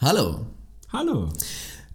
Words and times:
Hallo. 0.00 0.46
Hallo. 0.92 1.28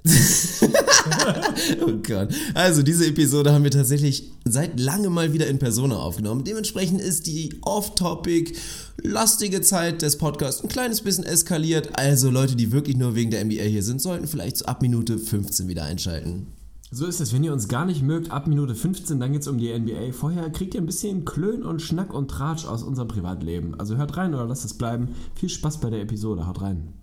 oh 1.82 1.94
Gott. 2.06 2.34
Also 2.54 2.84
diese 2.84 3.08
Episode 3.08 3.54
haben 3.54 3.64
wir 3.64 3.72
tatsächlich 3.72 4.30
seit 4.44 4.78
langem 4.78 5.14
mal 5.14 5.32
wieder 5.32 5.48
in 5.48 5.58
Persona 5.58 5.96
aufgenommen. 5.96 6.44
Dementsprechend 6.44 7.00
ist 7.00 7.28
die 7.28 7.62
off-topic 7.62 8.58
lastige 9.02 9.62
Zeit 9.62 10.02
des 10.02 10.18
Podcasts 10.18 10.62
ein 10.62 10.68
kleines 10.68 11.00
bisschen 11.00 11.24
eskaliert. 11.24 11.98
Also 11.98 12.30
Leute, 12.30 12.58
die 12.58 12.74
wirklich 12.74 12.98
nur 12.98 13.16
wegen 13.16 13.32
der 13.32 13.46
NBA 13.46 13.64
hier 13.64 13.84
sind, 13.84 14.02
sollten 14.02 14.28
vielleicht 14.28 14.68
ab 14.68 14.82
Minute 14.82 15.18
15 15.18 15.70
wieder 15.70 15.86
einschalten. 15.86 16.48
So 16.92 17.06
ist 17.06 17.22
es, 17.22 17.34
wenn 17.34 17.46
ihr 17.46 17.54
uns 17.54 17.70
gar 17.70 17.86
nicht 17.86 18.04
mögt, 18.04 18.32
ab 18.32 18.48
Minute 18.48 18.76
15, 18.76 19.22
dann 19.22 19.32
geht's 19.32 19.48
um 19.48 19.58
die 19.58 19.74
NBA. 19.74 20.12
Vorher 20.12 20.50
kriegt 20.50 20.76
ihr 20.76 20.82
ein 20.82 20.86
bisschen 20.86 21.24
Klön 21.24 21.64
und 21.64 21.82
Schnack 21.82 22.14
und 22.14 22.28
Tratsch 22.28 22.66
aus 22.66 22.84
unserem 22.84 23.08
Privatleben. 23.08 23.80
Also 23.80 23.96
hört 23.96 24.18
rein 24.18 24.34
oder 24.34 24.46
lasst 24.46 24.66
es 24.66 24.74
bleiben. 24.74 25.16
Viel 25.36 25.48
Spaß 25.48 25.80
bei 25.80 25.90
der 25.90 26.02
Episode, 26.02 26.46
haut 26.46 26.62
rein. 26.62 27.03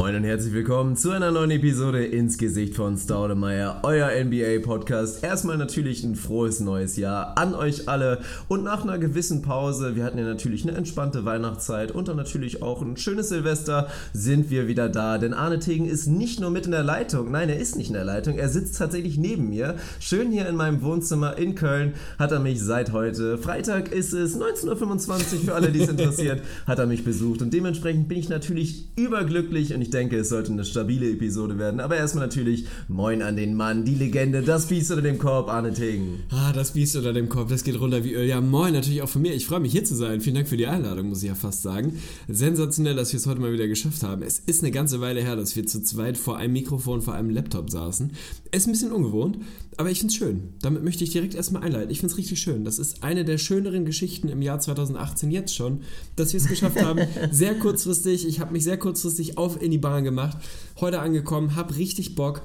Moin 0.00 0.16
und 0.16 0.24
herzlich 0.24 0.54
willkommen 0.54 0.96
zu 0.96 1.10
einer 1.10 1.30
neuen 1.30 1.50
Episode 1.50 2.02
ins 2.02 2.38
Gesicht 2.38 2.74
von 2.74 2.96
Staudemeyer, 2.96 3.80
euer 3.82 4.08
NBA-Podcast. 4.24 5.22
Erstmal 5.22 5.58
natürlich 5.58 6.02
ein 6.04 6.14
frohes 6.14 6.58
neues 6.58 6.96
Jahr 6.96 7.36
an 7.36 7.54
euch 7.54 7.86
alle 7.86 8.22
und 8.48 8.64
nach 8.64 8.82
einer 8.82 8.96
gewissen 8.96 9.42
Pause, 9.42 9.96
wir 9.96 10.04
hatten 10.04 10.16
ja 10.16 10.24
natürlich 10.24 10.66
eine 10.66 10.74
entspannte 10.74 11.26
Weihnachtszeit 11.26 11.92
und 11.92 12.08
dann 12.08 12.16
natürlich 12.16 12.62
auch 12.62 12.80
ein 12.80 12.96
schönes 12.96 13.28
Silvester, 13.28 13.88
sind 14.14 14.48
wir 14.48 14.68
wieder 14.68 14.88
da. 14.88 15.18
Denn 15.18 15.34
Arne 15.34 15.58
Tegen 15.58 15.84
ist 15.84 16.06
nicht 16.06 16.40
nur 16.40 16.48
mit 16.48 16.64
in 16.64 16.72
der 16.72 16.82
Leitung, 16.82 17.30
nein, 17.30 17.50
er 17.50 17.58
ist 17.58 17.76
nicht 17.76 17.88
in 17.88 17.94
der 17.94 18.06
Leitung, 18.06 18.38
er 18.38 18.48
sitzt 18.48 18.78
tatsächlich 18.78 19.18
neben 19.18 19.50
mir. 19.50 19.76
Schön 20.00 20.32
hier 20.32 20.48
in 20.48 20.56
meinem 20.56 20.80
Wohnzimmer 20.80 21.36
in 21.36 21.56
Köln 21.56 21.92
hat 22.18 22.32
er 22.32 22.40
mich 22.40 22.62
seit 22.62 22.92
heute, 22.92 23.36
Freitag 23.36 23.92
ist 23.92 24.14
es 24.14 24.34
19.25 24.34 24.70
Uhr, 24.70 25.40
für 25.44 25.54
alle, 25.54 25.70
die 25.70 25.82
es 25.82 25.90
interessiert, 25.90 26.40
hat 26.66 26.78
er 26.78 26.86
mich 26.86 27.04
besucht 27.04 27.42
und 27.42 27.52
dementsprechend 27.52 28.08
bin 28.08 28.16
ich 28.16 28.30
natürlich 28.30 28.88
überglücklich 28.96 29.74
und 29.74 29.82
ich 29.82 29.89
ich 29.90 29.92
denke, 29.92 30.18
es 30.18 30.28
sollte 30.28 30.52
eine 30.52 30.64
stabile 30.64 31.10
Episode 31.10 31.58
werden. 31.58 31.80
Aber 31.80 31.96
erstmal 31.96 32.24
natürlich 32.24 32.64
Moin 32.86 33.22
an 33.22 33.34
den 33.34 33.54
Mann, 33.54 33.84
die 33.84 33.96
Legende, 33.96 34.40
das 34.40 34.66
Biest 34.66 34.92
unter 34.92 35.02
dem 35.02 35.18
Korb, 35.18 35.48
Arne 35.48 35.74
Tegen. 35.74 36.20
Ah, 36.30 36.52
das 36.52 36.70
Biest 36.70 36.94
unter 36.94 37.12
dem 37.12 37.28
Korb, 37.28 37.48
das 37.48 37.64
geht 37.64 37.80
runter 37.80 38.04
wie 38.04 38.14
Öl. 38.14 38.28
Ja, 38.28 38.40
moin 38.40 38.72
natürlich 38.72 39.02
auch 39.02 39.08
von 39.08 39.20
mir. 39.20 39.34
Ich 39.34 39.46
freue 39.46 39.58
mich 39.58 39.72
hier 39.72 39.84
zu 39.84 39.96
sein. 39.96 40.20
Vielen 40.20 40.36
Dank 40.36 40.48
für 40.48 40.56
die 40.56 40.68
Einladung, 40.68 41.08
muss 41.08 41.24
ich 41.24 41.28
ja 41.28 41.34
fast 41.34 41.62
sagen. 41.62 41.98
Sensationell, 42.28 42.94
dass 42.94 43.12
wir 43.12 43.18
es 43.18 43.26
heute 43.26 43.40
mal 43.40 43.52
wieder 43.52 43.66
geschafft 43.66 44.04
haben. 44.04 44.22
Es 44.22 44.38
ist 44.38 44.62
eine 44.62 44.70
ganze 44.70 45.00
Weile 45.00 45.22
her, 45.22 45.34
dass 45.34 45.56
wir 45.56 45.66
zu 45.66 45.82
zweit 45.82 46.16
vor 46.16 46.36
einem 46.36 46.52
Mikrofon, 46.52 47.02
vor 47.02 47.14
einem 47.14 47.30
Laptop 47.30 47.68
saßen. 47.68 48.12
Ist 48.52 48.68
ein 48.68 48.72
bisschen 48.72 48.92
ungewohnt, 48.92 49.38
aber 49.76 49.90
ich 49.90 49.98
finde 49.98 50.12
es 50.12 50.18
schön. 50.18 50.50
Damit 50.62 50.84
möchte 50.84 51.02
ich 51.02 51.10
direkt 51.10 51.34
erstmal 51.34 51.64
einleiten. 51.64 51.90
Ich 51.90 51.98
finde 51.98 52.12
es 52.12 52.18
richtig 52.18 52.40
schön. 52.40 52.64
Das 52.64 52.78
ist 52.78 53.02
eine 53.02 53.24
der 53.24 53.38
schöneren 53.38 53.84
Geschichten 53.84 54.28
im 54.28 54.40
Jahr 54.40 54.60
2018 54.60 55.32
jetzt 55.32 55.54
schon, 55.54 55.80
dass 56.14 56.32
wir 56.32 56.38
es 56.38 56.46
geschafft 56.46 56.80
haben. 56.80 57.00
Sehr 57.32 57.54
kurzfristig. 57.58 58.26
Ich 58.26 58.40
habe 58.40 58.52
mich 58.52 58.64
sehr 58.64 58.76
kurzfristig 58.76 59.38
auf 59.38 59.60
in 59.60 59.70
die 59.70 59.78
Bahn 59.80 60.04
gemacht. 60.04 60.36
Heute 60.80 61.00
angekommen, 61.00 61.56
hab 61.56 61.76
richtig 61.76 62.14
Bock. 62.14 62.42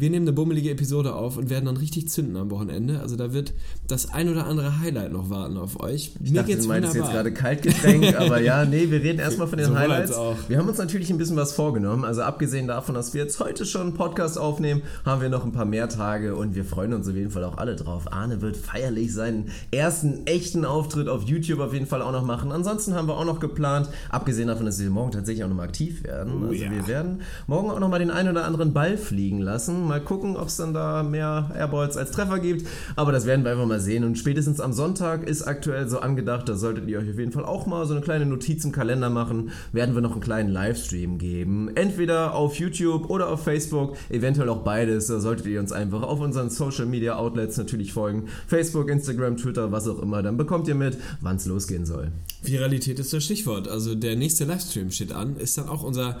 Wir 0.00 0.10
nehmen 0.10 0.28
eine 0.28 0.32
bummelige 0.32 0.70
Episode 0.70 1.16
auf 1.16 1.36
und 1.36 1.50
werden 1.50 1.64
dann 1.64 1.76
richtig 1.76 2.08
zünden 2.08 2.36
am 2.36 2.52
Wochenende. 2.52 3.00
Also 3.00 3.16
da 3.16 3.32
wird 3.32 3.52
das 3.88 4.12
ein 4.12 4.28
oder 4.28 4.46
andere 4.46 4.78
Highlight 4.78 5.10
noch 5.10 5.28
warten 5.28 5.56
auf 5.56 5.80
euch. 5.80 6.12
Ich 6.22 6.30
Mir 6.30 6.36
dachte, 6.36 6.52
geht's 6.52 6.62
du 6.62 6.68
meinst 6.68 6.90
wunderbar. 6.90 7.08
jetzt 7.08 7.16
gerade 7.16 7.32
Kaltgetränk, 7.32 8.16
aber 8.20 8.40
ja, 8.40 8.64
nee, 8.64 8.92
wir 8.92 9.02
reden 9.02 9.18
erstmal 9.18 9.48
von 9.48 9.58
den 9.58 9.66
so 9.66 9.76
Highlights. 9.76 10.16
Wir 10.46 10.58
haben 10.58 10.68
uns 10.68 10.78
natürlich 10.78 11.10
ein 11.10 11.18
bisschen 11.18 11.34
was 11.34 11.52
vorgenommen. 11.52 12.04
Also 12.04 12.22
abgesehen 12.22 12.68
davon, 12.68 12.94
dass 12.94 13.12
wir 13.12 13.24
jetzt 13.24 13.40
heute 13.40 13.66
schon 13.66 13.88
einen 13.88 13.94
Podcast 13.94 14.38
aufnehmen, 14.38 14.82
haben 15.04 15.20
wir 15.20 15.30
noch 15.30 15.44
ein 15.44 15.50
paar 15.50 15.64
mehr 15.64 15.88
Tage 15.88 16.36
und 16.36 16.54
wir 16.54 16.64
freuen 16.64 16.92
uns 16.92 17.08
auf 17.08 17.16
jeden 17.16 17.32
Fall 17.32 17.42
auch 17.42 17.58
alle 17.58 17.74
drauf. 17.74 18.12
Arne 18.12 18.40
wird 18.40 18.56
feierlich 18.56 19.12
seinen 19.12 19.50
ersten 19.72 20.28
echten 20.28 20.64
Auftritt 20.64 21.08
auf 21.08 21.24
YouTube 21.24 21.58
auf 21.58 21.72
jeden 21.72 21.86
Fall 21.86 22.02
auch 22.02 22.12
noch 22.12 22.24
machen. 22.24 22.52
Ansonsten 22.52 22.94
haben 22.94 23.08
wir 23.08 23.16
auch 23.16 23.24
noch 23.24 23.40
geplant, 23.40 23.88
abgesehen 24.10 24.46
davon, 24.46 24.64
dass 24.64 24.78
wir 24.78 24.90
morgen 24.90 25.10
tatsächlich 25.10 25.42
auch 25.42 25.48
noch 25.48 25.56
mal 25.56 25.64
aktiv 25.64 26.04
werden. 26.04 26.34
Oh, 26.44 26.50
also 26.50 26.54
ja. 26.54 26.70
wir 26.70 26.86
werden 26.86 27.22
morgen 27.48 27.68
auch 27.68 27.80
noch 27.80 27.88
mal 27.88 27.98
den 27.98 28.12
einen 28.12 28.28
oder 28.28 28.44
anderen 28.44 28.72
Ball 28.72 28.96
fliegen 28.96 29.40
lassen 29.40 29.87
Mal 29.88 30.00
gucken, 30.00 30.36
ob 30.36 30.48
es 30.48 30.56
dann 30.56 30.74
da 30.74 31.02
mehr 31.02 31.50
Airballs 31.54 31.96
als 31.96 32.10
Treffer 32.10 32.38
gibt. 32.38 32.66
Aber 32.94 33.10
das 33.10 33.26
werden 33.26 33.44
wir 33.44 33.52
einfach 33.52 33.66
mal 33.66 33.80
sehen. 33.80 34.04
Und 34.04 34.18
spätestens 34.18 34.60
am 34.60 34.72
Sonntag 34.72 35.26
ist 35.26 35.42
aktuell 35.42 35.88
so 35.88 36.00
angedacht, 36.00 36.48
da 36.48 36.54
solltet 36.54 36.86
ihr 36.88 36.98
euch 36.98 37.10
auf 37.10 37.18
jeden 37.18 37.32
Fall 37.32 37.44
auch 37.44 37.66
mal 37.66 37.86
so 37.86 37.94
eine 37.94 38.02
kleine 38.02 38.26
Notiz 38.26 38.64
im 38.64 38.72
Kalender 38.72 39.08
machen. 39.08 39.50
Werden 39.72 39.94
wir 39.94 40.02
noch 40.02 40.12
einen 40.12 40.20
kleinen 40.20 40.50
Livestream 40.50 41.18
geben. 41.18 41.70
Entweder 41.74 42.34
auf 42.34 42.56
YouTube 42.56 43.08
oder 43.08 43.30
auf 43.30 43.44
Facebook. 43.44 43.96
Eventuell 44.10 44.48
auch 44.50 44.62
beides. 44.62 45.06
Da 45.06 45.20
solltet 45.20 45.46
ihr 45.46 45.60
uns 45.60 45.72
einfach 45.72 46.02
auf 46.02 46.20
unseren 46.20 46.50
Social 46.50 46.86
Media 46.86 47.16
Outlets 47.16 47.56
natürlich 47.56 47.92
folgen. 47.92 48.28
Facebook, 48.46 48.90
Instagram, 48.90 49.38
Twitter, 49.38 49.72
was 49.72 49.88
auch 49.88 50.00
immer. 50.00 50.22
Dann 50.22 50.36
bekommt 50.36 50.68
ihr 50.68 50.74
mit, 50.74 50.98
wann 51.20 51.36
es 51.36 51.46
losgehen 51.46 51.86
soll. 51.86 52.12
Viralität 52.42 52.98
ist 52.98 53.12
das 53.12 53.24
Stichwort. 53.24 53.68
Also 53.68 53.94
der 53.94 54.16
nächste 54.16 54.44
Livestream 54.44 54.90
steht 54.90 55.12
an. 55.12 55.36
Ist 55.36 55.56
dann 55.56 55.68
auch 55.68 55.82
unser 55.82 56.18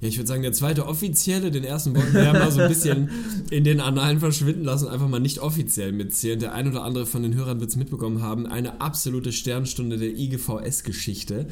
ja, 0.00 0.08
ich 0.08 0.16
würde 0.16 0.28
sagen, 0.28 0.42
der 0.42 0.52
zweite 0.52 0.86
offizielle, 0.86 1.50
den 1.50 1.64
ersten 1.64 1.96
wollten 1.96 2.14
wir 2.14 2.32
mal 2.32 2.52
so 2.52 2.60
ein 2.60 2.68
bisschen 2.68 3.10
in 3.50 3.64
den 3.64 3.80
Annalen 3.80 4.20
verschwinden 4.20 4.64
lassen, 4.64 4.86
einfach 4.86 5.08
mal 5.08 5.18
nicht 5.18 5.40
offiziell 5.40 5.90
mitzählen. 5.92 6.38
Der 6.38 6.54
ein 6.54 6.68
oder 6.68 6.84
andere 6.84 7.04
von 7.04 7.22
den 7.22 7.34
Hörern 7.34 7.58
wird 7.58 7.70
es 7.70 7.76
mitbekommen 7.76 8.22
haben, 8.22 8.46
eine 8.46 8.80
absolute 8.80 9.32
Sternstunde 9.32 9.98
der 9.98 10.10
IGVS-Geschichte. 10.10 11.48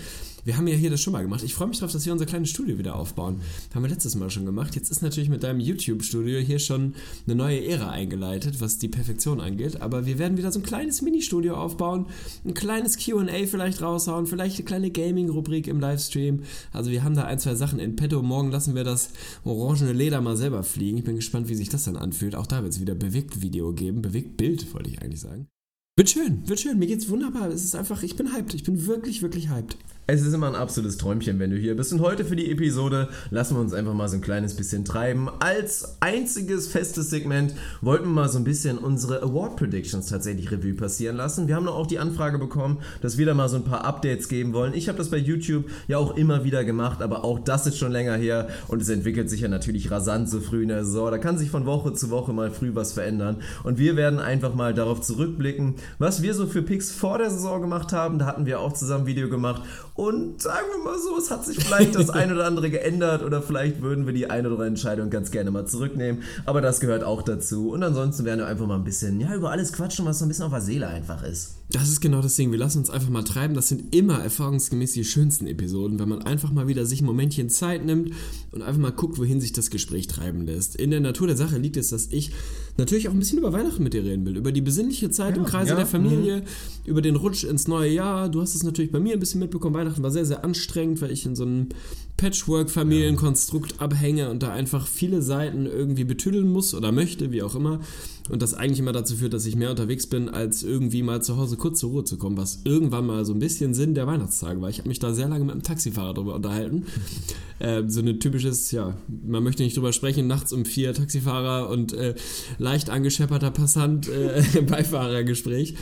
Wir 0.46 0.56
haben 0.56 0.68
ja 0.68 0.76
hier 0.76 0.90
das 0.90 1.02
schon 1.02 1.12
mal 1.12 1.22
gemacht. 1.22 1.42
Ich 1.42 1.54
freue 1.54 1.66
mich 1.66 1.78
darauf, 1.78 1.90
dass 1.90 2.06
wir 2.06 2.12
unser 2.12 2.24
kleines 2.24 2.50
Studio 2.50 2.78
wieder 2.78 2.94
aufbauen. 2.94 3.40
Haben 3.74 3.82
wir 3.82 3.90
letztes 3.90 4.14
Mal 4.14 4.30
schon 4.30 4.46
gemacht. 4.46 4.76
Jetzt 4.76 4.92
ist 4.92 5.02
natürlich 5.02 5.28
mit 5.28 5.42
deinem 5.42 5.58
YouTube-Studio 5.58 6.38
hier 6.38 6.60
schon 6.60 6.94
eine 7.26 7.34
neue 7.34 7.66
Ära 7.66 7.90
eingeleitet, 7.90 8.60
was 8.60 8.78
die 8.78 8.86
Perfektion 8.86 9.40
angeht. 9.40 9.82
Aber 9.82 10.06
wir 10.06 10.20
werden 10.20 10.38
wieder 10.38 10.52
so 10.52 10.60
ein 10.60 10.62
kleines 10.62 11.02
Mini-Studio 11.02 11.56
aufbauen, 11.56 12.06
ein 12.44 12.54
kleines 12.54 12.96
QA 12.96 13.26
vielleicht 13.48 13.82
raushauen, 13.82 14.28
vielleicht 14.28 14.58
eine 14.58 14.64
kleine 14.64 14.90
Gaming-Rubrik 14.92 15.66
im 15.66 15.80
Livestream. 15.80 16.44
Also 16.72 16.92
wir 16.92 17.02
haben 17.02 17.16
da 17.16 17.24
ein, 17.24 17.40
zwei 17.40 17.56
Sachen 17.56 17.80
in 17.80 17.96
petto. 17.96 18.22
Morgen 18.22 18.52
lassen 18.52 18.76
wir 18.76 18.84
das 18.84 19.10
orangene 19.42 19.94
Leder 19.94 20.20
mal 20.20 20.36
selber 20.36 20.62
fliegen. 20.62 20.98
Ich 20.98 21.04
bin 21.04 21.16
gespannt, 21.16 21.48
wie 21.48 21.56
sich 21.56 21.70
das 21.70 21.86
dann 21.86 21.96
anfühlt. 21.96 22.36
Auch 22.36 22.46
da 22.46 22.62
wird 22.62 22.72
es 22.72 22.80
wieder 22.80 22.94
bewegt 22.94 23.42
Video 23.42 23.72
geben. 23.72 24.00
Bewegt 24.00 24.36
Bild, 24.36 24.72
wollte 24.72 24.90
ich 24.90 25.02
eigentlich 25.02 25.22
sagen. 25.22 25.48
Wird 25.96 26.08
schön, 26.08 26.48
wird 26.48 26.60
schön. 26.60 26.78
Mir 26.78 26.86
geht's 26.86 27.08
wunderbar. 27.08 27.48
Es 27.48 27.64
ist 27.64 27.74
einfach, 27.74 28.04
ich 28.04 28.14
bin 28.14 28.32
hyped. 28.32 28.54
Ich 28.54 28.62
bin 28.62 28.86
wirklich, 28.86 29.22
wirklich 29.22 29.50
hyped. 29.50 29.76
Es 30.08 30.22
ist 30.22 30.32
immer 30.32 30.46
ein 30.46 30.54
absolutes 30.54 30.98
Träumchen, 30.98 31.40
wenn 31.40 31.50
du 31.50 31.56
hier 31.56 31.76
bist. 31.76 31.92
Und 31.92 32.00
heute 32.00 32.24
für 32.24 32.36
die 32.36 32.52
Episode 32.52 33.08
lassen 33.30 33.56
wir 33.56 33.60
uns 33.60 33.74
einfach 33.74 33.92
mal 33.92 34.08
so 34.08 34.14
ein 34.14 34.20
kleines 34.20 34.54
bisschen 34.54 34.84
treiben. 34.84 35.28
Als 35.40 35.96
einziges 35.98 36.68
festes 36.68 37.10
Segment 37.10 37.54
wollten 37.80 38.04
wir 38.04 38.12
mal 38.12 38.28
so 38.28 38.38
ein 38.38 38.44
bisschen 38.44 38.78
unsere 38.78 39.20
Award 39.22 39.56
Predictions 39.56 40.06
tatsächlich 40.06 40.52
Revue 40.52 40.74
passieren 40.74 41.16
lassen. 41.16 41.48
Wir 41.48 41.56
haben 41.56 41.66
auch 41.66 41.88
die 41.88 41.98
Anfrage 41.98 42.38
bekommen, 42.38 42.78
dass 43.00 43.18
wir 43.18 43.26
da 43.26 43.34
mal 43.34 43.48
so 43.48 43.56
ein 43.56 43.64
paar 43.64 43.84
Updates 43.84 44.28
geben 44.28 44.52
wollen. 44.52 44.74
Ich 44.74 44.86
habe 44.86 44.96
das 44.96 45.10
bei 45.10 45.16
YouTube 45.16 45.64
ja 45.88 45.98
auch 45.98 46.16
immer 46.16 46.44
wieder 46.44 46.62
gemacht, 46.62 47.02
aber 47.02 47.24
auch 47.24 47.40
das 47.40 47.66
ist 47.66 47.76
schon 47.76 47.90
länger 47.90 48.14
her 48.14 48.46
und 48.68 48.80
es 48.80 48.88
entwickelt 48.88 49.28
sich 49.28 49.40
ja 49.40 49.48
natürlich 49.48 49.90
rasant 49.90 50.30
so 50.30 50.38
früh 50.38 50.62
in 50.62 50.68
der 50.68 50.84
Saison. 50.84 51.10
Da 51.10 51.18
kann 51.18 51.36
sich 51.36 51.50
von 51.50 51.66
Woche 51.66 51.94
zu 51.94 52.10
Woche 52.10 52.32
mal 52.32 52.52
früh 52.52 52.76
was 52.76 52.92
verändern. 52.92 53.38
Und 53.64 53.78
wir 53.78 53.96
werden 53.96 54.20
einfach 54.20 54.54
mal 54.54 54.72
darauf 54.72 55.00
zurückblicken, 55.00 55.74
was 55.98 56.22
wir 56.22 56.32
so 56.34 56.46
für 56.46 56.62
Picks 56.62 56.92
vor 56.92 57.18
der 57.18 57.30
Saison 57.30 57.60
gemacht 57.60 57.92
haben. 57.92 58.20
Da 58.20 58.26
hatten 58.26 58.46
wir 58.46 58.60
auch 58.60 58.72
zusammen 58.72 59.02
ein 59.02 59.06
Video 59.06 59.28
gemacht 59.28 59.62
und 59.96 60.42
sagen 60.42 60.66
wir 60.76 60.84
mal 60.84 60.98
so, 60.98 61.16
es 61.16 61.30
hat 61.30 61.44
sich 61.44 61.64
vielleicht 61.64 61.94
das 61.94 62.10
ein 62.10 62.30
oder 62.30 62.44
andere 62.44 62.70
geändert 62.70 63.22
oder 63.22 63.40
vielleicht 63.40 63.80
würden 63.80 64.06
wir 64.06 64.12
die 64.12 64.28
eine 64.28 64.48
oder 64.48 64.56
andere 64.56 64.68
Entscheidung 64.68 65.08
ganz 65.08 65.30
gerne 65.30 65.50
mal 65.50 65.66
zurücknehmen. 65.66 66.22
Aber 66.44 66.60
das 66.60 66.80
gehört 66.80 67.02
auch 67.02 67.22
dazu. 67.22 67.70
Und 67.70 67.82
ansonsten 67.82 68.24
werden 68.24 68.40
wir 68.40 68.46
einfach 68.46 68.66
mal 68.66 68.76
ein 68.76 68.84
bisschen, 68.84 69.20
ja, 69.20 69.34
über 69.34 69.50
alles 69.50 69.72
quatschen, 69.72 70.04
was 70.04 70.18
so 70.18 70.26
ein 70.26 70.28
bisschen 70.28 70.44
auf 70.44 70.52
der 70.52 70.60
Seele 70.60 70.88
einfach 70.88 71.22
ist. 71.22 71.56
Das 71.68 71.88
ist 71.88 72.00
genau 72.00 72.22
das 72.22 72.36
Ding. 72.36 72.52
Wir 72.52 72.58
lassen 72.58 72.78
uns 72.78 72.90
einfach 72.90 73.08
mal 73.08 73.24
treiben. 73.24 73.54
Das 73.54 73.68
sind 73.68 73.92
immer 73.94 74.20
erfahrungsgemäß 74.20 74.92
die 74.92 75.04
schönsten 75.04 75.48
Episoden, 75.48 75.98
wenn 75.98 76.08
man 76.08 76.22
einfach 76.22 76.52
mal 76.52 76.68
wieder 76.68 76.86
sich 76.86 77.02
ein 77.02 77.06
Momentchen 77.06 77.50
Zeit 77.50 77.84
nimmt 77.84 78.12
und 78.52 78.62
einfach 78.62 78.80
mal 78.80 78.92
guckt, 78.92 79.18
wohin 79.18 79.40
sich 79.40 79.52
das 79.52 79.70
Gespräch 79.70 80.06
treiben 80.06 80.46
lässt. 80.46 80.76
In 80.76 80.92
der 80.92 81.00
Natur 81.00 81.26
der 81.26 81.36
Sache 81.36 81.58
liegt 81.58 81.76
es, 81.76 81.88
dass 81.88 82.06
ich 82.12 82.30
natürlich 82.76 83.08
auch 83.08 83.12
ein 83.12 83.18
bisschen 83.18 83.38
über 83.38 83.52
Weihnachten 83.52 83.82
mit 83.82 83.94
dir 83.94 84.04
reden 84.04 84.24
will. 84.26 84.36
Über 84.36 84.52
die 84.52 84.60
besinnliche 84.60 85.10
Zeit 85.10 85.34
ja, 85.34 85.42
im 85.42 85.44
Kreise 85.44 85.70
ja, 85.70 85.76
der 85.76 85.86
Familie, 85.86 86.38
mh. 86.38 86.44
über 86.84 87.02
den 87.02 87.16
Rutsch 87.16 87.42
ins 87.42 87.66
neue 87.66 87.90
Jahr. 87.90 88.28
Du 88.28 88.40
hast 88.40 88.54
es 88.54 88.62
natürlich 88.62 88.92
bei 88.92 89.00
mir 89.00 89.14
ein 89.14 89.20
bisschen 89.20 89.40
mitbekommen. 89.40 89.74
Weihnachten 89.74 90.04
war 90.04 90.12
sehr, 90.12 90.24
sehr 90.24 90.44
anstrengend, 90.44 91.00
weil 91.00 91.10
ich 91.10 91.26
in 91.26 91.34
so 91.34 91.44
einem 91.44 91.70
Patchwork-Familienkonstrukt 92.16 93.80
abhänge 93.80 94.30
und 94.30 94.42
da 94.42 94.52
einfach 94.52 94.86
viele 94.86 95.20
Seiten 95.20 95.66
irgendwie 95.66 96.04
betüdeln 96.04 96.50
muss 96.50 96.74
oder 96.74 96.90
möchte, 96.92 97.30
wie 97.30 97.42
auch 97.42 97.54
immer. 97.54 97.80
Und 98.28 98.42
das 98.42 98.54
eigentlich 98.54 98.80
immer 98.80 98.92
dazu 98.92 99.16
führt, 99.16 99.34
dass 99.34 99.46
ich 99.46 99.54
mehr 99.54 99.70
unterwegs 99.70 100.06
bin, 100.06 100.28
als 100.28 100.62
irgendwie 100.62 101.02
mal 101.02 101.22
zu 101.22 101.36
Hause 101.36 101.56
kurz 101.56 101.80
zur 101.80 101.90
Ruhe 101.90 102.04
zu 102.04 102.16
kommen, 102.16 102.36
was 102.36 102.60
irgendwann 102.64 103.06
mal 103.06 103.24
so 103.24 103.32
ein 103.32 103.38
bisschen 103.38 103.74
Sinn 103.74 103.94
der 103.94 104.06
Weihnachtstage 104.06 104.60
war. 104.60 104.68
Ich 104.68 104.78
habe 104.78 104.88
mich 104.88 104.98
da 104.98 105.12
sehr 105.12 105.28
lange 105.28 105.44
mit 105.44 105.52
einem 105.52 105.62
Taxifahrer 105.62 106.14
drüber 106.14 106.34
unterhalten. 106.34 106.86
äh, 107.58 107.82
so 107.86 108.00
ein 108.00 108.18
typisches, 108.18 108.72
ja, 108.72 108.96
man 109.24 109.44
möchte 109.44 109.62
nicht 109.62 109.76
drüber 109.76 109.92
sprechen, 109.92 110.26
nachts 110.26 110.52
um 110.52 110.64
vier 110.64 110.94
Taxifahrer 110.94 111.68
und 111.68 111.92
äh, 111.92 112.14
leicht 112.58 112.90
angeschepperter 112.90 113.50
Passant, 113.50 114.08
äh, 114.08 114.42
Beifahrergespräch, 114.66 115.74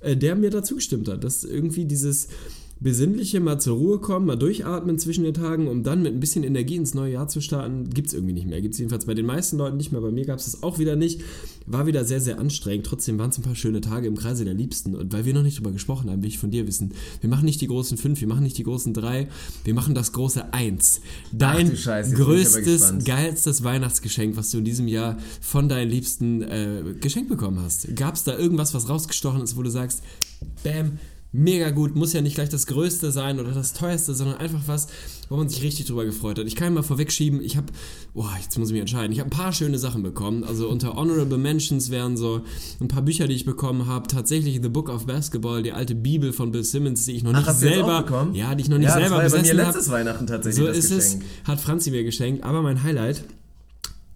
äh, 0.00 0.16
der 0.16 0.34
mir 0.34 0.50
dazu 0.50 0.76
gestimmt 0.76 1.08
hat, 1.08 1.22
dass 1.22 1.44
irgendwie 1.44 1.84
dieses 1.84 2.28
besinnliche, 2.82 3.40
mal 3.40 3.60
zur 3.60 3.76
Ruhe 3.76 3.98
kommen, 3.98 4.26
mal 4.26 4.36
durchatmen 4.36 4.98
zwischen 4.98 5.24
den 5.24 5.34
Tagen, 5.34 5.68
um 5.68 5.82
dann 5.82 6.02
mit 6.02 6.12
ein 6.12 6.20
bisschen 6.20 6.44
Energie 6.44 6.76
ins 6.76 6.94
neue 6.94 7.12
Jahr 7.12 7.28
zu 7.28 7.40
starten, 7.40 7.90
gibt 7.90 8.08
es 8.08 8.14
irgendwie 8.14 8.32
nicht 8.32 8.46
mehr. 8.46 8.60
Gibt 8.60 8.74
es 8.74 8.78
jedenfalls 8.78 9.06
bei 9.06 9.14
den 9.14 9.26
meisten 9.26 9.56
Leuten 9.56 9.76
nicht 9.76 9.92
mehr. 9.92 10.00
Bei 10.00 10.10
mir 10.10 10.24
gab 10.24 10.38
es 10.38 10.46
das 10.46 10.62
auch 10.62 10.78
wieder 10.78 10.96
nicht. 10.96 11.20
War 11.66 11.86
wieder 11.86 12.04
sehr, 12.04 12.20
sehr 12.20 12.40
anstrengend. 12.40 12.86
Trotzdem 12.86 13.18
waren 13.18 13.30
es 13.30 13.38
ein 13.38 13.42
paar 13.42 13.54
schöne 13.54 13.80
Tage 13.80 14.08
im 14.08 14.16
Kreise 14.16 14.44
der 14.44 14.54
Liebsten. 14.54 14.96
Und 14.96 15.12
weil 15.12 15.24
wir 15.24 15.34
noch 15.34 15.42
nicht 15.42 15.58
drüber 15.58 15.70
gesprochen 15.70 16.10
haben, 16.10 16.22
will 16.22 16.28
ich 16.28 16.38
von 16.38 16.50
dir 16.50 16.66
wissen, 16.66 16.92
wir 17.20 17.30
machen 17.30 17.44
nicht 17.44 17.60
die 17.60 17.68
großen 17.68 17.96
fünf, 17.98 18.20
wir 18.20 18.28
machen 18.28 18.42
nicht 18.42 18.58
die 18.58 18.64
großen 18.64 18.92
drei, 18.92 19.28
wir 19.64 19.74
machen 19.74 19.94
das 19.94 20.12
große 20.12 20.52
Eins. 20.52 21.00
Dein 21.30 21.76
Scheiße, 21.76 22.14
größtes, 22.16 23.04
geilstes 23.04 23.62
Weihnachtsgeschenk, 23.62 24.36
was 24.36 24.50
du 24.50 24.58
in 24.58 24.64
diesem 24.64 24.88
Jahr 24.88 25.18
von 25.40 25.68
deinen 25.68 25.90
Liebsten 25.90 26.42
äh, 26.42 26.82
geschenkt 27.00 27.28
bekommen 27.28 27.60
hast. 27.62 27.94
Gab 27.94 28.16
es 28.16 28.24
da 28.24 28.36
irgendwas, 28.36 28.74
was 28.74 28.88
rausgestochen 28.88 29.42
ist, 29.42 29.56
wo 29.56 29.62
du 29.62 29.70
sagst, 29.70 30.02
bam, 30.64 30.98
mega 31.32 31.70
gut, 31.70 31.96
muss 31.96 32.12
ja 32.12 32.20
nicht 32.20 32.34
gleich 32.34 32.50
das 32.50 32.66
Größte 32.66 33.10
sein 33.10 33.40
oder 33.40 33.52
das 33.52 33.72
Teuerste, 33.72 34.14
sondern 34.14 34.36
einfach 34.36 34.60
was, 34.66 34.86
wo 35.30 35.36
man 35.36 35.48
sich 35.48 35.62
richtig 35.62 35.86
drüber 35.86 36.04
gefreut 36.04 36.38
hat. 36.38 36.46
Ich 36.46 36.56
kann 36.56 36.74
mal 36.74 36.82
vorwegschieben, 36.82 37.42
ich 37.42 37.56
habe, 37.56 37.72
boah, 38.12 38.30
jetzt 38.40 38.58
muss 38.58 38.68
ich 38.68 38.72
mich 38.72 38.82
entscheiden, 38.82 39.12
ich 39.12 39.18
habe 39.18 39.28
ein 39.28 39.36
paar 39.36 39.52
schöne 39.52 39.78
Sachen 39.78 40.02
bekommen. 40.02 40.44
Also 40.44 40.68
unter 40.68 40.94
Honorable 40.94 41.38
Mentions 41.38 41.90
wären 41.90 42.16
so 42.18 42.42
ein 42.80 42.88
paar 42.88 43.02
Bücher, 43.02 43.26
die 43.26 43.34
ich 43.34 43.46
bekommen 43.46 43.86
habe. 43.86 44.06
Tatsächlich 44.08 44.60
The 44.62 44.68
Book 44.68 44.90
of 44.90 45.06
Basketball, 45.06 45.62
die 45.62 45.72
alte 45.72 45.94
Bibel 45.94 46.32
von 46.32 46.52
Bill 46.52 46.64
Simmons, 46.64 47.06
die 47.06 47.12
ich 47.12 47.22
noch 47.22 47.32
Ach, 47.32 47.46
nicht 47.46 47.56
selber, 47.58 48.30
ja, 48.34 48.54
die 48.54 48.62
ich 48.62 48.68
noch 48.68 48.78
nicht 48.78 48.88
ja, 48.88 48.94
selber 48.94 49.22
das 49.22 49.32
war 49.32 49.38
ja 49.40 49.42
bei 49.42 49.54
mir 49.54 49.64
letztes 49.64 49.86
hab. 49.86 49.94
Weihnachten 49.94 50.26
tatsächlich 50.26 50.64
so 50.64 50.70
ist 50.70 50.90
Geschenk. 50.90 51.24
es, 51.24 51.48
hat 51.48 51.60
Franzi 51.60 51.90
mir 51.90 52.04
geschenkt. 52.04 52.44
Aber 52.44 52.60
mein 52.60 52.82
Highlight 52.82 53.24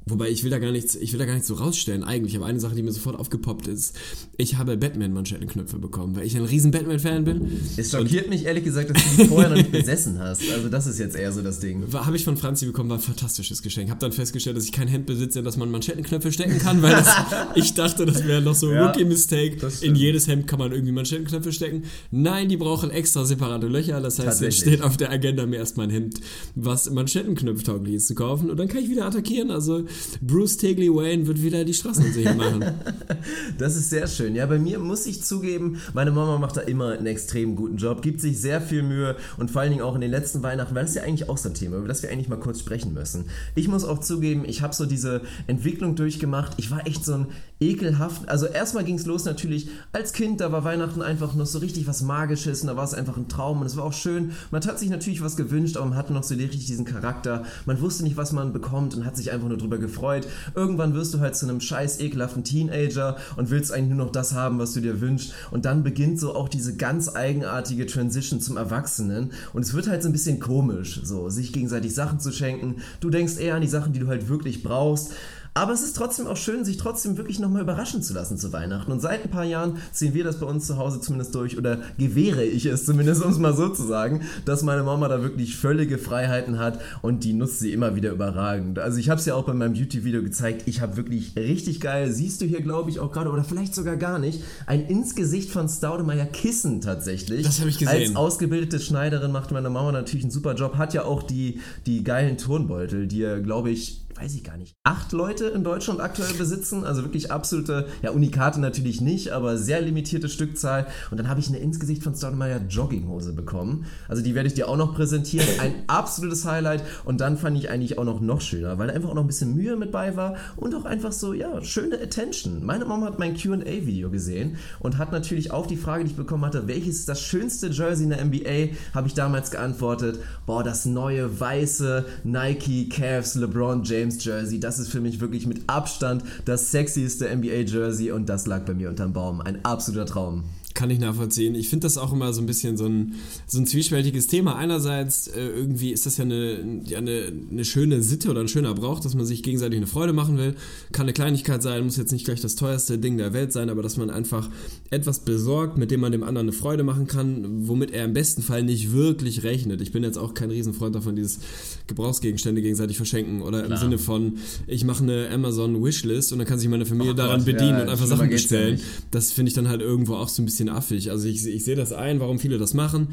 Wobei 0.08 0.30
ich 0.30 0.44
will 0.44 0.52
da 0.52 0.60
gar 0.60 0.70
nichts, 0.70 0.94
ich 0.94 1.12
will 1.12 1.18
da 1.18 1.24
gar 1.24 1.32
nichts 1.32 1.48
so 1.48 1.54
rausstellen 1.54 2.04
eigentlich, 2.04 2.36
aber 2.36 2.46
eine 2.46 2.60
Sache, 2.60 2.76
die 2.76 2.82
mir 2.84 2.92
sofort 2.92 3.18
aufgepoppt 3.18 3.66
ist, 3.66 3.96
ich 4.36 4.56
habe 4.56 4.76
Batman-Manschettenknöpfe 4.76 5.80
bekommen, 5.80 6.14
weil 6.14 6.24
ich 6.24 6.36
ein 6.36 6.44
riesen 6.44 6.70
Batman-Fan 6.70 7.24
bin. 7.24 7.60
Es 7.76 7.90
schockiert 7.90 8.30
mich 8.30 8.44
ehrlich 8.44 8.62
gesagt, 8.62 8.90
dass 8.90 9.02
du 9.02 9.22
die 9.24 9.28
vorher 9.28 9.48
noch 9.48 9.56
nicht 9.56 9.72
besessen 9.72 10.20
hast. 10.20 10.42
Also 10.52 10.68
das 10.68 10.86
ist 10.86 11.00
jetzt 11.00 11.16
eher 11.16 11.32
so 11.32 11.42
das 11.42 11.58
Ding. 11.58 11.92
Habe 11.92 12.14
ich 12.14 12.22
von 12.22 12.36
Franzi 12.36 12.66
bekommen, 12.66 12.88
war 12.88 12.98
ein 12.98 13.02
fantastisches 13.02 13.62
Geschenk. 13.62 13.90
Habe 13.90 13.98
dann 13.98 14.12
festgestellt, 14.12 14.56
dass 14.56 14.64
ich 14.64 14.70
kein 14.70 14.86
Hemd 14.86 15.06
besitze, 15.06 15.40
in 15.40 15.44
das 15.44 15.56
man 15.56 15.72
Manschettenknöpfe 15.72 16.30
stecken 16.30 16.60
kann, 16.60 16.82
weil 16.82 16.92
das, 16.92 17.08
ich 17.56 17.74
dachte, 17.74 18.06
das 18.06 18.24
wäre 18.24 18.40
noch 18.40 18.54
so 18.54 18.68
ein 18.68 18.76
ja, 18.76 18.86
Rookie-Mistake. 18.86 19.56
In 19.80 19.96
jedes 19.96 20.28
Hemd 20.28 20.46
kann 20.46 20.60
man 20.60 20.70
irgendwie 20.70 20.92
Manschettenknöpfe 20.92 21.52
stecken. 21.52 21.82
Nein, 22.12 22.48
die 22.48 22.56
brauchen 22.56 22.90
extra 22.90 23.24
separate 23.24 23.66
Löcher. 23.66 24.00
Das 24.00 24.20
heißt, 24.20 24.40
jetzt 24.40 24.58
steht 24.58 24.82
auf 24.82 24.96
der 24.96 25.10
Agenda 25.10 25.46
mir 25.46 25.56
erstmal 25.56 25.88
ein 25.88 25.90
Hemd, 25.90 26.20
was 26.54 26.88
Manschettenknöpftauglich 26.90 27.94
ist, 27.94 28.06
zu 28.06 28.14
kaufen 28.14 28.50
und 28.50 28.56
dann 28.56 28.68
kann 28.68 28.84
ich 28.84 28.88
wieder 28.88 29.04
attackieren. 29.04 29.50
Also 29.50 29.84
Bruce 30.20 30.58
Quigley 30.58 30.88
Wayne 30.88 31.26
wird 31.26 31.42
wieder 31.42 31.64
die 31.64 31.74
Straßenserie 31.74 32.34
machen. 32.34 32.64
das 33.58 33.76
ist 33.76 33.90
sehr 33.90 34.06
schön. 34.06 34.34
Ja, 34.34 34.46
bei 34.46 34.58
mir 34.58 34.78
muss 34.78 35.06
ich 35.06 35.22
zugeben, 35.22 35.80
meine 35.94 36.10
Mama 36.10 36.38
macht 36.38 36.56
da 36.56 36.62
immer 36.62 36.92
einen 36.92 37.06
extrem 37.06 37.56
guten 37.56 37.76
Job, 37.76 38.02
gibt 38.02 38.20
sich 38.20 38.40
sehr 38.40 38.60
viel 38.60 38.82
Mühe 38.82 39.16
und 39.38 39.50
vor 39.50 39.62
allen 39.62 39.70
Dingen 39.70 39.82
auch 39.82 39.94
in 39.94 40.00
den 40.00 40.10
letzten 40.10 40.42
Weihnachten, 40.42 40.74
weil 40.74 40.82
das 40.82 40.90
ist 40.90 40.96
ja 40.96 41.02
eigentlich 41.02 41.28
auch 41.28 41.38
so 41.38 41.48
ein 41.48 41.54
Thema, 41.54 41.76
über 41.78 41.88
das 41.88 42.02
wir 42.02 42.10
eigentlich 42.10 42.28
mal 42.28 42.38
kurz 42.38 42.60
sprechen 42.60 42.94
müssen. 42.94 43.26
Ich 43.54 43.68
muss 43.68 43.84
auch 43.84 43.98
zugeben, 43.98 44.44
ich 44.46 44.62
habe 44.62 44.74
so 44.74 44.86
diese 44.86 45.22
Entwicklung 45.46 45.96
durchgemacht. 45.96 46.54
Ich 46.56 46.70
war 46.70 46.86
echt 46.86 47.04
so 47.04 47.14
ein 47.14 47.26
ekelhaft. 47.60 48.28
Also 48.28 48.46
erstmal 48.46 48.84
ging 48.84 48.96
es 48.96 49.06
los 49.06 49.24
natürlich 49.24 49.68
als 49.92 50.12
Kind, 50.12 50.40
da 50.40 50.52
war 50.52 50.64
Weihnachten 50.64 51.00
einfach 51.00 51.34
noch 51.34 51.46
so 51.46 51.58
richtig 51.58 51.86
was 51.86 52.02
Magisches 52.02 52.60
und 52.60 52.68
da 52.68 52.76
war 52.76 52.84
es 52.84 52.92
einfach 52.92 53.16
ein 53.16 53.28
Traum 53.28 53.60
und 53.60 53.66
es 53.66 53.76
war 53.76 53.84
auch 53.84 53.92
schön. 53.92 54.32
Man 54.50 54.64
hat 54.64 54.78
sich 54.78 54.90
natürlich 54.90 55.22
was 55.22 55.36
gewünscht, 55.36 55.76
aber 55.76 55.86
man 55.86 55.96
hatte 55.96 56.12
noch 56.12 56.22
so 56.22 56.34
richtig 56.34 56.66
diesen 56.66 56.84
Charakter. 56.84 57.44
Man 57.64 57.80
wusste 57.80 58.02
nicht, 58.04 58.16
was 58.16 58.32
man 58.32 58.52
bekommt 58.52 58.94
und 58.94 59.04
hat 59.04 59.16
sich 59.16 59.32
einfach 59.32 59.48
nur 59.48 59.56
drüber 59.56 59.78
gefreut. 59.86 60.26
Irgendwann 60.54 60.94
wirst 60.94 61.14
du 61.14 61.20
halt 61.20 61.36
zu 61.36 61.46
einem 61.46 61.60
scheiß 61.60 62.00
ekelhaften 62.00 62.44
Teenager 62.44 63.16
und 63.36 63.50
willst 63.50 63.72
eigentlich 63.72 63.96
nur 63.96 64.06
noch 64.06 64.12
das 64.12 64.32
haben, 64.32 64.58
was 64.58 64.72
du 64.72 64.80
dir 64.80 65.00
wünschst. 65.00 65.32
Und 65.50 65.64
dann 65.64 65.82
beginnt 65.82 66.20
so 66.20 66.34
auch 66.34 66.48
diese 66.48 66.76
ganz 66.76 67.14
eigenartige 67.14 67.86
Transition 67.86 68.40
zum 68.40 68.56
Erwachsenen 68.56 69.32
und 69.52 69.62
es 69.62 69.74
wird 69.74 69.88
halt 69.88 70.02
so 70.02 70.08
ein 70.08 70.12
bisschen 70.12 70.40
komisch, 70.40 71.00
so 71.02 71.28
sich 71.28 71.52
gegenseitig 71.52 71.94
Sachen 71.94 72.20
zu 72.20 72.32
schenken. 72.32 72.76
Du 73.00 73.10
denkst 73.10 73.38
eher 73.38 73.54
an 73.54 73.62
die 73.62 73.68
Sachen, 73.68 73.92
die 73.92 74.00
du 74.00 74.08
halt 74.08 74.28
wirklich 74.28 74.62
brauchst. 74.62 75.12
Aber 75.56 75.72
es 75.72 75.82
ist 75.82 75.96
trotzdem 75.96 76.26
auch 76.26 76.36
schön, 76.36 76.66
sich 76.66 76.76
trotzdem 76.76 77.16
wirklich 77.16 77.38
nochmal 77.38 77.62
überraschen 77.62 78.02
zu 78.02 78.12
lassen 78.12 78.36
zu 78.36 78.52
Weihnachten. 78.52 78.92
Und 78.92 79.00
seit 79.00 79.24
ein 79.24 79.30
paar 79.30 79.44
Jahren 79.44 79.78
ziehen 79.90 80.12
wir 80.12 80.22
das 80.22 80.38
bei 80.38 80.44
uns 80.44 80.66
zu 80.66 80.76
Hause 80.76 81.00
zumindest 81.00 81.34
durch, 81.34 81.56
oder 81.56 81.78
gewähre 81.96 82.44
ich 82.44 82.66
es 82.66 82.84
zumindest, 82.84 83.24
um 83.24 83.30
es 83.30 83.38
mal 83.38 83.56
so 83.56 83.70
zu 83.70 83.82
sagen, 83.84 84.20
dass 84.44 84.62
meine 84.62 84.82
Mama 84.82 85.08
da 85.08 85.22
wirklich 85.22 85.56
völlige 85.56 85.96
Freiheiten 85.96 86.58
hat 86.58 86.78
und 87.00 87.24
die 87.24 87.32
nutzt 87.32 87.60
sie 87.60 87.72
immer 87.72 87.96
wieder 87.96 88.10
überragend. 88.10 88.78
Also 88.78 88.98
ich 88.98 89.08
habe 89.08 89.18
es 89.18 89.24
ja 89.24 89.34
auch 89.34 89.44
bei 89.44 89.54
meinem 89.54 89.72
YouTube-Video 89.72 90.22
gezeigt, 90.22 90.64
ich 90.66 90.82
habe 90.82 90.98
wirklich 90.98 91.34
richtig 91.36 91.80
geil, 91.80 92.12
siehst 92.12 92.42
du 92.42 92.44
hier 92.44 92.60
glaube 92.60 92.90
ich 92.90 93.00
auch 93.00 93.10
gerade, 93.10 93.30
oder 93.30 93.42
vielleicht 93.42 93.74
sogar 93.74 93.96
gar 93.96 94.18
nicht, 94.18 94.42
ein 94.66 94.84
ins 94.84 95.14
Gesicht 95.14 95.48
von 95.48 95.70
Staudemeyer 95.70 96.26
Kissen 96.26 96.82
tatsächlich. 96.82 97.46
Das 97.46 97.60
habe 97.60 97.70
ich 97.70 97.78
gesehen. 97.78 98.08
Als 98.08 98.14
ausgebildete 98.14 98.78
Schneiderin 98.78 99.32
macht 99.32 99.52
meine 99.52 99.70
Mama 99.70 99.90
natürlich 99.90 100.24
einen 100.24 100.32
super 100.32 100.54
Job, 100.54 100.76
hat 100.76 100.92
ja 100.92 101.04
auch 101.04 101.22
die, 101.22 101.60
die 101.86 102.04
geilen 102.04 102.36
Turnbeutel, 102.36 103.06
die 103.06 103.22
er 103.22 103.40
glaube 103.40 103.70
ich 103.70 104.05
weiß 104.16 104.34
ich 104.34 104.44
gar 104.44 104.56
nicht, 104.56 104.74
acht 104.84 105.12
Leute 105.12 105.46
in 105.46 105.64
Deutschland 105.64 106.00
aktuell 106.00 106.34
besitzen. 106.34 106.84
Also 106.84 107.02
wirklich 107.02 107.30
absolute, 107.30 107.88
ja, 108.02 108.10
Unikate 108.10 108.60
natürlich 108.60 109.00
nicht, 109.00 109.30
aber 109.30 109.58
sehr 109.58 109.80
limitierte 109.80 110.28
Stückzahl. 110.28 110.86
Und 111.10 111.18
dann 111.18 111.28
habe 111.28 111.40
ich 111.40 111.48
eine 111.48 111.58
Insgesicht 111.58 112.02
von 112.02 112.14
Stoudemire 112.14 112.62
Jogginghose 112.68 113.32
bekommen. 113.32 113.86
Also 114.08 114.22
die 114.22 114.34
werde 114.34 114.48
ich 114.48 114.54
dir 114.54 114.68
auch 114.68 114.76
noch 114.76 114.94
präsentieren. 114.94 115.46
Ein 115.60 115.84
absolutes 115.86 116.44
Highlight. 116.44 116.82
Und 117.04 117.20
dann 117.20 117.36
fand 117.36 117.58
ich 117.58 117.70
eigentlich 117.70 117.98
auch 117.98 118.04
noch 118.04 118.20
noch 118.20 118.40
schöner, 118.40 118.78
weil 118.78 118.88
da 118.88 118.94
einfach 118.94 119.10
auch 119.10 119.14
noch 119.14 119.24
ein 119.24 119.28
bisschen 119.28 119.54
Mühe 119.54 119.76
mit 119.76 119.92
bei 119.92 120.16
war 120.16 120.36
und 120.56 120.74
auch 120.74 120.84
einfach 120.84 121.12
so, 121.12 121.32
ja, 121.32 121.62
schöne 121.62 122.00
Attention. 122.00 122.64
Meine 122.64 122.84
Mama 122.84 123.06
hat 123.06 123.18
mein 123.18 123.36
Q&A-Video 123.36 124.10
gesehen 124.10 124.56
und 124.80 124.98
hat 124.98 125.12
natürlich 125.12 125.50
auf 125.50 125.66
die 125.66 125.76
Frage, 125.76 126.04
die 126.04 126.10
ich 126.10 126.16
bekommen 126.16 126.44
hatte, 126.44 126.66
welches 126.66 127.00
ist 127.00 127.08
das 127.08 127.20
schönste 127.20 127.68
Jersey 127.68 128.04
in 128.04 128.10
der 128.10 128.24
NBA, 128.24 128.76
habe 128.94 129.08
ich 129.08 129.14
damals 129.14 129.50
geantwortet, 129.50 130.20
boah, 130.46 130.64
das 130.64 130.86
neue 130.86 131.38
weiße 131.38 132.06
Nike 132.24 132.88
Cavs 132.88 133.34
LeBron 133.34 133.82
James 133.84 134.05
James 134.06 134.24
Jersey. 134.24 134.60
Das 134.60 134.78
ist 134.78 134.88
für 134.88 135.00
mich 135.00 135.20
wirklich 135.20 135.46
mit 135.46 135.62
Abstand 135.66 136.22
das 136.44 136.70
sexieste 136.70 137.34
NBA 137.34 137.62
Jersey 137.66 138.12
und 138.12 138.28
das 138.28 138.46
lag 138.46 138.64
bei 138.64 138.74
mir 138.74 138.88
unterm 138.88 139.12
Baum. 139.12 139.40
Ein 139.40 139.64
absoluter 139.64 140.06
Traum. 140.06 140.44
Kann 140.74 140.90
ich 140.90 140.98
nachvollziehen. 140.98 141.54
Ich 141.54 141.70
finde 141.70 141.86
das 141.86 141.96
auch 141.96 142.12
immer 142.12 142.34
so 142.34 142.42
ein 142.42 142.46
bisschen 142.46 142.76
so 142.76 142.84
ein, 142.84 143.14
so 143.46 143.58
ein 143.58 143.66
zwiespältiges 143.66 144.26
Thema. 144.26 144.56
Einerseits 144.56 145.26
äh, 145.26 145.40
irgendwie 145.40 145.90
ist 145.90 146.04
das 146.04 146.18
ja 146.18 146.24
eine, 146.24 146.82
ja 146.84 146.98
eine, 146.98 147.32
eine 147.50 147.64
schöne 147.64 148.02
Sitte 148.02 148.30
oder 148.30 148.42
ein 148.42 148.48
schöner 148.48 148.74
Brauch, 148.74 149.00
dass 149.00 149.14
man 149.14 149.24
sich 149.24 149.42
gegenseitig 149.42 149.78
eine 149.78 149.86
Freude 149.86 150.12
machen 150.12 150.36
will. 150.36 150.54
Kann 150.92 151.04
eine 151.04 151.14
Kleinigkeit 151.14 151.62
sein, 151.62 151.82
muss 151.82 151.96
jetzt 151.96 152.12
nicht 152.12 152.26
gleich 152.26 152.42
das 152.42 152.56
teuerste 152.56 152.98
Ding 152.98 153.16
der 153.16 153.32
Welt 153.32 153.54
sein, 153.54 153.70
aber 153.70 153.82
dass 153.82 153.96
man 153.96 154.10
einfach 154.10 154.50
etwas 154.90 155.20
besorgt, 155.20 155.78
mit 155.78 155.90
dem 155.90 156.00
man 156.00 156.12
dem 156.12 156.22
anderen 156.22 156.48
eine 156.48 156.56
Freude 156.56 156.82
machen 156.82 157.06
kann, 157.06 157.66
womit 157.66 157.90
er 157.90 158.04
im 158.04 158.12
besten 158.12 158.42
Fall 158.42 158.62
nicht 158.62 158.92
wirklich 158.92 159.44
rechnet. 159.44 159.80
Ich 159.80 159.92
bin 159.92 160.04
jetzt 160.04 160.18
auch 160.18 160.34
kein 160.34 160.50
Riesenfreund 160.50 160.94
davon, 160.94 161.16
dieses 161.16 161.38
Gebrauchsgegenstände 161.86 162.60
gegenseitig 162.62 162.96
verschenken 162.96 163.42
oder 163.42 163.62
Klar. 163.62 163.72
im 163.72 163.76
Sinne 163.80 163.98
von, 163.98 164.38
ich 164.66 164.84
mache 164.84 165.04
eine 165.04 165.30
Amazon 165.30 165.82
Wishlist 165.82 166.32
und 166.32 166.38
dann 166.38 166.46
kann 166.46 166.58
sich 166.58 166.68
meine 166.68 166.86
Familie 166.86 167.12
oh 167.12 167.14
daran 167.14 167.38
Gott, 167.38 167.46
bedienen 167.46 167.76
ja, 167.76 167.82
und 167.82 167.88
einfach 167.88 168.06
Sachen 168.06 168.28
bestellen. 168.28 168.80
Das 169.10 169.32
finde 169.32 169.50
ich 169.50 169.54
dann 169.54 169.68
halt 169.68 169.80
irgendwo 169.80 170.14
auch 170.14 170.28
so 170.28 170.42
ein 170.42 170.44
bisschen 170.44 170.56
bisschen 170.56 170.68
affig. 170.68 171.10
Also 171.10 171.28
ich, 171.28 171.46
ich 171.46 171.64
sehe 171.64 171.76
das 171.76 171.92
ein, 171.92 172.20
warum 172.20 172.38
viele 172.38 172.58
das 172.58 172.74
machen. 172.74 173.08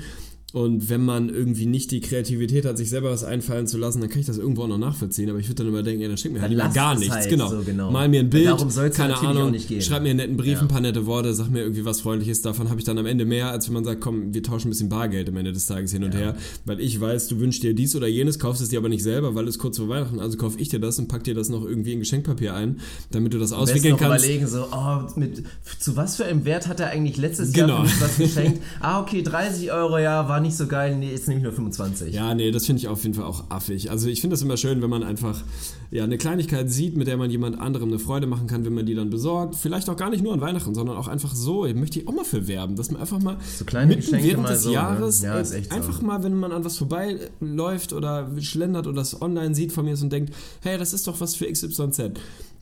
Und 0.54 0.88
wenn 0.88 1.04
man 1.04 1.30
irgendwie 1.30 1.66
nicht 1.66 1.90
die 1.90 2.00
Kreativität 2.00 2.64
hat, 2.64 2.78
sich 2.78 2.88
selber 2.88 3.10
was 3.10 3.24
einfallen 3.24 3.66
zu 3.66 3.80
lassen, 3.80 4.02
dann 4.02 4.10
kann 4.12 4.20
ich 4.20 4.28
das 4.28 4.38
irgendwo 4.38 4.62
auch 4.62 4.68
noch 4.68 4.78
nachvollziehen. 4.78 5.28
Aber 5.32 5.40
ich 5.40 5.48
würde 5.48 5.64
dann 5.64 5.68
immer 5.70 5.82
denken, 5.82 6.04
ja, 6.04 6.08
dann 6.08 6.18
schenk 6.18 6.36
mir 6.36 6.42
halt 6.42 6.52
lieber 6.52 6.70
gar 6.70 6.96
nichts. 6.96 7.16
Halt 7.16 7.28
genau. 7.28 7.50
So 7.50 7.64
genau. 7.64 7.90
Mal 7.90 8.08
mir 8.08 8.20
ein 8.20 8.30
Bild, 8.30 8.64
keine 8.94 9.18
Ahnung, 9.18 9.56
schreib 9.80 10.04
mir 10.04 10.12
einen 10.12 10.18
netten 10.18 10.38
Brief, 10.38 10.54
ja. 10.54 10.62
ein 10.62 10.68
paar 10.68 10.80
nette 10.80 11.08
Worte, 11.08 11.34
sag 11.34 11.50
mir 11.50 11.62
irgendwie 11.62 11.86
was 11.86 12.02
Freundliches. 12.02 12.44
Davon 12.44 12.70
habe 12.70 12.80
ich 12.80 12.86
dann 12.86 13.00
am 13.00 13.08
Ende 13.08 13.26
mehr, 13.26 13.50
als 13.50 13.66
wenn 13.68 13.74
man 13.74 13.84
sagt, 13.84 14.00
komm, 14.02 14.32
wir 14.36 14.44
tauschen 14.44 14.68
ein 14.68 14.70
bisschen 14.70 14.90
Bargeld 14.90 15.28
am 15.28 15.38
Ende 15.38 15.54
des 15.54 15.66
Tages 15.66 15.92
hin 15.92 16.04
und 16.04 16.14
ja. 16.14 16.20
her. 16.20 16.38
Weil 16.66 16.80
ich 16.82 17.02
weiß, 17.02 17.30
du 17.30 17.40
wünschst 17.40 17.64
dir 17.64 17.74
dies 17.74 17.96
oder 17.96 18.06
jenes, 18.06 18.38
kaufst 18.38 18.62
es 18.62 18.70
dir 18.70 18.78
aber 18.78 18.90
nicht 18.90 19.02
selber, 19.02 19.34
weil 19.34 19.48
es 19.48 19.58
kurz 19.58 19.80
vor 19.80 19.90
Weihnachten, 19.90 20.20
also 20.20 20.38
kaufe 20.38 20.60
ich 20.60 20.70
dir 20.70 20.80
das 20.80 21.00
und 21.00 21.08
pack 21.08 21.24
dir 21.24 21.34
das 21.34 21.50
noch 21.50 21.66
irgendwie 21.66 21.94
in 21.94 22.00
Geschenkpapier 22.00 22.54
ein, 22.54 22.80
damit 23.10 23.34
du 23.34 23.40
das 23.40 23.54
auswickeln 23.54 23.98
kannst. 23.98 24.24
überlegen, 24.24 24.46
so, 24.46 24.68
oh, 24.72 25.00
mit, 25.16 25.42
zu 25.80 25.96
was 25.96 26.16
für 26.16 26.26
einem 26.26 26.46
Wert 26.46 26.68
hat 26.68 26.80
er 26.80 26.92
eigentlich 26.92 27.18
letztes 27.18 27.54
genau. 27.54 27.86
Jahr 27.86 27.92
was 28.00 28.18
geschenkt? 28.18 28.62
ah, 28.82 29.02
okay, 29.02 29.24
30 29.24 29.72
Euro, 29.72 29.98
ja, 29.98 30.30
war 30.30 30.43
nicht 30.44 30.56
so 30.56 30.68
geil, 30.68 30.96
nee, 30.98 31.10
jetzt 31.10 31.28
nehme 31.28 31.40
ich 31.40 31.44
nur 31.44 31.54
25. 31.54 32.14
Ja, 32.14 32.36
nee, 32.36 32.52
das 32.52 32.68
finde 32.68 32.82
ich 32.82 32.88
auf 32.88 33.02
jeden 33.02 33.16
Fall 33.16 33.26
auch 33.26 33.50
affig. 33.50 33.90
Also 33.90 34.08
ich 34.08 34.22
finde 34.22 34.36
das 34.36 34.44
immer 34.44 34.58
schön, 34.58 34.82
wenn 34.84 34.90
man 34.90 35.02
einfach 35.02 35.42
ja, 35.90 36.04
eine 36.04 36.18
Kleinigkeit 36.20 36.72
sieht, 36.72 36.96
mit 36.96 37.08
der 37.08 37.18
man 37.18 37.32
jemand 37.32 37.60
anderem 37.60 37.90
eine 37.90 38.00
Freude 38.00 38.28
machen 38.28 38.48
kann, 38.48 38.66
wenn 38.66 38.74
man 38.74 38.86
die 38.86 38.94
dann 38.94 39.10
besorgt. 39.10 39.56
Vielleicht 39.56 39.90
auch 39.90 39.96
gar 39.96 40.12
nicht 40.12 40.24
nur 40.24 40.34
an 40.34 40.42
Weihnachten, 40.42 40.76
sondern 40.76 40.98
auch 40.98 41.08
einfach 41.08 41.34
so. 41.34 41.66
Ich 41.66 41.74
möchte 41.76 42.00
ich 42.00 42.08
auch 42.08 42.14
mal 42.14 42.26
für 42.26 42.48
werben, 42.48 42.76
dass 42.76 42.92
man 42.92 43.02
einfach 43.02 43.20
mal 43.20 43.38
so 43.58 43.66
kleine 43.66 43.88
mitten 43.88 44.02
Geschenke 44.02 44.28
während 44.28 44.50
des 44.50 44.64
so, 44.64 44.70
ne? 44.70 44.76
Jahres 44.76 45.22
ne? 45.24 45.28
ja, 45.28 45.36
einfach 45.76 46.00
so. 46.00 46.06
mal, 46.06 46.24
wenn 46.24 46.36
man 46.36 46.52
an 46.52 46.64
was 46.64 46.78
vorbeiläuft 46.78 47.94
oder 47.94 48.30
schlendert 48.40 48.86
oder 48.86 48.98
das 48.98 49.22
online 49.22 49.56
sieht 49.56 49.72
von 49.72 49.86
mir 49.86 50.00
und 50.00 50.12
denkt, 50.12 50.34
hey, 50.62 50.78
das 50.78 50.94
ist 50.94 51.08
doch 51.08 51.20
was 51.20 51.36
für 51.36 51.52
XYZ 51.52 52.14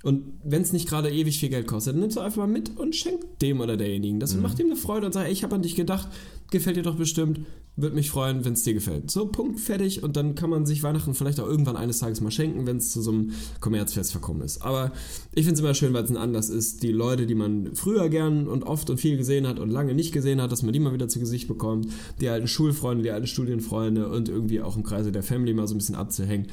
Und 0.04 0.34
wenn 0.44 0.62
es 0.62 0.74
nicht 0.74 0.88
gerade 0.88 1.12
ewig 1.12 1.40
viel 1.40 1.50
Geld 1.50 1.68
kostet, 1.68 1.94
dann 1.94 2.02
nimmst 2.02 2.18
du 2.18 2.22
einfach 2.22 2.38
mal 2.38 2.48
mit 2.48 2.78
und 2.78 2.96
schenk 2.96 3.40
dem 3.40 3.60
oder 3.62 3.78
derjenigen. 3.78 4.20
Das 4.20 4.36
mhm. 4.36 4.42
macht 4.42 4.60
ihm 4.60 4.68
eine 4.68 4.76
Freude 4.76 5.06
und 5.06 5.14
sagt, 5.14 5.30
ich 5.30 5.44
habe 5.44 5.56
an 5.56 5.62
dich 5.62 5.76
gedacht, 5.76 6.10
gefällt 6.50 6.76
dir 6.76 6.84
doch 6.84 6.96
bestimmt, 6.96 7.42
würde 7.78 7.96
mich 7.96 8.10
freuen, 8.10 8.44
wenn 8.44 8.54
es 8.54 8.64
dir 8.64 8.74
gefällt. 8.74 9.10
So, 9.10 9.28
Punkt, 9.28 9.60
fertig. 9.60 10.04
Und 10.04 10.18
dann 10.18 10.36
kann 10.36 10.50
man 10.50 10.66
sich 10.66 10.84
Weihnachten 10.84 11.14
vielleicht 11.14 11.40
auch 11.40 11.48
irgendwann 11.48 11.78
eines 11.78 12.00
Tages 12.00 12.20
mal 12.20 12.32
schenken, 12.32 12.66
wenn 12.68 12.78
es 12.78 12.92
zu 12.92 13.02
so 13.02 13.12
einem 13.12 13.32
Kommerzfest 13.60 14.12
verkommen 14.12 14.42
ist. 14.42 14.62
Aber 14.62 14.92
ich 15.34 15.46
finde 15.46 15.54
es 15.54 15.60
immer 15.62 15.74
schön, 15.74 15.94
weil 15.94 16.04
es 16.04 16.10
ein 16.10 16.18
Anlass 16.18 16.50
ist, 16.50 16.84
die 16.84 16.92
Leute, 16.92 17.26
die 17.26 17.36
man 17.36 17.74
früher 17.76 18.10
gern 18.10 18.48
und 18.48 18.64
oft 18.64 18.90
und 18.90 19.00
viel 19.00 19.18
gesehen 19.18 19.48
hat 19.48 19.60
und 19.60 19.70
lange 19.70 19.94
nicht 19.94 20.12
gesehen 20.12 20.42
hat, 20.42 20.52
dass 20.52 20.64
man 20.64 20.74
die 20.74 20.80
mal 20.80 20.94
wieder 20.94 21.08
zu 21.08 21.20
Gesicht 21.20 21.48
bekommt. 21.48 21.88
Die 22.20 22.28
alten 22.28 22.48
Schulfreunde, 22.48 23.04
die 23.04 23.12
alten 23.12 23.28
Studienfreunde 23.28 24.10
und 24.10 24.28
irgendwie 24.28 24.62
auch 24.62 24.76
im 24.76 24.84
Kreise 24.84 25.12
der 25.12 25.24
Family 25.24 25.54
mal 25.54 25.68
so 25.68 25.76
ein 25.76 25.78
bisschen 25.78 25.96
abzuhängen. 25.96 26.48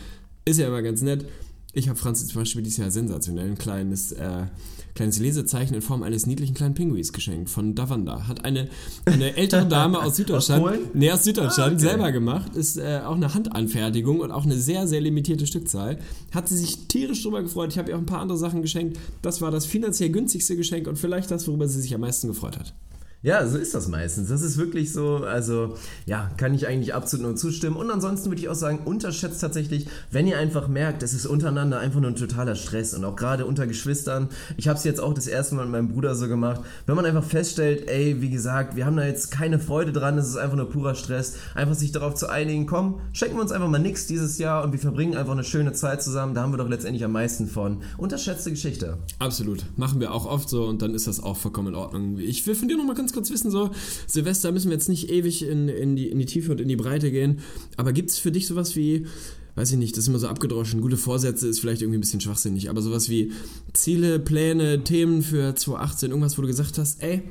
Ist 0.44 0.58
ja 0.58 0.68
immer 0.68 0.82
ganz 0.82 1.02
nett. 1.02 1.26
Ich 1.74 1.88
habe 1.88 1.98
Franzi 1.98 2.26
zum 2.26 2.40
Beispiel 2.40 2.62
dieses 2.62 2.78
Jahr 2.78 2.90
sensationell 2.90 3.46
ein 3.46 3.58
kleines, 3.58 4.12
äh, 4.12 4.46
kleines 4.94 5.18
Lesezeichen 5.18 5.74
in 5.74 5.82
Form 5.82 6.02
eines 6.02 6.24
niedlichen 6.24 6.54
kleinen 6.54 6.74
Pinguis 6.74 7.12
geschenkt 7.12 7.50
von 7.50 7.74
Davanda. 7.74 8.26
Hat 8.26 8.44
eine, 8.44 8.68
eine 9.04 9.36
ältere 9.36 9.66
Dame 9.66 9.98
aus 10.02 10.16
Süddeutschland, 10.16 10.64
aus 10.64 10.76
nee, 10.94 11.10
aus 11.10 11.24
Süddeutschland, 11.24 11.72
ah, 11.72 11.76
okay. 11.76 11.84
selber 11.84 12.10
gemacht. 12.10 12.56
Ist 12.56 12.78
äh, 12.78 13.02
auch 13.04 13.16
eine 13.16 13.34
Handanfertigung 13.34 14.20
und 14.20 14.30
auch 14.30 14.44
eine 14.44 14.56
sehr, 14.56 14.88
sehr 14.88 15.02
limitierte 15.02 15.46
Stückzahl. 15.46 15.98
Hat 16.32 16.48
sie 16.48 16.56
sich 16.56 16.88
tierisch 16.88 17.22
drüber 17.22 17.42
gefreut. 17.42 17.70
Ich 17.70 17.78
habe 17.78 17.90
ihr 17.90 17.96
auch 17.96 18.00
ein 18.00 18.06
paar 18.06 18.20
andere 18.20 18.38
Sachen 18.38 18.62
geschenkt. 18.62 18.98
Das 19.20 19.42
war 19.42 19.50
das 19.50 19.66
finanziell 19.66 20.08
günstigste 20.08 20.56
Geschenk 20.56 20.88
und 20.88 20.98
vielleicht 20.98 21.30
das, 21.30 21.46
worüber 21.46 21.68
sie 21.68 21.82
sich 21.82 21.94
am 21.94 22.00
meisten 22.00 22.28
gefreut 22.28 22.58
hat. 22.58 22.72
Ja, 23.20 23.44
so 23.48 23.58
ist 23.58 23.74
das 23.74 23.88
meistens. 23.88 24.28
Das 24.28 24.42
ist 24.42 24.58
wirklich 24.58 24.92
so, 24.92 25.16
also 25.16 25.74
ja, 26.06 26.30
kann 26.36 26.54
ich 26.54 26.68
eigentlich 26.68 26.94
absolut 26.94 27.26
nur 27.26 27.34
zustimmen. 27.34 27.74
Und 27.74 27.90
ansonsten 27.90 28.30
würde 28.30 28.40
ich 28.40 28.48
auch 28.48 28.54
sagen, 28.54 28.82
unterschätzt 28.84 29.40
tatsächlich, 29.40 29.88
wenn 30.12 30.28
ihr 30.28 30.38
einfach 30.38 30.68
merkt, 30.68 31.02
es 31.02 31.14
ist 31.14 31.26
untereinander 31.26 31.80
einfach 31.80 31.98
nur 31.98 32.10
ein 32.10 32.16
totaler 32.16 32.54
Stress 32.54 32.94
und 32.94 33.04
auch 33.04 33.16
gerade 33.16 33.44
unter 33.44 33.66
Geschwistern. 33.66 34.28
Ich 34.56 34.68
habe 34.68 34.78
es 34.78 34.84
jetzt 34.84 35.00
auch 35.00 35.14
das 35.14 35.26
erste 35.26 35.56
Mal 35.56 35.64
mit 35.64 35.72
meinem 35.72 35.88
Bruder 35.88 36.14
so 36.14 36.28
gemacht. 36.28 36.60
Wenn 36.86 36.94
man 36.94 37.06
einfach 37.06 37.24
feststellt, 37.24 37.88
ey, 37.88 38.22
wie 38.22 38.30
gesagt, 38.30 38.76
wir 38.76 38.86
haben 38.86 38.96
da 38.96 39.04
jetzt 39.04 39.32
keine 39.32 39.58
Freude 39.58 39.92
dran, 39.92 40.16
es 40.16 40.28
ist 40.28 40.36
einfach 40.36 40.56
nur 40.56 40.70
purer 40.70 40.94
Stress, 40.94 41.34
einfach 41.56 41.74
sich 41.74 41.90
darauf 41.90 42.14
zu 42.14 42.28
einigen, 42.28 42.66
komm, 42.66 43.00
schenken 43.12 43.34
wir 43.34 43.42
uns 43.42 43.50
einfach 43.50 43.68
mal 43.68 43.80
nichts 43.80 44.06
dieses 44.06 44.38
Jahr 44.38 44.62
und 44.62 44.70
wir 44.70 44.78
verbringen 44.78 45.16
einfach 45.16 45.32
eine 45.32 45.42
schöne 45.42 45.72
Zeit 45.72 46.04
zusammen. 46.04 46.34
Da 46.34 46.42
haben 46.42 46.52
wir 46.52 46.58
doch 46.58 46.68
letztendlich 46.68 47.02
am 47.02 47.12
meisten 47.12 47.48
von. 47.48 47.78
Unterschätzte 47.96 48.50
Geschichte. 48.50 48.98
Absolut. 49.18 49.64
Machen 49.76 49.98
wir 49.98 50.14
auch 50.14 50.24
oft 50.24 50.48
so 50.48 50.66
und 50.66 50.82
dann 50.82 50.94
ist 50.94 51.08
das 51.08 51.20
auch 51.20 51.36
vollkommen 51.36 51.68
in 51.68 51.74
Ordnung. 51.74 52.18
Ich 52.20 52.46
will 52.46 52.54
von 52.54 52.68
dir 52.68 52.76
nochmal 52.76 52.94
ganz 52.94 53.07
ganz 53.08 53.12
kurz 53.14 53.30
wissen, 53.30 53.50
so, 53.50 53.70
Silvester 54.06 54.52
müssen 54.52 54.68
wir 54.68 54.74
jetzt 54.74 54.88
nicht 54.88 55.10
ewig 55.10 55.42
in, 55.42 55.68
in, 55.68 55.96
die, 55.96 56.08
in 56.08 56.18
die 56.18 56.26
Tiefe 56.26 56.52
und 56.52 56.60
in 56.60 56.68
die 56.68 56.76
Breite 56.76 57.10
gehen, 57.10 57.40
aber 57.76 57.92
gibt 57.92 58.10
es 58.10 58.18
für 58.18 58.30
dich 58.30 58.46
sowas 58.46 58.76
wie, 58.76 59.06
weiß 59.54 59.72
ich 59.72 59.78
nicht, 59.78 59.96
das 59.96 60.04
ist 60.04 60.08
immer 60.08 60.18
so 60.18 60.28
abgedroschen, 60.28 60.82
gute 60.82 60.98
Vorsätze 60.98 61.48
ist 61.48 61.60
vielleicht 61.60 61.80
irgendwie 61.80 61.98
ein 61.98 62.02
bisschen 62.02 62.20
schwachsinnig, 62.20 62.68
aber 62.68 62.82
sowas 62.82 63.08
wie 63.08 63.32
Ziele, 63.72 64.18
Pläne, 64.18 64.84
Themen 64.84 65.22
für 65.22 65.54
2018, 65.54 66.10
irgendwas, 66.10 66.36
wo 66.36 66.42
du 66.42 66.48
gesagt 66.48 66.76
hast, 66.76 67.02
ey, 67.02 67.22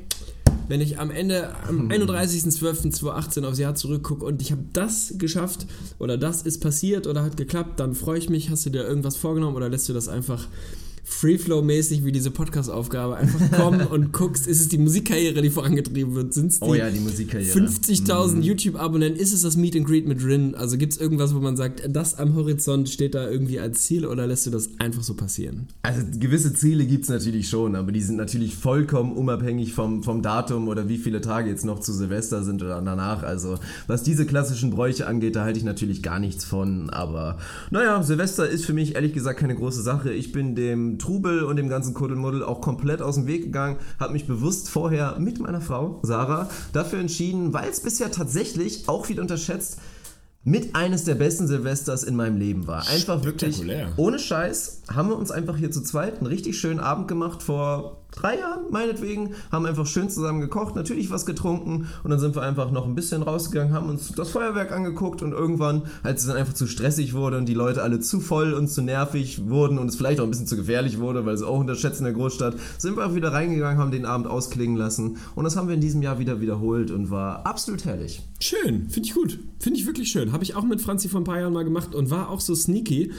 wenn 0.66 0.80
ich 0.80 0.98
am 0.98 1.10
Ende, 1.10 1.54
am 1.66 1.88
31.12.2018 1.88 3.44
aufs 3.44 3.58
Jahr 3.58 3.74
zurückgucke 3.74 4.24
und 4.24 4.42
ich 4.42 4.50
habe 4.50 4.64
das 4.72 5.14
geschafft 5.16 5.66
oder 5.98 6.18
das 6.18 6.42
ist 6.42 6.60
passiert 6.60 7.06
oder 7.06 7.22
hat 7.22 7.36
geklappt, 7.36 7.80
dann 7.80 7.94
freue 7.94 8.18
ich 8.18 8.28
mich. 8.28 8.50
Hast 8.50 8.66
du 8.66 8.70
dir 8.70 8.84
irgendwas 8.84 9.16
vorgenommen 9.16 9.56
oder 9.56 9.68
lässt 9.68 9.88
du 9.88 9.94
das 9.94 10.08
einfach 10.08 10.46
Freeflow-mäßig 11.08 12.04
wie 12.04 12.12
diese 12.12 12.30
Podcast-Aufgabe 12.30 13.16
einfach 13.16 13.50
kommen 13.52 13.86
und 13.90 14.12
guckst, 14.12 14.46
ist 14.46 14.60
es 14.60 14.68
die 14.68 14.78
Musikkarriere, 14.78 15.42
die 15.42 15.50
vorangetrieben 15.50 16.14
wird? 16.14 16.32
Sind 16.32 16.52
es 16.52 16.60
die, 16.60 16.66
oh 16.66 16.74
ja, 16.74 16.90
die 16.90 17.00
50.000 17.00 18.36
mhm. 18.36 18.42
YouTube-Abonnenten? 18.42 19.18
Ist 19.18 19.32
es 19.32 19.42
das 19.42 19.56
Meet 19.56 19.76
and 19.76 19.86
Greet 19.86 20.06
mit 20.06 20.22
Rin? 20.24 20.54
Also 20.54 20.76
gibt 20.76 20.92
es 20.92 21.00
irgendwas, 21.00 21.34
wo 21.34 21.40
man 21.40 21.56
sagt, 21.56 21.82
das 21.88 22.16
am 22.18 22.34
Horizont 22.34 22.88
steht 22.88 23.14
da 23.14 23.28
irgendwie 23.28 23.58
als 23.58 23.82
Ziel 23.84 24.06
oder 24.06 24.26
lässt 24.26 24.46
du 24.46 24.50
das 24.50 24.68
einfach 24.78 25.02
so 25.02 25.14
passieren? 25.14 25.66
Also 25.82 26.02
gewisse 26.18 26.52
Ziele 26.52 26.86
gibt 26.86 27.04
es 27.04 27.10
natürlich 27.10 27.48
schon, 27.48 27.74
aber 27.74 27.90
die 27.90 28.02
sind 28.02 28.16
natürlich 28.16 28.54
vollkommen 28.54 29.12
unabhängig 29.12 29.72
vom, 29.72 30.02
vom 30.02 30.22
Datum 30.22 30.68
oder 30.68 30.88
wie 30.88 30.98
viele 30.98 31.20
Tage 31.20 31.50
jetzt 31.50 31.64
noch 31.64 31.80
zu 31.80 31.92
Silvester 31.92 32.44
sind 32.44 32.62
oder 32.62 32.80
danach. 32.80 33.22
Also 33.22 33.58
was 33.86 34.02
diese 34.02 34.26
klassischen 34.26 34.70
Bräuche 34.70 35.06
angeht, 35.06 35.34
da 35.34 35.44
halte 35.44 35.58
ich 35.58 35.64
natürlich 35.64 36.02
gar 36.02 36.20
nichts 36.20 36.44
von. 36.44 36.90
Aber 36.90 37.38
naja, 37.70 38.02
Silvester 38.02 38.48
ist 38.48 38.64
für 38.64 38.72
mich 38.72 38.94
ehrlich 38.94 39.14
gesagt 39.14 39.40
keine 39.40 39.54
große 39.54 39.82
Sache. 39.82 40.12
Ich 40.12 40.32
bin 40.32 40.54
dem 40.54 40.97
Trubel 40.98 41.44
und 41.44 41.56
dem 41.56 41.68
ganzen 41.68 41.94
Kuddelmuddel 41.94 42.42
auch 42.42 42.60
komplett 42.60 43.02
aus 43.02 43.14
dem 43.14 43.26
Weg 43.26 43.42
gegangen, 43.44 43.76
habe 43.98 44.12
mich 44.12 44.26
bewusst 44.26 44.68
vorher 44.70 45.18
mit 45.18 45.40
meiner 45.40 45.60
Frau 45.60 46.00
Sarah 46.02 46.48
dafür 46.72 47.00
entschieden, 47.00 47.52
weil 47.52 47.68
es 47.68 47.80
bisher 47.80 48.10
tatsächlich 48.10 48.88
auch 48.88 49.06
viel 49.06 49.20
unterschätzt 49.20 49.78
mit 50.44 50.74
eines 50.74 51.04
der 51.04 51.14
besten 51.14 51.46
Silvesters 51.46 52.04
in 52.04 52.16
meinem 52.16 52.38
Leben 52.38 52.66
war. 52.66 52.86
Einfach 52.88 53.24
wirklich 53.24 53.62
ohne 53.96 54.18
Scheiß 54.18 54.82
haben 54.92 55.08
wir 55.08 55.16
uns 55.16 55.30
einfach 55.30 55.56
hier 55.56 55.70
zu 55.70 55.82
zweit 55.82 56.18
einen 56.18 56.26
richtig 56.26 56.58
schönen 56.58 56.80
Abend 56.80 57.08
gemacht 57.08 57.42
vor 57.42 57.98
drei 58.12 58.38
Jahren, 58.38 58.70
meinetwegen, 58.70 59.34
haben 59.52 59.66
einfach 59.66 59.86
schön 59.86 60.10
zusammen 60.10 60.40
gekocht, 60.40 60.74
natürlich 60.74 61.10
was 61.10 61.26
getrunken 61.26 61.88
und 62.02 62.10
dann 62.10 62.18
sind 62.18 62.34
wir 62.34 62.42
einfach 62.42 62.70
noch 62.70 62.86
ein 62.86 62.94
bisschen 62.94 63.22
rausgegangen, 63.22 63.74
haben 63.74 63.88
uns 63.88 64.12
das 64.12 64.30
Feuerwerk 64.30 64.72
angeguckt 64.72 65.22
und 65.22 65.32
irgendwann, 65.32 65.82
als 66.02 66.22
es 66.22 66.28
dann 66.28 66.36
einfach 66.36 66.54
zu 66.54 66.66
stressig 66.66 67.14
wurde 67.14 67.36
und 67.38 67.46
die 67.46 67.54
Leute 67.54 67.82
alle 67.82 68.00
zu 68.00 68.20
voll 68.20 68.54
und 68.54 68.68
zu 68.68 68.82
nervig 68.82 69.48
wurden 69.48 69.78
und 69.78 69.88
es 69.88 69.96
vielleicht 69.96 70.20
auch 70.20 70.24
ein 70.24 70.30
bisschen 70.30 70.46
zu 70.46 70.56
gefährlich 70.56 70.98
wurde, 70.98 71.26
weil 71.26 71.34
es 71.34 71.42
auch 71.42 71.58
unterschätzt 71.58 72.00
in 72.00 72.04
der 72.04 72.14
Großstadt, 72.14 72.56
sind 72.78 72.96
wir 72.96 73.06
auch 73.06 73.14
wieder 73.14 73.32
reingegangen, 73.32 73.78
haben 73.78 73.90
den 73.90 74.06
Abend 74.06 74.26
ausklingen 74.26 74.76
lassen 74.76 75.18
und 75.34 75.44
das 75.44 75.56
haben 75.56 75.68
wir 75.68 75.74
in 75.74 75.80
diesem 75.80 76.02
Jahr 76.02 76.18
wieder 76.18 76.40
wiederholt 76.40 76.90
und 76.90 77.10
war 77.10 77.46
absolut 77.46 77.84
herrlich. 77.84 78.22
Schön, 78.40 78.88
finde 78.88 79.08
ich 79.08 79.14
gut, 79.14 79.38
finde 79.58 79.78
ich 79.78 79.86
wirklich 79.86 80.08
schön. 80.08 80.32
Habe 80.32 80.44
ich 80.44 80.54
auch 80.54 80.64
mit 80.64 80.80
Franzi 80.80 81.08
vor 81.08 81.20
ein 81.20 81.24
paar 81.24 81.38
Jahren 81.38 81.52
mal 81.52 81.64
gemacht 81.64 81.94
und 81.94 82.10
war 82.10 82.30
auch 82.30 82.40
so 82.40 82.54
sneaky 82.54 83.12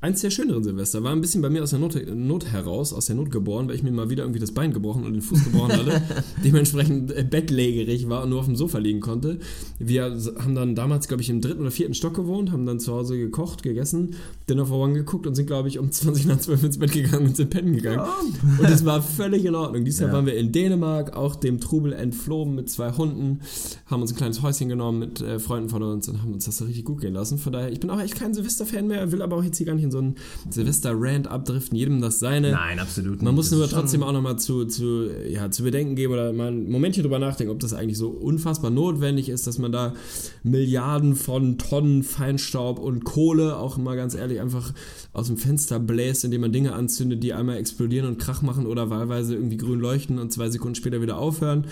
eins 0.00 0.20
der 0.20 0.30
schöneren 0.30 0.62
Silvester. 0.64 1.02
War 1.02 1.12
ein 1.12 1.20
bisschen 1.20 1.42
bei 1.42 1.50
mir 1.50 1.62
aus 1.62 1.70
der 1.70 1.78
Not, 1.78 1.96
Not, 2.14 2.46
heraus, 2.52 2.92
aus 2.92 3.06
der 3.06 3.16
Not 3.16 3.30
geboren, 3.30 3.68
weil 3.68 3.76
ich 3.76 3.82
mir 3.82 3.92
mal 3.92 4.10
wieder 4.10 4.24
irgendwie 4.24 4.40
das 4.40 4.52
Bein 4.52 4.72
gebrochen 4.72 5.04
und 5.04 5.12
den 5.12 5.22
Fuß 5.22 5.44
gebrochen 5.44 5.72
hatte. 5.72 6.02
Dementsprechend 6.44 7.12
äh, 7.12 7.24
bettlägerig 7.28 8.08
war 8.08 8.22
und 8.22 8.30
nur 8.30 8.40
auf 8.40 8.46
dem 8.46 8.56
Sofa 8.56 8.78
liegen 8.78 9.00
konnte. 9.00 9.38
Wir 9.78 10.16
haben 10.38 10.54
dann 10.54 10.74
damals, 10.74 11.08
glaube 11.08 11.22
ich, 11.22 11.30
im 11.30 11.40
dritten 11.40 11.60
oder 11.60 11.70
vierten 11.70 11.94
Stock 11.94 12.14
gewohnt, 12.14 12.52
haben 12.52 12.66
dann 12.66 12.80
zu 12.80 12.92
Hause 12.92 13.18
gekocht, 13.18 13.62
gegessen, 13.62 14.14
Dinner 14.48 14.66
for 14.66 14.78
One 14.78 14.94
geguckt 14.94 15.26
und 15.26 15.34
sind, 15.34 15.46
glaube 15.46 15.68
ich, 15.68 15.78
um 15.78 15.90
20 15.90 16.26
nach 16.26 16.38
12 16.38 16.64
ins 16.64 16.78
Bett 16.78 16.92
gegangen 16.92 17.26
und 17.26 17.36
sind 17.36 17.50
pennen 17.50 17.74
gegangen. 17.74 17.98
Ja. 17.98 18.58
Und 18.58 18.70
es 18.70 18.84
war 18.84 19.02
völlig 19.02 19.44
in 19.44 19.54
Ordnung. 19.54 19.84
Diesmal 19.84 20.08
ja. 20.08 20.14
waren 20.14 20.26
wir 20.26 20.36
in 20.36 20.52
Dänemark, 20.52 21.16
auch 21.16 21.36
dem 21.36 21.60
Trubel 21.60 21.92
entflohen 21.92 22.54
mit 22.54 22.70
zwei 22.70 22.92
Hunden, 22.92 23.40
haben 23.86 24.02
uns 24.02 24.12
ein 24.12 24.16
kleines 24.16 24.42
Häuschen 24.42 24.68
genommen 24.68 24.98
mit 24.98 25.20
äh, 25.20 25.38
Freunden 25.38 25.68
von 25.68 25.82
uns 25.82 26.08
und 26.08 26.22
haben 26.22 26.32
uns 26.32 26.44
das 26.44 26.62
richtig 26.62 26.84
gut 26.84 27.00
gehen 27.00 27.14
lassen. 27.14 27.38
Von 27.38 27.52
daher, 27.52 27.72
ich 27.72 27.80
bin 27.80 27.90
auch 27.90 28.00
echt 28.00 28.14
kein 28.14 28.34
Silvester-Fan 28.34 28.86
mehr, 28.86 29.12
will 29.12 29.22
aber 29.22 29.36
auch 29.36 29.44
jetzt 29.44 29.56
hier 29.56 29.66
gar 29.66 29.74
nicht 29.74 29.85
in 29.86 29.90
so 29.90 29.98
ein 29.98 30.16
Silvester-Rant 30.50 31.28
abdriften, 31.28 31.76
jedem 31.76 32.00
das 32.00 32.18
seine. 32.18 32.52
Nein, 32.52 32.78
absolut 32.78 33.12
nicht. 33.12 33.22
Man 33.22 33.34
muss 33.34 33.50
nur 33.50 33.68
trotzdem 33.68 34.02
auch 34.02 34.12
nochmal 34.12 34.38
zu, 34.38 34.66
zu, 34.66 35.10
ja, 35.28 35.50
zu 35.50 35.62
bedenken 35.62 35.96
geben 35.96 36.12
oder 36.12 36.32
mal 36.32 36.48
ein 36.48 36.70
Momentchen 36.70 37.02
drüber 37.02 37.18
nachdenken, 37.18 37.52
ob 37.52 37.60
das 37.60 37.72
eigentlich 37.72 37.98
so 37.98 38.08
unfassbar 38.08 38.70
notwendig 38.70 39.28
ist, 39.28 39.46
dass 39.46 39.58
man 39.58 39.72
da 39.72 39.94
Milliarden 40.42 41.16
von 41.16 41.58
Tonnen 41.58 42.02
Feinstaub 42.02 42.78
und 42.78 43.04
Kohle, 43.04 43.56
auch 43.56 43.76
mal 43.76 43.96
ganz 43.96 44.14
ehrlich, 44.14 44.40
einfach 44.40 44.72
aus 45.12 45.28
dem 45.28 45.36
Fenster 45.36 45.78
bläst, 45.78 46.24
indem 46.24 46.42
man 46.42 46.52
Dinge 46.52 46.74
anzündet, 46.74 47.22
die 47.22 47.32
einmal 47.32 47.56
explodieren 47.56 48.06
und 48.06 48.18
Krach 48.18 48.42
machen 48.42 48.66
oder 48.66 48.90
wahlweise 48.90 49.34
irgendwie 49.34 49.56
grün 49.56 49.80
leuchten 49.80 50.18
und 50.18 50.32
zwei 50.32 50.48
Sekunden 50.48 50.74
später 50.74 51.00
wieder 51.00 51.18
aufhören, 51.18 51.66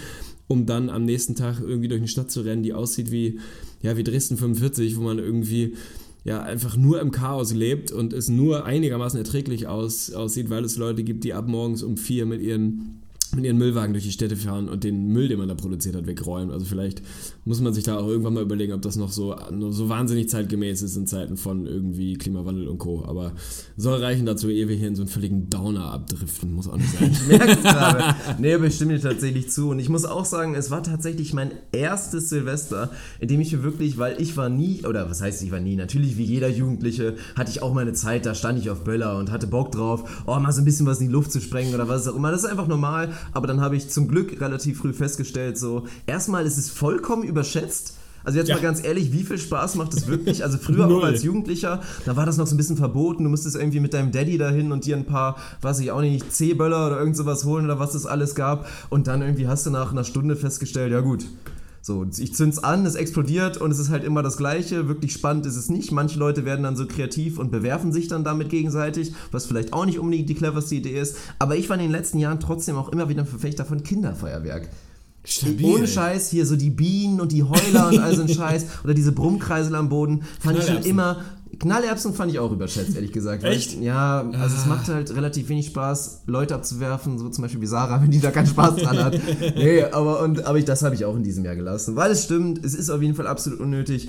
um 0.49 0.67
dann 0.67 0.91
am 0.91 1.05
nächsten 1.05 1.35
Tag 1.35 1.61
irgendwie 1.61 1.89
durch 1.89 2.01
eine 2.01 2.09
Stadt 2.09 2.31
zu 2.31 2.43
rennen, 2.43 2.63
die 2.63 2.73
aussieht 2.73 3.11
wie, 3.11 3.41
ja, 3.83 3.97
wie 3.97 4.05
Dresden 4.05 4.37
45, 4.37 4.97
wo 4.97 5.03
man 5.03 5.19
irgendwie 5.19 5.75
ja 6.25 6.43
einfach 6.43 6.77
nur 6.77 7.01
im 7.01 7.11
Chaos 7.11 7.53
lebt 7.53 7.93
und 7.93 8.13
es 8.13 8.29
nur 8.29 8.65
einigermaßen 8.65 9.19
erträglich 9.19 9.69
aus, 9.69 10.13
aussieht, 10.13 10.51
weil 10.51 10.65
es 10.65 10.77
Leute 10.77 11.05
gibt, 11.05 11.25
die 11.25 11.35
ab 11.35 11.47
morgens 11.47 11.83
um 11.83 11.97
vier 11.97 12.25
mit 12.27 12.41
ihren 12.41 13.04
mit 13.35 13.45
ihren 13.45 13.59
Müllwagen 13.59 13.93
durch 13.93 14.05
die 14.05 14.13
Städte 14.13 14.37
fahren 14.37 14.69
und 14.69 14.85
den 14.85 15.09
Müll, 15.09 15.29
den 15.29 15.39
man 15.39 15.49
da 15.49 15.55
produziert 15.55 15.97
hat, 15.97 16.07
wegräumen. 16.07 16.51
Also 16.51 16.65
vielleicht 16.65 17.03
muss 17.45 17.61
man 17.61 17.73
sich 17.75 17.85
da 17.85 17.99
auch 17.99 18.07
irgendwann 18.07 18.35
mal 18.35 18.43
überlegen, 18.43 18.73
ob 18.73 18.83
das 18.83 18.97
noch 18.97 19.11
so, 19.11 19.37
so 19.71 19.89
wahnsinnig 19.89 20.29
zeitgemäß 20.29 20.83
ist 20.83 20.97
in 20.97 21.07
Zeiten 21.07 21.37
von 21.37 21.67
irgendwie 21.67 22.15
Klimawandel 22.15 22.69
und 22.69 22.79
Co. 22.79 23.05
Aber 23.05 23.33
soll 23.77 24.01
reichen 24.01 24.27
dazu, 24.27 24.49
ehe 24.49 24.69
wir 24.69 24.77
hier 24.77 24.89
in 24.89 24.97
so 24.97 25.03
einen 25.03 25.11
völligen 25.11 25.51
Downer 25.51 25.93
abdriften. 25.93 26.53
Muss 26.53 26.69
auch 26.69 26.77
nicht 26.77 26.99
sein. 26.99 27.11
ich 27.13 27.27
merke 27.27 27.53
es 27.53 27.63
gerade. 27.63 28.15
Nee, 28.39 28.55
aber 28.55 28.67
ich 28.67 28.75
stimme 28.75 28.95
dir 28.95 29.01
tatsächlich 29.01 29.51
zu. 29.51 29.71
Und 29.71 29.79
ich 29.79 29.89
muss 29.89 30.05
auch 30.05 30.25
sagen, 30.25 30.55
es 30.55 30.71
war 30.71 30.83
tatsächlich 30.83 31.33
mein 31.35 31.53
erstes 31.73 32.29
Silvester, 32.29 32.91
in 33.21 33.29
dem 33.29 33.41
ich 33.41 33.53
mir 33.53 33.63
wirklich, 33.63 33.99
weil 33.99 34.21
ich 34.21 34.37
war 34.37 34.49
nie, 34.49 34.85
oder 34.87 35.11
was 35.11 35.21
heißt 35.21 35.43
ich 35.43 35.51
war 35.51 35.61
nie, 35.61 35.77
natürlich 35.77 36.17
wie 36.17 36.25
jeder 36.25 36.49
Jugendliche 36.49 37.17
hatte 37.37 37.51
ich 37.51 37.63
auch 37.63 37.75
meine 37.75 37.93
Zeit, 37.93 38.27
da 38.27 38.35
stand 38.35 38.59
ich 38.59 38.71
auf 38.71 38.85
Böller 38.85 39.19
und 39.19 39.31
hatte 39.31 39.47
Bock 39.47 39.73
drauf, 39.73 40.25
oh, 40.27 40.39
mal 40.39 40.53
so 40.53 40.61
ein 40.61 40.65
bisschen 40.65 40.87
was 40.87 41.01
in 41.01 41.09
die 41.09 41.13
Luft 41.13 41.33
zu 41.33 41.41
sprengen 41.41 41.75
oder 41.75 41.89
was 41.89 42.09
auch 42.09 42.17
immer. 42.17 42.31
Das 42.31 42.45
ist 42.45 42.51
einfach 42.51 42.67
normal 42.67 43.13
aber 43.33 43.47
dann 43.47 43.61
habe 43.61 43.77
ich 43.77 43.91
zum 43.91 44.09
Glück 44.09 44.41
relativ 44.41 44.79
früh 44.79 44.93
festgestellt, 44.93 45.59
so, 45.59 45.85
erstmal 46.07 46.47
ist 46.47 46.59
es 46.59 46.71
vollkommen 46.71 47.25
überschätzt. 47.25 47.97
Also 48.25 48.39
jetzt 48.39 48.49
ja. 48.49 48.55
mal 48.55 48.63
ganz 48.63 48.83
ehrlich, 48.83 49.13
wie 49.13 49.23
viel 49.23 49.39
Spaß 49.39 49.75
macht 49.75 49.93
es 49.93 50.07
wirklich? 50.07 50.43
Also 50.43 50.57
früher 50.63 50.89
auch 50.89 51.05
als 51.05 51.23
Jugendlicher, 51.23 51.83
da 52.07 52.17
war 52.17 52.25
das 52.25 52.39
noch 52.39 52.47
so 52.47 52.55
ein 52.55 52.57
bisschen 52.57 52.79
verboten. 52.79 53.25
Du 53.25 53.31
musstest 53.31 53.55
irgendwie 53.55 53.81
mit 53.81 53.93
deinem 53.93 54.13
Daddy 54.13 54.39
dahin 54.39 54.73
und 54.73 54.87
dir 54.87 54.97
ein 54.97 55.05
paar, 55.05 55.37
weiß 55.61 55.81
ich 55.81 55.91
auch 55.91 56.01
nicht, 56.01 56.33
C-Böller 56.33 56.87
oder 56.87 56.99
irgend 56.99 57.17
sowas 57.17 57.45
holen 57.45 57.67
oder 57.67 57.79
was 57.79 57.95
es 57.95 58.07
alles 58.07 58.35
gab. 58.35 58.67
Und 58.89 59.07
dann 59.07 59.21
irgendwie 59.21 59.47
hast 59.47 59.67
du 59.67 59.71
nach 59.71 59.93
einer 59.93 60.05
Stunde 60.05 60.37
festgestellt, 60.37 60.91
ja 60.91 61.01
gut, 61.01 61.27
So, 61.87 62.07
ich 62.17 62.35
zünd's 62.35 62.59
an, 62.59 62.87
es 62.87 62.95
explodiert 62.95 63.59
und 63.59 63.71
es 63.71 63.79
ist 63.79 63.91
halt 63.91 64.05
immer 64.05 64.23
das 64.23 64.39
Gleiche. 64.39 64.89
Wirklich 64.89 65.13
spannend 65.13 65.45
ist 65.45 65.57
es 65.57 65.69
nicht. 65.69 65.93
Manche 65.93 66.19
Leute 66.19 66.47
werden 66.47 66.63
dann 66.63 66.77
so 66.77 66.87
kreativ 66.87 67.39
und 67.39 67.51
bewerfen 67.51 67.93
sich 67.93 68.09
dann 68.09 68.25
damit 68.25 68.49
gegenseitig, 68.49 69.13
was 69.33 69.45
vielleicht 69.45 69.75
auch 69.75 69.85
nicht 69.85 69.99
unbedingt 69.99 70.31
die 70.31 70.35
cleverste 70.35 70.77
Idee 70.77 70.99
ist. 70.99 71.19
Aber 71.39 71.57
ich 71.57 71.69
war 71.69 71.77
in 71.77 71.83
den 71.83 71.91
letzten 71.91 72.19
Jahren 72.19 72.41
trotzdem 72.41 72.77
auch 72.77 72.89
immer 72.89 73.11
wieder 73.11 73.21
ein 73.21 73.27
Verfechter 73.27 73.67
von 73.67 73.83
Kinderfeuerwerk. 73.83 74.71
Stabil. 75.25 75.67
Ohne 75.67 75.87
Scheiß, 75.87 76.31
hier 76.31 76.47
so 76.47 76.57
die 76.57 76.71
Bienen 76.71 77.21
und 77.21 77.33
die 77.33 77.43
Heuler 77.43 77.89
und 77.89 77.99
all 77.99 78.17
so 78.17 78.23
ein 78.23 78.29
Scheiß 78.35 78.65
oder 78.85 78.95
diese 78.95 79.13
Brummkreisel 79.13 79.75
am 79.75 79.91
Boden, 79.91 80.23
fand 80.41 80.61
ich 80.61 80.67
schon 80.67 80.85
immer 80.85 81.23
Knallerbsen 81.59 82.15
fand 82.15 82.33
ich 82.33 82.39
auch 82.39 82.53
überschätzt, 82.53 82.95
ehrlich 82.95 83.13
gesagt. 83.13 83.45
Echt? 83.45 83.75
Ich, 83.75 83.81
ja, 83.81 84.21
also 84.21 84.57
ah. 84.57 84.59
es 84.59 84.67
macht 84.67 84.89
halt 84.89 85.15
relativ 85.15 85.49
wenig 85.49 85.67
Spaß, 85.67 86.23
Leute 86.27 86.55
abzuwerfen, 86.55 87.19
so 87.19 87.29
zum 87.29 87.43
Beispiel 87.43 87.61
wie 87.61 87.67
Sarah, 87.67 88.01
wenn 88.03 88.11
die 88.11 88.21
da 88.21 88.31
keinen 88.31 88.47
Spaß 88.47 88.77
dran 88.77 89.05
hat. 89.05 89.19
nee, 89.41 89.83
aber, 89.85 90.21
und, 90.21 90.45
aber 90.45 90.59
ich, 90.59 90.65
das 90.65 90.83
habe 90.83 90.95
ich 90.95 91.05
auch 91.05 91.17
in 91.17 91.23
diesem 91.23 91.45
Jahr 91.45 91.57
gelassen. 91.57 91.97
Weil 91.97 92.11
es 92.11 92.25
stimmt, 92.25 92.65
es 92.65 92.75
ist 92.75 92.91
auf 92.91 93.03
jeden 93.03 93.15
Fall 93.15 93.27
absolut 93.27 93.61
unnötig. 93.61 94.09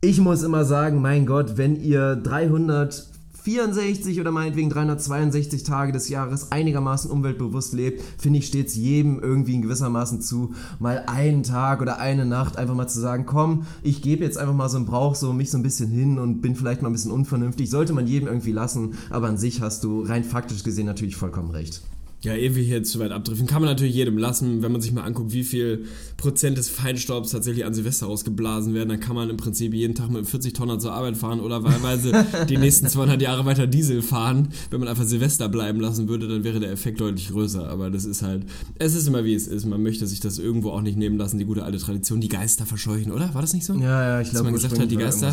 Ich 0.00 0.20
muss 0.20 0.42
immer 0.42 0.64
sagen, 0.64 1.00
mein 1.00 1.26
Gott, 1.26 1.56
wenn 1.56 1.76
ihr 1.76 2.16
300 2.16 3.13
64 3.44 4.20
oder 4.20 4.30
meinetwegen 4.30 4.70
362 4.70 5.64
Tage 5.64 5.92
des 5.92 6.08
Jahres 6.08 6.50
einigermaßen 6.50 7.10
umweltbewusst 7.10 7.74
lebt, 7.74 8.02
finde 8.16 8.38
ich, 8.38 8.46
steht 8.46 8.68
es 8.68 8.74
jedem 8.74 9.20
irgendwie 9.20 9.54
in 9.54 9.60
gewissermaßen 9.60 10.22
zu, 10.22 10.54
mal 10.78 11.04
einen 11.06 11.42
Tag 11.42 11.82
oder 11.82 11.98
eine 11.98 12.24
Nacht 12.24 12.56
einfach 12.56 12.74
mal 12.74 12.88
zu 12.88 13.00
sagen, 13.00 13.26
komm, 13.26 13.66
ich 13.82 14.00
gebe 14.00 14.24
jetzt 14.24 14.38
einfach 14.38 14.54
mal 14.54 14.70
so 14.70 14.78
einen 14.78 14.86
Brauch, 14.86 15.14
so 15.14 15.34
mich 15.34 15.50
so 15.50 15.58
ein 15.58 15.62
bisschen 15.62 15.90
hin 15.90 16.18
und 16.18 16.40
bin 16.40 16.56
vielleicht 16.56 16.80
mal 16.80 16.88
ein 16.88 16.94
bisschen 16.94 17.12
unvernünftig. 17.12 17.68
Sollte 17.68 17.92
man 17.92 18.06
jedem 18.06 18.28
irgendwie 18.28 18.52
lassen, 18.52 18.94
aber 19.10 19.28
an 19.28 19.36
sich 19.36 19.60
hast 19.60 19.84
du 19.84 20.00
rein 20.00 20.24
faktisch 20.24 20.64
gesehen 20.64 20.86
natürlich 20.86 21.16
vollkommen 21.16 21.50
recht. 21.50 21.82
Ja, 22.24 22.34
ehe 22.34 22.56
wir 22.56 22.62
hier 22.62 22.82
zu 22.82 23.00
weit 23.00 23.12
abdriften, 23.12 23.46
kann 23.46 23.60
man 23.60 23.70
natürlich 23.70 23.94
jedem 23.94 24.16
lassen. 24.16 24.62
Wenn 24.62 24.72
man 24.72 24.80
sich 24.80 24.92
mal 24.92 25.02
anguckt, 25.02 25.32
wie 25.32 25.44
viel 25.44 25.84
Prozent 26.16 26.56
des 26.56 26.70
Feinstaubs 26.70 27.32
tatsächlich 27.32 27.66
an 27.66 27.74
Silvester 27.74 28.06
ausgeblasen 28.06 28.72
werden, 28.72 28.88
dann 28.88 29.00
kann 29.00 29.14
man 29.14 29.28
im 29.28 29.36
Prinzip 29.36 29.74
jeden 29.74 29.94
Tag 29.94 30.10
mit 30.10 30.26
40 30.26 30.54
Tonner 30.54 30.78
zur 30.78 30.92
Arbeit 30.92 31.18
fahren 31.18 31.40
oder 31.40 31.64
wahlweise 31.64 32.24
die 32.48 32.56
nächsten 32.56 32.88
200 32.88 33.20
Jahre 33.20 33.44
weiter 33.44 33.66
Diesel 33.66 34.00
fahren. 34.00 34.48
Wenn 34.70 34.80
man 34.80 34.88
einfach 34.88 35.04
Silvester 35.04 35.50
bleiben 35.50 35.80
lassen 35.80 36.08
würde, 36.08 36.26
dann 36.26 36.44
wäre 36.44 36.60
der 36.60 36.72
Effekt 36.72 36.98
deutlich 36.98 37.28
größer. 37.28 37.68
Aber 37.68 37.90
das 37.90 38.06
ist 38.06 38.22
halt, 38.22 38.46
es 38.78 38.94
ist 38.94 39.06
immer 39.06 39.24
wie 39.24 39.34
es 39.34 39.46
ist. 39.46 39.66
Man 39.66 39.82
möchte 39.82 40.06
sich 40.06 40.20
das 40.20 40.38
irgendwo 40.38 40.70
auch 40.70 40.80
nicht 40.80 40.96
nehmen 40.96 41.18
lassen, 41.18 41.38
die 41.38 41.44
gute 41.44 41.62
alte 41.62 41.78
Tradition, 41.78 42.22
die 42.22 42.30
Geister 42.30 42.64
verscheuchen, 42.64 43.12
oder? 43.12 43.34
War 43.34 43.42
das 43.42 43.52
nicht 43.52 43.66
so? 43.66 43.74
Ja, 43.74 44.02
ja, 44.02 44.20
ich 44.22 44.30
glaube, 44.30 44.44
man 44.44 44.54
gesagt 44.54 44.78
hat, 44.78 44.90
die 44.90 44.96
Geister. 44.96 45.28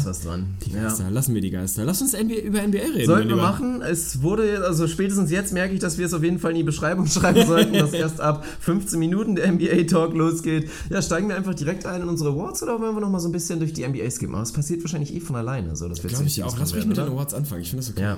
Die 0.65 0.71
Geister, 0.71 1.03
ja. 1.03 1.09
lassen 1.09 1.33
wir 1.33 1.41
die 1.41 1.51
Geister. 1.51 1.85
Lass 1.85 2.01
uns 2.01 2.11
NBA, 2.11 2.41
über 2.41 2.61
NBA 2.67 2.79
reden. 2.79 3.05
Sollten 3.05 3.29
wir 3.29 3.37
machen. 3.37 3.81
Es 3.81 4.21
wurde, 4.21 4.65
also 4.65 4.87
spätestens 4.87 5.31
jetzt 5.31 5.53
merke 5.53 5.73
ich, 5.73 5.79
dass 5.79 5.97
wir 5.97 6.05
es 6.05 6.13
auf 6.13 6.23
jeden 6.23 6.39
Fall 6.39 6.51
in 6.51 6.57
die 6.57 6.63
Beschreibung 6.81 7.05
schreiben 7.07 7.45
sollten, 7.45 7.73
dass 7.73 7.93
erst 7.93 8.19
ab 8.19 8.43
15 8.61 8.97
Minuten 8.97 9.35
der 9.35 9.51
NBA-Talk 9.51 10.13
losgeht. 10.13 10.69
Ja, 10.89 11.01
steigen 11.01 11.29
wir 11.29 11.35
einfach 11.35 11.53
direkt 11.53 11.85
ein 11.85 12.01
in 12.01 12.09
unsere 12.09 12.31
Awards 12.31 12.63
oder 12.63 12.79
wollen 12.81 12.95
wir 12.95 13.01
noch 13.01 13.09
mal 13.09 13.19
so 13.19 13.29
ein 13.29 13.31
bisschen 13.31 13.59
durch 13.59 13.73
die 13.73 13.87
NBA 13.87 14.09
skippen? 14.09 14.33
Aber 14.33 14.43
das 14.43 14.51
passiert 14.51 14.83
wahrscheinlich 14.83 15.13
eh 15.13 15.19
von 15.19 15.35
alleine. 15.35 15.75
So, 15.75 15.87
dass 15.87 16.01
wir 16.03 16.09
Glaube 16.09 16.25
ich 16.25 16.43
auch. 16.43 16.57
Lass 16.57 16.73
mich 16.73 16.85
mit 16.85 16.97
den 16.97 17.07
Awards 17.07 17.33
anfangen. 17.33 17.61
Ich 17.61 17.69
finde 17.69 17.85
das 17.85 17.91
okay. 17.91 18.01
Ja. 18.01 18.17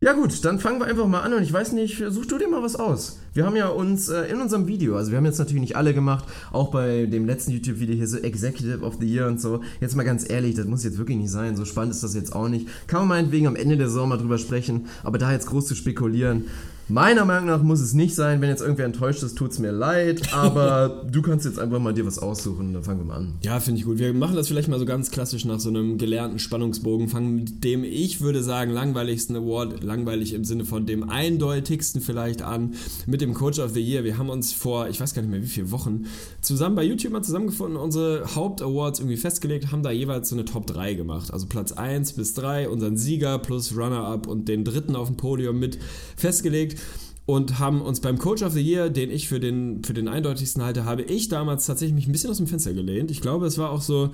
Ja 0.00 0.12
gut, 0.12 0.44
dann 0.44 0.60
fangen 0.60 0.78
wir 0.78 0.86
einfach 0.86 1.08
mal 1.08 1.22
an 1.22 1.32
und 1.32 1.42
ich 1.42 1.52
weiß 1.52 1.72
nicht, 1.72 2.04
such 2.10 2.26
du 2.26 2.38
dir 2.38 2.48
mal 2.48 2.62
was 2.62 2.76
aus. 2.76 3.18
Wir 3.34 3.44
haben 3.44 3.56
ja 3.56 3.66
uns 3.66 4.08
äh, 4.08 4.26
in 4.30 4.40
unserem 4.40 4.68
Video, 4.68 4.96
also 4.96 5.10
wir 5.10 5.18
haben 5.18 5.24
jetzt 5.24 5.40
natürlich 5.40 5.60
nicht 5.60 5.74
alle 5.74 5.92
gemacht, 5.92 6.24
auch 6.52 6.70
bei 6.70 7.06
dem 7.06 7.26
letzten 7.26 7.50
YouTube-Video 7.50 7.96
hier 7.96 8.06
so 8.06 8.18
Executive 8.18 8.84
of 8.84 8.98
the 9.00 9.12
Year 9.12 9.26
und 9.26 9.40
so. 9.40 9.60
Jetzt 9.80 9.96
mal 9.96 10.04
ganz 10.04 10.30
ehrlich, 10.30 10.54
das 10.54 10.66
muss 10.66 10.84
jetzt 10.84 10.98
wirklich 10.98 11.16
nicht 11.18 11.32
sein, 11.32 11.56
so 11.56 11.64
spannend 11.64 11.94
ist 11.94 12.04
das 12.04 12.14
jetzt 12.14 12.32
auch 12.32 12.48
nicht. 12.48 12.68
Kann 12.86 13.00
man 13.00 13.08
meinetwegen 13.08 13.48
am 13.48 13.56
Ende 13.56 13.76
der 13.76 13.88
Saison 13.88 14.08
mal 14.08 14.18
drüber 14.18 14.38
sprechen, 14.38 14.86
aber 15.02 15.18
da 15.18 15.32
jetzt 15.32 15.48
groß 15.48 15.66
zu 15.66 15.74
spekulieren, 15.74 16.44
Meiner 16.90 17.26
Meinung 17.26 17.46
nach 17.46 17.62
muss 17.62 17.80
es 17.80 17.92
nicht 17.92 18.14
sein. 18.14 18.40
Wenn 18.40 18.48
jetzt 18.48 18.62
irgendwer 18.62 18.86
enttäuscht 18.86 19.22
ist, 19.22 19.36
tut 19.36 19.50
es 19.50 19.58
mir 19.58 19.72
leid. 19.72 20.32
Aber 20.32 21.04
du 21.12 21.20
kannst 21.20 21.44
jetzt 21.44 21.58
einfach 21.58 21.78
mal 21.78 21.92
dir 21.92 22.06
was 22.06 22.18
aussuchen. 22.18 22.72
Dann 22.72 22.82
fangen 22.82 23.00
wir 23.00 23.04
mal 23.04 23.16
an. 23.16 23.34
Ja, 23.42 23.60
finde 23.60 23.80
ich 23.80 23.84
gut. 23.84 23.98
Wir 23.98 24.14
machen 24.14 24.36
das 24.36 24.48
vielleicht 24.48 24.68
mal 24.68 24.78
so 24.78 24.86
ganz 24.86 25.10
klassisch 25.10 25.44
nach 25.44 25.60
so 25.60 25.68
einem 25.68 25.98
gelernten 25.98 26.38
Spannungsbogen. 26.38 27.08
Fangen 27.08 27.34
mit 27.34 27.62
dem, 27.62 27.84
ich 27.84 28.22
würde 28.22 28.42
sagen, 28.42 28.72
langweiligsten 28.72 29.36
Award. 29.36 29.84
Langweilig 29.84 30.32
im 30.32 30.44
Sinne 30.44 30.64
von 30.64 30.86
dem 30.86 31.10
eindeutigsten 31.10 32.00
vielleicht 32.00 32.40
an. 32.40 32.74
Mit 33.06 33.20
dem 33.20 33.34
Coach 33.34 33.58
of 33.58 33.72
the 33.72 33.82
Year. 33.82 34.02
Wir 34.04 34.16
haben 34.16 34.30
uns 34.30 34.54
vor, 34.54 34.88
ich 34.88 34.98
weiß 34.98 35.12
gar 35.12 35.20
nicht 35.20 35.30
mehr 35.30 35.42
wie 35.42 35.46
viele 35.46 35.70
Wochen, 35.70 36.06
zusammen 36.40 36.74
bei 36.74 36.84
YouTube 36.84 37.12
mal 37.12 37.22
zusammengefunden, 37.22 37.76
unsere 37.76 38.34
Haupt-Awards 38.34 39.00
irgendwie 39.00 39.18
festgelegt, 39.18 39.72
haben 39.72 39.82
da 39.82 39.90
jeweils 39.90 40.30
so 40.30 40.36
eine 40.36 40.46
Top 40.46 40.66
3 40.66 40.94
gemacht. 40.94 41.32
Also 41.32 41.46
Platz 41.46 41.72
1 41.72 42.14
bis 42.14 42.32
3, 42.34 42.70
unseren 42.70 42.96
Sieger 42.96 43.38
plus 43.38 43.76
Runner-Up 43.76 44.26
und 44.26 44.48
den 44.48 44.64
dritten 44.64 44.96
auf 44.96 45.08
dem 45.08 45.16
Podium 45.16 45.58
mit 45.58 45.78
festgelegt 46.16 46.77
und 47.26 47.58
haben 47.58 47.82
uns 47.82 48.00
beim 48.00 48.18
Coach 48.18 48.42
of 48.42 48.52
the 48.52 48.60
Year, 48.60 48.88
den 48.88 49.10
ich 49.10 49.28
für 49.28 49.38
den, 49.38 49.84
für 49.84 49.92
den 49.92 50.08
eindeutigsten 50.08 50.62
halte, 50.62 50.86
habe 50.86 51.02
ich 51.02 51.28
damals 51.28 51.66
tatsächlich 51.66 51.94
mich 51.94 52.08
ein 52.08 52.12
bisschen 52.12 52.30
aus 52.30 52.38
dem 52.38 52.46
Fenster 52.46 52.72
gelehnt. 52.72 53.10
Ich 53.10 53.20
glaube, 53.20 53.46
es 53.46 53.58
war 53.58 53.70
auch 53.70 53.82
so 53.82 54.10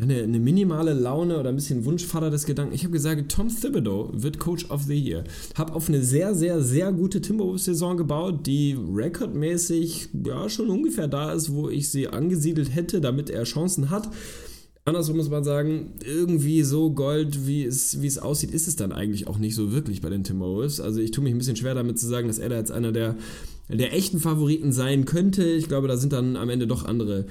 eine, 0.00 0.22
eine 0.22 0.38
minimale 0.38 0.94
Laune 0.94 1.38
oder 1.38 1.50
ein 1.50 1.54
bisschen 1.54 1.84
Wunschvater 1.84 2.30
des 2.30 2.46
Gedanken. 2.46 2.74
Ich 2.74 2.82
habe 2.82 2.92
gesagt, 2.92 3.30
Tom 3.30 3.48
Thibodeau 3.48 4.10
wird 4.12 4.38
Coach 4.38 4.70
of 4.70 4.82
the 4.84 4.94
Year. 4.94 5.24
Habe 5.56 5.74
auf 5.74 5.88
eine 5.88 6.02
sehr, 6.02 6.34
sehr, 6.34 6.62
sehr 6.62 6.92
gute 6.92 7.20
Timberwolves-Saison 7.20 7.96
gebaut, 7.96 8.46
die 8.46 8.76
rekordmäßig 8.94 10.08
ja 10.26 10.48
schon 10.48 10.70
ungefähr 10.70 11.08
da 11.08 11.32
ist, 11.32 11.52
wo 11.52 11.68
ich 11.68 11.90
sie 11.90 12.08
angesiedelt 12.08 12.74
hätte, 12.74 13.00
damit 13.00 13.30
er 13.30 13.44
Chancen 13.44 13.90
hat. 13.90 14.10
Andersrum 14.84 15.18
muss 15.18 15.28
man 15.28 15.44
sagen, 15.44 15.92
irgendwie 16.04 16.62
so 16.62 16.90
Gold, 16.90 17.46
wie 17.46 17.64
es, 17.64 18.00
wie 18.00 18.06
es 18.06 18.18
aussieht, 18.18 18.50
ist 18.50 18.66
es 18.66 18.76
dann 18.76 18.92
eigentlich 18.92 19.26
auch 19.26 19.38
nicht 19.38 19.54
so 19.54 19.72
wirklich 19.72 20.00
bei 20.00 20.08
den 20.08 20.24
Timberwolves. 20.24 20.80
Also 20.80 21.00
ich 21.00 21.10
tue 21.10 21.22
mich 21.22 21.34
ein 21.34 21.38
bisschen 21.38 21.56
schwer 21.56 21.74
damit 21.74 21.98
zu 21.98 22.08
sagen, 22.08 22.28
dass 22.28 22.38
er 22.38 22.48
da 22.48 22.56
jetzt 22.56 22.72
einer 22.72 22.90
der, 22.90 23.16
der 23.68 23.92
echten 23.92 24.20
Favoriten 24.20 24.72
sein 24.72 25.04
könnte. 25.04 25.44
Ich 25.44 25.68
glaube, 25.68 25.86
da 25.86 25.96
sind 25.96 26.12
dann 26.12 26.36
am 26.36 26.48
Ende 26.48 26.66
doch 26.66 26.84
andere 26.84 27.26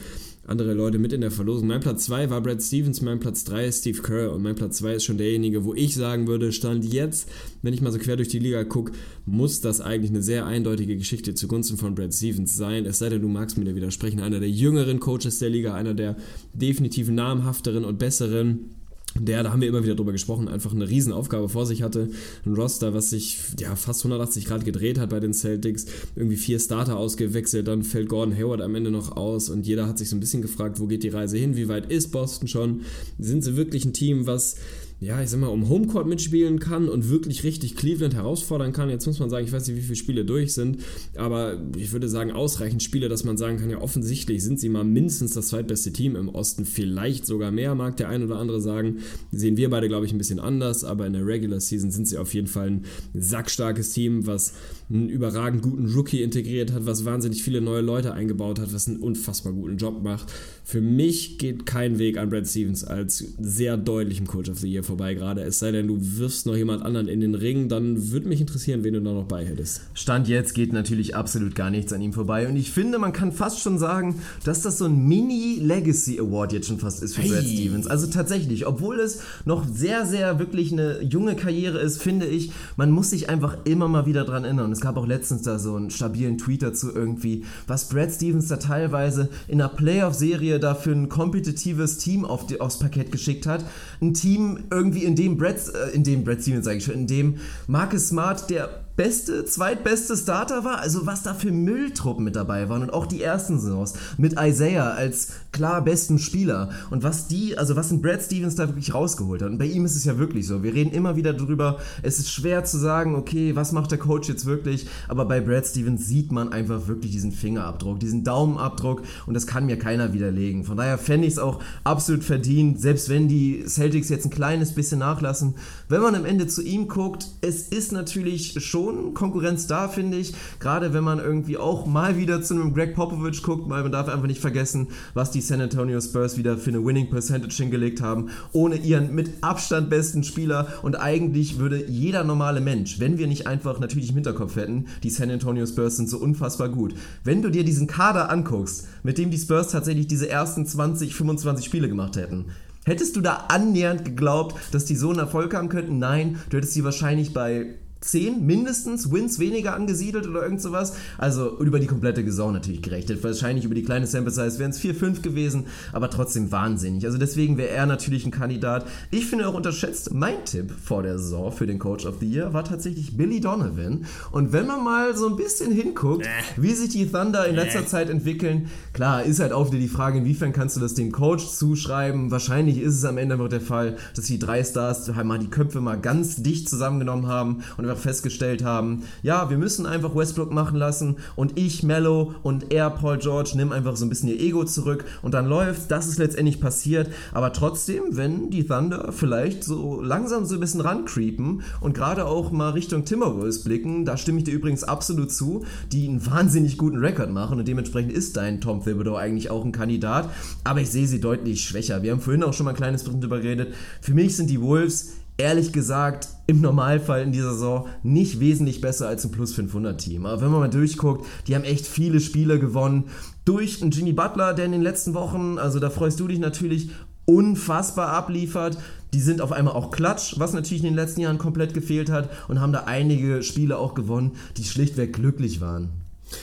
andere 0.50 0.74
Leute 0.74 0.98
mit 0.98 1.14
in 1.14 1.22
der 1.22 1.32
Verlosung. 1.32 1.68
Mein 1.68 1.80
Platz 1.80 2.06
2 2.06 2.30
war 2.30 2.42
Brad 2.42 2.62
Stevens, 2.62 3.02
mein 3.02 3.20
Platz 3.20 3.44
3 3.44 3.68
ist 3.68 3.82
Steve 3.82 4.02
Kerr 4.02 4.34
und 4.34 4.42
mein 4.42 4.56
Platz 4.56 4.78
2 4.78 4.96
ist 4.96 5.04
schon 5.04 5.18
derjenige, 5.18 5.64
wo 5.64 5.76
ich 5.76 5.94
sagen 5.94 6.28
würde, 6.28 6.52
Stand 6.52 6.86
jetzt, 6.92 7.30
wenn 7.62 7.74
ich 7.74 7.82
mal 7.82 7.92
so 7.92 8.00
quer 8.00 8.16
durch 8.16 8.30
die 8.30 8.40
Liga 8.40 8.64
gucke, 8.64 8.94
muss 9.26 9.62
das 9.62 9.80
eigentlich 9.80 10.10
eine 10.10 10.24
sehr 10.24 10.46
eindeutige 10.46 10.98
Geschichte 10.98 11.36
zugunsten 11.36 11.78
von 11.78 11.94
Brad 11.94 12.14
Stevens 12.14 12.58
sein. 12.58 12.86
Es 12.86 13.00
sei 13.00 13.10
denn, 13.10 13.22
du 13.22 13.28
magst 13.28 13.58
mir 13.58 13.66
da 13.66 13.76
widersprechen. 13.76 14.20
Einer 14.20 14.40
der 14.40 14.50
jüngeren 14.50 15.00
Coaches 15.00 15.40
der 15.40 15.50
Liga, 15.50 15.76
einer 15.76 15.94
der 15.94 16.18
definitiv 16.54 17.10
namhafteren 17.10 17.86
und 17.86 18.00
besseren 18.00 18.79
der, 19.16 19.44
da 19.44 19.52
haben 19.52 19.62
wir 19.62 19.68
immer 19.68 19.84
wieder 19.84 19.96
drüber 19.96 20.12
gesprochen, 20.12 20.48
einfach 20.48 20.74
eine 20.74 20.88
Riesenaufgabe 20.88 21.50
vor 21.50 21.66
sich 21.66 21.82
hatte. 21.82 22.10
Ein 22.46 22.54
Roster, 22.54 22.94
was 22.94 23.10
sich 23.10 23.40
ja 23.60 23.76
fast 23.76 24.02
180 24.02 24.46
Grad 24.46 24.66
gedreht 24.66 25.00
hat 25.00 25.10
bei 25.10 25.20
den 25.20 25.34
Celtics. 25.34 25.88
Irgendwie 26.16 26.38
vier 26.38 26.60
Starter 26.60 26.98
ausgewechselt, 26.98 27.68
dann 27.68 27.84
fällt 27.84 28.10
Gordon 28.10 28.36
Hayward 28.36 28.62
am 28.62 28.76
Ende 28.76 28.92
noch 28.92 29.16
aus 29.18 29.50
und 29.50 29.66
jeder 29.66 29.88
hat 29.88 29.98
sich 29.98 30.10
so 30.10 30.16
ein 30.16 30.20
bisschen 30.20 30.42
gefragt, 30.42 30.80
wo 30.80 30.88
geht 30.88 31.04
die 31.04 31.10
Reise 31.10 31.38
hin, 31.38 31.56
wie 31.56 31.68
weit 31.68 31.92
ist 31.92 32.12
Boston 32.12 32.48
schon? 32.48 32.82
Sind 33.18 33.44
sie 33.44 33.56
wirklich 33.56 33.86
ein 33.86 33.94
Team, 33.94 34.28
was 34.28 34.58
ja, 35.02 35.22
ich 35.22 35.30
sag 35.30 35.40
mal, 35.40 35.48
um 35.48 35.70
Homecourt 35.70 36.08
mitspielen 36.08 36.60
kann 36.60 36.90
und 36.90 37.10
wirklich 37.10 37.44
richtig 37.44 37.78
Cleveland 37.78 38.16
herausfordern 38.16 38.74
kann. 38.74 38.90
Jetzt 38.90 39.06
muss 39.06 39.20
man 39.20 39.30
sagen, 39.30 39.46
ich 39.46 39.54
weiß 39.54 39.68
nicht, 39.68 39.78
wie 39.78 39.82
viele 39.82 39.96
Spiele 39.96 40.26
durch 40.26 40.54
sind, 40.54 40.80
aber 41.16 41.62
ich 41.78 41.94
würde 41.94 42.10
sagen, 42.10 42.32
ausreichend 42.32 42.84
Spiele, 42.84 43.08
dass 43.08 43.24
man 43.24 43.38
sagen 43.38 43.58
kann, 43.58 43.70
ja, 43.70 43.80
offensichtlich 43.80 44.44
sind 44.44 44.60
sie 44.60 44.68
mal 44.68 44.84
mindestens 44.84 45.34
das 45.34 45.48
zweitbeste 45.48 45.94
Team 45.94 46.18
im 46.18 46.28
Osten, 46.28 46.66
vielleicht 46.66 47.26
sogar 47.26 47.52
mehr, 47.52 47.76
mag 47.76 47.96
der 47.96 48.10
ein 48.10 48.24
oder 48.24 48.40
andere 48.40 48.60
sagen. 48.60 48.98
Sehen 49.32 49.56
wir 49.56 49.70
beide, 49.70 49.88
glaube 49.88 50.06
ich, 50.06 50.12
ein 50.12 50.18
bisschen 50.18 50.40
anders, 50.40 50.84
aber 50.84 51.08
in 51.08 51.14
der 51.14 51.26
Regular 51.26 51.62
Season 51.62 51.92
sind 51.92 52.08
sie 52.08 52.18
auf 52.18 52.34
jeden 52.34 52.48
Fall 52.48 52.70
ein 52.70 52.86
sackstarkes 53.14 53.92
Team, 53.92 54.28
was 54.28 54.54
einen 54.90 55.08
überragend 55.08 55.62
guten 55.62 55.86
Rookie 55.94 56.24
integriert 56.24 56.74
hat, 56.74 56.86
was 56.86 57.06
wahnsinnig 57.06 57.42
viele 57.42 57.62
neue 57.62 57.82
Leute 57.82 58.14
eingebaut 58.14 58.60
hat, 58.60 58.74
was 58.74 58.88
einen 58.88 58.98
unfassbar 58.98 59.54
guten 59.54 59.78
Job 59.78 60.04
macht. 60.04 60.34
Für 60.64 60.82
mich 60.82 61.38
geht 61.38 61.66
kein 61.66 61.98
Weg 62.00 62.18
an 62.18 62.30
Brad 62.30 62.48
Stevens 62.48 62.84
als 62.84 63.24
sehr 63.40 63.78
deutlichem 63.78 64.28
Coach 64.28 64.50
of 64.50 64.60
the 64.60 64.68
Year 64.68 64.84
vorbei 64.84 65.14
gerade. 65.14 65.42
Es 65.42 65.60
sei 65.60 65.72
denn, 65.72 65.88
du 65.88 65.98
wirfst 66.00 66.46
noch 66.46 66.56
jemand 66.56 66.84
anderen 66.84 67.08
in 67.08 67.22
den 67.22 67.36
Ring, 67.36 67.70
dann 67.70 68.12
würde 68.12 68.28
mich 68.28 68.40
interessieren, 68.40 68.84
wen 68.84 68.94
du 68.94 69.02
da 69.02 69.14
noch 69.14 69.26
bei 69.26 69.46
hättest. 69.46 69.82
Stand 69.94 70.28
jetzt 70.28 70.54
geht 70.54 70.74
natürlich 70.74 71.16
absolut 71.16 71.56
gar 71.56 71.72
nichts 71.72 71.92
an 71.94 72.02
ihm 72.02 72.14
vorbei. 72.14 72.48
Und 72.48 72.56
ich 72.56 72.72
finde, 72.72 73.00
man 73.00 73.14
kann 73.14 73.32
fast 73.32 73.62
schon 73.62 73.80
sagen, 73.80 74.22
dass 74.44 74.62
das 74.62 74.78
so 74.78 74.86
ein 74.86 75.08
Mini-Legacy 75.08 76.20
Award 76.20 76.54
jetzt 76.54 76.68
schon 76.68 76.80
fast 76.80 77.02
ist 77.02 77.16
für 77.16 77.22
hey. 77.22 77.32
Brad 77.32 77.44
Stevens. 77.46 77.88
Also 77.88 78.08
tatsächlich, 78.08 78.68
obwohl 78.68 79.00
es 79.00 79.22
noch 79.46 79.66
sehr, 79.68 80.06
sehr 80.06 80.40
wirklich 80.40 80.72
eine 80.72 81.02
junge 81.02 81.36
Karriere 81.36 81.80
ist, 81.80 82.02
finde 82.02 82.28
ich, 82.28 82.52
man 82.78 82.92
muss 82.92 83.10
sich 83.10 83.30
einfach 83.30 83.58
immer 83.66 83.88
mal 83.88 84.06
wieder 84.06 84.24
dran 84.24 84.44
erinnern. 84.44 84.66
Und 84.66 84.72
es 84.74 84.82
gab 84.82 84.98
auch 84.98 85.08
letztens 85.08 85.42
da 85.42 85.58
so 85.58 85.76
einen 85.76 85.90
stabilen 85.90 86.38
Tweet 86.38 86.62
dazu 86.62 86.94
irgendwie, 86.94 87.44
was 87.68 87.90
Brad 87.90 88.12
Stevens 88.12 88.48
da 88.48 88.58
teilweise 88.58 89.30
in 89.48 89.60
einer 89.62 89.70
Playoff-Serie 89.70 90.59
da 90.60 90.76
für 90.76 90.92
ein 90.92 91.10
kompetitives 91.10 91.98
Team 91.98 92.26
auf 92.26 92.46
die, 92.46 92.62
aufs 92.62 92.80
Parkett 92.80 93.12
geschickt 93.12 93.46
hat. 93.46 93.64
Ein 94.02 94.14
Team 94.14 94.66
irgendwie 94.72 95.04
in 95.04 95.16
dem 95.16 95.38
Brad, 95.38 95.58
äh, 95.74 95.96
in 95.96 96.04
dem 96.04 96.24
Brad 96.24 96.42
Stevens 96.42 96.66
sage 96.66 96.78
ich 96.78 96.86
schon, 96.86 96.96
in 96.96 97.08
dem 97.08 97.38
Marcus 97.68 98.10
Smart, 98.10 98.50
der 98.50 98.70
beste, 99.00 99.46
zweitbeste 99.46 100.18
Starter 100.18 100.66
war. 100.66 100.80
Also 100.80 101.06
was 101.06 101.24
da 101.24 101.34
für 101.34 101.54
Mülltruppen 101.54 102.26
mit 102.26 102.36
dabei 102.36 102.68
waren 102.68 102.82
und 102.82 102.92
auch 102.92 103.06
die 103.06 103.24
ersten 103.24 103.58
Saisons 103.58 103.94
mit 104.18 104.36
Isaiah 104.38 104.90
als 104.90 105.30
klar 105.54 105.82
besten 105.82 106.20
Spieler 106.20 106.72
und 106.90 107.02
was 107.02 107.28
die, 107.28 107.58
also 107.58 107.78
was 107.78 107.92
ein 107.92 108.02
Brad 108.02 108.22
Stevens 108.22 108.56
da 108.56 108.68
wirklich 108.68 108.94
rausgeholt 108.94 109.42
hat. 109.42 109.52
Und 109.52 109.58
bei 109.58 109.68
ihm 109.68 109.86
ist 109.86 109.96
es 109.96 110.04
ja 110.04 110.18
wirklich 110.18 110.46
so. 110.46 110.64
Wir 110.64 110.74
reden 110.74 110.92
immer 110.92 111.16
wieder 111.16 111.32
drüber. 111.32 111.78
Es 112.04 112.20
ist 112.20 112.30
schwer 112.30 112.66
zu 112.66 112.78
sagen, 112.78 113.16
okay, 113.16 113.56
was 113.56 113.72
macht 113.72 113.90
der 113.92 114.00
Coach 114.00 114.28
jetzt 114.28 114.46
wirklich? 114.46 114.86
Aber 115.08 115.24
bei 115.24 115.40
Brad 115.40 115.66
Stevens 115.66 116.06
sieht 116.06 116.34
man 116.34 116.52
einfach 116.52 116.90
wirklich 116.90 117.14
diesen 117.14 117.32
Fingerabdruck, 117.32 118.02
diesen 118.02 118.26
Daumenabdruck 118.26 119.04
und 119.28 119.34
das 119.34 119.48
kann 119.48 119.66
mir 119.66 119.80
keiner 119.80 120.12
widerlegen. 120.12 120.66
Von 120.66 120.76
daher 120.76 120.98
fände 120.98 121.26
ich 121.26 121.34
es 121.34 121.40
auch 121.40 121.62
absolut 121.86 122.26
verdient, 122.26 122.82
selbst 122.82 123.08
wenn 123.08 123.30
die 123.30 123.64
Celtics 123.66 124.10
jetzt 124.10 124.26
ein 124.26 124.30
kleines 124.30 124.76
bisschen 124.76 125.00
nachlassen. 125.00 125.56
Wenn 125.92 126.02
man 126.02 126.14
am 126.14 126.26
Ende 126.26 126.46
zu 126.46 126.62
ihm 126.62 126.88
guckt, 126.88 127.26
es 127.42 127.64
ist 127.64 127.92
natürlich 127.92 128.64
schon 128.64 129.16
Konkurrenz 129.16 129.66
da, 129.66 129.88
finde 129.88 130.18
ich. 130.18 130.36
Gerade 130.60 130.94
wenn 130.94 131.04
man 131.04 131.18
irgendwie 131.18 131.58
auch 131.58 131.88
mal 131.88 132.16
wieder 132.16 132.44
zu 132.44 132.54
einem 132.54 132.76
Greg 132.76 132.94
Popovich 132.94 133.42
guckt, 133.42 133.68
weil 133.72 133.82
man 133.82 133.92
darf 133.92 134.08
einfach 134.08 134.28
nicht 134.28 134.40
vergessen, 134.40 134.90
was 135.16 135.32
die 135.32 135.42
San 135.42 135.62
Antonio 135.62 136.00
Spurs 136.00 136.38
wieder 136.38 136.60
für 136.60 136.70
eine 136.70 136.86
Winning 136.86 137.10
Percentage 137.10 137.56
hingelegt 137.56 138.04
haben, 138.04 138.30
ohne 138.52 138.76
ihren 138.76 139.16
mit 139.16 139.32
Abstand 139.42 139.90
besten 139.90 140.24
Spieler. 140.24 140.68
Und 140.84 140.94
eigentlich 140.94 141.58
würde 141.58 141.84
jeder 141.90 142.24
normale 142.24 142.62
Mensch, 142.62 143.00
wenn 143.00 143.18
wir 143.18 143.26
nicht 143.26 143.48
einfach 143.48 143.80
natürlich 143.80 144.10
im 144.10 144.16
Hinterkopf 144.16 144.58
hätten, 144.58 144.86
die 145.02 145.10
San 145.10 145.32
Antonio 145.32 145.66
Spurs 145.66 145.98
sind 145.98 146.08
so 146.08 146.20
unfassbar 146.20 146.70
gut. 146.70 146.94
Wenn 147.24 147.42
du 147.42 147.50
dir 147.50 147.64
diesen 147.64 147.88
Kader 147.88 148.30
anguckst, 148.30 148.88
mit 149.02 149.18
dem 149.18 149.32
die 149.32 149.40
Spurs 149.40 149.70
tatsächlich 149.70 150.06
diese 150.06 150.30
ersten 150.30 150.68
20, 150.68 151.16
25 151.16 151.66
Spiele 151.66 151.90
gemacht 151.90 152.16
hätten, 152.16 152.46
Hättest 152.86 153.16
du 153.16 153.22
da 153.22 153.46
annähernd 153.50 154.06
geglaubt, 154.06 154.56
dass 154.72 154.86
die 154.86 154.96
so 154.96 155.10
einen 155.10 155.20
Erfolg 155.20 155.54
haben 155.54 155.70
könnten? 155.70 156.00
Nein, 156.00 156.40
du 156.50 156.58
hättest 156.58 156.74
sie 156.74 156.84
wahrscheinlich 156.84 157.34
bei 157.34 157.76
10 158.02 158.46
mindestens 158.46 159.12
Wins 159.12 159.40
weniger 159.40 159.76
angesiedelt 159.76 160.28
oder 160.28 160.44
irgend 160.44 160.62
sowas. 160.62 160.94
Also 161.18 161.60
über 161.60 161.80
die 161.80 161.88
komplette 161.88 162.24
Saison 162.24 162.54
natürlich 162.54 162.82
gerechnet. 162.82 163.24
Wahrscheinlich 163.24 163.66
über 163.66 163.76
die 163.76 163.84
kleine 163.84 164.08
Sample 164.08 164.32
Size 164.32 164.60
wären 164.60 164.72
es 164.72 164.80
4, 164.80 164.96
5 164.96 165.22
gewesen, 165.22 165.66
aber 165.92 166.10
trotzdem 166.10 166.52
wahnsinnig. 166.52 167.06
Also 167.06 167.18
deswegen 167.18 167.58
wäre 167.58 167.70
er 167.70 167.86
natürlich 167.86 168.26
ein 168.26 168.32
Kandidat. 168.32 168.86
Ich 169.12 169.26
finde 169.26 169.48
auch 169.48 169.54
unterschätzt, 169.54 170.14
mein 170.14 170.46
Tipp 170.46 170.72
vor 170.82 171.04
der 171.04 171.20
Saison 171.20 171.52
für 171.52 171.68
den 171.68 171.80
Coach 171.80 172.06
of 172.06 172.16
the 172.20 172.28
Year 172.28 172.54
war 172.54 172.64
tatsächlich 172.64 173.18
Billy 173.18 173.42
Donovan. 173.42 174.06
Und 174.32 174.54
wenn 174.54 174.66
man 174.66 174.84
mal 174.84 175.16
so 175.18 175.28
ein 175.28 175.36
bisschen 175.36 175.72
hinguckt, 175.72 176.26
äh. 176.26 176.30
wie 176.58 176.74
sich 176.74 176.90
die 176.90 177.06
Thunder 177.06 177.48
in 177.48 177.56
letzter 177.56 177.82
äh. 177.82 177.86
Zeit 177.86 178.10
entwickeln, 178.10 178.70
klar, 178.94 179.24
ist 179.24 179.40
halt 179.40 179.52
auch 179.52 179.68
wieder 179.68 179.80
die 179.80 179.88
Frage, 179.88 180.20
inwiefern 180.20 180.54
kannst 180.54 180.76
du 180.78 180.80
das 180.80 180.94
dem 180.94 181.12
Coach 181.12 181.48
zuschreiben. 181.48 182.32
Wahrscheinlich 182.32 182.82
ist 182.82 182.96
es 182.96 183.06
am 183.06 183.18
Ende 183.18 183.36
einfach 183.36 183.50
der 183.50 183.62
Fall, 183.62 183.98
dass 184.16 184.26
die 184.26 184.40
drei 184.40 184.64
Stars 184.64 185.12
mal 185.24 185.40
die 185.40 185.50
Köpfe 185.50 185.82
mal 185.82 186.00
ganz 186.00 186.38
dicht 186.38 186.70
zusammengenommen 186.70 187.28
haben 187.28 187.64
und 187.78 187.89
einfach 187.90 188.02
festgestellt 188.02 188.64
haben, 188.64 189.04
ja, 189.24 189.50
wir 189.50 189.58
müssen 189.58 189.86
einfach 189.86 190.16
Westbrook 190.16 190.52
machen 190.52 190.78
lassen 190.78 191.18
und 191.36 191.58
ich, 191.58 191.84
Mello 191.84 192.34
und 192.44 192.72
er, 192.72 192.90
Paul 192.90 193.18
George, 193.18 193.52
nimm 193.56 193.72
einfach 193.72 193.96
so 193.96 194.06
ein 194.06 194.10
bisschen 194.10 194.30
ihr 194.30 194.40
Ego 194.40 194.64
zurück 194.66 195.06
und 195.22 195.34
dann 195.34 195.48
läuft. 195.48 195.92
Das 195.92 196.08
ist 196.08 196.20
letztendlich 196.20 196.60
passiert. 196.60 197.10
Aber 197.34 197.54
trotzdem, 197.54 198.04
wenn 198.12 198.50
die 198.50 198.66
Thunder 198.66 199.12
vielleicht 199.12 199.64
so 199.64 200.02
langsam 200.02 200.46
so 200.46 200.56
ein 200.56 200.60
bisschen 200.60 200.82
rancreepen 200.82 201.62
und 201.82 201.94
gerade 201.94 202.26
auch 202.26 202.52
mal 202.52 202.72
Richtung 202.72 203.06
Timberwolves 203.06 203.64
blicken, 203.64 204.06
da 204.06 204.18
stimme 204.18 204.40
ich 204.40 204.44
dir 204.46 204.54
übrigens 204.54 204.84
absolut 204.84 205.32
zu, 205.32 205.66
die 205.92 206.08
einen 206.08 206.26
wahnsinnig 206.26 206.78
guten 206.78 206.98
Rekord 206.98 207.32
machen 207.32 207.60
und 207.60 207.68
dementsprechend 207.68 208.12
ist 208.12 208.38
dein 208.38 208.62
Tom 208.62 208.84
Thibodeau 208.84 209.16
eigentlich 209.16 209.50
auch 209.50 209.66
ein 209.66 209.72
Kandidat. 209.72 210.30
Aber 210.64 210.82
ich 210.82 210.90
sehe 210.90 211.08
sie 211.08 211.20
deutlich 211.20 211.64
schwächer. 211.64 212.04
Wir 212.04 212.12
haben 212.12 212.22
vorhin 212.22 212.44
auch 212.44 212.54
schon 212.54 212.66
mal 212.66 212.72
ein 212.72 212.78
kleines 212.78 213.04
bisschen 213.04 213.22
drüber 213.22 213.40
geredet. 213.40 213.74
Für 214.02 214.14
mich 214.14 214.36
sind 214.36 214.50
die 214.50 214.62
Wolves 214.62 215.14
ehrlich 215.40 215.72
gesagt 215.72 216.30
im 216.48 216.62
Normalfall 216.62 217.24
in 217.24 217.32
dieser 217.32 217.54
Saison 217.54 217.88
nicht 218.04 218.40
wesentlich 218.40 218.82
besser 218.82 219.08
als 219.08 219.24
ein 219.24 219.32
Plus 219.32 219.54
500 219.54 220.00
Team. 220.00 220.26
Aber 220.26 220.42
wenn 220.42 220.52
man 220.52 220.60
mal 220.60 220.70
durchguckt, 220.70 221.26
die 221.48 221.56
haben 221.56 221.64
echt 221.64 221.88
viele 221.88 222.20
Spiele 222.20 222.60
gewonnen 222.60 223.06
durch 223.46 223.82
einen 223.82 223.92
Jimmy 223.92 224.14
Butler, 224.14 224.54
der 224.54 224.66
in 224.66 224.74
den 224.74 224.82
letzten 224.82 225.14
Wochen, 225.14 225.58
also 225.58 225.80
da 225.80 225.90
freust 225.90 226.20
du 226.20 226.28
dich 226.28 226.40
natürlich, 226.40 226.92
unfassbar 227.26 228.10
abliefert. 228.10 228.78
Die 229.14 229.22
sind 229.22 229.42
auf 229.42 229.52
einmal 229.52 229.76
auch 229.76 229.92
klatsch, 229.92 230.36
was 230.38 230.54
natürlich 230.54 230.84
in 230.84 230.90
den 230.90 230.96
letzten 230.96 231.22
Jahren 231.22 231.38
komplett 231.38 231.74
gefehlt 231.74 232.12
hat 232.12 232.30
und 232.48 232.60
haben 232.60 232.74
da 232.74 232.84
einige 232.86 233.42
Spiele 233.42 233.78
auch 233.78 233.96
gewonnen, 233.96 234.34
die 234.58 234.64
schlichtweg 234.64 235.14
glücklich 235.14 235.62
waren. 235.62 235.90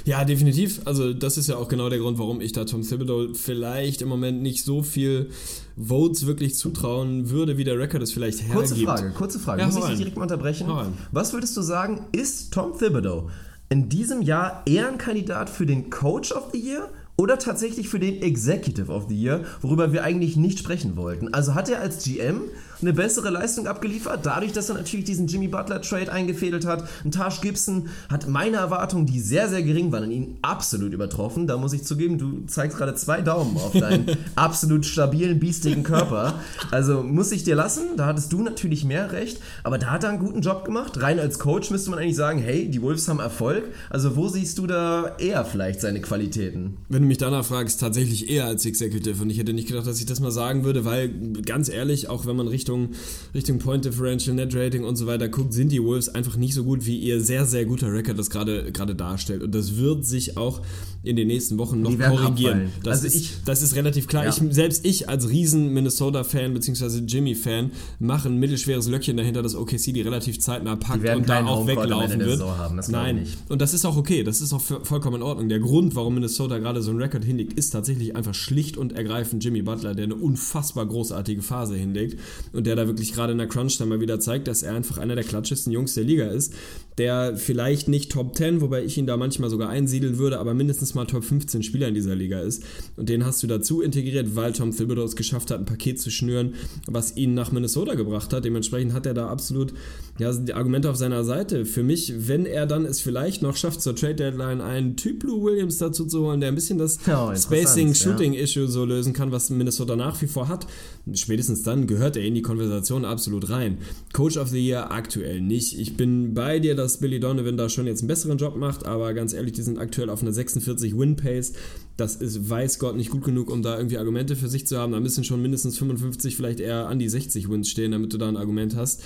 Ja, 0.05 0.25
definitiv. 0.25 0.81
Also 0.85 1.12
das 1.12 1.37
ist 1.37 1.49
ja 1.49 1.57
auch 1.57 1.68
genau 1.68 1.88
der 1.88 1.99
Grund, 1.99 2.18
warum 2.18 2.40
ich 2.40 2.53
da 2.53 2.64
Tom 2.64 2.83
Thibodeau 2.83 3.35
vielleicht 3.35 4.03
im 4.03 4.09
Moment 4.09 4.42
nicht 4.42 4.64
so 4.64 4.83
viel 4.83 5.31
Votes 5.77 6.27
wirklich 6.27 6.57
zutrauen 6.57 7.31
würde, 7.31 7.59
wie 7.59 7.64
der 7.64 7.79
Record 7.79 8.03
es 8.03 8.12
vielleicht 8.12 8.40
hergibt. 8.40 8.57
Kurze 8.57 8.77
Frage, 8.77 9.11
kurze 9.11 9.38
Frage. 9.38 9.61
Ja, 9.62 9.66
Muss 9.66 9.77
ich 9.77 9.85
dich 9.85 9.99
direkt 9.99 10.16
mal 10.16 10.22
unterbrechen? 10.22 10.68
Was 11.12 11.33
würdest 11.33 11.57
du 11.57 11.62
sagen, 11.62 12.07
ist 12.12 12.53
Tom 12.53 12.79
Thibodeau 12.79 13.31
in 13.68 13.88
diesem 13.88 14.22
Jahr 14.22 14.62
eher 14.66 14.88
ein 14.88 14.99
Kandidat 14.99 15.51
für 15.51 15.66
den 15.66 15.90
Coach 15.90 16.33
of 16.33 16.51
the 16.53 16.59
Year 16.59 16.88
oder 17.16 17.38
tatsächlich 17.38 17.88
für 17.88 17.99
den 17.99 18.22
Executive 18.22 18.92
of 18.92 19.07
the 19.09 19.16
Year, 19.16 19.44
worüber 19.62 19.92
wir 19.92 20.05
eigentlich 20.05 20.37
nicht 20.37 20.59
sprechen 20.59 20.96
wollten? 20.96 21.33
Also 21.33 21.55
hat 21.55 21.68
er 21.68 21.81
als 21.81 22.05
GM 22.05 22.42
eine 22.81 22.93
bessere 22.93 23.31
Leistung 23.31 23.67
abgeliefert, 23.67 24.21
dadurch, 24.25 24.53
dass 24.53 24.69
er 24.69 24.77
natürlich 24.77 25.07
diesen 25.07 25.27
Jimmy 25.27 25.49
Butler 25.49 25.81
Trade 25.81 26.12
eingefädelt 26.12 26.67
hat. 26.67 26.89
Ein 27.05 27.11
Taj 27.11 27.41
Gibson 27.41 27.89
hat 28.09 28.29
meine 28.29 28.59
Erwartungen, 28.59 29.07
die 29.07 29.21
sehr, 29.21 29.49
sehr 29.49 29.62
gering 29.62 29.93
waren, 29.93 30.05
an 30.05 30.11
ihn 30.11 30.39
absolut 30.43 30.93
übertroffen. 30.93 31.47
Da 31.47 31.57
muss 31.57 31.73
ich 31.73 31.85
zugeben, 31.85 32.19
du 32.19 32.45
zeigst 32.47 32.77
gerade 32.77 32.95
zwei 32.95 33.21
Daumen 33.21 33.57
auf 33.57 33.73
deinen 33.73 34.07
absolut 34.35 34.85
stabilen, 34.85 35.39
biestigen 35.39 35.83
Körper. 35.83 36.41
Also 36.71 37.03
muss 37.03 37.33
ich 37.33 37.45
dir 37.45 37.55
lassen, 37.55 37.97
da 37.97 38.07
hattest 38.07 38.33
du 38.33 38.43
natürlich 38.43 38.85
mehr 38.85 39.12
recht, 39.12 39.41
aber 39.62 39.79
da 39.79 39.91
hat 39.91 40.05
er 40.05 40.11
einen 40.11 40.19
guten 40.19 40.43
Job 40.43 40.65
gemacht. 40.65 41.01
Rein 41.01 41.19
als 41.19 41.39
Coach 41.39 41.71
müsste 41.71 41.91
man 41.91 41.99
eigentlich 41.99 42.17
sagen, 42.17 42.39
hey, 42.39 42.69
die 42.69 42.83
Wolves 42.83 43.09
haben 43.09 43.21
Erfolg. 43.21 43.65
Also 43.91 44.17
wo 44.17 44.29
siehst 44.29 44.59
du 44.59 44.67
da 44.67 45.17
eher 45.19 45.45
vielleicht 45.45 45.81
seine 45.81 46.01
Qualitäten? 46.01 46.77
Wenn 46.89 47.03
du 47.03 47.09
mich 47.09 47.19
danach 47.19 47.45
fragst, 47.45 47.81
tatsächlich 47.81 48.29
eher 48.31 48.45
als 48.47 48.67
Executive 48.67 49.23
und 49.23 49.31
ich 49.31 49.39
hätte 49.39 49.53
nicht 49.53 49.69
gedacht, 49.69 49.87
dass 49.87 49.99
ich 49.99 50.07
das 50.07 50.21
mal 50.21 50.31
sagen 50.31 50.65
würde, 50.65 50.85
weil 50.85 51.09
ganz 51.43 51.69
ehrlich, 51.69 52.09
auch 52.09 52.27
wenn 52.27 52.37
man 52.37 52.49
richtig 52.49 52.65
Richtung, 52.66 52.88
Richtung 53.33 53.59
Point 53.59 53.85
Differential, 53.85 54.35
Net 54.35 54.55
Rating 54.55 54.83
und 54.83 54.96
so 54.96 55.07
weiter 55.07 55.29
guckt, 55.29 55.52
sind 55.52 55.70
die 55.70 55.83
Wolves 55.83 56.09
einfach 56.09 56.37
nicht 56.37 56.52
so 56.52 56.64
gut, 56.64 56.85
wie 56.85 56.98
ihr 56.98 57.20
sehr, 57.20 57.46
sehr 57.46 57.64
guter 57.64 57.92
Record 57.92 58.18
das 58.18 58.29
gerade 58.29 58.72
darstellt. 58.72 59.42
Und 59.42 59.55
das 59.55 59.76
wird 59.76 60.05
sich 60.05 60.37
auch 60.37 60.62
in 61.05 61.14
den 61.14 61.29
nächsten 61.29 61.57
Wochen 61.59 61.83
noch 61.83 61.96
korrigieren. 61.96 62.72
Das, 62.83 63.05
also 63.05 63.07
ist, 63.07 63.14
ich, 63.14 63.31
das 63.44 63.62
ist 63.62 63.76
relativ 63.76 64.09
klar. 64.09 64.24
Ja. 64.24 64.31
Ich, 64.31 64.42
selbst 64.55 64.85
ich 64.85 65.09
als 65.09 65.29
riesen 65.29 65.72
Minnesota-Fan 65.72 66.52
bzw. 66.52 67.05
Jimmy-Fan 67.07 67.70
mache 68.00 68.29
ein 68.29 68.38
mittelschweres 68.38 68.88
Löckchen 68.88 69.16
dahinter, 69.16 69.42
dass 69.42 69.55
OKC 69.55 69.94
die 69.94 70.00
relativ 70.00 70.40
zeitnah 70.40 70.74
packt 70.74 71.09
und 71.09 71.29
da 71.29 71.46
auch 71.46 71.66
weglaufen 71.68 72.18
wird. 72.18 72.42
Nein, 72.88 73.26
und 73.48 73.62
das 73.62 73.72
ist 73.72 73.85
auch 73.85 73.96
okay. 73.96 74.24
Das 74.24 74.40
ist 74.40 74.52
auch 74.52 74.61
vollkommen 74.61 75.16
in 75.16 75.22
Ordnung. 75.22 75.48
Der 75.48 75.61
Grund, 75.61 75.94
warum 75.94 76.14
Minnesota 76.14 76.59
gerade 76.59 76.83
so 76.83 76.90
einen 76.90 77.00
Rekord 77.00 77.24
hinlegt, 77.24 77.52
ist 77.52 77.70
tatsächlich 77.70 78.16
einfach 78.16 78.35
schlicht 78.35 78.76
und 78.76 78.92
ergreifend 78.92 79.44
Jimmy 79.44 79.62
Butler, 79.62 79.94
der 79.94 80.05
eine 80.05 80.16
unfassbar 80.16 80.87
großartige 80.87 81.42
Phase 81.42 81.76
hinlegt 81.76 82.18
und 82.57 82.66
der 82.66 82.77
da 82.77 82.87
wirklich 82.87 83.12
gerade 83.12 83.33
in 83.33 83.38
der 83.38 83.49
Crunch-Time 83.49 83.90
mal 83.90 84.01
wieder 84.01 84.19
zeigt, 84.19 84.49
dass 84.49 84.62
er 84.62 84.75
einfach 84.75 84.99
einer 84.99 85.14
der 85.14 85.25
klatschesten 85.25 85.73
Jungs 85.73 85.95
der 85.95 86.05
Liga 86.05 86.27
ist, 86.27 86.55
der 86.98 87.37
vielleicht 87.37 87.88
nicht 87.88 88.11
Top 88.11 88.35
10, 88.35 88.62
wobei 88.62 88.82
ich 88.82 88.96
ihn 88.96 89.06
da 89.06 89.16
manchmal 89.16 89.50
sogar 89.50 89.68
einsiedeln 89.68 90.16
würde, 90.16 90.38
aber 90.38 90.54
mindestens 90.54 90.94
mal 90.94 91.04
Top 91.04 91.24
15 91.24 91.62
Spieler 91.62 91.88
in 91.88 91.94
dieser 91.94 92.14
Liga 92.14 92.40
ist. 92.40 92.62
Und 92.96 93.09
den 93.09 93.26
hast 93.26 93.42
du 93.42 93.46
dazu 93.46 93.82
integriert, 93.82 94.35
weil 94.35 94.52
Tom 94.52 94.74
Thibodeau 94.74 95.04
es 95.04 95.14
geschafft 95.14 95.50
hat, 95.50 95.59
ein 95.59 95.66
Paket 95.66 96.00
zu 96.00 96.11
schnüren, 96.11 96.54
was 96.87 97.16
ihn 97.16 97.35
nach 97.35 97.52
Minnesota 97.52 97.94
gebracht 97.94 98.32
hat. 98.32 98.44
Dementsprechend 98.44 98.94
hat 98.94 99.04
er 99.04 99.12
da 99.12 99.28
absolut 99.28 99.74
ja, 100.18 100.32
die 100.32 100.54
Argumente 100.54 100.88
auf 100.88 100.96
seiner 100.96 101.24
Seite. 101.24 101.66
Für 101.66 101.82
mich, 101.82 102.14
wenn 102.28 102.46
er 102.46 102.66
dann 102.66 102.87
es 102.87 103.00
vielleicht 103.00 103.42
noch 103.42 103.56
schafft, 103.56 103.82
zur 103.82 103.94
Trade 103.94 104.14
Deadline 104.14 104.62
einen 104.62 104.96
Typ 104.96 105.22
Lou 105.22 105.44
Williams 105.44 105.76
dazu 105.76 106.06
zu 106.06 106.24
holen, 106.24 106.40
der 106.40 106.48
ein 106.48 106.54
bisschen 106.54 106.78
das 106.78 106.98
oh, 107.06 107.35
Spacing-Shooting-Issue 107.35 108.64
ja. 108.64 108.70
so 108.70 108.87
lösen 108.87 109.12
kann, 109.12 109.32
was 109.32 109.50
Minnesota 109.50 109.96
nach 109.96 110.20
wie 110.22 110.26
vor 110.26 110.48
hat, 110.48 110.66
spätestens 111.12 111.62
dann 111.62 111.87
gehört 111.87 112.16
er 112.16 112.24
in 112.24 112.35
die 112.35 112.42
Konversation 112.42 113.04
absolut 113.04 113.50
rein. 113.50 113.78
Coach 114.14 114.38
of 114.38 114.48
the 114.48 114.64
Year 114.64 114.90
aktuell 114.90 115.42
nicht. 115.42 115.78
Ich 115.78 115.98
bin 115.98 116.32
bei 116.32 116.59
dir, 116.59 116.74
dass 116.74 116.86
Billy 116.99 117.20
Donovan 117.20 117.57
da 117.57 117.68
schon 117.68 117.87
jetzt 117.87 118.01
einen 118.01 118.09
besseren 118.09 118.38
Job 118.38 118.57
macht, 118.57 118.87
aber 118.87 119.12
ganz 119.14 119.33
ehrlich, 119.33 119.53
die 119.53 119.62
sind 119.62 119.79
aktuell 119.79 120.11
auf 120.11 120.22
einer 120.22 120.33
46 120.33 120.96
Win-Pace. 120.96 121.53
Das 121.96 122.16
ist, 122.16 122.49
weiß 122.49 122.79
Gott, 122.79 122.96
nicht 122.96 123.11
gut 123.11 123.25
genug, 123.25 123.51
um 123.51 123.62
da 123.62 123.77
irgendwie 123.77 123.99
Argumente 123.99 124.37
für 124.37 124.49
sich 124.49 124.66
zu 124.66 124.79
haben. 124.79 124.92
Da 124.92 125.01
müssen 125.01 125.25
schon 125.25 125.42
mindestens 125.42 125.79
55, 125.79 126.37
vielleicht 126.37 126.61
eher 126.61 126.87
an 126.88 126.99
die 126.99 127.09
60 127.09 127.51
Wins 127.51 127.68
stehen, 127.68 127.92
damit 127.92 128.12
du 128.12 128.18
da 128.18 128.29
ein 128.29 128.37
Argument 128.37 128.77
hast. 128.77 129.03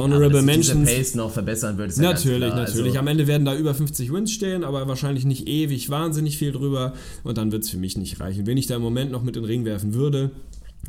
Honorable 0.00 0.38
ja, 0.38 0.42
Mentions. 0.42 0.88
Pace 0.88 1.14
noch 1.14 1.30
verbessern 1.30 1.78
würde, 1.78 1.92
ja 1.94 2.02
Natürlich, 2.02 2.54
natürlich. 2.54 2.86
Also 2.92 2.98
Am 2.98 3.06
Ende 3.06 3.26
werden 3.26 3.44
da 3.44 3.54
über 3.54 3.74
50 3.74 4.12
Wins 4.12 4.32
stehen, 4.32 4.64
aber 4.64 4.88
wahrscheinlich 4.88 5.24
nicht 5.24 5.46
ewig 5.46 5.90
wahnsinnig 5.90 6.38
viel 6.38 6.52
drüber 6.52 6.94
und 7.22 7.38
dann 7.38 7.52
wird 7.52 7.64
es 7.64 7.70
für 7.70 7.76
mich 7.76 7.96
nicht 7.96 8.20
reichen. 8.20 8.46
Wen 8.46 8.56
ich 8.56 8.66
da 8.66 8.76
im 8.76 8.82
Moment 8.82 9.12
noch 9.12 9.22
mit 9.22 9.36
in 9.36 9.42
den 9.42 9.46
Ring 9.46 9.64
werfen 9.64 9.94
würde, 9.94 10.30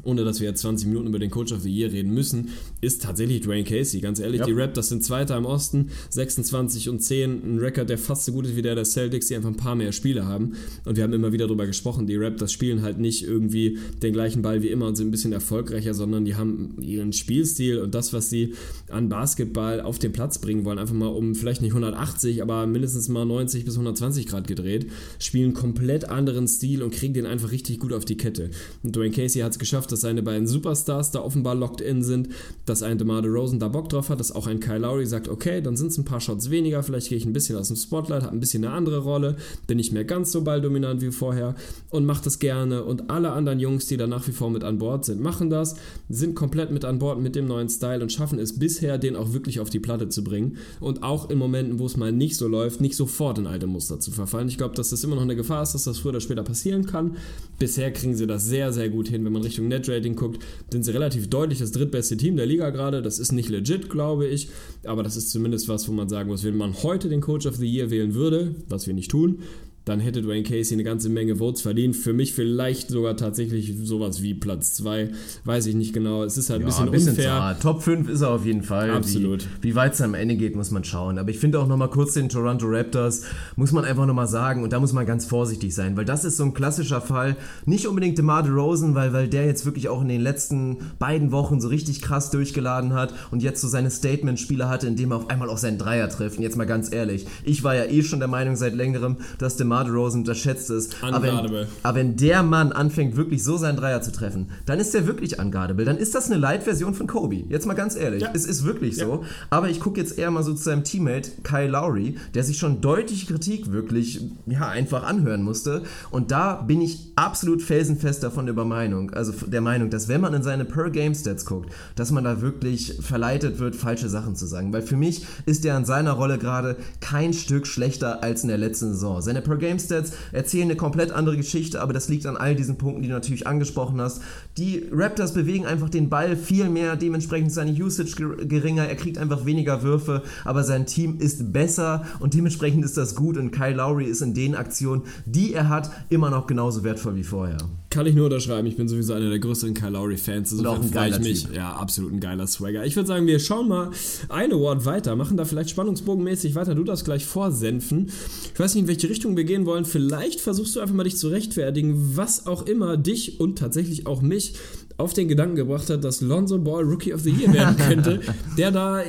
ohne 0.04 0.24
dass 0.24 0.40
wir 0.40 0.50
jetzt 0.50 0.62
20 0.62 0.88
Minuten 0.88 1.08
über 1.08 1.20
den 1.20 1.30
Coach 1.30 1.52
of 1.52 1.62
the 1.62 1.70
Year 1.70 1.92
reden 1.92 2.14
müssen, 2.14 2.50
ist 2.82 3.04
tatsächlich 3.04 3.42
Dwayne 3.42 3.64
Casey. 3.64 4.02
Ganz 4.02 4.20
ehrlich, 4.20 4.40
ja. 4.40 4.46
die 4.46 4.54
Raptors 4.54 4.90
sind 4.90 5.04
Zweiter 5.04 5.38
im 5.38 5.46
Osten, 5.46 5.90
26 6.10 6.90
und 6.90 7.02
10, 7.02 7.56
ein 7.56 7.60
Rekord, 7.60 7.90
der 7.90 7.98
fast 7.98 8.26
so 8.26 8.32
gut 8.32 8.46
ist 8.46 8.56
wie 8.56 8.62
der 8.62 8.76
der 8.76 8.86
Celtics, 8.86 9.28
die 9.28 9.36
einfach 9.36 9.50
ein 9.50 9.58
paar 9.58 9.76
mehr 9.76 9.92
Spiele 9.92 10.26
haben. 10.26 10.54
Und 10.86 10.98
wir 10.98 11.04
haben 11.04 11.14
immer 11.14 11.32
wieder 11.32 11.46
darüber 11.46 11.68
gesprochen, 11.68 12.08
die 12.08 12.16
Raptors 12.16 12.52
spielen 12.52 12.82
halt 12.82 13.00
nicht 13.00 13.24
irgendwie 13.24 13.78
den 14.02 14.14
gleichen 14.14 14.42
Ball 14.42 14.64
wie 14.64 14.70
immer 14.70 14.88
und 14.88 14.96
sind 14.96 15.08
ein 15.08 15.12
bisschen 15.12 15.34
erfolgreicher, 15.34 15.94
sondern 15.94 16.26
die 16.26 16.36
haben 16.36 16.76
ihren 16.82 17.14
Spielstil 17.14 17.80
und 17.80 17.94
das, 17.94 18.14
was 18.14 18.30
sie 18.30 18.54
an 18.90 19.10
Basketball 19.10 19.82
auf 19.82 20.00
den 20.00 20.12
Platz 20.12 20.40
bringen 20.40 20.66
wollen, 20.66 20.80
einfach 20.80 20.96
mal 20.96 21.08
um 21.08 21.36
vielleicht 21.36 21.62
nicht 21.62 21.72
180, 21.72 22.42
aber 22.42 22.66
mindestens 22.66 23.10
mal 23.10 23.26
90 23.26 23.66
bis 23.66 23.76
120 23.76 24.26
Grad 24.28 24.48
gedreht, 24.48 24.88
spielen 25.20 25.54
komplett 25.54 26.06
anderen 26.06 26.48
Stil 26.48 26.82
und 26.82 26.94
kriegen 26.94 27.14
den 27.14 27.26
einfach 27.26 27.52
richtig 27.52 27.80
gut 27.80 27.94
auf 27.94 28.06
die 28.06 28.18
Kette. 28.18 28.50
Und 28.84 28.96
Dwayne 28.96 29.12
Casey 29.12 29.42
hat 29.42 29.52
es 29.52 29.60
geschafft, 29.60 29.81
dass 29.88 30.02
seine 30.02 30.24
beiden 30.24 30.48
Superstars 30.48 31.12
da 31.12 31.22
offenbar 31.22 31.56
locked 31.56 31.82
in 31.82 32.04
sind, 32.04 32.30
dass 32.66 32.84
ein 32.84 32.98
DeMar 32.98 33.22
DeRozan 33.22 33.60
da 33.60 33.68
Bock 33.68 33.90
drauf 33.90 34.10
hat, 34.10 34.20
dass 34.20 34.32
auch 34.32 34.48
ein 34.48 34.60
Kyle 34.60 34.80
Lowry 34.80 35.06
sagt, 35.06 35.28
okay, 35.28 35.62
dann 35.62 35.78
sind 35.78 35.88
es 35.92 35.98
ein 35.98 36.06
paar 36.06 36.20
Shots 36.20 36.50
weniger, 36.50 36.84
vielleicht 36.84 37.10
gehe 37.10 37.18
ich 37.18 37.26
ein 37.26 37.34
bisschen 37.34 37.58
aus 37.58 37.68
dem 37.68 37.78
Spotlight, 37.78 38.24
habe 38.24 38.36
ein 38.36 38.40
bisschen 38.40 38.66
eine 38.66 38.74
andere 38.74 39.00
Rolle, 39.00 39.38
bin 39.68 39.78
nicht 39.78 39.92
mehr 39.92 40.06
ganz 40.06 40.32
so 40.32 40.42
balldominant 40.42 41.02
wie 41.02 41.12
vorher 41.12 41.56
und 41.90 42.06
mache 42.06 42.24
das 42.24 42.40
gerne 42.40 42.84
und 42.84 43.10
alle 43.10 43.32
anderen 43.32 43.60
Jungs, 43.60 43.88
die 43.88 43.98
da 43.98 44.08
nach 44.08 44.28
wie 44.28 44.32
vor 44.32 44.50
mit 44.50 44.64
an 44.64 44.78
Bord 44.78 45.06
sind, 45.06 45.22
machen 45.22 45.50
das, 45.50 45.76
sind 46.10 46.36
komplett 46.36 46.72
mit 46.72 46.86
an 46.86 47.00
Bord 47.00 47.20
mit 47.20 47.36
dem 47.36 47.48
neuen 47.48 47.70
Style 47.70 48.02
und 48.02 48.12
schaffen 48.12 48.40
es 48.40 48.58
bisher, 48.58 48.98
den 48.98 49.16
auch 49.16 49.34
wirklich 49.34 49.60
auf 49.60 49.70
die 49.70 49.80
Platte 49.80 50.10
zu 50.10 50.24
bringen 50.24 50.58
und 50.80 51.04
auch 51.04 51.30
in 51.30 51.38
Momenten, 51.38 51.80
wo 51.80 51.86
es 51.86 51.98
mal 51.98 52.12
nicht 52.12 52.36
so 52.36 52.48
läuft, 52.48 52.82
nicht 52.82 52.96
sofort 52.96 53.38
in 53.38 53.48
alte 53.48 53.68
Muster 53.68 54.00
zu 54.00 54.12
verfallen. 54.12 54.48
Ich 54.48 54.58
glaube, 54.58 54.76
dass 54.76 54.90
das 54.90 55.04
immer 55.04 55.16
noch 55.16 55.22
eine 55.22 55.36
Gefahr 55.36 55.64
ist, 55.64 55.74
dass 55.74 55.86
das 55.86 56.00
früher 56.00 56.12
oder 56.12 56.22
später 56.22 56.44
passieren 56.44 56.86
kann. 56.86 57.18
Bisher 57.60 57.92
kriegen 57.92 58.16
sie 58.16 58.28
das 58.28 58.46
sehr, 58.46 58.74
sehr 58.74 58.90
gut 58.90 59.08
hin, 59.08 59.24
wenn 59.26 59.34
man 59.34 59.44
Richtung 59.44 59.68
Net-Rating 59.72 60.16
guckt, 60.16 60.44
sind 60.72 60.84
sie 60.84 60.92
relativ 60.92 61.30
deutlich 61.30 61.60
das 61.60 61.72
drittbeste 61.72 62.18
Team 62.18 62.36
der 62.36 62.46
Liga 62.46 62.70
gerade. 62.70 63.02
Das 63.02 63.18
ist 63.18 63.32
nicht 63.32 63.50
legit, 63.50 63.90
glaube 63.90 64.28
ich, 64.28 64.50
aber 64.84 65.02
das 65.02 65.16
ist 65.16 65.32
zumindest 65.32 65.68
was, 65.68 65.88
wo 65.88 65.94
man 65.94 66.10
sagen 66.10 66.30
muss, 66.30 66.44
wenn 66.44 66.58
man 66.58 66.84
heute 66.84 67.10
den 67.10 67.22
Coach 67.22 67.48
of 67.48 67.56
the 67.56 67.68
Year 67.68 67.90
wählen 67.90 68.14
würde, 68.14 68.56
was 68.68 68.86
wir 68.86 68.94
nicht 68.94 69.10
tun, 69.12 69.40
dann 69.86 70.00
hätte 70.00 70.22
Dwayne 70.22 70.44
Casey 70.44 70.74
eine 70.74 70.84
ganze 70.84 71.10
Menge 71.10 71.38
Votes 71.38 71.62
verdient. 71.62 71.96
Für 71.96 72.14
mich 72.14 72.34
vielleicht 72.34 72.90
sogar 72.90 73.18
tatsächlich 73.18 73.74
sowas 73.82 74.22
wie 74.22 74.36
Platz 74.36 74.76
2. 74.76 75.10
Weiß 75.44 75.66
ich 75.66 75.74
nicht 75.74 75.94
genau. 75.94 76.24
Es 76.24 76.38
ist 76.38 76.52
halt 76.52 76.62
ja, 76.62 76.68
ein 76.68 76.70
bisschen, 76.70 76.86
ein 76.86 76.92
bisschen 76.92 77.10
unfair. 77.12 77.30
Zart. 77.30 77.62
Top 77.64 77.82
5 77.82 78.08
ist 78.08 78.22
er 78.22 78.30
auf 78.30 78.46
jeden 78.46 78.62
Fall. 78.62 78.92
Absolut. 78.92 79.48
Wie, 79.62 79.70
wie 79.70 79.76
weit 79.76 79.94
es 79.94 80.02
am 80.02 80.14
Ende 80.14 80.36
geht, 80.36 80.56
muss 80.56 80.70
man 80.70 80.84
schauen. 80.84 81.18
Aber 81.18 81.32
ich 81.32 81.40
finde 81.40 81.60
auch 81.60 81.68
nochmal 81.68 81.90
kurz 81.90 82.14
den 82.14 82.30
Toronto 82.30 82.68
Raptors, 82.68 83.24
muss 83.56 83.72
man 83.72 83.84
einfach 83.84 84.06
nochmal 84.06 84.28
sagen, 84.28 84.64
und 84.64 84.72
da 84.72 84.80
muss 84.80 84.94
man 84.94 85.06
ganz 85.08 85.26
vorsichtig 85.26 85.74
sein, 85.74 85.98
weil 85.98 86.06
das 86.06 86.26
ist 86.26 86.38
so 86.38 86.44
ein 86.44 86.54
klassischer 86.54 87.02
Fall. 87.02 87.36
Nicht 87.66 87.88
unbedingt 87.88 88.20
DeMar 88.20 88.44
DeRozan, 88.44 88.94
weil, 88.94 89.14
weil 89.14 89.30
der 89.30 89.48
jetzt 89.48 89.66
wirklich 89.66 89.90
auch 89.90 90.02
in 90.02 90.10
den 90.10 90.22
letzten 90.22 90.78
beiden 91.00 91.32
Wochen 91.32 91.60
so 91.60 91.70
richtig 91.70 92.04
krass 92.04 92.30
durchgeladen 92.30 92.94
hat 92.94 93.16
und 93.32 93.42
jetzt 93.42 93.62
so 93.62 93.68
seine 93.68 93.90
Statement-Spiele 93.90 94.70
hatte, 94.70 94.86
indem 94.86 95.12
er 95.12 95.18
auf 95.18 95.30
einmal 95.32 95.50
auch 95.50 95.58
seinen 95.58 95.80
Dreier 95.80 96.08
trifft. 96.08 96.38
Und 96.38 96.44
jetzt 96.44 96.58
mal 96.58 96.66
ganz 96.66 96.94
ehrlich, 96.94 97.26
ich 97.44 97.64
war 97.64 97.76
ja 97.76 97.86
eh 97.86 98.04
schon 98.04 98.20
der 98.20 98.28
Meinung 98.28 98.56
seit 98.56 98.76
längerem, 98.76 99.18
dass 99.40 99.58
DeMar 99.58 99.71
DeMar 99.72 99.86
DeRozan 99.86 100.22
unterschätzt 100.22 100.70
ist. 100.70 100.98
Aber 101.02 101.24
wenn, 101.24 101.68
aber 101.84 101.96
wenn, 101.96 102.18
der 102.18 102.44
Mann 102.44 102.72
anfängt, 102.72 103.16
wirklich 103.16 103.44
so 103.44 103.58
seinen 103.58 103.78
Dreier 103.78 104.02
zu 104.02 104.12
treffen, 104.12 104.52
dann 104.66 104.80
ist 104.80 104.94
der 104.94 105.08
wirklich 105.08 105.40
unguardable. 105.40 105.86
Dann 105.86 105.98
ist 105.98 106.14
das 106.14 106.30
eine 106.30 106.40
Light-Version 106.40 106.94
von 106.94 107.08
Kobe. 107.08 107.36
Jetzt 107.50 107.66
mal 107.66 107.74
ganz 107.74 107.96
ehrlich. 107.96 108.24
Ja. 108.24 108.32
Es 108.34 108.46
ist 108.46 108.66
wirklich 108.66 108.98
ja. 108.98 109.06
so. 109.06 109.24
Aber 109.50 109.70
ich 109.70 109.80
gucke 109.80 110.00
jetzt 110.00 110.18
eher 110.18 110.30
mal 110.30 110.44
so 110.44 110.54
zu 110.54 110.64
seinem 110.64 110.84
Teammate 110.84 111.32
Kyle 111.44 111.70
Lowry, 111.70 112.18
der 112.34 112.44
sich 112.44 112.58
schon 112.58 112.82
deutliche 112.82 113.28
Kritik 113.28 113.72
wirklich 113.72 114.22
ja, 114.46 114.68
einfach 114.68 115.04
anhören 115.04 115.44
musste. 115.44 115.84
Und 116.10 116.32
da 116.32 116.56
bin 116.56 116.82
ich 116.82 117.12
absolut 117.16 117.62
felsenfest 117.62 118.24
davon 118.24 118.46
der 118.46 118.56
Meinung, 118.66 119.12
also 119.12 119.32
der 119.48 119.62
Meinung, 119.62 119.90
dass 119.90 120.08
wenn 120.08 120.22
man 120.22 120.34
in 120.34 120.44
seine 120.44 120.66
Per-Game-Stats 120.66 121.46
guckt, 121.46 121.72
dass 121.96 122.12
man 122.12 122.24
da 122.24 122.42
wirklich 122.42 123.00
verleitet 123.02 123.60
wird, 123.60 123.76
falsche 123.76 124.10
Sachen 124.10 124.36
zu 124.36 124.46
sagen. 124.46 124.74
Weil 124.74 124.82
für 124.82 124.98
mich 124.98 125.26
ist 125.46 125.66
er 125.66 125.78
in 125.78 125.86
seiner 125.86 126.12
Rolle 126.12 126.38
gerade 126.38 126.76
kein 127.00 127.34
Stück 127.34 127.66
schlechter 127.66 128.22
als 128.24 128.44
in 128.44 128.50
der 128.50 128.58
letzten 128.58 128.92
Saison. 128.94 129.22
Seine 129.22 129.42
Per-Game-Stats 129.62 130.14
erzählen 130.32 130.64
eine 130.64 130.76
komplett 130.76 131.12
andere 131.12 131.38
Geschichte, 131.38 131.82
aber 131.82 131.94
das 131.94 132.10
liegt 132.10 132.26
an 132.26 132.38
all 132.38 132.56
diesen 132.56 132.78
Punkten, 132.78 133.04
die 133.04 133.08
du 133.08 133.14
natürlich 133.14 133.48
angesprochen 133.48 134.02
hast. 134.02 134.22
Die 134.58 134.86
Raptors 134.92 135.34
bewegen 135.34 135.66
einfach 135.66 135.90
den 135.90 136.10
Ball 136.10 136.36
viel 136.36 136.70
mehr, 136.70 136.96
dementsprechend 136.96 137.50
ist 137.50 137.56
seine 137.56 137.72
Usage 137.72 138.16
geringer, 138.48 138.86
er 138.86 138.96
kriegt 138.96 139.18
einfach 139.18 139.46
weniger 139.46 139.84
Würfe, 139.84 140.24
aber 140.44 140.64
sein 140.64 140.86
Team 140.86 141.20
ist 141.20 141.54
besser 141.54 142.06
und 142.20 142.34
dementsprechend 142.34 142.84
ist 142.84 142.98
das 142.98 143.16
gut 143.16 143.38
und 143.38 143.52
Kyle 143.52 143.76
Lowry 143.76 144.06
ist 144.06 144.22
in 144.22 144.34
den 144.34 144.56
Aktionen, 144.56 145.04
die 145.26 145.54
er 145.54 145.70
hat, 145.70 145.92
immer 146.10 146.30
noch 146.30 146.48
genauso 146.48 146.84
wertvoll 146.84 147.16
wie 147.16 147.24
vorher. 147.24 147.58
Kann 147.90 148.06
ich 148.06 148.16
nur 148.16 148.26
unterschreiben, 148.26 148.66
ich 148.68 148.78
bin 148.78 148.88
sowieso 148.88 149.14
einer 149.14 149.30
der 149.30 149.40
größten 149.40 149.74
Kyle 149.74 149.90
Lowry-Fans. 149.90 150.58
Ein 150.58 150.92
geiler 150.92 151.18
ich 151.18 151.24
mich. 151.24 151.44
Typ. 151.44 151.56
Ja, 151.56 151.74
absolut 151.74 152.14
ein 152.14 152.22
geiler 152.22 152.48
Swagger. 152.48 152.86
Ich 152.86 152.96
würde 152.96 153.08
sagen, 153.08 153.28
wir 153.28 153.38
schauen 153.40 153.68
mal 153.68 153.92
ein 154.30 154.54
Award 154.54 154.86
weiter, 154.86 155.18
machen 155.18 155.36
da 155.36 155.44
vielleicht 155.44 155.72
spannungsbogenmäßig 155.72 156.56
weiter. 156.56 156.74
Du 156.74 156.86
das 156.86 157.04
gleich 157.04 157.26
vorsenfen. 157.26 158.10
Ich 158.54 158.58
weiß 158.58 158.76
nicht, 158.76 158.84
in 158.84 158.88
welche 158.88 159.10
Richtung 159.10 159.36
wir 159.36 159.44
gehen 159.44 159.51
wollen. 159.66 159.86
Vielleicht 159.86 160.42
versuchst 160.42 160.76
du 160.76 160.80
einfach 160.80 160.96
mal 160.96 161.04
dich 161.04 161.18
zu 161.18 161.28
rechtfertigen, 161.28 162.16
was 162.16 162.48
auch 162.48 162.66
immer 162.66 162.98
dich 162.98 163.40
und 163.40 163.58
tatsächlich 163.58 164.08
auch 164.08 164.22
mich 164.22 164.54
auf 165.02 165.14
den 165.14 165.28
Gedanken 165.28 165.56
gebracht 165.56 165.90
hat, 165.90 166.04
dass 166.04 166.22
Lonzo 166.22 166.60
Ball 166.60 166.84
Rookie 166.84 167.14
of 167.14 167.22
the 167.22 167.32
Year 167.32 167.54
werden 167.54 167.76
könnte, 167.88 168.22
der 168.58 168.72
da 168.72 169.02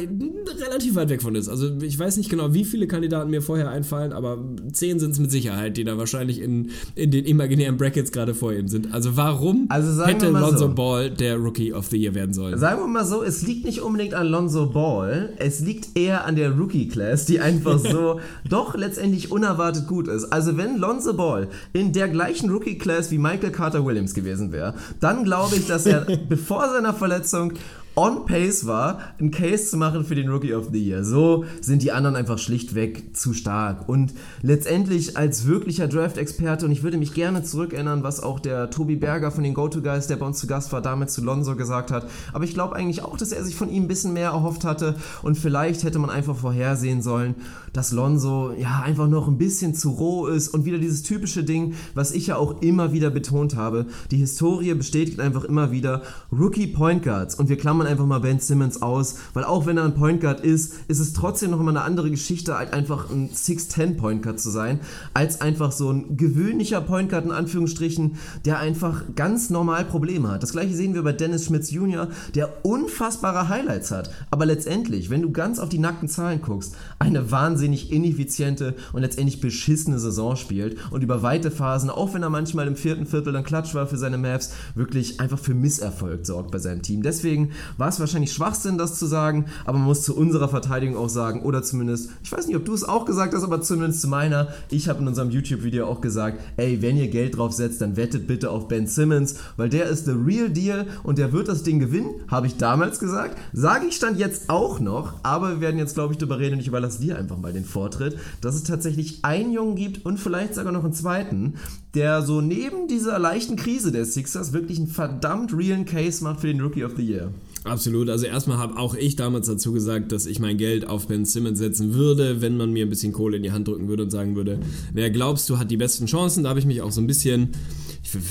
relativ 0.67 0.95
weit 0.95 1.09
weg 1.09 1.23
von 1.23 1.35
ist. 1.35 1.49
Also 1.49 1.71
ich 1.81 1.99
weiß 1.99 2.17
nicht 2.17 2.31
genau, 2.31 2.55
wie 2.55 2.65
viele 2.65 2.87
Kandidaten 2.87 3.31
mir 3.31 3.43
vorher 3.43 3.71
einfallen, 3.71 4.13
aber 4.13 4.39
zehn 4.73 4.99
sind 4.99 5.13
es 5.13 5.19
mit 5.19 5.31
Sicherheit, 5.31 5.77
die 5.77 5.85
da 5.85 5.99
wahrscheinlich 5.99 6.41
in, 6.41 6.71
in 6.95 7.11
den 7.11 7.25
imaginären 7.25 7.77
Brackets 7.77 8.13
gerade 8.13 8.35
vor 8.35 8.53
ihm 8.53 8.69
sind. 8.69 8.93
Also 8.93 9.17
warum 9.17 9.67
also 9.69 10.05
hätte 10.05 10.29
Lonzo 10.29 10.59
so. 10.59 10.69
Ball 10.75 11.11
der 11.11 11.37
Rookie 11.37 11.73
of 11.73 11.87
the 11.87 11.97
Year 11.97 12.15
werden 12.15 12.33
sollen? 12.33 12.59
Sagen 12.59 12.81
wir 12.81 12.89
mal 12.89 13.05
so, 13.05 13.23
es 13.23 13.43
liegt 13.43 13.65
nicht 13.65 13.81
unbedingt 13.81 14.15
an 14.15 14.27
Lonzo 14.27 14.67
Ball, 14.67 15.33
es 15.37 15.61
liegt 15.61 15.97
eher 15.97 16.25
an 16.25 16.37
der 16.37 16.53
Rookie-Class, 16.53 17.27
die 17.27 17.41
einfach 17.41 17.79
so 17.93 18.21
doch 18.49 18.75
letztendlich 18.77 19.31
unerwartet 19.31 19.87
gut 19.87 20.09
ist. 20.09 20.33
Also 20.33 20.57
wenn 20.57 20.79
Lonzo 20.79 21.15
Ball 21.15 21.49
in 21.73 21.93
der 21.93 22.09
gleichen 22.09 22.51
Rookie-Class 22.51 23.11
wie 23.11 23.19
Michael 23.19 23.51
Carter 23.51 23.85
Williams 23.85 24.15
gewesen 24.15 24.53
wäre, 24.53 24.75
dann 25.01 25.25
glaube 25.25 25.57
ich, 25.57 25.67
dass 25.67 25.82
dass 25.85 26.09
er 26.09 26.17
bevor 26.29 26.69
seiner 26.69 26.95
Verletzung 26.95 27.55
on 27.95 28.25
pace 28.27 28.67
war, 28.67 29.01
einen 29.19 29.31
Case 29.31 29.71
zu 29.71 29.77
machen 29.77 30.05
für 30.05 30.15
den 30.15 30.29
Rookie 30.29 30.55
of 30.55 30.69
the 30.73 30.83
Year. 30.83 31.05
So 31.05 31.45
sind 31.61 31.83
die 31.83 31.93
anderen 31.93 32.17
einfach 32.17 32.39
schlichtweg 32.39 33.17
zu 33.17 33.35
stark. 33.35 33.89
Und 33.89 34.15
letztendlich 34.43 35.17
als 35.17 35.47
wirklicher 35.47 35.89
Draft-Experte, 35.89 36.65
und 36.65 36.73
ich 36.73 36.83
würde 36.83 36.97
mich 36.97 37.15
gerne 37.15 37.43
zurückerinnern, 37.43 38.03
was 38.03 38.23
auch 38.23 38.41
der 38.41 38.71
Tobi 38.71 38.97
Berger 38.97 39.31
von 39.31 39.45
den 39.45 39.55
Go-To-Guys, 39.55 40.07
der 40.07 40.17
bei 40.17 40.27
uns 40.27 40.39
zu 40.39 40.47
Gast 40.47 40.73
war, 40.73 40.81
damals 40.81 41.15
zu 41.15 41.23
Lonzo 41.23 41.57
gesagt 41.57 41.91
hat. 41.91 42.09
Aber 42.33 42.45
ich 42.45 42.55
glaube 42.55 42.77
eigentlich 42.77 43.03
auch, 43.03 43.17
dass 43.17 43.33
er 43.33 43.45
sich 43.45 43.57
von 43.57 43.71
ihm 43.71 43.85
ein 43.85 43.89
bisschen 43.89 44.13
mehr 44.13 44.31
erhofft 44.31 44.65
hatte. 44.65 44.97
Und 45.23 45.37
vielleicht 45.37 45.85
hätte 45.85 45.99
man 45.99 46.11
einfach 46.11 46.37
vorhersehen 46.37 47.03
sollen, 47.03 47.35
dass 47.73 47.93
Lonzo 47.93 48.53
ja 48.53 48.83
einfach 48.85 49.09
noch 49.09 49.29
ein 49.29 49.39
bisschen 49.39 49.75
zu 49.75 49.91
roh 49.91 50.27
ist. 50.27 50.49
Und 50.49 50.65
wieder 50.65 50.79
dieses 50.79 51.03
typische 51.03 51.45
Ding, 51.45 51.75
was 51.95 52.13
ich 52.13 52.29
ja 52.29 52.37
auch 52.37 52.63
immer 52.63 52.93
wieder 52.93 53.11
betont 53.11 53.57
habe. 53.57 53.87
Die 54.11 54.17
Historie 54.17 54.75
bestätigt 54.75 55.21
einfach 55.21 55.45
immer 55.45 55.71
wieder 55.71 56.03
Rookie 56.33 56.67
Point 56.67 57.03
Guards. 57.03 57.35
Und 57.35 57.49
wir 57.49 57.59
klammern 57.59 57.82
man 57.83 57.91
einfach 57.91 58.07
mal 58.07 58.21
Ben 58.21 58.39
Simmons 58.39 58.81
aus, 58.81 59.17
weil 59.35 59.45
auch 59.45 59.67
wenn 59.67 59.77
er 59.77 59.85
ein 59.85 59.95
Point 59.95 60.21
Guard 60.21 60.41
ist, 60.41 60.75
ist 60.89 61.01
es 61.01 61.13
trotzdem 61.13 61.51
noch 61.51 61.61
immer 61.61 61.71
eine 61.71 61.83
andere 61.83 62.11
Geschichte, 62.11 62.55
als 62.57 62.73
einfach 62.73 63.11
ein 63.11 63.31
6'10 63.31 63.97
Point 63.97 64.23
Guard 64.23 64.41
zu 64.41 64.51
sein, 64.51 64.81
als 65.15 65.41
einfach 65.41 65.73
so 65.73 65.91
ein 65.91 66.17
gewöhnlicher 66.17 66.81
Point 66.81 67.11
Guard 67.11 67.25
in 67.25 67.33
Anführungsstrichen, 67.33 68.17
der 68.45 68.59
einfach 68.59 69.03
ganz 69.17 69.51
normal 69.51 69.85
Probleme 69.85 70.31
hat. 70.31 70.43
Das 70.43 70.53
gleiche 70.53 70.75
sehen 70.75 70.95
wir 70.95 71.03
bei 71.03 71.13
Dennis 71.13 71.47
Schmitz 71.47 71.71
Jr., 71.71 72.09
der 72.35 72.65
unfassbare 72.65 73.49
Highlights 73.49 73.91
hat, 73.91 74.11
aber 74.31 74.47
letztendlich, 74.47 75.11
wenn 75.11 75.23
du 75.23 75.33
ganz 75.33 75.59
auf 75.59 75.69
die 75.69 75.79
nackten 75.79 76.09
Zahlen 76.09 76.41
guckst, 76.41 76.77
eine 76.99 77.31
wahnsinnig 77.31 77.93
ineffiziente 77.93 78.77
und 78.93 79.03
letztendlich 79.03 79.41
beschissene 79.41 79.99
Saison 79.99 80.37
spielt 80.37 80.77
und 80.93 81.03
über 81.03 81.23
weite 81.23 81.51
Phasen, 81.51 81.91
auch 81.91 82.15
wenn 82.15 82.23
er 82.23 82.31
manchmal 82.31 82.69
im 82.69 82.77
vierten 82.77 83.07
Viertel 83.07 83.33
dann 83.33 83.45
Klatsch 83.45 83.75
war 83.75 83.87
für 83.87 83.97
seine 83.97 84.19
Mavs, 84.19 84.53
wirklich 84.75 85.21
einfach 85.21 85.39
für 85.39 85.55
Misserfolg 85.55 86.25
sorgt 86.27 86.53
bei 86.53 86.59
seinem 86.59 86.83
Team. 86.83 87.03
Deswegen 87.03 87.51
war 87.79 87.89
es 87.89 88.01
wahrscheinlich 88.01 88.33
Schwachsinn, 88.33 88.79
das 88.79 88.99
zu 88.99 89.07
sagen, 89.07 89.47
aber 89.65 89.79
man 89.79 89.87
muss 89.87 90.03
zu 90.03 90.17
unserer 90.17 90.49
Verteidigung 90.49 90.97
auch 90.97 91.09
sagen, 91.09 91.43
oder 91.43 91.63
zumindest, 91.63 92.11
ich 92.23 92.33
weiß 92.33 92.47
nicht, 92.47 92.57
ob 92.57 92.65
du 92.65 92.75
es 92.75 92.85
auch 92.85 93.05
gesagt 93.05 93.35
hast, 93.35 93.45
aber 93.45 93.61
zumindest 93.61 94.01
zu 94.01 94.09
meiner, 94.09 94.49
ich 94.71 94.89
habe 94.89 95.01
in 95.01 95.09
unserem 95.09 95.31
YouTube-Video 95.31 95.87
auch 95.87 96.01
gesagt, 96.01 96.41
ey, 96.57 96.83
wenn 96.83 96.97
ihr 96.97 97.09
Geld 97.09 97.37
drauf 97.37 97.53
setzt, 97.53 97.81
dann 97.81 97.97
wettet 97.97 98.27
bitte 98.27 98.51
auf 98.51 98.69
Ben 98.69 98.87
Simmons, 98.87 99.37
weil 99.57 99.69
der 99.69 99.87
ist 99.87 100.07
the 100.07 100.13
real 100.13 100.51
deal 100.51 100.87
und 101.03 101.19
der 101.19 101.33
wird 101.33 101.49
das 101.49 101.63
Ding 101.63 101.79
gewinnen, 101.79 102.11
habe 102.29 102.47
ich 102.47 102.57
damals 102.57 102.99
gesagt, 102.99 103.39
sage 103.53 103.87
ich 103.87 103.97
stand 103.97 104.19
jetzt 104.19 104.51
auch 104.51 104.81
noch, 104.81 105.15
aber 105.23 105.51
wir 105.51 105.61
werden 105.61 105.79
jetzt, 105.79 105.95
glaube 105.95 106.13
ich, 106.13 106.19
darüber 106.19 106.39
reden 106.39 106.55
und 106.55 106.61
ich 106.61 106.69
überlasse 106.69 107.01
dir 107.01 107.19
einfach 107.19 107.39
mal 107.39 107.53
den 107.53 107.65
Vortritt, 107.65 108.19
dass 108.41 108.55
es 108.55 108.65
tatsächlich 108.65 109.25
einen 109.25 109.53
Jungen 109.53 109.77
gibt 109.77 110.05
und 110.05 110.19
vielleicht 110.19 110.55
sogar 110.55 110.73
noch 110.73 110.85
einen 110.85 110.93
zweiten, 110.93 111.55
der 111.95 112.23
so 112.23 112.41
neben 112.41 112.89
dieser 112.89 113.19
leichten 113.19 113.57
Krise 113.57 113.93
der 113.93 114.05
Sixers 114.05 114.53
wirklich 114.53 114.79
einen 114.79 114.89
verdammt 114.89 115.57
realen 115.57 115.85
Case 115.85 116.25
macht 116.25 116.41
für 116.41 116.47
den 116.49 116.61
Rookie 116.61 116.85
of 116.85 116.93
the 116.97 117.07
Year. 117.07 117.31
Absolut. 117.65 118.09
Also 118.09 118.27
erstmal 118.27 118.59
habe 118.59 118.77
auch 118.77 118.95
ich 118.95 119.15
damals 119.15 119.47
dazu 119.47 119.73
gesagt, 119.73 120.11
dass 120.11 120.27
ich 120.27 120.41
mein 120.41 120.59
Geld 120.59 120.87
auf 120.87 121.07
Ben 121.07 121.25
Simmons 121.25 121.59
setzen 121.59 121.95
würde, 121.95 122.41
wenn 122.41 122.57
man 122.57 122.73
mir 122.73 122.85
ein 122.85 122.91
bisschen 122.91 123.13
Kohle 123.13 123.37
in 123.37 123.45
die 123.45 123.53
Hand 123.53 123.69
drücken 123.69 123.89
würde 123.89 124.03
und 124.03 124.11
sagen 124.11 124.35
würde, 124.35 124.59
wer 124.93 125.11
glaubst 125.11 125.49
du 125.49 125.59
hat 125.59 125.71
die 125.71 125.77
besten 125.77 126.07
Chancen? 126.07 126.43
Da 126.43 126.51
habe 126.51 126.59
ich 126.59 126.67
mich 126.67 126.83
auch 126.83 126.91
so 126.91 127.01
ein 127.01 127.07
bisschen, 127.07 127.51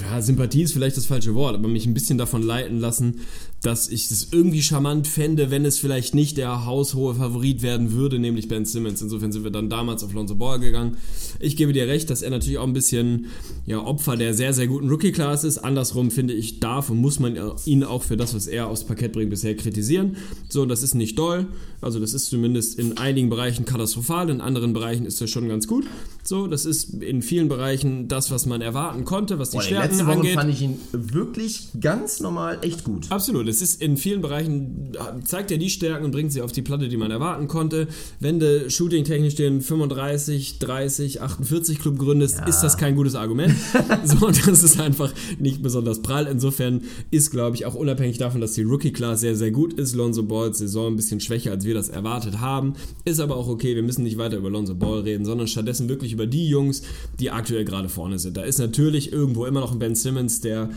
ja, 0.04 0.22
Sympathie 0.22 0.63
ist 0.63 0.74
vielleicht 0.74 0.98
das 0.98 1.06
falsche 1.06 1.34
Wort, 1.34 1.56
aber 1.56 1.70
mich 1.70 1.86
ein 1.86 1.94
bisschen 1.94 2.17
davon 2.17 2.44
leiten 2.44 2.80
lassen, 2.80 3.22
dass 3.62 3.89
ich 3.89 4.10
es 4.10 4.30
irgendwie 4.32 4.63
charmant 4.63 5.08
fände, 5.08 5.52
wenn 5.52 5.65
es 5.65 5.78
vielleicht 5.78 6.15
nicht 6.15 6.38
der 6.38 6.65
haushohe 6.65 7.13
Favorit 7.13 7.62
werden 7.62 7.91
würde, 7.91 8.17
nämlich 8.17 8.47
Ben 8.47 8.65
Simmons. 8.65 9.02
Insofern 9.02 9.32
sind 9.32 9.43
wir 9.43 9.52
dann 9.52 9.69
damals 9.69 10.04
auf 10.04 10.13
Lonzo 10.13 10.36
Ball 10.36 10.60
gegangen. 10.60 10.97
Ich 11.39 11.58
gebe 11.58 11.71
dir 11.71 11.88
recht, 11.88 12.10
dass 12.10 12.24
er 12.24 12.32
natürlich 12.32 12.58
auch 12.58 12.65
ein 12.65 12.74
bisschen 12.74 13.28
ja, 13.67 13.80
Opfer 13.80 14.17
der 14.17 14.34
sehr, 14.34 14.54
sehr 14.54 14.65
guten 14.65 14.89
Rookie-Class 14.89 15.43
ist. 15.43 15.60
Andersrum 15.60 16.10
finde 16.10 16.34
ich, 16.34 16.60
darf 16.60 16.89
und 16.89 16.97
muss 16.97 17.19
man 17.19 17.38
ihn 17.65 17.84
auch 17.84 18.04
für 18.04 18.17
das, 18.17 18.34
was 18.34 18.47
er 18.47 18.67
aufs 18.67 18.84
Parkett 18.84 19.13
bringt, 19.13 19.30
bisher 19.30 19.56
kritisieren. 19.56 20.17
So, 20.50 20.65
das 20.65 20.82
ist 20.82 20.95
nicht 20.95 21.19
doll. 21.19 21.47
Also 21.82 22.00
das 22.00 22.13
ist 22.13 22.26
zumindest 22.26 22.80
in 22.80 22.97
einigen 22.97 23.30
Bereichen 23.30 23.65
katastrophal, 23.65 24.30
in 24.30 24.41
anderen 24.41 24.74
Bereichen 24.74 25.06
ist 25.06 25.19
er 25.19 25.28
schon 25.28 25.47
ganz 25.50 25.67
gut. 25.67 25.86
So, 26.24 26.47
das 26.47 26.65
ist 26.65 26.93
in 27.02 27.21
vielen 27.24 27.47
Bereichen 27.47 28.08
das, 28.08 28.30
was 28.30 28.45
man 28.45 28.62
erwarten 28.62 29.04
konnte, 29.04 29.39
was 29.39 29.50
die 29.50 29.58
Boah, 29.58 29.63
Stärken 29.63 29.89
letzte 29.89 30.08
Woche 30.08 30.15
angeht. 30.17 30.36
fand 30.36 30.54
ich 30.54 30.62
ihn 30.62 30.80
wirklich 30.91 31.69
ganz 31.80 32.19
normal 32.19 32.60
echt 32.62 32.84
gut. 32.84 33.08
Absolut, 33.10 33.47
es 33.52 33.62
ist 33.62 33.82
in 33.82 33.98
vielen 33.98 34.22
Bereichen 34.22 34.94
zeigt 35.24 35.52
er 35.52 35.58
die 35.58 35.70
Stärken 35.70 36.06
und 36.06 36.12
bringt 36.12 36.32
sie 36.34 36.42
auf 36.42 36.52
die 36.52 36.62
Platte, 36.62 36.90
die 36.90 36.98
man 36.98 37.12
erwarten 37.12 37.48
konnte. 37.48 37.88
Wenn 38.20 38.40
du 38.40 38.70
shooting-technisch 38.70 39.36
den 39.36 39.62
35, 39.62 40.60
30, 40.60 41.22
48 41.22 41.80
Club 41.80 41.98
gründest, 41.98 42.40
ja. 42.40 42.46
ist 42.46 42.62
das 42.62 42.78
kein 42.78 42.96
gutes 42.96 43.16
Argument. 43.16 43.56
so, 44.06 44.28
das 44.28 44.64
ist 44.64 44.80
einfach 44.80 45.14
nicht 45.40 45.62
besonders 45.62 46.02
prall. 46.02 46.28
Insofern 46.28 46.82
ist, 47.10 47.32
glaube 47.32 47.56
ich, 47.56 47.66
auch 47.66 47.76
unabhängig 47.76 48.18
davon, 48.18 48.42
dass 48.42 48.54
die 48.54 48.64
Rookie-Class 48.64 49.22
sehr, 49.22 49.36
sehr 49.36 49.52
gut 49.52 49.74
ist, 49.74 49.96
Lonzo 49.96 50.24
Balls 50.24 50.58
Saison 50.58 50.94
ein 50.94 50.96
bisschen 50.98 51.20
schwächer, 51.20 51.52
als 51.52 51.66
wir 51.66 51.74
das 51.74 51.90
erwartet 51.90 52.40
haben. 52.40 52.74
Ist 53.06 53.20
aber 53.20 53.38
auch 53.38 53.48
okay, 53.48 53.76
wir 53.76 53.84
müssen 53.84 54.04
nicht 54.04 54.18
weiter 54.18 54.38
über 54.38 54.50
Lonzo 54.50 54.76
Ball 54.76 55.00
reden, 55.00 55.26
sondern 55.26 55.48
stattdessen 55.48 55.90
wirklich 55.90 56.02
wirklich 56.02 56.14
über 56.14 56.28
die 56.28 56.48
Jungs, 56.48 56.82
die 57.20 57.32
aktuell 57.32 57.66
gerade 57.66 57.90
vorne 57.90 58.20
sind. 58.20 58.38
Da 58.38 58.44
ist 58.44 58.60
natürlich 58.60 59.12
irgendwo 59.12 59.46
immer 59.46 59.60
noch 59.60 59.72
ein 59.72 59.80
Ben 59.80 59.96
Simmons, 59.96 60.42
der 60.42 60.70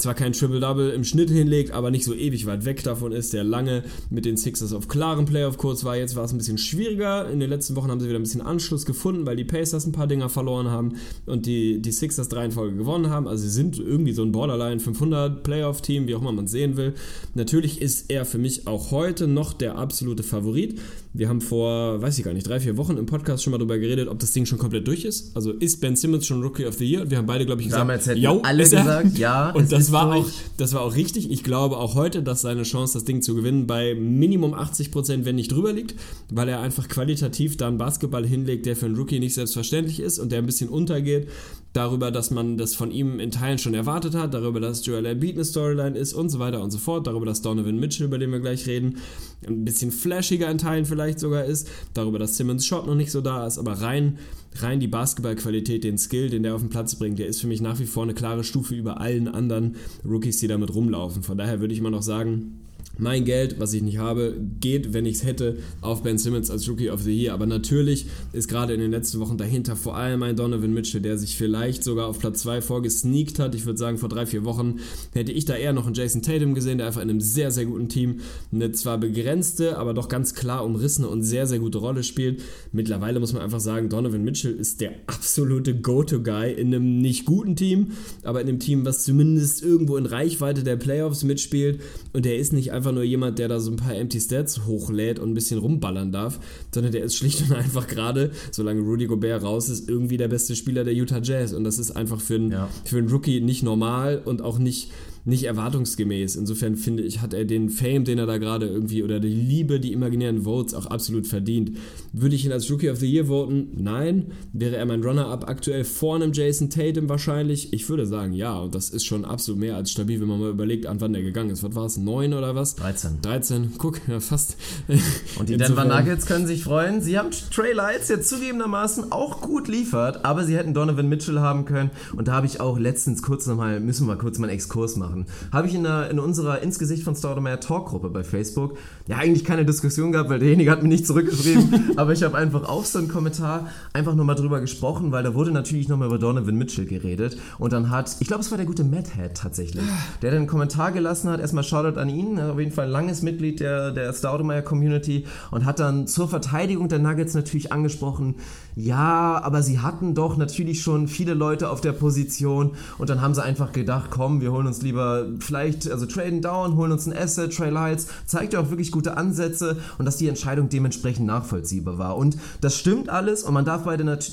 zwar 0.00 0.14
kein 0.14 0.32
Triple-Double 0.32 0.90
im 0.90 1.04
Schnitt 1.04 1.30
hinlegt, 1.30 1.72
aber 1.72 1.90
nicht 1.90 2.04
so 2.04 2.14
ewig 2.14 2.46
weit 2.46 2.64
weg 2.64 2.82
davon 2.82 3.12
ist, 3.12 3.34
der 3.34 3.44
lange 3.44 3.84
mit 4.08 4.24
den 4.24 4.38
Sixers 4.38 4.72
auf 4.72 4.88
klaren 4.88 5.26
Playoff-Courts 5.26 5.84
war. 5.84 5.96
Jetzt 5.96 6.16
war 6.16 6.24
es 6.24 6.32
ein 6.32 6.38
bisschen 6.38 6.56
schwieriger. 6.56 7.30
In 7.30 7.38
den 7.38 7.50
letzten 7.50 7.76
Wochen 7.76 7.90
haben 7.90 8.00
sie 8.00 8.08
wieder 8.08 8.18
ein 8.18 8.22
bisschen 8.22 8.40
Anschluss 8.40 8.86
gefunden, 8.86 9.26
weil 9.26 9.36
die 9.36 9.44
Pacers 9.44 9.86
ein 9.86 9.92
paar 9.92 10.06
Dinger 10.06 10.30
verloren 10.30 10.70
haben 10.70 10.94
und 11.26 11.44
die, 11.44 11.82
die 11.82 11.92
Sixers 11.92 12.28
drei 12.30 12.46
in 12.46 12.52
Folge 12.52 12.76
gewonnen 12.76 13.10
haben. 13.10 13.28
Also 13.28 13.42
sie 13.42 13.50
sind 13.50 13.78
irgendwie 13.78 14.12
so 14.12 14.22
ein 14.22 14.32
Borderline 14.32 14.80
500 14.80 15.42
Playoff-Team, 15.42 16.06
wie 16.06 16.14
auch 16.14 16.22
immer 16.22 16.32
man 16.32 16.46
es 16.46 16.50
sehen 16.50 16.78
will. 16.78 16.94
Natürlich 17.34 17.82
ist 17.82 18.10
er 18.10 18.24
für 18.24 18.38
mich 18.38 18.66
auch 18.66 18.90
heute 18.92 19.28
noch 19.28 19.52
der 19.52 19.76
absolute 19.76 20.22
Favorit. 20.22 20.80
Wir 21.12 21.28
haben 21.28 21.40
vor, 21.40 22.00
weiß 22.00 22.18
ich 22.18 22.24
gar 22.24 22.32
nicht, 22.32 22.46
drei, 22.46 22.60
vier 22.60 22.76
Wochen 22.76 22.96
im 22.96 23.06
Podcast 23.06 23.42
schon 23.42 23.50
mal 23.50 23.58
darüber 23.58 23.78
geredet, 23.78 24.08
ob 24.08 24.20
das 24.20 24.30
Ding 24.30 24.46
schon 24.46 24.58
komplett 24.58 24.86
durch 24.86 25.04
ist. 25.04 25.36
Also 25.36 25.50
ist 25.50 25.80
Ben 25.80 25.96
Simmons 25.96 26.24
schon 26.24 26.40
Rookie 26.40 26.66
of 26.66 26.74
the 26.74 26.84
Year? 26.84 27.02
Und 27.02 27.10
wir 27.10 27.18
haben 27.18 27.26
beide, 27.26 27.44
glaube 27.44 27.62
ich, 27.62 27.66
gesagt, 27.66 27.80
Damals 27.80 28.06
hätten 28.06 28.24
alle 28.44 28.62
gesagt, 28.62 29.18
ja. 29.18 29.50
Und 29.54 29.72
das 29.72 29.90
war, 29.90 30.14
auch, 30.14 30.26
das 30.56 30.72
war 30.72 30.82
auch 30.82 30.94
richtig. 30.94 31.28
Ich 31.30 31.42
glaube 31.42 31.78
auch 31.78 31.96
heute, 31.96 32.22
dass 32.22 32.42
seine 32.42 32.62
Chance, 32.62 32.94
das 32.94 33.04
Ding 33.04 33.22
zu 33.22 33.34
gewinnen, 33.34 33.66
bei 33.66 33.96
Minimum 33.96 34.54
80 34.54 34.92
Prozent, 34.92 35.24
wenn 35.24 35.34
nicht 35.34 35.50
drüber 35.50 35.72
liegt, 35.72 35.96
weil 36.30 36.48
er 36.48 36.60
einfach 36.60 36.86
qualitativ 36.88 37.56
da 37.56 37.66
einen 37.66 37.78
Basketball 37.78 38.24
hinlegt, 38.24 38.66
der 38.66 38.76
für 38.76 38.86
einen 38.86 38.94
Rookie 38.94 39.18
nicht 39.18 39.34
selbstverständlich 39.34 39.98
ist 39.98 40.20
und 40.20 40.30
der 40.30 40.38
ein 40.38 40.46
bisschen 40.46 40.68
untergeht 40.68 41.26
darüber, 41.72 42.10
dass 42.10 42.30
man 42.30 42.56
das 42.56 42.74
von 42.74 42.90
ihm 42.90 43.20
in 43.20 43.30
Teilen 43.30 43.58
schon 43.58 43.74
erwartet 43.74 44.14
hat, 44.14 44.34
darüber, 44.34 44.60
dass 44.60 44.84
Joel 44.84 45.06
Embiid 45.06 45.36
eine 45.36 45.44
Storyline 45.44 45.96
ist 45.96 46.12
und 46.12 46.28
so 46.28 46.38
weiter 46.38 46.62
und 46.62 46.70
so 46.70 46.78
fort, 46.78 47.06
darüber, 47.06 47.26
dass 47.26 47.42
Donovan 47.42 47.78
Mitchell, 47.78 48.06
über 48.06 48.18
den 48.18 48.32
wir 48.32 48.40
gleich 48.40 48.66
reden, 48.66 48.98
ein 49.46 49.64
bisschen 49.64 49.92
flashiger 49.92 50.50
in 50.50 50.58
Teilen 50.58 50.84
vielleicht 50.84 51.20
sogar 51.20 51.44
ist, 51.44 51.68
darüber, 51.94 52.18
dass 52.18 52.36
Simmons 52.36 52.66
Shot 52.66 52.86
noch 52.86 52.96
nicht 52.96 53.12
so 53.12 53.20
da 53.20 53.46
ist, 53.46 53.58
aber 53.58 53.74
rein, 53.74 54.18
rein 54.56 54.80
die 54.80 54.88
Basketballqualität, 54.88 55.84
den 55.84 55.98
Skill, 55.98 56.28
den 56.28 56.42
der 56.42 56.54
auf 56.54 56.60
den 56.60 56.70
Platz 56.70 56.96
bringt, 56.96 57.18
der 57.18 57.28
ist 57.28 57.40
für 57.40 57.46
mich 57.46 57.60
nach 57.60 57.78
wie 57.78 57.86
vor 57.86 58.02
eine 58.02 58.14
klare 58.14 58.44
Stufe 58.44 58.74
über 58.74 59.00
allen 59.00 59.28
anderen 59.28 59.76
Rookies, 60.04 60.38
die 60.38 60.48
damit 60.48 60.74
rumlaufen. 60.74 61.22
Von 61.22 61.38
daher 61.38 61.60
würde 61.60 61.72
ich 61.72 61.80
immer 61.80 61.90
noch 61.90 62.02
sagen, 62.02 62.59
mein 63.00 63.24
Geld, 63.24 63.58
was 63.58 63.72
ich 63.72 63.82
nicht 63.82 63.98
habe, 63.98 64.36
geht, 64.60 64.92
wenn 64.92 65.06
ich 65.06 65.16
es 65.16 65.24
hätte, 65.24 65.58
auf 65.80 66.02
Ben 66.02 66.18
Simmons 66.18 66.50
als 66.50 66.68
Rookie 66.68 66.90
of 66.90 67.02
the 67.02 67.12
Year. 67.12 67.34
Aber 67.34 67.46
natürlich 67.46 68.06
ist 68.32 68.48
gerade 68.48 68.74
in 68.74 68.80
den 68.80 68.90
letzten 68.90 69.20
Wochen 69.20 69.38
dahinter 69.38 69.76
vor 69.76 69.96
allem 69.96 70.22
ein 70.22 70.36
Donovan 70.36 70.72
Mitchell, 70.72 71.00
der 71.00 71.18
sich 71.18 71.36
vielleicht 71.36 71.84
sogar 71.84 72.06
auf 72.06 72.18
Platz 72.18 72.42
2 72.42 72.60
vorgesneakt 72.62 73.38
hat. 73.38 73.54
Ich 73.54 73.66
würde 73.66 73.78
sagen, 73.78 73.98
vor 73.98 74.08
drei, 74.08 74.26
vier 74.26 74.44
Wochen 74.44 74.80
hätte 75.12 75.32
ich 75.32 75.44
da 75.44 75.54
eher 75.54 75.72
noch 75.72 75.86
einen 75.86 75.94
Jason 75.94 76.22
Tatum 76.22 76.54
gesehen, 76.54 76.78
der 76.78 76.86
einfach 76.86 77.02
in 77.02 77.10
einem 77.10 77.20
sehr, 77.20 77.50
sehr 77.50 77.66
guten 77.66 77.88
Team 77.88 78.20
eine 78.52 78.72
zwar 78.72 78.98
begrenzte, 78.98 79.78
aber 79.78 79.94
doch 79.94 80.08
ganz 80.08 80.34
klar 80.34 80.64
umrissene 80.64 81.08
und 81.08 81.22
sehr, 81.22 81.46
sehr 81.46 81.58
gute 81.58 81.78
Rolle 81.78 82.02
spielt. 82.02 82.42
Mittlerweile 82.72 83.20
muss 83.20 83.32
man 83.32 83.42
einfach 83.42 83.60
sagen, 83.60 83.88
Donovan 83.88 84.24
Mitchell 84.24 84.54
ist 84.54 84.80
der 84.80 84.92
absolute 85.06 85.74
Go-To-Guy 85.74 86.52
in 86.52 86.68
einem 86.68 87.00
nicht 87.00 87.24
guten 87.24 87.56
Team, 87.56 87.92
aber 88.22 88.40
in 88.40 88.48
einem 88.48 88.60
Team, 88.60 88.84
was 88.84 89.04
zumindest 89.04 89.62
irgendwo 89.62 89.96
in 89.96 90.06
Reichweite 90.06 90.62
der 90.62 90.76
Playoffs 90.76 91.24
mitspielt. 91.24 91.80
Und 92.12 92.24
der 92.24 92.38
ist 92.38 92.52
nicht 92.52 92.72
einfach 92.72 92.89
einfach 92.90 92.94
nur 92.94 93.04
jemand, 93.04 93.38
der 93.38 93.48
da 93.48 93.60
so 93.60 93.70
ein 93.70 93.76
paar 93.76 93.94
Empty 93.94 94.20
Stats 94.20 94.66
hochlädt 94.66 95.18
und 95.18 95.30
ein 95.30 95.34
bisschen 95.34 95.58
rumballern 95.58 96.10
darf, 96.10 96.40
sondern 96.74 96.92
der 96.92 97.04
ist 97.04 97.16
schlicht 97.16 97.42
und 97.42 97.52
einfach 97.52 97.86
gerade, 97.86 98.32
solange 98.50 98.80
Rudy 98.80 99.06
Gobert 99.06 99.42
raus 99.42 99.68
ist, 99.68 99.88
irgendwie 99.88 100.16
der 100.16 100.28
beste 100.28 100.56
Spieler 100.56 100.84
der 100.84 100.94
Utah 100.94 101.20
Jazz. 101.22 101.52
Und 101.52 101.64
das 101.64 101.78
ist 101.78 101.92
einfach 101.92 102.20
für 102.20 102.34
einen, 102.34 102.50
ja. 102.50 102.68
für 102.84 102.98
einen 102.98 103.08
Rookie 103.08 103.40
nicht 103.40 103.62
normal 103.62 104.20
und 104.24 104.42
auch 104.42 104.58
nicht 104.58 104.90
nicht 105.24 105.44
erwartungsgemäß. 105.44 106.36
Insofern 106.36 106.76
finde 106.76 107.02
ich, 107.02 107.20
hat 107.20 107.34
er 107.34 107.44
den 107.44 107.68
Fame, 107.68 108.04
den 108.04 108.18
er 108.18 108.26
da 108.26 108.38
gerade 108.38 108.66
irgendwie, 108.66 109.02
oder 109.02 109.20
die 109.20 109.28
Liebe, 109.28 109.80
die 109.80 109.92
imaginären 109.92 110.42
Votes 110.42 110.74
auch 110.74 110.86
absolut 110.86 111.26
verdient. 111.26 111.76
Würde 112.12 112.34
ich 112.34 112.44
ihn 112.44 112.52
als 112.52 112.70
Rookie 112.70 112.90
of 112.90 112.98
the 112.98 113.10
Year 113.10 113.26
voten? 113.26 113.68
Nein. 113.76 114.32
Wäre 114.52 114.76
er 114.76 114.86
mein 114.86 115.02
Runner-up 115.02 115.48
aktuell 115.48 115.84
vor 115.84 116.16
einem 116.16 116.32
Jason 116.32 116.70
Tatum 116.70 117.08
wahrscheinlich? 117.08 117.72
Ich 117.72 117.88
würde 117.88 118.06
sagen, 118.06 118.32
ja. 118.32 118.58
Und 118.58 118.74
das 118.74 118.90
ist 118.90 119.04
schon 119.04 119.24
absolut 119.24 119.60
mehr 119.60 119.76
als 119.76 119.90
stabil, 119.90 120.20
wenn 120.20 120.28
man 120.28 120.40
mal 120.40 120.50
überlegt, 120.50 120.86
an 120.86 121.00
wann 121.00 121.12
der 121.12 121.22
gegangen 121.22 121.50
ist. 121.50 121.62
Was 121.62 121.74
war 121.74 121.86
es? 121.86 121.96
Neun 121.96 122.34
oder 122.34 122.54
was? 122.54 122.76
13. 122.76 123.20
13. 123.22 123.72
Guck, 123.78 124.00
ja, 124.08 124.20
fast. 124.20 124.56
Und 125.38 125.48
die 125.48 125.56
Denver 125.56 125.84
Nuggets 125.84 126.26
können 126.26 126.46
sich 126.46 126.64
freuen. 126.64 127.02
Sie 127.02 127.18
haben 127.18 127.30
Trey 127.30 127.72
Lights 127.72 128.08
jetzt 128.08 128.28
zugegebenermaßen 128.28 129.12
auch 129.12 129.40
gut 129.40 129.68
liefert, 129.68 130.24
aber 130.24 130.44
sie 130.44 130.56
hätten 130.56 130.74
Donovan 130.74 131.08
Mitchell 131.08 131.40
haben 131.40 131.64
können. 131.64 131.90
Und 132.16 132.28
da 132.28 132.32
habe 132.32 132.46
ich 132.46 132.60
auch 132.60 132.78
letztens 132.78 133.22
kurz 133.22 133.46
nochmal, 133.46 133.80
müssen 133.80 134.06
wir 134.06 134.14
mal 134.14 134.20
kurz 134.20 134.38
mal 134.38 134.48
einen 134.48 134.56
Exkurs 134.56 134.96
machen 134.96 135.09
machen. 135.10 135.26
Habe 135.52 135.68
ich 135.68 135.74
in, 135.74 135.82
der, 135.82 136.10
in 136.10 136.18
unserer 136.18 136.62
Ins 136.62 136.78
Gesicht 136.78 137.02
von 137.02 137.14
Staudemeyer 137.14 137.60
Talkgruppe 137.60 138.10
bei 138.10 138.24
Facebook 138.24 138.76
ja 139.06 139.16
eigentlich 139.16 139.44
keine 139.44 139.64
Diskussion 139.64 140.12
gehabt, 140.12 140.30
weil 140.30 140.38
derjenige 140.38 140.70
hat 140.70 140.82
mir 140.82 140.88
nicht 140.88 141.06
zurückgeschrieben, 141.06 141.92
aber 141.96 142.12
ich 142.12 142.22
habe 142.22 142.36
einfach 142.36 142.68
auf 142.68 142.86
so 142.86 142.98
einen 142.98 143.08
Kommentar 143.08 143.68
einfach 143.92 144.14
nochmal 144.14 144.36
drüber 144.36 144.60
gesprochen, 144.60 145.12
weil 145.12 145.22
da 145.22 145.34
wurde 145.34 145.50
natürlich 145.50 145.88
nochmal 145.88 146.08
über 146.08 146.18
Donovan 146.18 146.54
Mitchell 146.54 146.86
geredet 146.86 147.36
und 147.58 147.72
dann 147.72 147.90
hat, 147.90 148.16
ich 148.20 148.28
glaube 148.28 148.42
es 148.42 148.50
war 148.50 148.58
der 148.58 148.66
gute 148.66 148.84
Matt 148.84 149.14
Head 149.16 149.34
tatsächlich, 149.34 149.84
der 150.22 150.30
dann 150.30 150.40
einen 150.40 150.46
Kommentar 150.46 150.92
gelassen 150.92 151.30
hat, 151.30 151.40
erstmal 151.40 151.64
Shoutout 151.64 151.98
an 151.98 152.08
ihn, 152.08 152.38
auf 152.40 152.58
jeden 152.58 152.72
Fall 152.72 152.86
ein 152.86 152.90
langes 152.90 153.22
Mitglied 153.22 153.60
der, 153.60 153.90
der 153.90 154.12
Staudemeyer 154.12 154.62
Community 154.62 155.26
und 155.50 155.64
hat 155.64 155.80
dann 155.80 156.06
zur 156.06 156.28
Verteidigung 156.28 156.88
der 156.88 156.98
Nuggets 156.98 157.34
natürlich 157.34 157.72
angesprochen, 157.72 158.36
ja, 158.80 159.40
aber 159.42 159.62
sie 159.62 159.80
hatten 159.80 160.14
doch 160.14 160.36
natürlich 160.36 160.82
schon 160.82 161.08
viele 161.08 161.34
Leute 161.34 161.70
auf 161.70 161.80
der 161.80 161.92
Position 161.92 162.72
und 162.98 163.10
dann 163.10 163.20
haben 163.20 163.34
sie 163.34 163.42
einfach 163.42 163.72
gedacht, 163.72 164.10
komm, 164.10 164.40
wir 164.40 164.52
holen 164.52 164.66
uns 164.66 164.82
lieber 164.82 165.26
vielleicht, 165.38 165.90
also 165.90 166.06
traden 166.06 166.42
down, 166.42 166.76
holen 166.76 166.92
uns 166.92 167.06
ein 167.06 167.16
Asset, 167.16 167.54
Trey 167.54 167.70
Lights, 167.70 168.08
zeigt 168.26 168.52
ja 168.52 168.60
auch 168.60 168.70
wirklich 168.70 168.90
gute 168.90 169.16
Ansätze 169.16 169.76
und 169.98 170.04
dass 170.04 170.16
die 170.16 170.28
Entscheidung 170.28 170.68
dementsprechend 170.68 171.26
nachvollziehbar 171.26 171.98
war. 171.98 172.16
Und 172.16 172.36
das 172.60 172.76
stimmt 172.76 173.08
alles 173.08 173.42
und 173.42 173.54
man 173.54 173.64
darf 173.64 173.84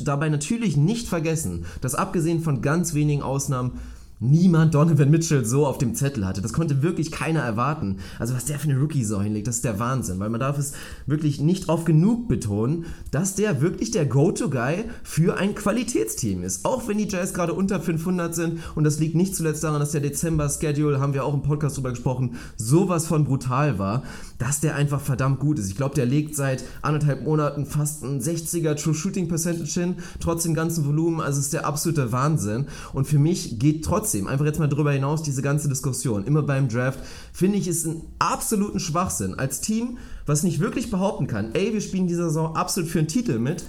dabei 0.03 0.29
natürlich 0.29 0.77
nicht 0.77 1.07
vergessen, 1.07 1.65
dass 1.81 1.95
abgesehen 1.95 2.41
von 2.41 2.61
ganz 2.61 2.93
wenigen 2.93 3.21
Ausnahmen 3.21 3.79
niemand 4.19 4.73
Donovan 4.73 5.09
Mitchell 5.09 5.45
so 5.45 5.65
auf 5.65 5.77
dem 5.77 5.95
Zettel 5.95 6.25
hatte. 6.25 6.41
Das 6.41 6.53
konnte 6.53 6.81
wirklich 6.81 7.11
keiner 7.11 7.41
erwarten. 7.41 7.97
Also 8.19 8.33
was 8.33 8.45
der 8.45 8.59
für 8.59 8.69
eine 8.69 8.79
Rookie-Saison 8.79 9.23
hinlegt, 9.23 9.47
das 9.47 9.57
ist 9.57 9.65
der 9.65 9.79
Wahnsinn. 9.79 10.19
Weil 10.19 10.29
man 10.29 10.39
darf 10.39 10.57
es 10.57 10.73
wirklich 11.05 11.39
nicht 11.39 11.69
oft 11.69 11.85
genug 11.85 12.27
betonen, 12.27 12.85
dass 13.11 13.35
der 13.35 13.61
wirklich 13.61 13.91
der 13.91 14.05
Go-To-Guy 14.05 14.85
für 15.03 15.37
ein 15.37 15.55
Qualitätsteam 15.55 16.43
ist. 16.43 16.65
Auch 16.65 16.87
wenn 16.87 16.97
die 16.97 17.07
Jazz 17.07 17.33
gerade 17.33 17.53
unter 17.53 17.79
500 17.79 18.33
sind. 18.33 18.59
Und 18.75 18.83
das 18.83 18.99
liegt 18.99 19.15
nicht 19.15 19.35
zuletzt 19.35 19.63
daran, 19.63 19.79
dass 19.79 19.91
der 19.91 20.01
Dezember-Schedule, 20.01 20.99
haben 20.99 21.13
wir 21.13 21.25
auch 21.25 21.33
im 21.33 21.41
Podcast 21.41 21.77
drüber 21.77 21.91
gesprochen, 21.91 22.35
sowas 22.55 23.07
von 23.07 23.25
brutal 23.25 23.79
war, 23.79 24.03
dass 24.37 24.59
der 24.59 24.75
einfach 24.75 25.01
verdammt 25.01 25.39
gut 25.39 25.59
ist. 25.59 25.69
Ich 25.69 25.75
glaube, 25.75 25.95
der 25.95 26.05
legt 26.05 26.35
seit 26.35 26.63
anderthalb 26.81 27.23
Monaten 27.23 27.65
fast 27.65 28.03
ein 28.03 28.21
60er 28.21 28.75
True 28.75 28.93
Shooting 28.93 29.27
Percentage 29.27 29.79
hin, 29.79 29.95
trotz 30.19 30.43
dem 30.43 30.53
ganzen 30.53 30.85
Volumen. 30.85 31.21
Also 31.21 31.39
ist 31.39 31.53
der 31.53 31.65
absolute 31.65 32.11
Wahnsinn. 32.11 32.67
Und 32.93 33.07
für 33.07 33.19
mich 33.19 33.59
geht 33.59 33.83
trotzdem 33.83 34.27
einfach 34.27 34.45
jetzt 34.45 34.59
mal 34.59 34.67
drüber 34.67 34.91
hinaus, 34.91 35.23
diese 35.23 35.41
ganze 35.41 35.69
Diskussion, 35.69 36.25
immer 36.25 36.43
beim 36.43 36.67
Draft, 36.67 36.99
finde 37.33 37.57
ich, 37.57 37.67
ist 37.67 37.85
ein 37.85 38.01
absoluten 38.19 38.79
Schwachsinn. 38.79 39.35
Als 39.35 39.61
Team, 39.61 39.97
was 40.25 40.43
nicht 40.43 40.59
wirklich 40.59 40.91
behaupten 40.91 41.27
kann, 41.27 41.53
ey, 41.53 41.73
wir 41.73 41.81
spielen 41.81 42.07
diese 42.07 42.23
Saison 42.25 42.55
absolut 42.55 42.89
für 42.89 42.99
einen 42.99 43.07
Titel 43.07 43.39
mit, 43.39 43.63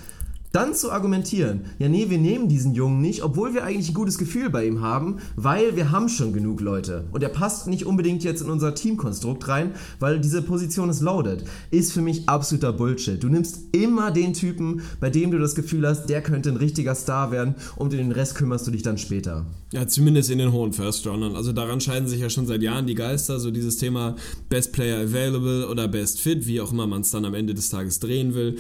dann 0.53 0.75
zu 0.75 0.91
argumentieren, 0.91 1.63
ja 1.79 1.89
nee, 1.89 2.09
wir 2.09 2.19
nehmen 2.19 2.49
diesen 2.49 2.75
Jungen 2.75 3.01
nicht, 3.01 3.23
obwohl 3.23 3.55
wir 3.55 3.65
eigentlich 3.65 3.91
ein 3.91 3.95
gutes 3.95 4.19
Gefühl 4.19 4.51
bei 4.51 4.67
ihm 4.67 4.81
haben, 4.81 5.19
weil 5.37 5.77
wir 5.77 5.91
haben 5.91 6.09
schon 6.09 6.33
genug 6.33 6.61
Leute. 6.61 7.05
Und 7.13 7.23
er 7.23 7.29
passt 7.29 7.67
nicht 7.67 7.85
unbedingt 7.85 8.25
jetzt 8.25 8.43
in 8.43 8.51
unser 8.51 8.75
Teamkonstrukt 8.75 9.49
rein, 9.49 9.73
weil 9.99 10.21
diese 10.21 10.43
Position 10.43 10.89
ist 10.89 11.01
loaded. 11.01 11.45
Ist 11.71 11.93
für 11.93 12.01
mich 12.01 12.29
absoluter 12.29 12.73
Bullshit. 12.73 13.23
Du 13.23 13.29
nimmst 13.29 13.61
immer 13.73 14.11
den 14.11 14.33
Typen, 14.33 14.83
bei 15.01 15.11
dem 15.11 15.31
du 15.31 15.39
das 15.39 15.55
Gefühl 15.55 15.87
hast, 15.87 16.07
der 16.07 16.23
könnte 16.23 16.51
ein 16.51 16.57
richtiger 16.57 16.95
Star 16.95 17.31
werden 17.31 17.55
und 17.77 17.89
um 17.89 17.99
den 17.99 18.13
Rest 18.13 18.35
kümmerst 18.35 18.67
du 18.67 18.71
dich 18.71 18.83
dann 18.83 18.99
später. 18.99 19.47
Ja, 19.73 19.87
zumindest 19.87 20.31
in 20.31 20.39
den 20.39 20.53
hohen 20.53 20.73
First-Roundern. 20.73 21.37
Also 21.37 21.53
daran 21.53 21.81
scheiden 21.81 22.09
sich 22.09 22.21
ja 22.21 22.31
schon 22.31 22.47
seit 22.47 22.63
Jahren 22.63 22.87
die 22.87 22.95
Geister, 22.95 23.39
so 23.39 23.51
dieses 23.51 23.77
Thema 23.77 24.17
Best 24.49 24.73
Player 24.73 25.01
Available 25.01 25.69
oder 25.69 25.89
Best 25.89 26.21
Fit, 26.21 26.47
wie 26.47 26.61
auch 26.61 26.73
immer 26.73 26.87
man 26.87 27.03
es 27.03 27.11
dann 27.11 27.25
am 27.25 27.35
Ende 27.35 27.55
des 27.55 27.69
Tages 27.69 28.01
drehen 28.01 28.35
will. 28.35 28.57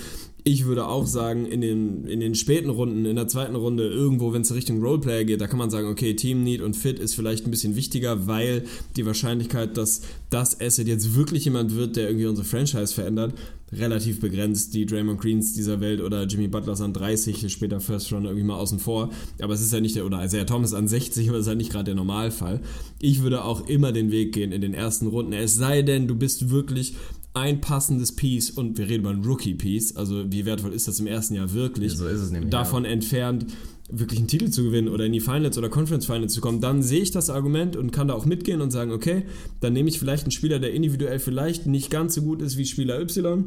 Ich 0.50 0.64
würde 0.64 0.87
auch 0.87 1.04
sagen, 1.04 1.44
in 1.44 1.61
den, 1.61 2.06
in 2.06 2.20
den 2.20 2.34
späten 2.34 2.70
Runden, 2.70 3.04
in 3.04 3.16
der 3.16 3.28
zweiten 3.28 3.54
Runde, 3.54 3.87
irgendwo, 3.87 4.32
wenn 4.32 4.40
es 4.40 4.54
Richtung 4.54 4.82
Roleplayer 4.82 5.24
geht, 5.24 5.42
da 5.42 5.46
kann 5.46 5.58
man 5.58 5.68
sagen, 5.68 5.88
okay, 5.88 6.14
Team 6.14 6.42
Need 6.42 6.62
und 6.62 6.74
Fit 6.74 6.98
ist 6.98 7.14
vielleicht 7.14 7.46
ein 7.46 7.50
bisschen 7.50 7.76
wichtiger, 7.76 8.26
weil 8.26 8.64
die 8.96 9.04
Wahrscheinlichkeit, 9.04 9.76
dass 9.76 10.00
das 10.30 10.58
Asset 10.58 10.88
jetzt 10.88 11.14
wirklich 11.14 11.44
jemand 11.44 11.76
wird, 11.76 11.96
der 11.96 12.08
irgendwie 12.08 12.24
unsere 12.24 12.46
Franchise 12.46 12.94
verändert, 12.94 13.34
relativ 13.72 14.20
begrenzt. 14.20 14.72
Die 14.72 14.87
Draymond 14.87 15.20
Greens 15.20 15.52
dieser 15.52 15.82
Welt 15.82 16.00
oder 16.00 16.24
Jimmy 16.24 16.48
Butlers 16.48 16.80
an 16.80 16.94
30, 16.94 17.52
später 17.52 17.78
First 17.80 18.11
Round 18.11 18.24
irgendwie 18.24 18.44
mal 18.44 18.56
außen 18.56 18.78
vor. 18.78 19.11
Aber 19.42 19.52
es 19.52 19.61
ist 19.61 19.74
ja 19.74 19.80
nicht 19.80 19.96
der, 19.96 20.06
oder 20.06 20.24
Isaiah 20.24 20.46
Thomas 20.46 20.72
an 20.72 20.88
60, 20.88 21.28
aber 21.28 21.37
es 21.37 21.42
ist 21.42 21.48
halt 21.48 21.58
nicht 21.58 21.72
gerade 21.72 21.84
der 21.84 21.94
Normalfall. 21.94 22.61
Ich 23.00 23.22
würde 23.22 23.44
auch 23.44 23.68
immer 23.68 23.92
den 23.92 24.10
Weg 24.10 24.33
gehen 24.33 24.52
in 24.52 24.62
den 24.62 24.73
ersten 24.73 25.08
Runden. 25.08 25.35
Es 25.35 25.56
sei 25.56 25.83
denn, 25.83 26.08
du 26.08 26.14
bist 26.14 26.48
wirklich 26.48 26.94
ein 27.38 27.60
passendes 27.60 28.12
Piece 28.12 28.50
und 28.50 28.78
wir 28.78 28.88
reden 28.88 29.00
über 29.00 29.10
ein 29.10 29.24
Rookie-Piece, 29.24 29.96
also 29.96 30.30
wie 30.30 30.44
wertvoll 30.44 30.72
ist 30.72 30.88
das 30.88 31.00
im 31.00 31.06
ersten 31.06 31.34
Jahr 31.34 31.52
wirklich, 31.52 31.92
so 31.92 32.06
ist 32.06 32.20
es 32.20 32.30
nämlich, 32.30 32.50
davon 32.50 32.84
ja. 32.84 32.90
entfernt, 32.90 33.46
wirklich 33.90 34.18
einen 34.18 34.28
Titel 34.28 34.50
zu 34.50 34.64
gewinnen 34.64 34.88
oder 34.88 35.06
in 35.06 35.12
die 35.12 35.20
Finals 35.20 35.56
oder 35.56 35.68
Conference 35.68 36.06
Finals 36.06 36.34
zu 36.34 36.40
kommen, 36.40 36.60
dann 36.60 36.82
sehe 36.82 37.00
ich 37.00 37.10
das 37.10 37.30
Argument 37.30 37.76
und 37.76 37.90
kann 37.90 38.08
da 38.08 38.14
auch 38.14 38.26
mitgehen 38.26 38.60
und 38.60 38.70
sagen, 38.70 38.92
okay, 38.92 39.22
dann 39.60 39.72
nehme 39.72 39.88
ich 39.88 39.98
vielleicht 39.98 40.24
einen 40.24 40.30
Spieler, 40.30 40.58
der 40.58 40.72
individuell 40.72 41.18
vielleicht 41.18 41.66
nicht 41.66 41.90
ganz 41.90 42.14
so 42.14 42.22
gut 42.22 42.42
ist 42.42 42.58
wie 42.58 42.66
Spieler 42.66 43.00
Y, 43.00 43.44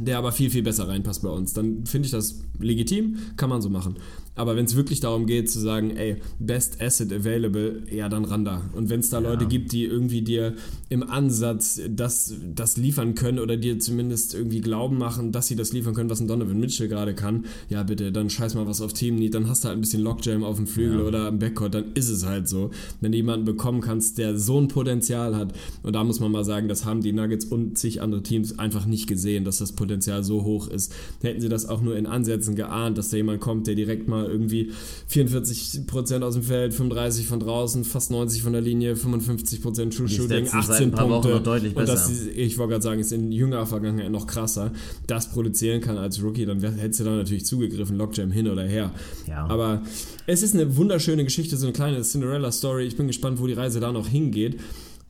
der 0.00 0.18
aber 0.18 0.32
viel, 0.32 0.50
viel 0.50 0.62
besser 0.62 0.88
reinpasst 0.88 1.22
bei 1.22 1.28
uns. 1.28 1.52
Dann 1.52 1.86
finde 1.86 2.06
ich 2.06 2.12
das 2.12 2.40
legitim, 2.58 3.16
kann 3.36 3.50
man 3.50 3.62
so 3.62 3.68
machen. 3.68 3.96
Aber 4.36 4.56
wenn 4.56 4.64
es 4.64 4.74
wirklich 4.74 5.00
darum 5.00 5.26
geht 5.26 5.50
zu 5.50 5.60
sagen, 5.60 5.90
ey, 5.96 6.16
Best 6.38 6.80
Asset 6.82 7.12
Available, 7.12 7.82
ja, 7.90 8.08
dann 8.08 8.24
ran 8.24 8.44
da. 8.44 8.62
Und 8.72 8.90
wenn 8.90 9.00
es 9.00 9.10
da 9.10 9.20
ja. 9.20 9.30
Leute 9.30 9.46
gibt, 9.46 9.72
die 9.72 9.84
irgendwie 9.84 10.22
dir 10.22 10.54
im 10.88 11.02
Ansatz 11.02 11.80
das, 11.88 12.34
das 12.54 12.76
liefern 12.76 13.14
können 13.14 13.38
oder 13.38 13.56
dir 13.56 13.78
zumindest 13.78 14.34
irgendwie 14.34 14.60
glauben 14.60 14.98
machen, 14.98 15.30
dass 15.30 15.46
sie 15.46 15.56
das 15.56 15.72
liefern 15.72 15.94
können, 15.94 16.10
was 16.10 16.20
ein 16.20 16.28
Donovan 16.28 16.58
Mitchell 16.58 16.88
gerade 16.88 17.14
kann, 17.14 17.44
ja, 17.68 17.82
bitte, 17.82 18.10
dann 18.10 18.28
scheiß 18.28 18.54
mal 18.54 18.66
was 18.66 18.80
auf 18.80 18.92
Team 18.92 19.16
Need, 19.16 19.34
dann 19.34 19.48
hast 19.48 19.64
du 19.64 19.68
halt 19.68 19.78
ein 19.78 19.80
bisschen 19.80 20.02
Lockjam 20.02 20.42
auf 20.42 20.56
dem 20.56 20.66
Flügel 20.66 21.00
ja. 21.00 21.04
oder 21.04 21.28
am 21.28 21.38
Backcourt, 21.38 21.74
dann 21.74 21.92
ist 21.94 22.08
es 22.08 22.26
halt 22.26 22.48
so. 22.48 22.70
Wenn 23.00 23.12
du 23.12 23.16
jemanden 23.16 23.44
bekommen 23.44 23.80
kannst, 23.80 24.18
der 24.18 24.36
so 24.36 24.60
ein 24.60 24.68
Potenzial 24.68 25.36
hat, 25.36 25.52
und 25.82 25.94
da 25.94 26.02
muss 26.02 26.18
man 26.18 26.32
mal 26.32 26.44
sagen, 26.44 26.68
das 26.68 26.84
haben 26.84 27.02
die 27.02 27.12
Nuggets 27.12 27.44
und 27.44 27.78
zig 27.78 28.02
andere 28.02 28.22
Teams 28.22 28.58
einfach 28.58 28.86
nicht 28.86 29.06
gesehen, 29.06 29.44
dass 29.44 29.58
das 29.58 29.72
Potenzial 29.72 30.24
so 30.24 30.42
hoch 30.42 30.68
ist. 30.68 30.92
Hätten 31.22 31.40
sie 31.40 31.48
das 31.48 31.66
auch 31.66 31.82
nur 31.82 31.96
in 31.96 32.06
Ansätzen 32.06 32.56
geahnt, 32.56 32.98
dass 32.98 33.10
da 33.10 33.16
jemand 33.16 33.40
kommt, 33.40 33.66
der 33.66 33.74
direkt 33.74 34.08
mal 34.08 34.23
irgendwie 34.28 34.72
44% 35.10 36.22
aus 36.22 36.34
dem 36.34 36.42
Feld, 36.42 36.74
35 36.74 37.26
von 37.26 37.40
draußen, 37.40 37.84
fast 37.84 38.10
90 38.10 38.42
von 38.42 38.52
der 38.52 38.62
Linie, 38.62 38.94
55% 38.94 39.96
True 39.96 40.08
Shooting, 40.08 40.48
18 40.50 40.90
Punkte. 40.90 41.36
und 41.36 41.88
das, 41.88 42.26
ich 42.26 42.58
wollte 42.58 42.72
gerade 42.72 42.82
sagen, 42.82 43.00
ist 43.00 43.12
in 43.12 43.32
jüngerer 43.32 43.66
Vergangenheit 43.66 44.10
noch 44.10 44.26
krasser, 44.26 44.72
das 45.06 45.30
produzieren 45.30 45.80
kann 45.80 45.98
als 45.98 46.22
Rookie, 46.22 46.46
dann 46.46 46.60
hättest 46.60 47.00
du 47.00 47.04
da 47.04 47.16
natürlich 47.16 47.44
zugegriffen, 47.46 47.96
Lockjam 47.96 48.30
hin 48.30 48.48
oder 48.48 48.64
her. 48.64 48.92
Ja. 49.28 49.46
Aber 49.46 49.82
es 50.26 50.42
ist 50.42 50.54
eine 50.54 50.76
wunderschöne 50.76 51.24
Geschichte, 51.24 51.56
so 51.56 51.66
eine 51.66 51.72
kleine 51.72 52.02
Cinderella-Story. 52.02 52.84
Ich 52.84 52.96
bin 52.96 53.06
gespannt, 53.06 53.40
wo 53.40 53.46
die 53.46 53.52
Reise 53.52 53.80
da 53.80 53.92
noch 53.92 54.08
hingeht. 54.08 54.60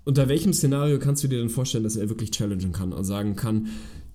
Unter 0.05 0.29
welchem 0.29 0.53
Szenario 0.53 0.99
kannst 0.99 1.25
du 1.25 1.29
dir 1.29 1.39
denn 1.39 1.49
vorstellen, 1.49 1.85
dass 1.85 1.97
er 1.97 2.09
wirklich 2.09 2.31
challengen 2.31 2.73
kann 2.73 2.93
und 2.93 3.05
sagen 3.05 3.37
kann, 3.37 3.69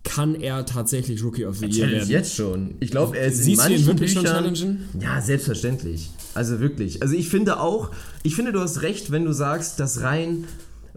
kann 0.10 0.34
er 0.34 0.66
tatsächlich 0.66 1.24
Rookie 1.24 1.46
of 1.46 1.58
the 1.58 1.66
Year 1.66 1.72
Challenge 1.72 1.98
werden. 1.98 2.10
jetzt 2.10 2.36
schon. 2.36 2.76
Ich 2.80 2.90
glaube, 2.90 3.18
er 3.18 3.28
ist 3.28 3.44
Siehst 3.44 3.48
in 3.48 3.56
manchen 3.58 3.76
du 3.76 3.82
ihn 3.82 3.88
wirklich 3.88 4.16
Büchern, 4.16 4.26
schon 4.26 4.56
challengen? 4.56 4.90
Ja, 5.00 5.22
selbstverständlich. 5.22 6.10
Also 6.34 6.60
wirklich. 6.60 7.02
Also 7.04 7.16
ich 7.16 7.30
finde 7.30 7.60
auch, 7.60 7.92
ich 8.24 8.36
finde, 8.36 8.52
du 8.52 8.60
hast 8.60 8.82
recht, 8.82 9.12
wenn 9.12 9.26
du 9.26 9.34
sagst, 9.34 9.80
dass 9.80 10.02
rein 10.02 10.46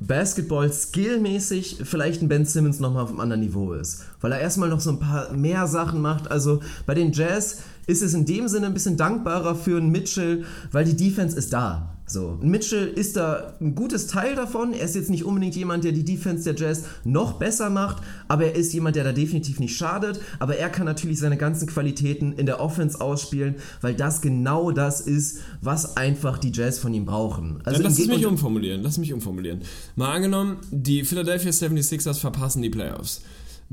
Basketball 0.00 0.72
skillmäßig 0.72 1.78
vielleicht 1.84 2.22
ein 2.22 2.28
Ben 2.28 2.46
Simmons 2.46 2.80
nochmal 2.80 3.04
auf 3.04 3.10
einem 3.10 3.20
anderen 3.20 3.42
Niveau 3.42 3.74
ist. 3.74 4.04
Weil 4.22 4.32
er 4.32 4.40
erstmal 4.40 4.70
noch 4.70 4.80
so 4.80 4.90
ein 4.90 4.98
paar 4.98 5.32
mehr 5.34 5.66
Sachen 5.66 6.00
macht. 6.00 6.30
Also 6.30 6.60
bei 6.86 6.94
den 6.94 7.12
Jazz 7.12 7.58
ist 7.86 8.02
es 8.02 8.14
in 8.14 8.24
dem 8.24 8.48
Sinne 8.48 8.66
ein 8.66 8.74
bisschen 8.74 8.96
dankbarer 8.96 9.54
für 9.54 9.76
einen 9.76 9.90
Mitchell, 9.90 10.44
weil 10.70 10.86
die 10.86 10.96
Defense 10.96 11.36
ist 11.36 11.52
da. 11.52 11.96
So, 12.12 12.38
Mitchell 12.42 12.88
ist 12.88 13.16
da 13.16 13.54
ein 13.58 13.74
gutes 13.74 14.06
Teil 14.06 14.34
davon. 14.34 14.74
Er 14.74 14.84
ist 14.84 14.94
jetzt 14.94 15.08
nicht 15.08 15.24
unbedingt 15.24 15.56
jemand, 15.56 15.82
der 15.82 15.92
die 15.92 16.04
Defense 16.04 16.44
der 16.44 16.54
Jazz 16.54 16.84
noch 17.04 17.38
besser 17.38 17.70
macht, 17.70 18.02
aber 18.28 18.44
er 18.44 18.54
ist 18.54 18.74
jemand, 18.74 18.96
der 18.96 19.04
da 19.04 19.12
definitiv 19.12 19.58
nicht 19.60 19.74
schadet. 19.74 20.20
Aber 20.38 20.58
er 20.58 20.68
kann 20.68 20.84
natürlich 20.84 21.18
seine 21.18 21.38
ganzen 21.38 21.66
Qualitäten 21.66 22.34
in 22.34 22.44
der 22.44 22.60
Offense 22.60 23.00
ausspielen, 23.00 23.54
weil 23.80 23.94
das 23.94 24.20
genau 24.20 24.72
das 24.72 25.00
ist, 25.00 25.38
was 25.62 25.96
einfach 25.96 26.36
die 26.36 26.52
Jazz 26.52 26.78
von 26.78 26.92
ihm 26.92 27.06
brauchen. 27.06 27.60
Also 27.64 27.82
lass 27.82 27.98
mich 27.98 28.26
umformulieren. 28.26 28.82
Lass 28.82 28.98
mich 28.98 29.14
umformulieren. 29.14 29.62
Mal 29.96 30.12
angenommen, 30.12 30.58
die 30.70 31.04
Philadelphia 31.04 31.50
76ers 31.50 32.18
verpassen 32.18 32.60
die 32.60 32.68
Playoffs. 32.68 33.22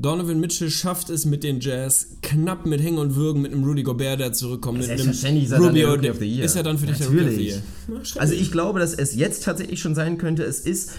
Donovan 0.00 0.40
Mitchell 0.40 0.70
schafft 0.70 1.10
es 1.10 1.26
mit 1.26 1.44
den 1.44 1.60
Jazz 1.60 2.16
knapp 2.22 2.64
mit 2.64 2.82
Hängen 2.82 2.96
und 2.96 3.16
Würgen 3.16 3.42
mit 3.42 3.52
einem 3.52 3.64
Rudy 3.64 3.82
Gobert, 3.82 4.18
der 4.18 4.32
zurückkommt. 4.32 4.78
Mit 4.78 4.88
einem 4.88 5.10
ist 5.10 5.22
er 5.22 5.58
Rubio, 5.58 5.96
dann 5.96 6.02
der 6.02 6.22
Ist 6.22 6.56
er 6.56 6.62
dann 6.62 6.78
für 6.78 6.86
dich 6.86 7.00
Natürlich. 7.00 7.16
der 7.18 7.26
Rookie 7.26 8.00
of 8.00 8.06
the 8.08 8.18
Year? 8.18 8.22
also 8.22 8.34
ich 8.34 8.50
glaube, 8.50 8.80
dass 8.80 8.94
es 8.94 9.14
jetzt 9.14 9.44
tatsächlich 9.44 9.78
schon 9.78 9.94
sein 9.94 10.16
könnte. 10.16 10.42
Es 10.42 10.60
ist 10.60 10.92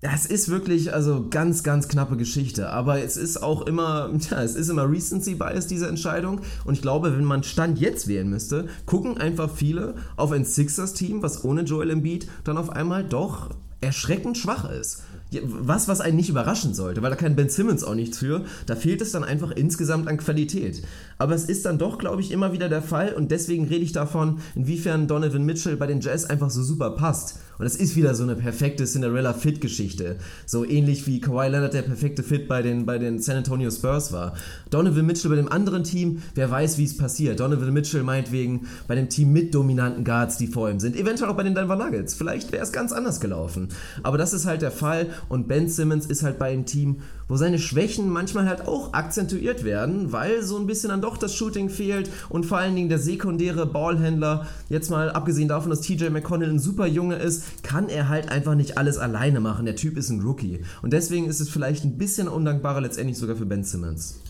es 0.00 0.26
ist 0.26 0.48
wirklich 0.48 0.92
also 0.92 1.26
ganz, 1.28 1.64
ganz 1.64 1.88
knappe 1.88 2.16
Geschichte. 2.16 2.70
Aber 2.70 3.02
es 3.02 3.16
ist 3.16 3.42
auch 3.42 3.62
immer, 3.62 4.12
ja, 4.30 4.42
es 4.44 4.54
ist 4.54 4.68
immer 4.68 4.88
Recency 4.88 5.34
Bias, 5.34 5.66
diese 5.66 5.88
Entscheidung. 5.88 6.42
Und 6.64 6.74
ich 6.74 6.82
glaube, 6.82 7.16
wenn 7.16 7.24
man 7.24 7.42
Stand 7.42 7.80
jetzt 7.80 8.06
wählen 8.06 8.30
müsste, 8.30 8.68
gucken 8.84 9.18
einfach 9.18 9.50
viele 9.52 9.96
auf 10.14 10.30
ein 10.30 10.44
Sixers-Team, 10.44 11.20
was 11.20 11.42
ohne 11.42 11.62
Joel 11.62 11.90
Embiid 11.90 12.28
dann 12.44 12.58
auf 12.58 12.70
einmal 12.70 13.02
doch 13.02 13.50
erschreckend 13.80 14.38
schwach 14.38 14.70
ist 14.70 15.02
was, 15.42 15.88
was 15.88 16.00
einen 16.00 16.16
nicht 16.16 16.28
überraschen 16.28 16.74
sollte, 16.74 17.02
weil 17.02 17.10
da 17.10 17.16
kann 17.16 17.36
Ben 17.36 17.48
Simmons 17.48 17.84
auch 17.84 17.94
nichts 17.94 18.18
für. 18.18 18.44
Da 18.66 18.76
fehlt 18.76 19.02
es 19.02 19.12
dann 19.12 19.24
einfach 19.24 19.50
insgesamt 19.50 20.08
an 20.08 20.18
Qualität. 20.18 20.82
Aber 21.18 21.34
es 21.34 21.44
ist 21.44 21.66
dann 21.66 21.78
doch, 21.78 21.98
glaube 21.98 22.20
ich, 22.20 22.30
immer 22.30 22.52
wieder 22.52 22.68
der 22.68 22.82
Fall 22.82 23.12
und 23.12 23.30
deswegen 23.30 23.66
rede 23.66 23.84
ich 23.84 23.92
davon, 23.92 24.38
inwiefern 24.54 25.08
Donovan 25.08 25.44
Mitchell 25.44 25.76
bei 25.76 25.86
den 25.86 26.00
Jazz 26.00 26.24
einfach 26.24 26.50
so 26.50 26.62
super 26.62 26.90
passt. 26.90 27.40
Und 27.58 27.66
es 27.66 27.76
ist 27.76 27.96
wieder 27.96 28.14
so 28.14 28.22
eine 28.22 28.36
perfekte 28.36 28.84
Cinderella-Fit-Geschichte. 28.84 30.16
So 30.44 30.64
ähnlich 30.64 31.06
wie 31.06 31.20
Kawhi 31.20 31.48
Leonard 31.48 31.74
der 31.74 31.82
perfekte 31.82 32.22
Fit 32.22 32.48
bei 32.48 32.62
den, 32.62 32.86
bei 32.86 32.98
den 32.98 33.20
San 33.20 33.36
Antonio 33.36 33.70
Spurs 33.70 34.12
war. 34.12 34.34
Donovan 34.70 35.06
Mitchell 35.06 35.30
bei 35.30 35.36
dem 35.36 35.50
anderen 35.50 35.84
Team, 35.84 36.22
wer 36.34 36.50
weiß, 36.50 36.78
wie 36.78 36.84
es 36.84 36.96
passiert. 36.96 37.40
Donovan 37.40 37.72
Mitchell 37.72 38.02
meinetwegen 38.02 38.66
bei 38.86 38.94
dem 38.94 39.08
Team 39.08 39.32
mit 39.32 39.54
dominanten 39.54 40.04
Guards, 40.04 40.36
die 40.36 40.46
vor 40.46 40.70
ihm 40.70 40.80
sind. 40.80 40.96
Eventuell 40.96 41.30
auch 41.30 41.36
bei 41.36 41.42
den 41.42 41.54
Denver 41.54 41.76
Nuggets. 41.76 42.14
Vielleicht 42.14 42.52
wäre 42.52 42.62
es 42.62 42.72
ganz 42.72 42.92
anders 42.92 43.20
gelaufen. 43.20 43.68
Aber 44.02 44.18
das 44.18 44.32
ist 44.32 44.46
halt 44.46 44.62
der 44.62 44.70
Fall 44.70 45.08
und 45.28 45.48
Ben 45.48 45.68
Simmons 45.68 46.06
ist 46.06 46.22
halt 46.22 46.38
bei 46.38 46.52
einem 46.52 46.66
Team, 46.66 47.00
wo 47.28 47.36
seine 47.36 47.58
Schwächen 47.58 48.08
manchmal 48.08 48.46
halt 48.46 48.66
auch 48.66 48.92
akzentuiert 48.92 49.64
werden, 49.64 50.12
weil 50.12 50.42
so 50.42 50.56
ein 50.58 50.66
bisschen 50.66 50.90
dann 50.90 51.02
doch 51.02 51.16
das 51.16 51.34
Shooting 51.34 51.68
fehlt 51.68 52.10
und 52.28 52.46
vor 52.46 52.58
allen 52.58 52.76
Dingen 52.76 52.88
der 52.88 52.98
sekundäre 52.98 53.66
Ballhändler, 53.66 54.46
jetzt 54.68 54.90
mal 54.90 55.10
abgesehen 55.10 55.48
davon, 55.48 55.70
dass 55.70 55.80
TJ 55.80 56.10
McConnell 56.10 56.50
ein 56.50 56.58
super 56.58 56.86
Junge 56.86 57.16
ist, 57.16 57.62
kann 57.62 57.88
er 57.88 58.08
halt 58.08 58.30
einfach 58.30 58.54
nicht 58.54 58.78
alles 58.78 58.98
alleine 58.98 59.40
machen. 59.40 59.66
Der 59.66 59.76
Typ 59.76 59.96
ist 59.96 60.10
ein 60.10 60.20
Rookie. 60.20 60.60
Und 60.82 60.92
deswegen 60.92 61.26
ist 61.26 61.40
es 61.40 61.48
vielleicht 61.48 61.84
ein 61.84 61.98
bisschen 61.98 62.28
undankbarer 62.28 62.80
letztendlich 62.80 63.18
sogar 63.18 63.36
für 63.36 63.46
Ben 63.46 63.64
Simmons. 63.64 64.20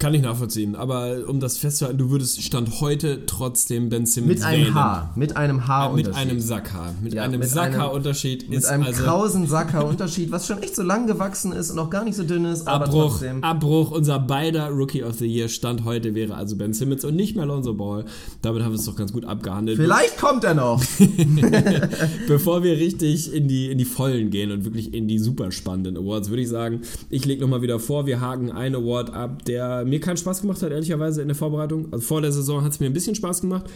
Kann 0.00 0.12
ich 0.12 0.22
nachvollziehen, 0.22 0.74
aber 0.74 1.28
um 1.28 1.38
das 1.38 1.56
festzuhalten, 1.56 1.98
du 1.98 2.10
würdest 2.10 2.42
Stand 2.42 2.80
heute 2.80 3.26
trotzdem 3.26 3.90
Ben 3.90 4.06
Simmons 4.06 4.40
Mit 4.40 4.42
einem 4.42 4.62
wählen. 4.64 4.74
Haar, 4.74 5.12
mit 5.14 5.36
einem 5.36 5.68
Haar 5.68 5.92
Mit 5.92 6.12
einem 6.12 6.40
Sackhaar, 6.40 6.94
mit 7.00 7.14
ja, 7.14 7.22
einem 7.22 7.42
Sackhaar-Unterschied. 7.42 8.50
Mit 8.50 8.66
einem 8.66 8.82
also 8.82 9.04
krausen 9.04 9.46
Sackhaar-Unterschied, 9.46 10.32
was 10.32 10.48
schon 10.48 10.60
echt 10.62 10.74
so 10.74 10.82
lang 10.82 11.06
gewachsen 11.06 11.52
ist 11.52 11.70
und 11.70 11.78
auch 11.78 11.90
gar 11.90 12.04
nicht 12.04 12.16
so 12.16 12.24
dünn 12.24 12.44
ist, 12.44 12.66
aber 12.66 12.86
Abbruch, 12.86 13.10
trotzdem. 13.12 13.44
Abbruch, 13.44 13.92
unser 13.92 14.18
beider 14.18 14.68
Rookie 14.70 15.04
of 15.04 15.14
the 15.14 15.26
Year 15.26 15.48
Stand 15.48 15.84
heute 15.84 16.14
wäre 16.16 16.34
also 16.34 16.56
Ben 16.56 16.74
Simmons 16.74 17.04
und 17.04 17.14
nicht 17.14 17.36
mehr 17.36 17.46
Lonzo 17.46 17.72
Ball. 17.72 18.04
Damit 18.42 18.64
haben 18.64 18.72
wir 18.72 18.78
es 18.80 18.84
doch 18.84 18.96
ganz 18.96 19.12
gut 19.12 19.24
abgehandelt. 19.24 19.78
Vielleicht 19.78 20.18
kommt 20.18 20.42
er 20.42 20.54
noch! 20.54 20.82
Bevor 22.26 22.64
wir 22.64 22.76
richtig 22.78 23.32
in 23.32 23.46
die, 23.46 23.70
in 23.70 23.78
die 23.78 23.84
Vollen 23.84 24.30
gehen 24.30 24.50
und 24.50 24.64
wirklich 24.64 24.92
in 24.92 25.06
die 25.06 25.20
super 25.20 25.52
spannenden 25.52 25.96
Awards, 25.96 26.30
würde 26.30 26.42
ich 26.42 26.48
sagen, 26.48 26.80
ich 27.10 27.24
lege 27.24 27.42
nochmal 27.42 27.62
wieder 27.62 27.78
vor, 27.78 28.06
wir 28.06 28.20
haken 28.20 28.50
einen 28.50 28.74
Award 28.74 29.14
ab, 29.14 29.44
der 29.44 29.83
der 29.84 29.90
mir 29.90 30.00
keinen 30.00 30.16
Spaß 30.16 30.40
gemacht 30.40 30.62
hat, 30.62 30.70
ehrlicherweise 30.70 31.22
in 31.22 31.28
der 31.28 31.34
Vorbereitung. 31.34 31.92
Also 31.92 32.04
vor 32.04 32.22
der 32.22 32.32
Saison 32.32 32.64
hat 32.64 32.72
es 32.72 32.80
mir 32.80 32.86
ein 32.86 32.92
bisschen 32.92 33.14
Spaß 33.14 33.42
gemacht. 33.42 33.66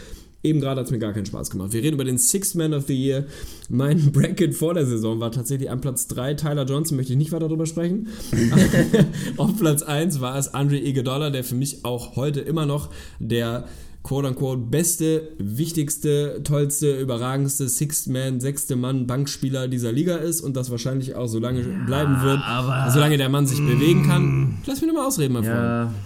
Eben 0.42 0.60
gerade 0.60 0.80
hat 0.80 0.86
es 0.86 0.92
mir 0.92 1.00
gar 1.00 1.12
keinen 1.12 1.26
Spaß 1.26 1.50
gemacht. 1.50 1.72
Wir 1.72 1.82
reden 1.82 1.94
über 1.94 2.04
den 2.04 2.16
Sixth 2.16 2.54
Man 2.54 2.72
of 2.72 2.86
the 2.86 2.94
Year. 2.94 3.26
Mein 3.68 4.12
Bracket 4.12 4.54
vor 4.54 4.74
der 4.74 4.86
Saison 4.86 5.18
war 5.20 5.32
tatsächlich 5.32 5.70
an 5.70 5.80
Platz 5.80 6.06
3 6.08 6.34
Tyler 6.34 6.64
Johnson, 6.64 6.96
möchte 6.96 7.12
ich 7.12 7.18
nicht 7.18 7.32
weiter 7.32 7.48
darüber 7.48 7.66
sprechen. 7.66 8.08
Auf 9.36 9.56
Platz 9.58 9.82
1 9.82 10.20
war 10.20 10.38
es 10.38 10.54
Andre 10.54 10.78
Iguodala, 10.78 11.30
der 11.30 11.44
für 11.44 11.56
mich 11.56 11.84
auch 11.84 12.16
heute 12.16 12.40
immer 12.40 12.66
noch 12.66 12.90
der 13.18 13.66
quote-unquote 14.02 14.62
beste, 14.62 15.28
wichtigste, 15.38 16.40
tollste, 16.44 16.98
überragendste 16.98 17.68
Sixth 17.68 18.08
Man, 18.08 18.40
sechste 18.40 18.76
Mann 18.76 19.06
Bankspieler 19.06 19.68
dieser 19.68 19.92
Liga 19.92 20.16
ist 20.16 20.40
und 20.40 20.56
das 20.56 20.70
wahrscheinlich 20.70 21.14
auch 21.14 21.26
so 21.26 21.38
lange 21.38 21.60
ja, 21.60 21.84
bleiben 21.84 22.22
wird, 22.22 22.40
solange 22.92 23.18
der 23.18 23.28
Mann 23.28 23.46
sich 23.46 23.60
mm, 23.60 23.66
bewegen 23.66 24.06
kann. 24.06 24.58
Lass 24.66 24.80
mich 24.80 24.90
nur 24.90 25.00
mal 25.00 25.06
ausreden, 25.06 25.34
mein 25.34 25.44
ja. 25.44 25.86
Freund. 25.86 25.96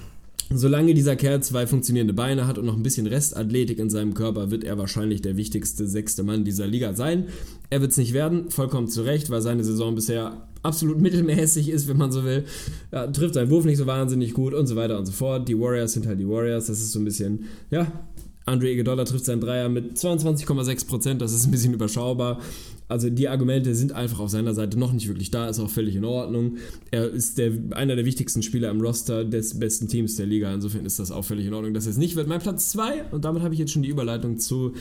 Solange 0.55 0.93
dieser 0.95 1.17
Kerl 1.17 1.43
zwei 1.43 1.67
funktionierende 1.67 2.13
Beine 2.13 2.47
hat 2.47 2.59
und 2.59 2.67
noch 2.67 2.77
ein 2.77 2.83
bisschen 2.83 3.07
Restathletik 3.07 3.79
in 3.79 3.89
seinem 3.89 4.15
Körper, 4.15 4.51
wird 4.51 4.65
er 4.65 4.77
wahrscheinlich 4.77 5.23
der 5.23 5.37
wichtigste 5.37 5.87
sechste 5.87 6.25
Mann 6.25 6.45
dieser 6.45 6.67
Liga 6.67 6.95
sein. 6.95 7.29
Er 7.71 7.81
wird 7.81 7.93
es 7.93 7.97
nicht 7.97 8.13
werden, 8.13 8.51
vollkommen 8.51 8.89
zu 8.89 9.03
Recht, 9.03 9.31
weil 9.31 9.41
seine 9.41 9.65
Saison 9.65 9.95
bisher 9.95 10.47
absolut 10.63 11.01
mittelmäßig 11.01 11.69
ist, 11.69 11.89
wenn 11.89 11.97
man 11.97 12.13
so 12.13 12.25
will. 12.25 12.45
Ja, 12.93 13.07
trifft 13.07 13.35
seinen 13.35 13.51
Wurf 13.51 13.65
nicht 13.65 13.79
so 13.79 13.87
wahnsinnig 13.87 14.35
gut 14.35 14.55
und 14.55 14.67
so 14.67 14.77
weiter 14.77 14.99
und 14.99 15.07
so 15.07 15.13
fort. 15.13 15.49
Die 15.49 15.59
Warriors 15.59 15.93
sind 15.93 16.07
halt 16.07 16.21
die 16.21 16.29
Warriors. 16.29 16.67
Das 16.67 16.81
ist 16.81 16.93
so 16.93 17.01
ein 17.01 17.05
bisschen, 17.05 17.45
ja, 17.71 17.91
Andre 18.45 18.71
Iguodala 18.71 19.05
trifft 19.05 19.25
seinen 19.25 19.41
Dreier 19.41 19.69
mit 19.69 19.97
22,6%, 19.97 21.15
das 21.15 21.33
ist 21.33 21.47
ein 21.47 21.51
bisschen 21.51 21.75
überschaubar. 21.75 22.41
Also 22.89 23.09
die 23.09 23.29
Argumente 23.29 23.75
sind 23.75 23.93
einfach 23.93 24.21
auf 24.21 24.31
seiner 24.31 24.53
Seite 24.53 24.79
noch 24.79 24.93
nicht 24.93 25.09
wirklich 25.09 25.31
da, 25.31 25.49
ist 25.49 25.61
auch 25.61 25.71
völlig 25.71 25.95
in 25.97 26.05
Ordnung. 26.05 26.57
Er 26.91 27.09
ist 27.09 27.39
der, 27.39 27.53
einer 27.71 27.97
der 27.97 28.05
wichtigsten 28.05 28.43
Spieler 28.43 28.71
im 28.71 28.81
Roster 28.81 29.25
des 29.25 29.59
besten 29.59 29.89
Teams 29.89 30.17
der 30.17 30.27
Liga, 30.27 30.53
insofern 30.53 30.85
ist 30.85 30.99
das 30.99 31.11
auch 31.11 31.25
völlig 31.25 31.47
in 31.47 31.55
Ordnung, 31.55 31.73
dass 31.73 31.87
es 31.87 31.97
nicht 31.97 32.17
wird. 32.17 32.27
Mein 32.27 32.41
Platz 32.41 32.71
2, 32.73 33.05
und 33.13 33.25
damit 33.25 33.43
habe 33.43 33.55
ich 33.55 33.61
jetzt 33.61 33.73
schon 33.73 33.83
die 33.83 33.89
Überleitung 33.89 34.39
zu 34.39 34.73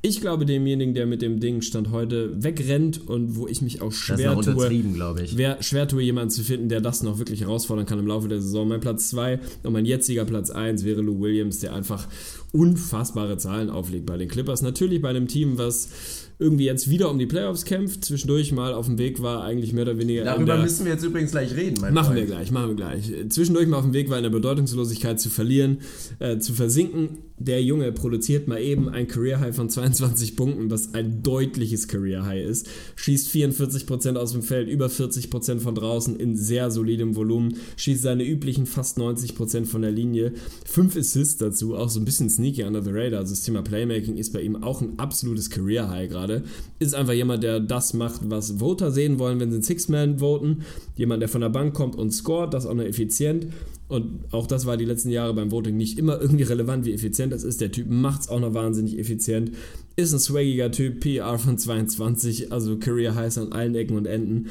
ich 0.00 0.20
glaube, 0.20 0.46
demjenigen, 0.46 0.94
der 0.94 1.06
mit 1.06 1.22
dem 1.22 1.40
Ding 1.40 1.60
stand 1.60 1.90
heute 1.90 2.42
wegrennt 2.42 3.08
und 3.08 3.36
wo 3.36 3.48
ich 3.48 3.62
mich 3.62 3.82
auch 3.82 3.92
schwer 3.92 4.40
tue, 4.40 4.82
glaube 4.94 5.22
ich. 5.22 5.36
Wer, 5.36 5.62
schwer 5.62 5.88
tue, 5.88 6.02
jemanden 6.02 6.30
zu 6.30 6.44
finden, 6.44 6.68
der 6.68 6.80
das 6.80 7.02
noch 7.02 7.18
wirklich 7.18 7.40
herausfordern 7.40 7.84
kann 7.84 7.98
im 7.98 8.06
Laufe 8.06 8.28
der 8.28 8.40
Saison. 8.40 8.68
Mein 8.68 8.80
Platz 8.80 9.08
2 9.08 9.40
und 9.64 9.72
mein 9.72 9.84
jetziger 9.84 10.24
Platz 10.24 10.50
1 10.50 10.84
wäre 10.84 11.00
Lou 11.00 11.20
Williams, 11.20 11.58
der 11.58 11.74
einfach 11.74 12.06
unfassbare 12.52 13.38
Zahlen 13.38 13.70
auflegt 13.70 14.06
bei 14.06 14.16
den 14.16 14.28
Clippers. 14.28 14.62
Natürlich 14.62 15.02
bei 15.02 15.08
einem 15.08 15.26
Team, 15.26 15.58
was 15.58 16.27
irgendwie 16.40 16.66
jetzt 16.66 16.88
wieder 16.88 17.10
um 17.10 17.18
die 17.18 17.26
Playoffs 17.26 17.64
kämpft, 17.64 18.04
zwischendurch 18.04 18.52
mal 18.52 18.72
auf 18.72 18.86
dem 18.86 18.96
Weg 18.96 19.20
war, 19.20 19.42
eigentlich 19.42 19.72
mehr 19.72 19.82
oder 19.82 19.98
weniger. 19.98 20.22
Darüber 20.22 20.54
der, 20.54 20.62
müssen 20.62 20.84
wir 20.84 20.92
jetzt 20.92 21.02
übrigens 21.02 21.32
gleich 21.32 21.54
reden, 21.56 21.80
Machen 21.80 21.94
Freund. 21.94 22.16
wir 22.16 22.26
gleich, 22.26 22.52
machen 22.52 22.68
wir 22.68 22.76
gleich. 22.76 23.12
Zwischendurch 23.28 23.66
mal 23.66 23.78
auf 23.78 23.84
dem 23.84 23.92
Weg 23.92 24.08
war, 24.08 24.18
in 24.18 24.22
der 24.22 24.30
Bedeutungslosigkeit 24.30 25.18
zu 25.18 25.30
verlieren, 25.30 25.78
äh, 26.20 26.38
zu 26.38 26.52
versinken. 26.52 27.18
Der 27.40 27.62
Junge 27.62 27.90
produziert 27.92 28.46
mal 28.46 28.60
eben 28.60 28.88
ein 28.88 29.08
Career 29.08 29.40
High 29.40 29.54
von 29.54 29.68
22 29.68 30.36
Punkten, 30.36 30.70
was 30.70 30.94
ein 30.94 31.22
deutliches 31.22 31.88
Career 31.88 32.24
High 32.24 32.44
ist. 32.44 32.68
Schießt 32.96 33.28
44% 33.28 34.16
aus 34.16 34.32
dem 34.32 34.42
Feld, 34.42 34.68
über 34.68 34.86
40% 34.86 35.58
von 35.58 35.74
draußen 35.74 36.18
in 36.18 36.36
sehr 36.36 36.70
solidem 36.70 37.16
Volumen. 37.16 37.56
Schießt 37.76 38.02
seine 38.02 38.24
üblichen 38.24 38.66
fast 38.66 38.98
90% 38.98 39.66
von 39.66 39.82
der 39.82 39.92
Linie. 39.92 40.32
Fünf 40.64 40.96
Assists 40.96 41.36
dazu, 41.36 41.76
auch 41.76 41.88
so 41.88 42.00
ein 42.00 42.04
bisschen 42.04 42.30
sneaky 42.30 42.62
under 42.62 42.82
the 42.82 42.90
radar. 42.90 43.20
Also 43.20 43.32
das 43.32 43.42
Thema 43.42 43.62
Playmaking 43.62 44.16
ist 44.16 44.32
bei 44.32 44.42
ihm 44.42 44.62
auch 44.62 44.80
ein 44.80 44.98
absolutes 44.98 45.50
Career 45.50 45.88
High 45.88 46.08
gerade 46.08 46.27
gerade, 46.28 46.44
ist 46.78 46.94
einfach 46.94 47.12
jemand, 47.12 47.42
der 47.42 47.60
das 47.60 47.94
macht, 47.94 48.20
was 48.30 48.58
Voter 48.58 48.92
sehen 48.92 49.18
wollen, 49.18 49.40
wenn 49.40 49.50
sie 49.50 49.56
einen 49.56 49.62
Six-Man 49.62 50.18
voten. 50.18 50.62
Jemand, 50.96 51.22
der 51.22 51.28
von 51.28 51.40
der 51.40 51.48
Bank 51.48 51.74
kommt 51.74 51.96
und 51.96 52.12
scoret, 52.12 52.54
das 52.54 52.66
auch 52.66 52.74
noch 52.74 52.84
effizient. 52.84 53.48
Und 53.88 54.24
auch 54.32 54.46
das 54.46 54.66
war 54.66 54.76
die 54.76 54.84
letzten 54.84 55.10
Jahre 55.10 55.32
beim 55.32 55.50
Voting 55.50 55.76
nicht 55.76 55.98
immer 55.98 56.20
irgendwie 56.20 56.44
relevant, 56.44 56.84
wie 56.84 56.92
effizient 56.92 57.32
das 57.32 57.42
ist. 57.42 57.60
Der 57.60 57.72
Typ 57.72 57.88
macht 57.88 58.22
es 58.22 58.28
auch 58.28 58.40
noch 58.40 58.52
wahnsinnig 58.52 58.98
effizient. 58.98 59.52
Ist 59.96 60.12
ein 60.12 60.18
swaggiger 60.18 60.70
Typ, 60.70 61.00
PR 61.00 61.38
von 61.38 61.56
22, 61.56 62.52
also 62.52 62.76
Career 62.76 63.14
Highs 63.14 63.38
an 63.38 63.52
allen 63.52 63.74
Ecken 63.74 63.96
und 63.96 64.06
Enden 64.06 64.48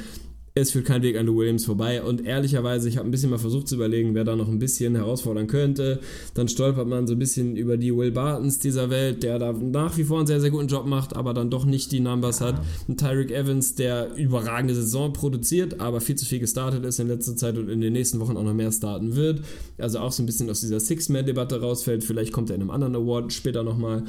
es 0.61 0.71
führt 0.71 0.85
kein 0.85 1.03
Weg 1.03 1.17
an 1.17 1.25
Lou 1.25 1.37
Williams 1.37 1.65
vorbei. 1.65 2.01
Und 2.01 2.25
ehrlicherweise, 2.25 2.89
ich 2.89 2.97
habe 2.97 3.07
ein 3.07 3.11
bisschen 3.11 3.29
mal 3.29 3.37
versucht 3.37 3.67
zu 3.67 3.75
überlegen, 3.75 4.15
wer 4.15 4.23
da 4.23 4.35
noch 4.35 4.47
ein 4.47 4.59
bisschen 4.59 4.95
herausfordern 4.95 5.47
könnte. 5.47 5.99
Dann 6.33 6.47
stolpert 6.47 6.87
man 6.87 7.07
so 7.07 7.13
ein 7.13 7.19
bisschen 7.19 7.55
über 7.55 7.77
die 7.77 7.95
Will 7.95 8.11
Bartons 8.11 8.59
dieser 8.59 8.89
Welt, 8.89 9.23
der 9.23 9.39
da 9.39 9.53
nach 9.53 9.97
wie 9.97 10.03
vor 10.03 10.17
einen 10.17 10.27
sehr, 10.27 10.41
sehr 10.41 10.49
guten 10.49 10.67
Job 10.67 10.85
macht, 10.85 11.15
aber 11.15 11.33
dann 11.33 11.49
doch 11.49 11.65
nicht 11.65 11.91
die 11.91 11.99
Numbers 11.99 12.41
hat. 12.41 12.61
Ein 12.87 12.97
Tyreek 12.97 13.31
Evans, 13.31 13.75
der 13.75 14.15
überragende 14.15 14.75
Saison 14.75 15.13
produziert, 15.13 15.79
aber 15.79 16.01
viel 16.01 16.15
zu 16.15 16.25
viel 16.25 16.39
gestartet 16.39 16.85
ist 16.85 16.99
in 16.99 17.07
letzter 17.07 17.35
Zeit 17.35 17.57
und 17.57 17.69
in 17.69 17.81
den 17.81 17.93
nächsten 17.93 18.19
Wochen 18.19 18.37
auch 18.37 18.43
noch 18.43 18.53
mehr 18.53 18.71
starten 18.71 19.15
wird. 19.15 19.41
Also 19.77 19.99
auch 19.99 20.11
so 20.11 20.23
ein 20.23 20.25
bisschen 20.25 20.49
aus 20.49 20.61
dieser 20.61 20.79
Six-Man-Debatte 20.79 21.61
rausfällt. 21.61 22.03
Vielleicht 22.03 22.33
kommt 22.33 22.49
er 22.49 22.55
in 22.55 22.61
einem 22.61 22.71
anderen 22.71 22.95
Award 22.95 23.31
später 23.31 23.63
nochmal 23.63 24.03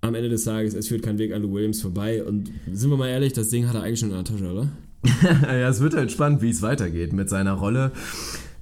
am 0.00 0.14
Ende 0.14 0.28
des 0.28 0.44
Tages, 0.44 0.74
es 0.74 0.88
führt 0.88 1.02
kein 1.02 1.18
Weg 1.18 1.32
an 1.32 1.42
Lou 1.42 1.52
Williams 1.52 1.80
vorbei. 1.80 2.24
Und 2.24 2.50
sind 2.72 2.90
wir 2.90 2.96
mal 2.96 3.08
ehrlich, 3.08 3.32
das 3.32 3.48
Ding 3.48 3.66
hat 3.68 3.74
er 3.74 3.82
eigentlich 3.82 4.00
schon 4.00 4.10
in 4.10 4.16
der 4.16 4.24
Tasche, 4.24 4.50
oder? 4.50 4.70
ja, 5.42 5.68
es 5.68 5.80
wird 5.80 5.94
halt 5.94 6.12
spannend, 6.12 6.42
wie 6.42 6.50
es 6.50 6.62
weitergeht 6.62 7.12
mit 7.12 7.28
seiner 7.28 7.52
Rolle. 7.52 7.92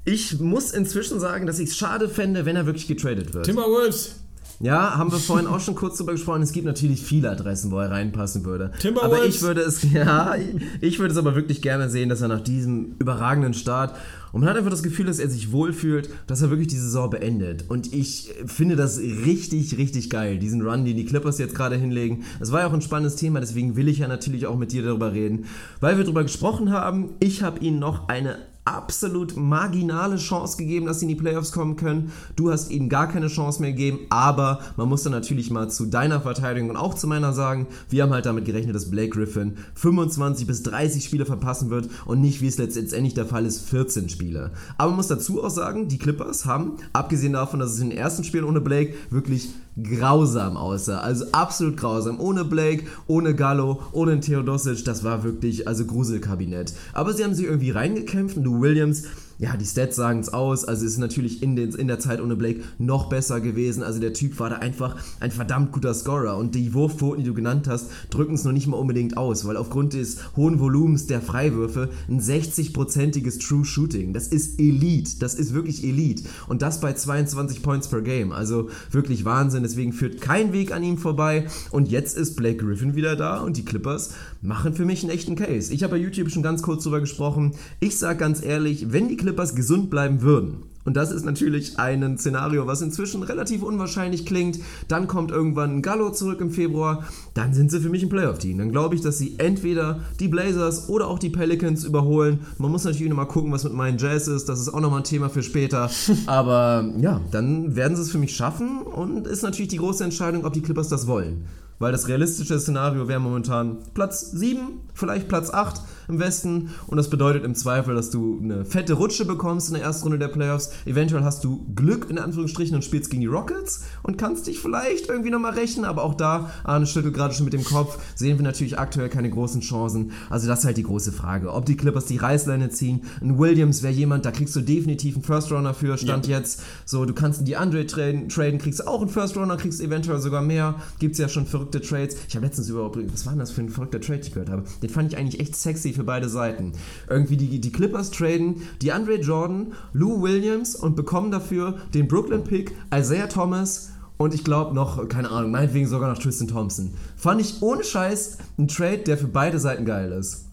Ich 0.05 0.39
muss 0.41 0.73
inzwischen 0.73 1.19
sagen, 1.19 1.47
dass 1.47 1.59
ich 1.59 1.71
es 1.71 1.77
schade 1.77 2.09
fände, 2.09 2.45
wenn 2.45 2.57
er 2.57 2.67
wirklich 2.67 2.87
getradet 2.87 3.33
wird. 3.33 3.47
Timberwolves! 3.47 4.24
Ja, 4.61 4.97
haben 4.97 5.11
wir 5.11 5.19
vorhin 5.19 5.47
auch 5.47 5.61
schon 5.61 5.75
kurz 5.75 5.99
drüber 5.99 6.13
gesprochen. 6.13 6.43
Es 6.43 6.53
gibt 6.53 6.67
natürlich 6.67 7.03
viele 7.03 7.31
Adressen, 7.31 7.71
wo 7.71 7.79
er 7.79 7.91
reinpassen 7.91 8.45
würde. 8.45 8.71
Timberwolves. 8.81 9.17
Aber 9.17 9.27
ich 9.27 9.43
würde 9.43 9.61
es, 9.63 9.83
ja, 9.93 10.35
ich 10.81 10.99
würde 10.99 11.13
es 11.13 11.19
aber 11.19 11.35
wirklich 11.35 11.63
gerne 11.63 11.91
sehen, 11.91 12.09
dass 12.09 12.21
er 12.21 12.29
nach 12.29 12.41
diesem 12.41 12.95
überragenden 12.99 13.55
Start 13.55 13.95
und 14.35 14.41
man 14.41 14.51
hat 14.51 14.57
einfach 14.57 14.73
das 14.73 14.83
Gefühl, 14.83 15.07
dass 15.07 15.21
er 15.21 15.31
sich 15.31 15.53
wohlfühlt, 15.53 16.11
dass 16.27 16.43
er 16.43 16.51
wirklich 16.51 16.67
die 16.67 16.77
Saison 16.77 17.09
beendet. 17.09 17.67
Und 17.71 17.95
ich 17.95 18.35
finde 18.47 18.75
das 18.75 18.99
richtig, 18.99 19.79
richtig 19.79 20.11
geil, 20.11 20.41
diesen 20.41 20.61
Run, 20.61 20.85
den 20.85 20.97
die 20.97 21.05
Clippers 21.05 21.39
jetzt 21.39 21.55
gerade 21.55 21.77
hinlegen. 21.77 22.25
Das 22.41 22.51
war 22.51 22.63
ja 22.63 22.67
auch 22.67 22.73
ein 22.73 22.83
spannendes 22.83 23.15
Thema, 23.15 23.39
deswegen 23.39 23.77
will 23.77 23.87
ich 23.87 23.99
ja 23.99 24.09
natürlich 24.09 24.49
auch 24.49 24.59
mit 24.59 24.73
dir 24.73 24.83
darüber 24.83 25.13
reden, 25.13 25.45
weil 25.79 25.99
wir 25.99 26.03
darüber 26.03 26.25
gesprochen 26.25 26.73
haben. 26.73 27.11
Ich 27.21 27.45
habe 27.45 27.61
ihnen 27.61 27.79
noch 27.79 28.09
eine 28.09 28.39
absolut 28.65 29.37
marginale 29.37 30.17
Chance 30.17 30.57
gegeben, 30.57 30.87
dass 30.87 31.01
sie 31.01 31.05
in 31.05 31.11
die 31.11 31.15
Playoffs 31.15 31.53
kommen 31.53 31.77
können. 31.77 32.13
Du 32.37 32.51
hast 32.51 32.71
ihnen 32.71 32.89
gar 32.89 33.09
keine 33.09 33.29
Chance 33.29 33.61
mehr 33.61 33.73
gegeben, 33.73 34.01
aber 34.09 34.61
man 34.77 34.89
muss 34.89 35.03
dann 35.03 35.13
natürlich 35.13 35.51
mal 35.51 35.71
zu 35.71 35.87
deiner 35.87 36.21
Verteidigung 36.21 36.71
und 36.71 36.77
auch 36.77 36.95
zu 36.95 37.07
meiner 37.07 37.33
sagen, 37.33 37.67
wir 37.91 38.03
haben 38.03 38.13
halt 38.13 38.27
damit 38.27 38.47
gerechnet, 38.47 38.75
dass 38.75 38.91
Blake 38.91 39.11
Griffin 39.11 39.59
25 39.75 40.47
bis 40.47 40.63
30 40.63 41.05
Spiele 41.05 41.27
verpassen 41.27 41.71
wird 41.71 41.91
und 42.07 42.21
nicht, 42.21 42.41
wie 42.41 42.47
es 42.47 42.59
letztendlich 42.59 43.15
der 43.15 43.27
Fall 43.27 43.45
ist, 43.45 43.69
14 43.69 44.09
Spiele. 44.09 44.53
Aber 44.79 44.91
man 44.91 44.97
muss 44.97 45.09
dazu 45.09 45.45
auch 45.45 45.51
sagen, 45.51 45.89
die 45.89 45.99
Clippers 45.99 46.47
haben, 46.47 46.79
abgesehen 46.93 47.35
davon, 47.35 47.61
dass 47.61 47.73
es 47.73 47.81
in 47.81 47.91
den 47.91 47.99
ersten 47.99 48.25
Spielen 48.25 48.45
ohne 48.45 48.61
Blake 48.61 48.95
wirklich 49.11 49.51
grausam 49.83 50.57
aussah. 50.57 51.01
Also 51.01 51.27
absolut 51.33 51.77
grausam. 51.77 52.21
Ohne 52.21 52.45
Blake, 52.45 52.85
ohne 53.07 53.35
Gallo, 53.35 53.83
ohne 53.93 54.21
Theodosic. 54.21 54.85
Das 54.85 55.03
war 55.03 55.25
wirklich, 55.25 55.67
also 55.67 55.85
Gruselkabinett. 55.85 56.75
Aber 56.93 57.13
sie 57.13 57.25
haben 57.25 57.35
sich 57.35 57.47
irgendwie 57.47 57.71
reingekämpft 57.71 58.37
und 58.37 58.45
du 58.45 58.54
Williams 58.61 59.07
ja, 59.39 59.57
die 59.57 59.65
Stats 59.65 59.97
sagen 59.97 60.21
es 60.21 60.29
aus. 60.29 60.65
Also 60.65 60.85
ist 60.85 60.99
natürlich 60.99 61.43
in, 61.43 61.57
den, 61.57 61.75
in 61.75 61.89
der 61.89 61.99
Zeit 61.99 62.21
ohne 62.21 62.37
Blake 62.37 62.61
noch 62.79 63.09
besser 63.09 63.41
gewesen. 63.41 63.83
Also 63.83 64.01
der 64.01 64.13
Typ 64.13 64.39
war 64.39 64.51
da 64.51 64.57
einfach 64.57 64.97
ein 65.21 65.31
verdammt 65.31 65.73
guter 65.73 65.95
Scorer. 65.95 66.37
Und 66.37 66.55
die 66.55 66.73
Wurfquoten, 66.75 67.23
die 67.23 67.29
du 67.29 67.35
genannt 67.35 67.67
hast, 67.69 67.91
drücken 68.11 68.35
es 68.35 68.45
noch 68.45 68.53
nicht 68.53 68.67
mal 68.67 68.77
unbedingt 68.77 69.17
aus, 69.17 69.47
weil 69.47 69.57
aufgrund 69.57 69.95
des 69.95 70.19
hohen 70.37 70.61
Volumens 70.61 71.07
der 71.07 71.21
Freiwürfe 71.21 71.91
ein 72.09 72.21
60-prozentiges 72.21 73.41
True 73.41 73.65
Shooting. 73.65 74.13
Das 74.13 74.29
ist 74.29 74.61
Elite. 74.61 75.19
Das 75.19 75.35
ist 75.35 75.53
wirklich 75.53 75.85
Elite. 75.85 76.25
Und 76.47 76.63
das 76.63 76.81
bei 76.81 76.93
22 76.93 77.63
Points 77.63 77.89
per 77.89 78.03
Game. 78.03 78.33
Also 78.33 78.69
wirklich 78.91 79.25
Wahnsinn. 79.25 79.63
Deswegen 79.65 79.93
führt 79.93 80.21
kein 80.21 80.53
Weg 80.53 80.73
an 80.73 80.83
ihm 80.83 80.99
vorbei. 80.99 81.47
Und 81.71 81.91
jetzt 81.91 82.17
ist 82.17 82.37
Blake 82.37 82.65
Griffin 82.65 82.95
wieder 82.95 83.17
da 83.17 83.41
und 83.41 83.57
die 83.57 83.65
Clippers 83.65 84.11
machen 84.43 84.75
für 84.75 84.85
mich 84.85 85.03
einen 85.03 85.13
echten 85.13 85.37
Case. 85.37 85.73
Ich 85.73 85.83
habe 85.83 85.93
bei 85.93 85.99
YouTube 85.99 86.31
schon 86.31 86.43
ganz 86.43 86.63
kurz 86.63 86.85
drüber 86.85 87.01
gesprochen. 87.01 87.55
Ich 87.81 87.99
sage 87.99 88.19
ganz 88.19 88.45
ehrlich, 88.45 88.93
wenn 88.93 89.09
die 89.09 89.17
Clippers 89.25 89.55
gesund 89.55 89.89
bleiben 89.89 90.21
würden, 90.21 90.65
und 90.85 90.97
das 90.97 91.11
ist 91.11 91.25
natürlich 91.25 91.79
ein 91.79 92.19
Szenario, 92.19 92.67
was 92.67 92.83
inzwischen 92.83 93.23
relativ 93.23 93.63
unwahrscheinlich 93.63 94.27
klingt. 94.27 94.59
Dann 94.89 95.09
kommt 95.09 95.31
irgendwann 95.31 95.77
ein 95.77 95.83
Gallo 95.83 96.11
zurück 96.11 96.41
im 96.41 96.51
Februar. 96.51 97.05
Dann 97.33 97.55
sind 97.55 97.71
sie 97.71 97.81
für 97.81 97.89
mich 97.89 98.03
ein 98.03 98.11
Playoff-Team. 98.11 98.59
Dann 98.59 98.71
glaube 98.71 98.95
ich, 98.95 99.01
dass 99.01 99.19
sie 99.19 99.39
entweder 99.39 100.01
die 100.21 100.29
Blazers 100.29 100.89
oder 100.91 101.09
auch 101.09 101.19
die 101.19 101.31
Pelicans 101.31 101.85
überholen. 101.85 102.41
Man 102.59 102.71
muss 102.71 102.85
natürlich 102.85 103.09
nochmal 103.09 103.29
gucken, 103.29 103.51
was 103.51 103.65
mit 103.65 103.73
meinen 103.73 103.97
Jazz 103.97 104.29
ist. 104.29 104.49
Das 104.49 104.61
ist 104.61 104.69
auch 104.69 104.81
nochmal 104.81 105.01
ein 105.01 105.05
Thema 105.05 105.31
für 105.31 105.43
später. 105.43 105.91
Aber 106.27 106.93
ja, 107.01 107.21
dann 107.31 107.75
werden 107.77 107.97
sie 107.97 108.03
es 108.03 108.11
für 108.11 108.19
mich 108.19 108.37
schaffen. 108.37 108.83
Und 108.83 109.27
ist 109.27 109.43
natürlich 109.43 109.69
die 109.69 109.79
große 109.79 110.05
Entscheidung, 110.05 110.45
ob 110.45 110.53
die 110.53 110.63
Clippers 110.63 110.89
das 110.89 111.07
wollen. 111.07 111.47
weil 111.79 111.93
das 111.93 112.09
realistische 112.09 112.61
Szenario 112.61 113.09
wäre 113.09 113.21
momentan 113.21 113.79
Platz 113.95 114.31
7, 114.33 114.81
vielleicht 114.93 115.29
Platz 115.29 115.51
8 115.51 115.81
im 116.09 116.19
Westen 116.19 116.71
und 116.87 116.97
das 116.97 117.11
bedeutet 117.11 117.45
im 117.45 117.55
Zweifel, 117.55 117.95
dass 117.95 118.11
du 118.11 118.41
eine 118.43 118.65
fette 118.65 118.95
Rutsche 118.95 119.25
bekommst 119.25 119.69
in 119.69 119.75
der 119.75 119.83
ersten 119.83 120.05
Runde 120.05 120.19
der 120.19 120.29
Playoffs. 120.29 120.71
Eventuell 120.85 121.25
hast 121.25 121.45
du 121.45 121.67
Glück 121.75 122.11
in 122.11 122.19
Anführungsstrichen 122.19 122.75
und 122.75 122.85
spielst 122.85 123.11
gegen 123.11 123.23
die 123.23 123.27
Rockets 123.27 123.85
und 124.03 124.19
kannst 124.19 124.47
dich 124.47 124.59
vielleicht 124.59 125.09
irgendwie 125.09 125.31
nochmal 125.31 125.53
rächen, 125.53 125.85
aber 125.85 126.03
auch 126.03 126.15
da, 126.15 126.51
Arne 126.65 126.87
schüttelt 126.87 127.15
gerade 127.15 127.35
schon 127.35 127.45
mit 127.45 127.55
dem 127.55 127.65
Kopf, 127.65 127.99
sehen 128.15 128.39
wir 128.39 128.45
natürlich 128.45 128.79
aktuell 128.79 129.09
keine 129.09 129.31
großen 129.31 129.61
Chancen. 129.61 130.13
Also 130.31 130.47
das 130.47 130.61
ist 130.61 130.65
halt 130.65 130.77
die 130.77 130.83
große 130.83 131.13
Frage, 131.13 131.53
ob 131.53 131.67
die 131.67 131.77
Clippers 131.77 132.07
die 132.07 132.17
Reißleine 132.17 132.71
ziehen. 132.71 133.03
Ein 133.21 133.39
Williams 133.39 133.83
wäre 133.83 133.93
jemand, 133.93 134.25
da 134.25 134.31
kriegst 134.31 134.55
du 134.57 134.61
definitiv 134.61 135.15
einen 135.15 135.25
First 135.25 135.51
Runner 135.53 135.75
für, 135.75 135.97
stand 135.97 136.27
ja. 136.27 136.39
jetzt. 136.39 136.63
So, 136.85 137.05
du 137.05 137.15
kannst 137.15 137.47
die 137.47 137.57
Andre 137.57 137.87
traden, 137.87 138.29
traden, 138.29 138.59
kriegst 138.59 138.87
auch 138.87 139.01
einen 139.01 139.11
First 139.11 139.37
Runner, 139.37 139.57
kriegst 139.57 139.81
eventuell 139.81 140.21
sogar 140.21 140.43
mehr. 140.43 140.77
Gibt 140.99 141.15
es 141.15 141.19
ja 141.19 141.29
schon 141.29 141.47
verrückte 141.47 141.81
Trades. 141.81 142.17
Ich 142.29 142.37
habe 142.37 142.47
letztens 142.47 142.69
überhaupt, 142.69 142.99
was 143.13 143.27
war 143.27 143.33
denn 143.33 143.41
das 143.41 143.51
für 143.51 143.63
ein 143.63 143.71
verrückter 143.71 144.01
Trade, 144.01 144.19
den 144.19 144.27
ich 144.27 144.33
gehört 144.35 144.51
habe? 144.51 144.65
Den 144.83 144.91
fand 144.91 145.13
ich 145.13 145.19
eigentlich 145.19 145.41
echt 145.41 145.57
sexy 145.57 145.94
für 145.95 146.05
beide 146.05 146.29
Seiten. 146.29 146.73
Irgendwie 147.09 147.37
die, 147.37 147.61
die 147.61 147.73
Clippers 147.73 148.11
traden 148.11 148.63
die 148.83 148.93
Andre 148.93 149.17
Jordan, 149.17 149.73
Lou 149.93 150.23
Williams 150.23 150.75
und 150.75 150.97
bekommen 150.97 151.31
dafür 151.31 151.79
den 151.95 152.09
Brooklyn 152.09 152.45
Pick, 152.45 152.75
Isaiah 152.95 153.29
Thomas 153.29 153.91
und 154.17 154.35
ich 154.35 154.45
glaube 154.45 154.75
noch, 154.75 155.09
keine 155.09 155.31
Ahnung, 155.31 155.51
meinetwegen 155.51 155.89
sogar 155.89 156.09
noch 156.09 156.19
Tristan 156.19 156.49
Thompson. 156.49 156.95
Fand 157.17 157.41
ich 157.41 157.63
ohne 157.63 157.83
Scheiß 157.83 158.39
ein 158.59 158.69
Trade, 158.69 158.99
der 158.99 159.19
für 159.19 159.27
beide 159.27 159.59
Seiten 159.59 159.85
geil 159.85 160.13
ist. 160.13 160.44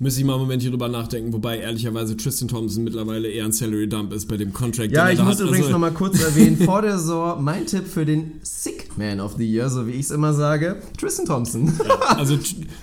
Müsste 0.00 0.20
ich 0.20 0.26
mal 0.26 0.34
ein 0.34 0.40
Moment 0.40 0.62
hier 0.62 0.70
drüber 0.70 0.88
nachdenken, 0.88 1.32
wobei 1.32 1.58
ehrlicherweise 1.58 2.16
Tristan 2.16 2.46
Thompson 2.46 2.84
mittlerweile 2.84 3.28
eher 3.28 3.44
ein 3.44 3.50
Salary 3.50 3.88
Dump 3.88 4.12
ist 4.12 4.28
bei 4.28 4.36
dem 4.36 4.52
Contract. 4.52 4.92
Ja, 4.92 5.10
ich 5.10 5.20
muss 5.20 5.40
übrigens 5.40 5.66
also 5.66 5.72
nochmal 5.72 5.90
kurz 5.90 6.22
erwähnen, 6.24 6.56
vor 6.56 6.82
der 6.82 6.98
Saison 6.98 7.42
mein 7.42 7.66
Tipp 7.66 7.84
für 7.84 8.06
den 8.06 8.34
Sick 8.42 8.96
Man 8.96 9.18
of 9.18 9.34
the 9.38 9.44
Year, 9.44 9.68
so 9.68 9.88
wie 9.88 9.92
ich 9.92 10.00
es 10.02 10.10
immer 10.12 10.34
sage, 10.34 10.76
Tristan 10.96 11.26
Thompson. 11.26 11.72
Ja, 11.84 12.16
also 12.16 12.38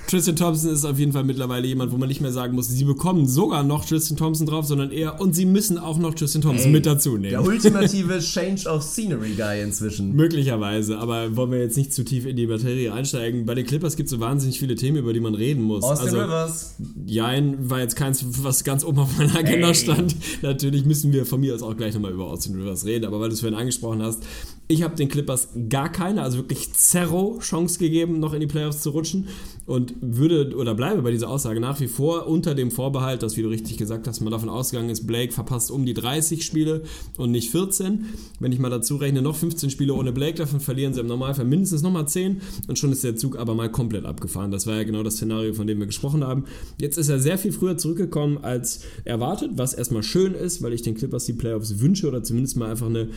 Tristan 0.07 0.35
Thompson 0.35 0.71
ist 0.71 0.83
auf 0.83 0.99
jeden 0.99 1.13
Fall 1.13 1.23
mittlerweile 1.23 1.65
jemand, 1.65 1.93
wo 1.93 1.97
man 1.97 2.09
nicht 2.09 2.19
mehr 2.19 2.33
sagen 2.33 2.53
muss, 2.53 2.67
sie 2.67 2.83
bekommen 2.83 3.27
sogar 3.27 3.63
noch 3.63 3.85
Tristan 3.85 4.17
Thompson 4.17 4.45
drauf, 4.45 4.65
sondern 4.65 4.91
eher, 4.91 5.21
und 5.21 5.35
sie 5.35 5.45
müssen 5.45 5.77
auch 5.77 5.97
noch 5.97 6.15
Tristan 6.15 6.41
Thompson 6.41 6.67
Ey, 6.67 6.73
mit 6.73 6.85
dazu 6.85 7.11
nehmen. 7.11 7.29
Der 7.29 7.45
ultimative 7.45 8.19
Change 8.19 8.67
of 8.67 8.83
Scenery 8.83 9.35
Guy 9.35 9.61
inzwischen. 9.61 10.13
Möglicherweise, 10.13 10.97
aber 10.97 11.33
wollen 11.37 11.51
wir 11.51 11.59
jetzt 11.59 11.77
nicht 11.77 11.93
zu 11.93 12.03
tief 12.03 12.25
in 12.25 12.35
die 12.35 12.45
Materie 12.47 12.91
einsteigen. 12.91 13.45
Bei 13.45 13.55
den 13.55 13.65
Clippers 13.65 13.95
gibt 13.95 14.07
es 14.07 14.11
so 14.11 14.19
wahnsinnig 14.19 14.59
viele 14.59 14.75
Themen, 14.75 14.97
über 14.97 15.13
die 15.13 15.21
man 15.21 15.33
reden 15.33 15.63
muss. 15.63 15.85
Austin 15.85 16.07
also, 16.07 16.21
Rivers. 16.21 16.75
Jein 17.07 17.69
war 17.69 17.79
jetzt 17.79 17.95
keins, 17.95 18.25
was 18.43 18.63
ganz 18.63 18.83
oben 18.83 18.99
auf 18.99 19.17
meiner 19.17 19.35
Agenda 19.35 19.73
stand. 19.75 20.15
Natürlich 20.41 20.85
müssen 20.85 21.13
wir 21.13 21.25
von 21.25 21.39
mir 21.39 21.53
aus 21.53 21.61
auch 21.61 21.77
gleich 21.77 21.93
nochmal 21.93 22.11
über 22.11 22.25
Austin 22.25 22.55
Rivers 22.55 22.85
reden, 22.85 23.05
aber 23.05 23.19
weil 23.19 23.29
du 23.29 23.35
es 23.35 23.41
vorhin 23.41 23.57
angesprochen 23.57 24.01
hast, 24.01 24.23
ich 24.67 24.81
habe 24.81 24.95
den 24.95 25.09
Clippers 25.09 25.49
gar 25.69 25.91
keine, 25.91 26.23
also 26.23 26.37
wirklich 26.37 26.73
zero 26.73 27.37
Chance 27.39 27.77
gegeben, 27.77 28.19
noch 28.19 28.33
in 28.33 28.39
die 28.39 28.47
Playoffs 28.47 28.81
zu 28.81 28.89
rutschen 28.89 29.27
und 29.67 29.93
würde 30.01 30.55
oder 30.55 30.73
bleibe 30.73 31.03
bei 31.03 31.11
dieser 31.11 31.29
Aussage 31.29 31.59
nach 31.59 31.79
wie 31.79 31.87
vor 31.87 32.27
unter 32.27 32.55
dem 32.55 32.71
Vorbehalt, 32.71 33.21
dass, 33.21 33.37
wie 33.37 33.43
du 33.43 33.49
richtig 33.49 33.77
gesagt 33.77 34.07
hast, 34.07 34.21
man 34.21 34.31
davon 34.31 34.49
ausgegangen 34.49 34.89
ist, 34.89 35.05
Blake 35.05 35.31
verpasst 35.31 35.69
um 35.69 35.85
die 35.85 35.93
30 35.93 36.43
Spiele 36.43 36.83
und 37.17 37.31
nicht 37.31 37.51
14. 37.51 38.05
Wenn 38.39 38.51
ich 38.51 38.59
mal 38.59 38.69
dazu 38.69 38.95
rechne, 38.95 39.21
noch 39.21 39.35
15 39.35 39.69
Spiele 39.69 39.93
ohne 39.93 40.11
Blake, 40.11 40.37
davon 40.37 40.59
verlieren 40.59 40.93
sie 40.93 41.01
im 41.01 41.07
Normalfall 41.07 41.45
mindestens 41.45 41.83
nochmal 41.83 42.07
10 42.07 42.41
und 42.67 42.79
schon 42.79 42.91
ist 42.91 43.03
der 43.03 43.15
Zug 43.15 43.37
aber 43.37 43.53
mal 43.53 43.71
komplett 43.71 44.05
abgefahren. 44.05 44.49
Das 44.49 44.65
war 44.65 44.75
ja 44.75 44.83
genau 44.83 45.03
das 45.03 45.15
Szenario, 45.15 45.53
von 45.53 45.67
dem 45.67 45.79
wir 45.79 45.85
gesprochen 45.85 46.23
haben. 46.23 46.45
Jetzt 46.79 46.97
ist 46.97 47.09
er 47.09 47.19
sehr 47.19 47.37
viel 47.37 47.51
früher 47.51 47.77
zurückgekommen 47.77 48.39
als 48.39 48.81
erwartet, 49.03 49.51
was 49.55 49.73
erstmal 49.73 50.03
schön 50.03 50.33
ist, 50.33 50.63
weil 50.63 50.73
ich 50.73 50.81
den 50.81 50.95
Clippers 50.95 51.25
die 51.25 51.33
Playoffs 51.33 51.79
wünsche 51.79 52.07
oder 52.07 52.23
zumindest 52.23 52.57
mal 52.57 52.71
einfach 52.71 52.87
eine 52.87 53.09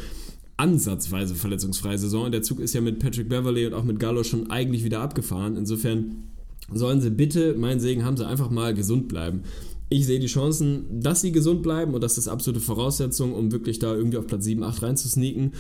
ansatzweise 0.59 1.35
verletzungsfreie 1.35 1.99
Saison. 1.99 2.31
Der 2.31 2.43
Zug 2.43 2.61
ist 2.61 2.75
ja 2.75 2.81
mit 2.81 2.99
Patrick 2.99 3.29
Beverley 3.29 3.67
und 3.67 3.75
auch 3.75 3.85
mit 3.85 3.99
Gallo 3.99 4.23
schon 4.25 4.51
eigentlich 4.51 4.85
wieder 4.85 5.01
abgefahren. 5.01 5.57
Insofern 5.57 6.25
sollen 6.73 7.01
sie 7.01 7.11
bitte, 7.11 7.55
mein 7.57 7.81
Segen 7.81 8.05
haben 8.05 8.17
sie, 8.17 8.27
einfach 8.27 8.51
mal 8.51 8.75
gesund 8.75 9.09
bleiben. 9.09 9.43
Ich 9.89 10.05
sehe 10.05 10.21
die 10.21 10.27
Chancen, 10.27 11.01
dass 11.01 11.23
sie 11.23 11.33
gesund 11.33 11.63
bleiben 11.63 11.95
und 11.95 12.03
das 12.03 12.19
ist 12.19 12.29
absolute 12.29 12.61
Voraussetzung, 12.61 13.35
um 13.35 13.53
wirklich 13.53 13.79
da 13.79 13.95
irgendwie 13.95 14.19
auf 14.19 14.27
Platz 14.27 14.45
7, 14.45 14.63
8 14.63 14.83
reinzusneaken 14.83 15.53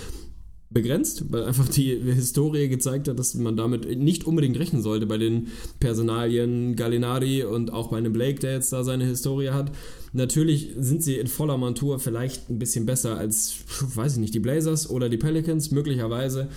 begrenzt, 0.70 1.24
weil 1.32 1.44
einfach 1.44 1.68
die 1.68 1.96
Historie 1.96 2.68
gezeigt 2.68 3.08
hat, 3.08 3.18
dass 3.18 3.34
man 3.34 3.56
damit 3.56 3.98
nicht 3.98 4.26
unbedingt 4.26 4.58
rechnen 4.58 4.82
sollte 4.82 5.06
bei 5.06 5.16
den 5.16 5.48
Personalien 5.80 6.76
Gallinari 6.76 7.44
und 7.44 7.72
auch 7.72 7.88
bei 7.88 7.96
einem 7.96 8.12
Blake, 8.12 8.40
der 8.40 8.52
jetzt 8.52 8.72
da 8.72 8.84
seine 8.84 9.06
Historie 9.06 9.50
hat. 9.50 9.72
Natürlich 10.12 10.70
sind 10.76 11.02
sie 11.02 11.16
in 11.16 11.26
voller 11.26 11.56
Montur 11.56 11.98
vielleicht 11.98 12.50
ein 12.50 12.58
bisschen 12.58 12.84
besser 12.84 13.16
als, 13.16 13.56
weiß 13.94 14.14
ich 14.14 14.18
nicht, 14.18 14.34
die 14.34 14.40
Blazers 14.40 14.90
oder 14.90 15.08
die 15.08 15.16
Pelicans, 15.16 15.70
möglicherweise. 15.70 16.48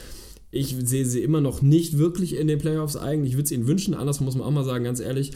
Ich 0.53 0.75
sehe 0.83 1.05
sie 1.05 1.21
immer 1.21 1.39
noch 1.39 1.61
nicht 1.61 1.97
wirklich 1.97 2.35
in 2.35 2.47
den 2.47 2.59
Playoffs 2.59 2.97
eigentlich. 2.97 3.31
Ich 3.31 3.37
würde 3.37 3.45
es 3.45 3.51
ihnen 3.51 3.67
wünschen, 3.67 3.93
anders 3.93 4.19
muss 4.19 4.35
man 4.35 4.45
auch 4.45 4.51
mal 4.51 4.65
sagen, 4.65 4.83
ganz 4.83 4.99
ehrlich 4.99 5.31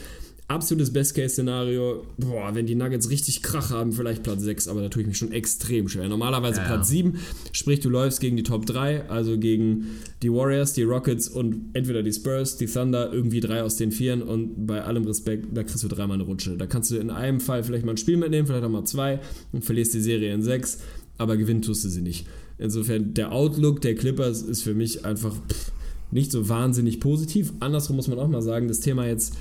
absolutes 0.48 0.92
Best-Case-Szenario, 0.92 2.06
boah, 2.18 2.54
wenn 2.54 2.66
die 2.66 2.76
Nuggets 2.76 3.10
richtig 3.10 3.42
Krach 3.42 3.70
haben, 3.70 3.92
vielleicht 3.92 4.22
Platz 4.22 4.42
6, 4.42 4.68
aber 4.68 4.80
da 4.80 4.88
tue 4.88 5.02
ich 5.02 5.08
mich 5.08 5.18
schon 5.18 5.32
extrem 5.32 5.88
schwer. 5.88 6.08
Normalerweise 6.08 6.60
ja, 6.60 6.66
Platz 6.66 6.88
ja. 6.90 6.96
7, 6.96 7.18
sprich 7.50 7.80
du 7.80 7.90
läufst 7.90 8.20
gegen 8.20 8.36
die 8.36 8.44
Top 8.44 8.64
3, 8.64 9.08
also 9.08 9.38
gegen 9.38 9.86
die 10.22 10.32
Warriors, 10.32 10.72
die 10.72 10.84
Rockets 10.84 11.28
und 11.28 11.70
entweder 11.72 12.04
die 12.04 12.12
Spurs, 12.12 12.56
die 12.56 12.66
Thunder, 12.66 13.12
irgendwie 13.12 13.40
drei 13.40 13.62
aus 13.62 13.76
den 13.76 13.90
Vieren 13.90 14.22
und 14.22 14.66
bei 14.66 14.82
allem 14.82 15.04
Respekt, 15.04 15.46
da 15.52 15.64
kriegst 15.64 15.82
du 15.82 15.88
dreimal 15.88 16.14
eine 16.14 16.24
Rutsche. 16.24 16.56
Da 16.56 16.66
kannst 16.66 16.92
du 16.92 16.96
in 16.96 17.10
einem 17.10 17.40
Fall 17.40 17.64
vielleicht 17.64 17.84
mal 17.84 17.92
ein 17.92 17.98
Spiel 17.98 18.16
mitnehmen, 18.16 18.46
vielleicht 18.46 18.64
auch 18.64 18.70
mal 18.70 18.84
zwei 18.84 19.18
und 19.50 19.64
verlierst 19.64 19.94
die 19.94 20.00
Serie 20.00 20.32
in 20.32 20.42
6, 20.42 20.78
aber 21.18 21.36
gewinnen 21.36 21.62
tust 21.62 21.84
du 21.84 21.88
sie 21.88 22.02
nicht. 22.02 22.26
Insofern, 22.58 23.14
der 23.14 23.32
Outlook 23.32 23.80
der 23.80 23.96
Clippers 23.96 24.42
ist 24.42 24.62
für 24.62 24.74
mich 24.74 25.04
einfach 25.04 25.34
pff, 25.34 25.72
nicht 26.10 26.30
so 26.30 26.48
wahnsinnig 26.48 27.00
positiv. 27.00 27.52
Andersrum 27.60 27.96
muss 27.96 28.08
man 28.08 28.18
auch 28.18 28.28
mal 28.28 28.42
sagen, 28.42 28.68
das 28.68 28.80
Thema 28.80 29.06
jetzt 29.06 29.34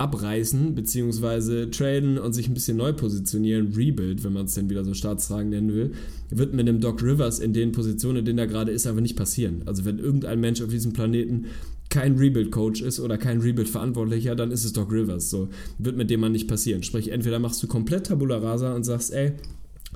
abreißen, 0.00 0.74
beziehungsweise 0.74 1.70
traden 1.70 2.16
und 2.16 2.32
sich 2.32 2.48
ein 2.48 2.54
bisschen 2.54 2.78
neu 2.78 2.94
positionieren, 2.94 3.74
Rebuild, 3.74 4.24
wenn 4.24 4.32
man 4.32 4.46
es 4.46 4.54
denn 4.54 4.70
wieder 4.70 4.82
so 4.82 4.94
staatstragend 4.94 5.50
nennen 5.50 5.74
will, 5.74 5.92
wird 6.30 6.54
mit 6.54 6.66
dem 6.66 6.80
Doc 6.80 7.02
Rivers 7.02 7.38
in 7.38 7.52
den 7.52 7.72
Positionen, 7.72 8.18
in 8.18 8.24
denen 8.24 8.38
er 8.38 8.46
gerade 8.46 8.72
ist, 8.72 8.86
einfach 8.86 9.02
nicht 9.02 9.16
passieren. 9.16 9.62
Also 9.66 9.84
wenn 9.84 9.98
irgendein 9.98 10.40
Mensch 10.40 10.62
auf 10.62 10.70
diesem 10.70 10.94
Planeten 10.94 11.46
kein 11.90 12.16
Rebuild-Coach 12.16 12.80
ist 12.80 12.98
oder 12.98 13.18
kein 13.18 13.40
Rebuild-Verantwortlicher, 13.40 14.34
dann 14.34 14.52
ist 14.52 14.64
es 14.64 14.72
Doc 14.72 14.90
Rivers. 14.90 15.28
So 15.28 15.48
wird 15.78 15.98
mit 15.98 16.08
dem 16.08 16.20
man 16.20 16.32
nicht 16.32 16.48
passieren. 16.48 16.82
Sprich, 16.82 17.10
entweder 17.12 17.38
machst 17.38 17.62
du 17.62 17.66
komplett 17.66 18.06
Tabula 18.06 18.38
Rasa 18.38 18.74
und 18.74 18.84
sagst, 18.84 19.12
ey, 19.12 19.32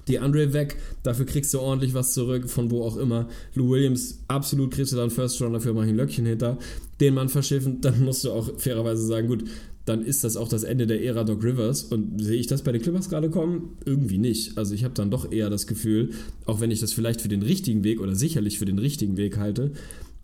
die 0.09 0.19
Andre 0.19 0.53
weg, 0.53 0.77
dafür 1.03 1.25
kriegst 1.25 1.55
du 1.55 1.61
ordentlich 1.61 1.95
was 1.95 2.13
zurück, 2.13 2.51
von 2.51 2.71
wo 2.71 2.83
auch 2.83 2.99
immer. 2.99 3.29
Lou 3.55 3.71
Williams, 3.71 4.19
absolut 4.29 4.73
kriegst 4.73 4.93
du 4.93 4.97
dann 4.97 5.09
First 5.09 5.41
Round, 5.41 5.55
dafür 5.55 5.73
mach 5.73 5.85
ich 5.85 5.91
ein 5.91 5.97
Löckchen 5.97 6.27
hinter. 6.27 6.59
Den 7.01 7.15
Mann 7.15 7.31
verschiffen, 7.31 7.81
dann 7.81 8.05
musst 8.05 8.25
du 8.25 8.33
auch 8.33 8.51
fairerweise 8.59 9.07
sagen, 9.07 9.29
gut, 9.29 9.45
dann 9.85 10.03
ist 10.03 10.25
das 10.25 10.37
auch 10.37 10.49
das 10.49 10.63
Ende 10.63 10.87
der 10.87 11.03
Ära 11.05 11.25
Doc 11.25 11.45
Rivers. 11.45 11.85
Und 11.85 12.23
sehe 12.23 12.39
ich 12.39 12.47
das 12.47 12.63
bei 12.63 12.73
den 12.73 12.81
Clippers 12.81 13.09
gerade 13.09 13.31
kommen? 13.31 13.77
Irgendwie 13.85 14.19
nicht. 14.19 14.57
Also 14.57 14.75
ich 14.75 14.85
habe 14.85 14.95
dann 14.95 15.11
doch 15.11 15.31
eher 15.31 15.51
das 15.51 15.67
Gefühl, 15.67 16.11
auch 16.47 16.61
wenn 16.61 16.71
ich 16.71 16.81
das 16.81 16.93
vielleicht 16.93 17.21
für 17.21 17.29
den 17.29 17.43
richtigen 17.43 17.85
Weg 17.85 18.01
oder 18.01 18.15
sicherlich 18.15 18.59
für 18.59 18.65
den 18.65 18.79
richtigen 18.79 19.17
Weg 19.17 19.37
halte, 19.37 19.73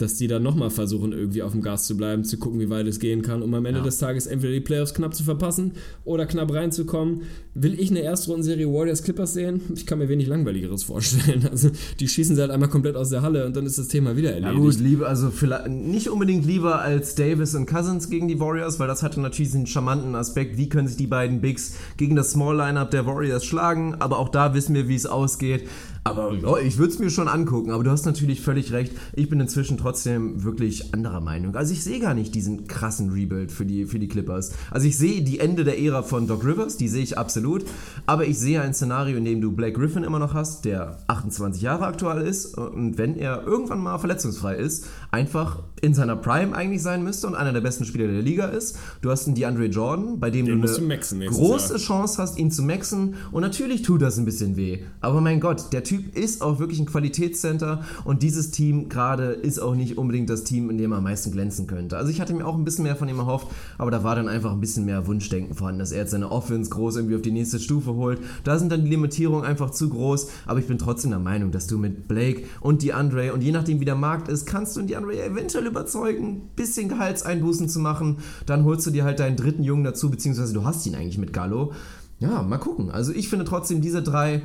dass 0.01 0.17
die 0.17 0.27
dann 0.27 0.43
nochmal 0.43 0.71
versuchen, 0.71 1.13
irgendwie 1.13 1.43
auf 1.43 1.53
dem 1.53 1.63
Gas 1.63 1.87
zu 1.87 1.97
bleiben, 1.97 2.25
zu 2.25 2.39
gucken, 2.39 2.61
wie 2.61 2.71
weit 2.71 2.87
es 2.87 3.01
gehen 3.01 3.23
kann, 3.23 3.43
um 3.43 3.53
am 3.55 3.65
Ende 3.67 3.81
ja. 3.81 3.85
des 3.85 3.99
Tages 3.99 4.27
entweder 4.27 4.53
die 4.53 4.61
Playoffs 4.61 4.95
knapp 4.95 5.15
zu 5.15 5.25
verpassen 5.25 5.73
oder 6.05 6.27
knapp 6.27 6.53
reinzukommen. 6.53 7.23
Will 7.55 7.79
ich 7.79 7.91
eine 7.91 8.01
Erstrundenserie 8.01 8.67
Warriors 8.67 9.03
Clippers 9.03 9.35
sehen? 9.35 9.61
Ich 9.75 9.87
kann 9.87 9.99
mir 9.99 10.09
wenig 10.09 10.27
langweiligeres 10.27 10.83
vorstellen. 10.85 11.41
Also 11.51 11.71
die 11.99 12.07
schießen 12.07 12.37
sie 12.37 12.41
halt 12.41 12.53
einmal 12.53 12.69
komplett 12.69 12.95
aus 12.95 13.11
der 13.11 13.23
Halle 13.23 13.45
und 13.45 13.57
dann 13.57 13.67
ist 13.67 13.77
das 13.77 13.89
Thema 13.89 14.17
wieder 14.17 14.31
erledigt. 14.33 14.55
Ja 14.55 14.61
gut, 14.61 14.79
lieber, 14.79 15.09
also 15.09 15.31
vielleicht 15.31 15.69
nicht 15.69 16.09
unbedingt 16.09 16.47
lieber 16.47 16.81
als 16.81 17.17
Davis 17.17 17.55
und 17.55 17.67
Cousins 17.67 18.09
gegen 18.09 18.29
die 18.29 18.39
Warriors, 18.39 18.79
weil 18.79 18.87
das 18.87 19.03
hatte 19.03 19.21
natürlich 19.21 19.51
diesen 19.51 19.67
charmanten 19.67 20.15
Aspekt, 20.15 20.57
wie 20.57 20.69
können 20.69 20.87
sich 20.87 20.97
die 20.97 21.09
beiden 21.09 21.41
Bigs 21.41 21.75
gegen 21.97 22.15
das 22.15 22.31
Small 22.31 22.57
Lineup 22.57 22.91
der 22.93 23.05
Warriors 23.07 23.45
schlagen, 23.45 23.97
aber 23.99 24.19
auch 24.19 24.29
da 24.29 24.55
wissen 24.55 24.75
wir, 24.75 24.89
wie 24.89 24.95
es 24.95 25.07
ausgeht. 25.07 25.69
Aber 26.03 26.33
ja, 26.33 26.57
ich 26.59 26.79
würde 26.79 26.93
es 26.93 26.99
mir 26.99 27.11
schon 27.11 27.29
angucken. 27.29 27.71
Aber 27.73 27.85
du 27.85 27.91
hast 27.91 28.07
natürlich 28.07 28.41
völlig 28.41 28.73
recht. 28.73 28.93
Ich 29.15 29.29
bin 29.29 29.39
inzwischen 29.39 29.77
trotzdem 29.77 30.45
wirklich 30.45 30.95
anderer 30.95 31.21
Meinung. 31.21 31.55
Also 31.57 31.73
ich 31.75 31.85
sehe 31.85 32.01
gar 32.01 32.15
nicht 32.15 32.35
diesen 32.35 32.67
krassen 32.67 33.11
Rebuild 33.11 33.53
für 33.53 33.67
die, 33.67 33.85
für 33.85 33.99
die 33.99 34.09
Clippers. 34.09 34.53
Also 34.71 34.87
ich 34.87 34.97
sehe 34.97 35.23
die 35.23 35.41
Ende 35.41 35.65
der 35.65 35.79
Ära 35.79 36.03
von 36.03 36.27
Doc 36.27 36.45
Rivers, 36.45 36.79
die 36.79 36.89
sehe 36.89 37.03
ich 37.03 37.19
absolut. 37.19 37.65
Aber 38.07 38.27
ich 38.27 38.39
sehe 38.39 38.63
ein 38.63 38.73
Szenario, 38.73 39.19
in 39.19 39.25
dem 39.27 39.41
du 39.43 39.53
Blake 39.53 39.79
Griffin 39.79 40.03
immer 40.03 40.19
noch 40.19 40.33
hast, 40.33 40.65
der 40.65 40.99
28 41.09 41.61
Jahre 41.61 41.87
aktuell 41.87 42.27
ist. 42.27 42.57
Und 42.57 42.97
wenn 42.97 43.17
er 43.17 43.47
irgendwann 43.47 43.81
mal 43.81 43.99
verletzungsfrei 43.99 44.57
ist, 44.57 44.87
einfach 45.11 45.63
in 45.83 45.93
seiner 45.93 46.17
Prime 46.17 46.55
eigentlich 46.55 46.83
sein 46.83 47.03
müsste 47.03 47.27
und 47.27 47.35
einer 47.35 47.53
der 47.53 47.61
besten 47.61 47.85
Spieler 47.85 48.07
der 48.07 48.23
Liga 48.23 48.47
ist. 48.47 48.79
Du 49.03 49.11
hast 49.11 49.27
einen 49.27 49.35
DeAndre 49.35 49.67
Jordan, 49.67 50.19
bei 50.19 50.31
dem 50.31 50.47
Den 50.47 50.63
du 50.63 50.69
eine 50.69 51.27
große 51.27 51.75
Jahr. 51.75 51.79
Chance 51.79 52.23
hast, 52.23 52.39
ihn 52.39 52.51
zu 52.51 52.63
maxen. 52.63 53.17
Und 53.33 53.43
natürlich 53.43 53.83
tut 53.83 54.01
das 54.01 54.17
ein 54.17 54.25
bisschen 54.25 54.57
weh. 54.57 54.81
Aber 55.01 55.21
mein 55.21 55.41
Gott, 55.41 55.73
der 55.73 55.85
Typ 55.91 56.17
ist 56.17 56.41
auch 56.41 56.61
wirklich 56.61 56.79
ein 56.79 56.87
Qualitätscenter 56.87 57.83
und 58.05 58.23
dieses 58.23 58.53
Team 58.53 58.89
gerade 58.89 59.33
ist 59.33 59.59
auch 59.59 59.75
nicht 59.75 59.99
unbedingt 59.99 60.31
das 60.31 60.45
Team, 60.45 60.71
in 60.71 60.79
dem 60.79 60.93
er 60.93 60.99
am 60.99 61.03
meisten 61.03 61.33
glänzen 61.33 61.67
könnte. 61.67 61.97
Also 61.97 62.13
ich 62.13 62.21
hatte 62.21 62.33
mir 62.33 62.47
auch 62.47 62.55
ein 62.55 62.63
bisschen 62.63 62.85
mehr 62.85 62.95
von 62.95 63.09
ihm 63.09 63.19
erhofft, 63.19 63.49
aber 63.77 63.91
da 63.91 64.05
war 64.05 64.15
dann 64.15 64.29
einfach 64.29 64.53
ein 64.53 64.61
bisschen 64.61 64.85
mehr 64.85 65.09
Wunschdenken 65.09 65.57
vorhanden, 65.57 65.81
dass 65.81 65.91
er 65.91 66.03
jetzt 66.03 66.13
seine 66.13 66.31
Offense 66.31 66.71
groß 66.71 66.95
irgendwie 66.95 67.17
auf 67.17 67.23
die 67.23 67.33
nächste 67.33 67.59
Stufe 67.59 67.95
holt. 67.95 68.21
Da 68.45 68.57
sind 68.57 68.71
dann 68.71 68.85
die 68.85 68.91
Limitierungen 68.91 69.45
einfach 69.45 69.71
zu 69.71 69.89
groß, 69.89 70.29
aber 70.47 70.61
ich 70.61 70.69
bin 70.69 70.79
trotzdem 70.79 71.11
der 71.11 71.19
Meinung, 71.19 71.51
dass 71.51 71.67
du 71.67 71.77
mit 71.77 72.07
Blake 72.07 72.45
und 72.61 72.83
die 72.83 72.93
Andre 72.93 73.33
und 73.33 73.43
je 73.43 73.51
nachdem 73.51 73.81
wie 73.81 73.85
der 73.85 73.97
Markt 73.97 74.29
ist, 74.29 74.47
kannst 74.47 74.77
du 74.77 74.83
die 74.83 74.95
Andre 74.95 75.21
eventuell 75.21 75.67
überzeugen, 75.67 76.29
ein 76.29 76.51
bisschen 76.55 76.89
Gehaltseinbußen 76.89 77.69
zu 77.69 77.81
machen. 77.81 78.19
Dann 78.47 78.65
holst 78.65 78.87
du 78.87 78.93
dir 78.93 79.03
halt 79.03 79.19
deinen 79.19 79.35
dritten 79.35 79.65
Jungen 79.65 79.83
dazu, 79.83 80.09
beziehungsweise 80.09 80.55
du 80.55 80.65
hast 80.65 80.87
ihn 80.87 80.95
eigentlich 80.95 81.19
mit 81.19 81.33
Gallo. 81.33 81.73
Ja, 82.21 82.43
mal 82.43 82.59
gucken. 82.59 82.93
Also 82.93 83.13
ich 83.13 83.29
finde 83.29 83.45
trotzdem 83.45 83.81
diese 83.81 84.03
drei 84.05 84.43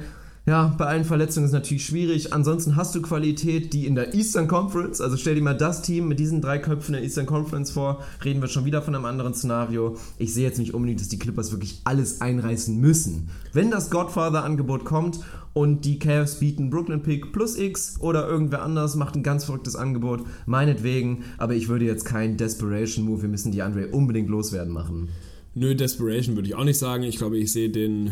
ja, 0.47 0.75
bei 0.77 0.85
allen 0.85 1.05
Verletzungen 1.05 1.47
ist 1.47 1.53
natürlich 1.53 1.85
schwierig. 1.85 2.31
Ansonsten 2.31 2.75
hast 2.75 2.93
du 2.93 3.01
Qualität, 3.01 3.73
die 3.73 3.87
in 3.87 3.95
der 3.95 4.13
Eastern 4.13 4.47
Conference, 4.47 5.01
also 5.01 5.17
stell 5.17 5.33
dir 5.33 5.41
mal 5.41 5.57
das 5.57 5.81
Team 5.81 6.07
mit 6.07 6.19
diesen 6.19 6.39
drei 6.39 6.59
Köpfen 6.59 6.93
der 6.93 7.01
Eastern 7.01 7.25
Conference 7.25 7.71
vor, 7.71 8.03
reden 8.23 8.41
wir 8.41 8.47
schon 8.47 8.65
wieder 8.65 8.83
von 8.83 8.93
einem 8.93 9.05
anderen 9.05 9.33
Szenario. 9.33 9.97
Ich 10.19 10.35
sehe 10.35 10.43
jetzt 10.43 10.59
nicht 10.59 10.75
unbedingt, 10.75 11.01
dass 11.01 11.09
die 11.09 11.17
Clippers 11.17 11.51
wirklich 11.51 11.81
alles 11.83 12.21
einreißen 12.21 12.79
müssen. 12.79 13.29
Wenn 13.53 13.71
das 13.71 13.89
Godfather-Angebot 13.89 14.85
kommt 14.85 15.19
und 15.53 15.83
die 15.83 15.97
Cavs 15.97 16.35
bieten 16.35 16.69
Brooklyn 16.69 17.01
Pick 17.01 17.33
plus 17.33 17.57
X 17.57 17.95
oder 17.99 18.27
irgendwer 18.27 18.61
anders 18.61 18.95
macht 18.95 19.15
ein 19.15 19.23
ganz 19.23 19.45
verrücktes 19.45 19.75
Angebot, 19.75 20.25
meinetwegen, 20.45 21.23
aber 21.39 21.55
ich 21.55 21.69
würde 21.69 21.85
jetzt 21.85 22.05
keinen 22.05 22.37
Desperation 22.37 23.05
Move, 23.05 23.23
wir 23.23 23.29
müssen 23.29 23.51
die 23.51 23.63
Andre 23.63 23.87
unbedingt 23.87 24.29
loswerden 24.29 24.71
machen. 24.71 25.09
Nö, 25.55 25.73
Desperation 25.73 26.35
würde 26.35 26.49
ich 26.49 26.55
auch 26.55 26.65
nicht 26.65 26.77
sagen. 26.77 27.01
Ich 27.03 27.17
glaube, 27.17 27.37
ich 27.37 27.51
sehe 27.51 27.69
den 27.69 28.11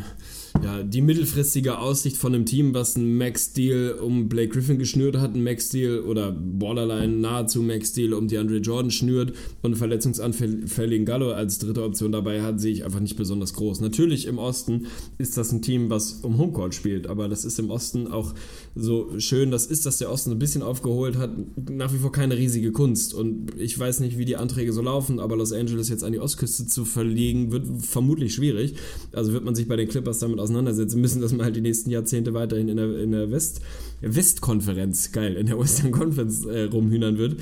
ja, 0.61 0.83
die 0.83 1.01
mittelfristige 1.01 1.79
Aussicht 1.79 2.17
von 2.17 2.33
einem 2.33 2.45
Team, 2.45 2.73
was 2.73 2.95
einen 2.95 3.17
Max-Deal 3.17 3.93
um 3.93 4.29
Blake 4.29 4.49
Griffin 4.49 4.77
geschnürt 4.77 5.17
hat, 5.17 5.33
einen 5.33 5.43
Max-Deal 5.43 6.01
oder 6.01 6.31
borderline 6.31 7.13
nahezu 7.13 7.61
Max-Deal 7.61 8.13
um 8.13 8.27
die 8.27 8.37
Andre 8.37 8.57
Jordan 8.57 8.91
schnürt 8.91 9.31
und 9.61 9.71
einen 9.71 9.75
verletzungsanfälligen 9.75 11.05
Gallo 11.05 11.31
als 11.31 11.57
dritte 11.57 11.83
Option 11.83 12.11
dabei 12.11 12.41
hat, 12.41 12.61
sehe 12.61 12.71
ich 12.71 12.85
einfach 12.85 12.99
nicht 12.99 13.17
besonders 13.17 13.53
groß. 13.53 13.81
Natürlich 13.81 14.27
im 14.27 14.37
Osten 14.37 14.87
ist 15.17 15.37
das 15.37 15.51
ein 15.51 15.61
Team, 15.61 15.89
was 15.89 16.19
um 16.21 16.37
Homecourt 16.37 16.75
spielt, 16.75 17.07
aber 17.07 17.27
das 17.27 17.45
ist 17.45 17.57
im 17.57 17.71
Osten 17.71 18.07
auch 18.07 18.33
so 18.75 19.19
schön, 19.19 19.49
das 19.49 19.65
ist, 19.65 19.85
dass 19.85 19.97
der 19.97 20.11
Osten 20.11 20.31
ein 20.31 20.39
bisschen 20.39 20.61
aufgeholt 20.61 21.17
hat, 21.17 21.31
nach 21.69 21.93
wie 21.93 21.97
vor 21.97 22.11
keine 22.11 22.37
riesige 22.37 22.71
Kunst 22.71 23.13
und 23.13 23.51
ich 23.57 23.77
weiß 23.77 24.01
nicht, 24.01 24.17
wie 24.17 24.25
die 24.25 24.37
Anträge 24.37 24.71
so 24.71 24.81
laufen, 24.81 25.19
aber 25.19 25.35
Los 25.35 25.51
Angeles 25.51 25.89
jetzt 25.89 26.03
an 26.03 26.11
die 26.11 26.19
Ostküste 26.19 26.67
zu 26.67 26.85
verlegen, 26.85 27.51
wird 27.51 27.65
vermutlich 27.79 28.33
schwierig. 28.33 28.75
Also 29.11 29.33
wird 29.33 29.43
man 29.43 29.55
sich 29.55 29.67
bei 29.67 29.75
den 29.75 29.87
Clippers 29.87 30.19
damit 30.19 30.39
auseinandersetzen 30.43 31.01
müssen, 31.01 31.21
dass 31.21 31.31
man 31.31 31.45
halt 31.45 31.55
die 31.55 31.61
nächsten 31.61 31.89
Jahrzehnte 31.89 32.33
weiterhin 32.33 32.69
in 32.69 32.77
der, 32.77 32.99
in 32.99 33.11
der 33.11 33.31
West, 33.31 33.61
Westkonferenz, 34.01 35.11
geil, 35.11 35.35
in 35.35 35.47
der 35.47 35.59
Western 35.59 35.91
Conference 35.91 36.45
äh, 36.45 36.63
rumhühnern 36.63 37.17
wird. 37.17 37.37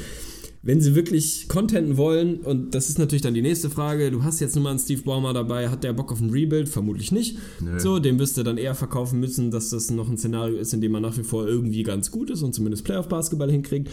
Wenn 0.63 0.79
sie 0.79 0.93
wirklich 0.93 1.47
contenten 1.47 1.97
wollen, 1.97 2.41
und 2.41 2.75
das 2.75 2.87
ist 2.87 2.99
natürlich 2.99 3.23
dann 3.23 3.33
die 3.33 3.41
nächste 3.41 3.71
Frage, 3.71 4.11
du 4.11 4.23
hast 4.23 4.39
jetzt 4.41 4.55
nur 4.55 4.63
mal 4.63 4.69
einen 4.69 4.79
Steve 4.79 5.01
Baumer 5.01 5.33
dabei, 5.33 5.69
hat 5.69 5.83
der 5.83 5.93
Bock 5.93 6.11
auf 6.11 6.21
ein 6.21 6.29
Rebuild? 6.29 6.69
Vermutlich 6.69 7.11
nicht. 7.11 7.39
Nö. 7.59 7.79
So, 7.79 7.97
dem 7.97 8.19
wirst 8.19 8.37
du 8.37 8.43
dann 8.43 8.59
eher 8.59 8.75
verkaufen 8.75 9.19
müssen, 9.19 9.49
dass 9.49 9.71
das 9.71 9.89
noch 9.89 10.07
ein 10.07 10.19
Szenario 10.19 10.57
ist, 10.57 10.71
in 10.75 10.81
dem 10.81 10.91
man 10.91 11.01
nach 11.01 11.17
wie 11.17 11.23
vor 11.23 11.47
irgendwie 11.47 11.81
ganz 11.81 12.11
gut 12.11 12.29
ist 12.29 12.43
und 12.43 12.53
zumindest 12.53 12.83
Playoff-Basketball 12.83 13.49
hinkriegt 13.49 13.89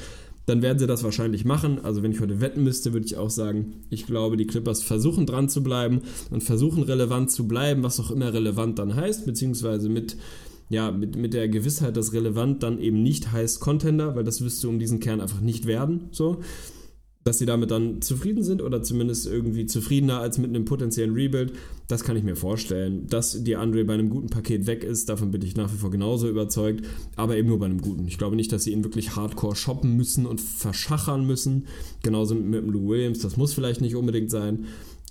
dann 0.48 0.62
werden 0.62 0.78
sie 0.78 0.86
das 0.86 1.04
wahrscheinlich 1.04 1.44
machen. 1.44 1.84
Also 1.84 2.02
wenn 2.02 2.12
ich 2.12 2.20
heute 2.20 2.40
wetten 2.40 2.64
müsste, 2.64 2.94
würde 2.94 3.04
ich 3.04 3.16
auch 3.16 3.28
sagen, 3.28 3.84
ich 3.90 4.06
glaube, 4.06 4.38
die 4.38 4.46
Clippers 4.46 4.82
versuchen 4.82 5.26
dran 5.26 5.50
zu 5.50 5.62
bleiben 5.62 6.00
und 6.30 6.42
versuchen 6.42 6.82
relevant 6.82 7.30
zu 7.30 7.46
bleiben, 7.46 7.82
was 7.82 8.00
auch 8.00 8.10
immer 8.10 8.32
relevant 8.32 8.78
dann 8.78 8.96
heißt, 8.96 9.26
beziehungsweise 9.26 9.90
mit, 9.90 10.16
ja, 10.70 10.90
mit, 10.90 11.16
mit 11.16 11.34
der 11.34 11.48
Gewissheit, 11.48 11.98
dass 11.98 12.14
relevant 12.14 12.62
dann 12.62 12.78
eben 12.78 13.02
nicht 13.02 13.30
heißt 13.30 13.60
Contender, 13.60 14.16
weil 14.16 14.24
das 14.24 14.40
wirst 14.40 14.64
du 14.64 14.70
um 14.70 14.78
diesen 14.78 15.00
Kern 15.00 15.20
einfach 15.20 15.40
nicht 15.40 15.66
werden. 15.66 16.08
So 16.12 16.40
dass 17.24 17.38
sie 17.38 17.46
damit 17.46 17.70
dann 17.70 18.00
zufrieden 18.00 18.42
sind 18.42 18.62
oder 18.62 18.82
zumindest 18.82 19.26
irgendwie 19.26 19.66
zufriedener 19.66 20.20
als 20.20 20.38
mit 20.38 20.48
einem 20.48 20.64
potenziellen 20.64 21.12
Rebuild, 21.12 21.52
das 21.86 22.04
kann 22.04 22.16
ich 22.16 22.22
mir 22.22 22.36
vorstellen. 22.36 23.06
Dass 23.08 23.42
die 23.42 23.56
Andre 23.56 23.84
bei 23.84 23.94
einem 23.94 24.08
guten 24.08 24.28
Paket 24.28 24.66
weg 24.66 24.84
ist, 24.84 25.08
davon 25.08 25.30
bin 25.30 25.42
ich 25.42 25.56
nach 25.56 25.72
wie 25.72 25.76
vor 25.76 25.90
genauso 25.90 26.28
überzeugt, 26.28 26.86
aber 27.16 27.36
eben 27.36 27.48
nur 27.48 27.58
bei 27.58 27.66
einem 27.66 27.82
guten. 27.82 28.06
Ich 28.06 28.18
glaube 28.18 28.36
nicht, 28.36 28.52
dass 28.52 28.64
sie 28.64 28.72
ihn 28.72 28.84
wirklich 28.84 29.16
hardcore 29.16 29.56
shoppen 29.56 29.96
müssen 29.96 30.26
und 30.26 30.40
verschachern 30.40 31.26
müssen. 31.26 31.66
Genauso 32.02 32.34
mit, 32.34 32.64
mit 32.64 32.74
Lou 32.74 32.88
Williams, 32.88 33.18
das 33.18 33.36
muss 33.36 33.52
vielleicht 33.52 33.80
nicht 33.80 33.96
unbedingt 33.96 34.30
sein, 34.30 34.66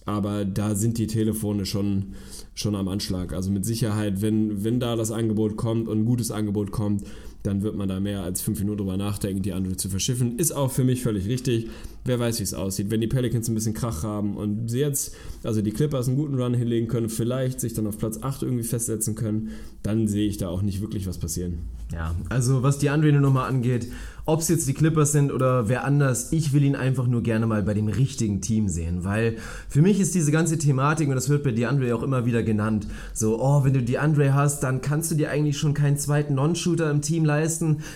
aber 0.05 0.45
da 0.45 0.73
sind 0.73 0.97
die 0.97 1.07
Telefone 1.07 1.65
schon, 1.65 2.13
schon 2.55 2.75
am 2.75 2.87
Anschlag. 2.87 3.33
Also 3.33 3.51
mit 3.51 3.65
Sicherheit, 3.65 4.21
wenn, 4.21 4.63
wenn 4.63 4.79
da 4.79 4.95
das 4.95 5.11
Angebot 5.11 5.57
kommt 5.57 5.89
und 5.89 5.99
ein 5.99 6.05
gutes 6.05 6.31
Angebot 6.31 6.71
kommt, 6.71 7.03
dann 7.47 7.63
wird 7.63 7.75
man 7.75 7.87
da 7.87 7.99
mehr 7.99 8.23
als 8.23 8.41
fünf 8.41 8.59
Minuten 8.59 8.79
drüber 8.79 8.97
nachdenken, 8.97 9.41
die 9.41 9.53
andere 9.53 9.77
zu 9.77 9.89
verschiffen. 9.89 10.37
Ist 10.37 10.51
auch 10.51 10.71
für 10.71 10.83
mich 10.83 11.01
völlig 11.01 11.27
richtig. 11.27 11.69
Wer 12.05 12.19
weiß, 12.19 12.39
wie 12.39 12.43
es 12.43 12.53
aussieht. 12.53 12.91
Wenn 12.91 13.01
die 13.01 13.07
Pelicans 13.07 13.47
ein 13.47 13.55
bisschen 13.55 13.73
Krach 13.73 14.03
haben 14.03 14.37
und 14.37 14.69
sie 14.69 14.79
jetzt, 14.79 15.15
also 15.43 15.61
die 15.61 15.71
Clippers 15.71 16.07
einen 16.07 16.17
guten 16.17 16.39
Run 16.39 16.53
hinlegen 16.53 16.87
können, 16.87 17.09
vielleicht 17.09 17.59
sich 17.59 17.73
dann 17.73 17.87
auf 17.87 17.97
Platz 17.97 18.19
8 18.21 18.43
irgendwie 18.43 18.63
festsetzen 18.63 19.15
können, 19.15 19.49
dann 19.83 20.07
sehe 20.07 20.27
ich 20.27 20.37
da 20.37 20.49
auch 20.49 20.61
nicht 20.61 20.81
wirklich 20.81 21.07
was 21.07 21.17
passieren. 21.17 21.59
Ja, 21.93 22.15
also 22.29 22.63
was 22.63 22.79
die 22.79 22.89
Andre 22.89 23.13
nochmal 23.13 23.49
angeht, 23.49 23.87
ob 24.25 24.41
es 24.41 24.49
jetzt 24.49 24.67
die 24.67 24.73
Clippers 24.73 25.13
sind 25.13 25.31
oder 25.31 25.69
wer 25.69 25.85
anders, 25.85 26.33
ich 26.33 26.51
will 26.51 26.63
ihn 26.63 26.75
einfach 26.75 27.07
nur 27.07 27.23
gerne 27.23 27.47
mal 27.47 27.63
bei 27.63 27.73
dem 27.73 27.87
richtigen 27.87 28.41
Team 28.41 28.67
sehen, 28.67 29.05
weil 29.05 29.37
für 29.69 29.81
mich 29.81 30.01
ist 30.01 30.13
diese 30.13 30.33
ganze 30.33 30.57
Thematik, 30.57 31.07
und 31.07 31.15
das 31.15 31.29
wird 31.29 31.43
bei 31.43 31.51
DeAndre 31.51 31.95
auch 31.95 32.03
immer 32.03 32.25
wieder 32.25 32.43
genannt, 32.43 32.87
so, 33.13 33.41
oh, 33.41 33.63
wenn 33.63 33.71
du 33.71 33.81
DeAndre 33.81 34.33
hast, 34.33 34.63
dann 34.63 34.81
kannst 34.81 35.11
du 35.11 35.15
dir 35.15 35.31
eigentlich 35.31 35.57
schon 35.57 35.73
keinen 35.73 35.97
zweiten 35.97 36.35
Non-Shooter 36.35 36.91
im 36.91 37.01
Team 37.01 37.23
leisten. 37.23 37.36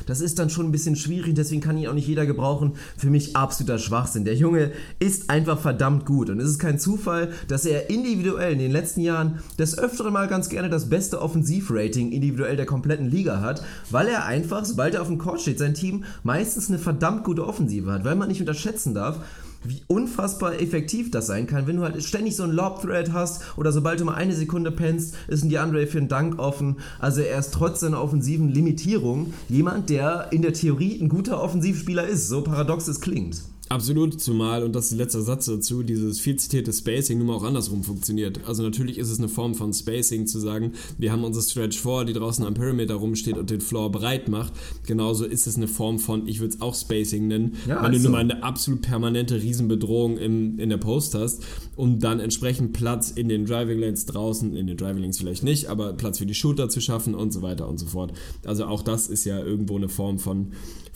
Das 0.06 0.22
ist 0.22 0.40
dann 0.40 0.50
schon 0.50 0.68
ein 0.68 0.72
bisschen 0.72 0.96
schwierig, 0.96 1.36
deswegen 1.36 1.62
kann 1.62 1.78
ihn 1.78 1.88
auch 1.88 1.94
nicht 1.94 2.08
jeder 2.08 2.26
gebrauchen. 2.26 2.74
Für 2.98 3.10
mich 3.10 3.36
absoluter 3.36 3.80
Schwachsinn. 3.80 4.26
Der 4.26 4.36
Junge 4.36 4.72
ist 5.00 5.30
einfach 5.30 5.60
verdammt 5.60 6.06
gut 6.06 6.30
und 6.30 6.40
es 6.40 6.50
ist 6.50 6.60
kein 6.60 6.80
Zufall, 6.80 7.32
dass 7.48 7.66
er 7.66 7.90
individuell 7.90 8.54
in 8.54 8.60
den 8.60 8.72
letzten 8.72 9.02
Jahren 9.02 9.40
das 9.58 9.78
öftere 9.78 10.12
Mal 10.12 10.28
ganz 10.28 10.50
gerne 10.50 10.70
das 10.70 10.90
beste 10.90 11.22
Offensivrating 11.22 12.12
individuell 12.12 12.56
der 12.56 12.66
kompletten 12.66 13.10
Liga 13.10 13.42
hat, 13.42 13.64
weil 13.90 14.08
er 14.08 14.26
einfach, 14.26 14.66
sobald 14.66 14.96
er 14.96 15.02
auf 15.02 15.08
dem 15.08 15.18
Court 15.18 15.42
steht, 15.42 15.60
sein 15.60 15.74
Team 15.74 16.04
meistens 16.24 16.70
eine 16.70 16.80
verdammt 16.80 17.24
gute 17.24 17.46
Offensive 17.46 17.92
hat, 17.92 18.06
weil 18.06 18.16
man 18.16 18.28
nicht 18.28 18.42
unterschätzen 18.42 18.94
darf, 18.94 19.20
wie 19.64 19.82
unfassbar 19.88 20.60
effektiv 20.60 21.12
das 21.12 21.28
sein 21.28 21.48
kann, 21.48 21.68
wenn 21.68 21.78
du 21.78 21.84
halt 21.84 22.04
ständig 22.04 22.36
so 22.36 22.44
einen 22.44 22.54
Lob-Thread 22.54 23.14
hast 23.14 23.58
oder 23.58 23.72
sobald 23.72 24.00
du 24.00 24.06
mal 24.06 24.16
eine 24.16 24.34
Sekunde 24.34 24.72
pennst, 24.72 25.16
ist 25.28 25.44
ein 25.44 25.50
DeAndre 25.50 25.88
für 25.88 26.00
einen 26.00 26.08
Dank 26.08 26.40
offen. 26.40 26.78
Also 27.00 27.22
er 27.22 27.40
ist 27.40 27.54
trotz 27.54 27.80
seiner 27.80 28.02
offensiven 28.02 28.50
Limitierung 28.50 29.34
jemand, 29.50 29.90
der 29.90 30.28
in 30.32 30.42
der 30.42 30.54
Theorie 30.54 31.00
ein 31.02 31.10
guter 31.10 31.42
Offensivspieler 31.42 32.08
ist, 32.08 32.28
so 32.28 32.42
paradox 32.42 32.88
es 32.88 33.02
klingt. 33.02 33.42
Absolut, 33.72 34.20
zumal, 34.20 34.64
und 34.64 34.76
das 34.76 34.86
ist 34.86 34.92
der 34.92 34.98
letzte 34.98 35.22
Satz 35.22 35.46
dazu, 35.46 35.82
dieses 35.82 36.20
viel 36.20 36.36
zitierte 36.36 36.74
Spacing 36.74 37.20
nun 37.20 37.28
mal 37.28 37.36
auch 37.36 37.44
andersrum 37.44 37.86
funktioniert. 37.86 38.42
Also 38.46 38.64
natürlich 38.64 38.98
ist 38.98 39.10
es 39.10 39.18
eine 39.18 39.30
Form 39.30 39.56
von 39.56 39.74
Spacing 39.74 40.28
zu 40.28 40.40
sagen, 40.40 40.74
wir 40.98 41.14
haben 41.14 41.24
unsere 41.24 41.42
Stretch 41.42 41.80
4, 41.80 42.04
die 42.04 42.12
draußen 42.12 42.46
am 42.46 42.54
Perimeter 42.54 42.96
rumsteht 42.96 43.38
und 43.38 43.50
den 43.50 43.62
Floor 43.62 43.90
breit 43.90 44.28
macht. 44.28 44.52
Genauso 44.86 45.24
ist 45.24 45.48
es 45.48 45.56
eine 45.56 45.70
Form 45.70 46.00
von, 46.00 46.28
ich 46.28 46.42
würde 46.42 46.56
es 46.56 46.62
auch 46.62 46.76
Spacing 46.76 47.30
nennen, 47.30 47.56
ja, 47.66 47.78
wenn 47.78 47.86
also. 47.86 47.98
du 47.98 48.04
nun 48.04 48.12
mal 48.12 48.18
eine 48.20 48.44
absolut 48.44 48.82
permanente 48.82 49.42
Riesenbedrohung 49.42 50.18
im, 50.18 50.60
in 50.60 50.70
der 50.70 50.78
Post 50.78 51.16
hast 51.16 51.42
und 51.78 52.04
dann 52.04 52.20
entsprechend 52.20 52.74
Platz 52.74 53.12
in 53.12 53.30
den 53.30 53.46
Driving 53.46 53.80
Lanes 53.80 54.06
draußen, 54.06 54.54
in 54.54 54.68
den 54.68 54.76
Driving 54.76 55.04
Lanes 55.04 55.18
vielleicht 55.18 55.44
nicht, 55.44 55.68
aber 55.68 55.94
Platz 55.94 56.18
für 56.18 56.26
die 56.26 56.36
Shooter 56.36 56.68
zu 56.68 56.82
schaffen 56.82 57.16
und 57.16 57.32
so 57.32 57.42
weiter 57.42 57.70
und 57.70 57.80
so 57.80 57.86
fort. 57.86 58.12
Also 58.44 58.66
auch 58.66 58.82
das 58.82 59.08
ist 59.08 59.24
ja 59.24 59.40
irgendwo 59.42 59.78
eine 59.78 59.88
Form 59.88 60.20
von, 60.20 60.48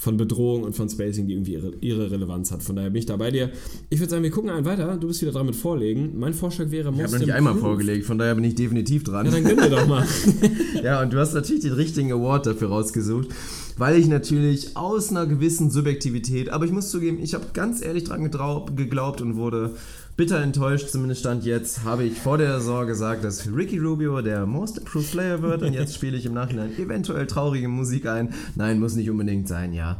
von 0.06 0.18
Bedrohung 0.18 0.64
und 0.64 0.76
von 0.76 0.88
Spacing, 0.88 1.26
die 1.26 1.34
irgendwie 1.34 1.54
ihre, 1.54 1.74
ihre 1.82 2.12
Relevanz 2.12 2.52
hat. 2.52 2.62
Von 2.62 2.76
daher 2.76 2.92
bin 2.92 3.00
ich 3.00 3.08
da 3.08 3.18
bei 3.18 3.32
dir. 3.32 3.50
Ich 3.90 4.00
würde 4.00 4.12
sagen, 4.12 4.22
wir 4.24 4.30
gucken 4.30 4.52
einen 4.52 4.64
weiter. 4.64 4.98
Du 4.98 5.08
bist 5.08 5.22
wieder 5.24 5.32
dran 5.32 5.48
mit 5.48 5.56
Vorlegen. 5.56 6.20
Mein 6.20 6.36
Vorschlag 6.36 6.70
wäre 6.70 6.92
Ich 6.92 7.02
habe 7.02 7.12
noch 7.12 7.20
nicht 7.20 7.34
einmal 7.34 7.56
vorgelegt, 7.56 8.06
von 8.06 8.20
daher 8.20 8.36
bin 8.36 8.44
ich 8.44 8.54
definitiv 8.54 9.04
dran. 9.04 9.26
Ja, 9.26 9.32
dann 9.32 9.44
gönn 9.44 9.58
dir 9.58 9.70
doch 9.70 9.88
mal. 9.88 10.06
ja, 10.84 11.02
und 11.02 11.12
du 11.12 11.18
hast 11.18 11.34
natürlich 11.34 11.64
den 11.64 11.74
richtigen 11.74 12.12
Award 12.12 12.46
dafür 12.46 12.68
rausgesucht, 12.68 13.30
weil 13.78 13.98
ich 13.98 14.08
natürlich 14.08 14.78
aus 14.78 15.10
einer 15.10 15.26
gewissen 15.26 15.72
Subjektivität, 15.72 16.50
aber 16.50 16.66
ich 16.66 16.72
muss 16.72 16.92
zugeben, 16.92 17.18
ich 17.20 17.34
habe 17.34 17.48
ganz 17.54 17.84
ehrlich 17.84 18.04
dran 18.04 18.24
geglaubt 18.24 19.22
und 19.22 19.36
wurde 19.36 19.72
bitter 20.16 20.42
enttäuscht, 20.42 20.90
zumindest 20.90 21.22
stand 21.22 21.44
jetzt, 21.44 21.84
habe 21.84 22.04
ich 22.04 22.18
vor 22.18 22.38
der 22.38 22.60
Saison 22.60 22.88
gesagt, 22.88 23.24
dass 23.24 23.48
Ricky 23.48 23.80
Rubio 23.80 24.22
der 24.22 24.46
Most 24.46 24.78
Improved 24.78 25.12
Player 25.12 25.42
wird 25.42 25.62
und 25.62 25.74
jetzt 25.74 25.94
spiele 25.96 26.18
ich 26.18 26.26
im 26.26 26.34
Nachhinein 26.34 26.78
eventuell 26.78 27.28
traurige 27.28 27.68
Musik 27.68 28.08
ein. 28.08 28.34
Nein, 28.56 28.80
muss 28.80 28.96
nicht 28.96 29.10
unbedingt 29.10 29.48
sein, 29.48 29.74
ja. 29.74 30.00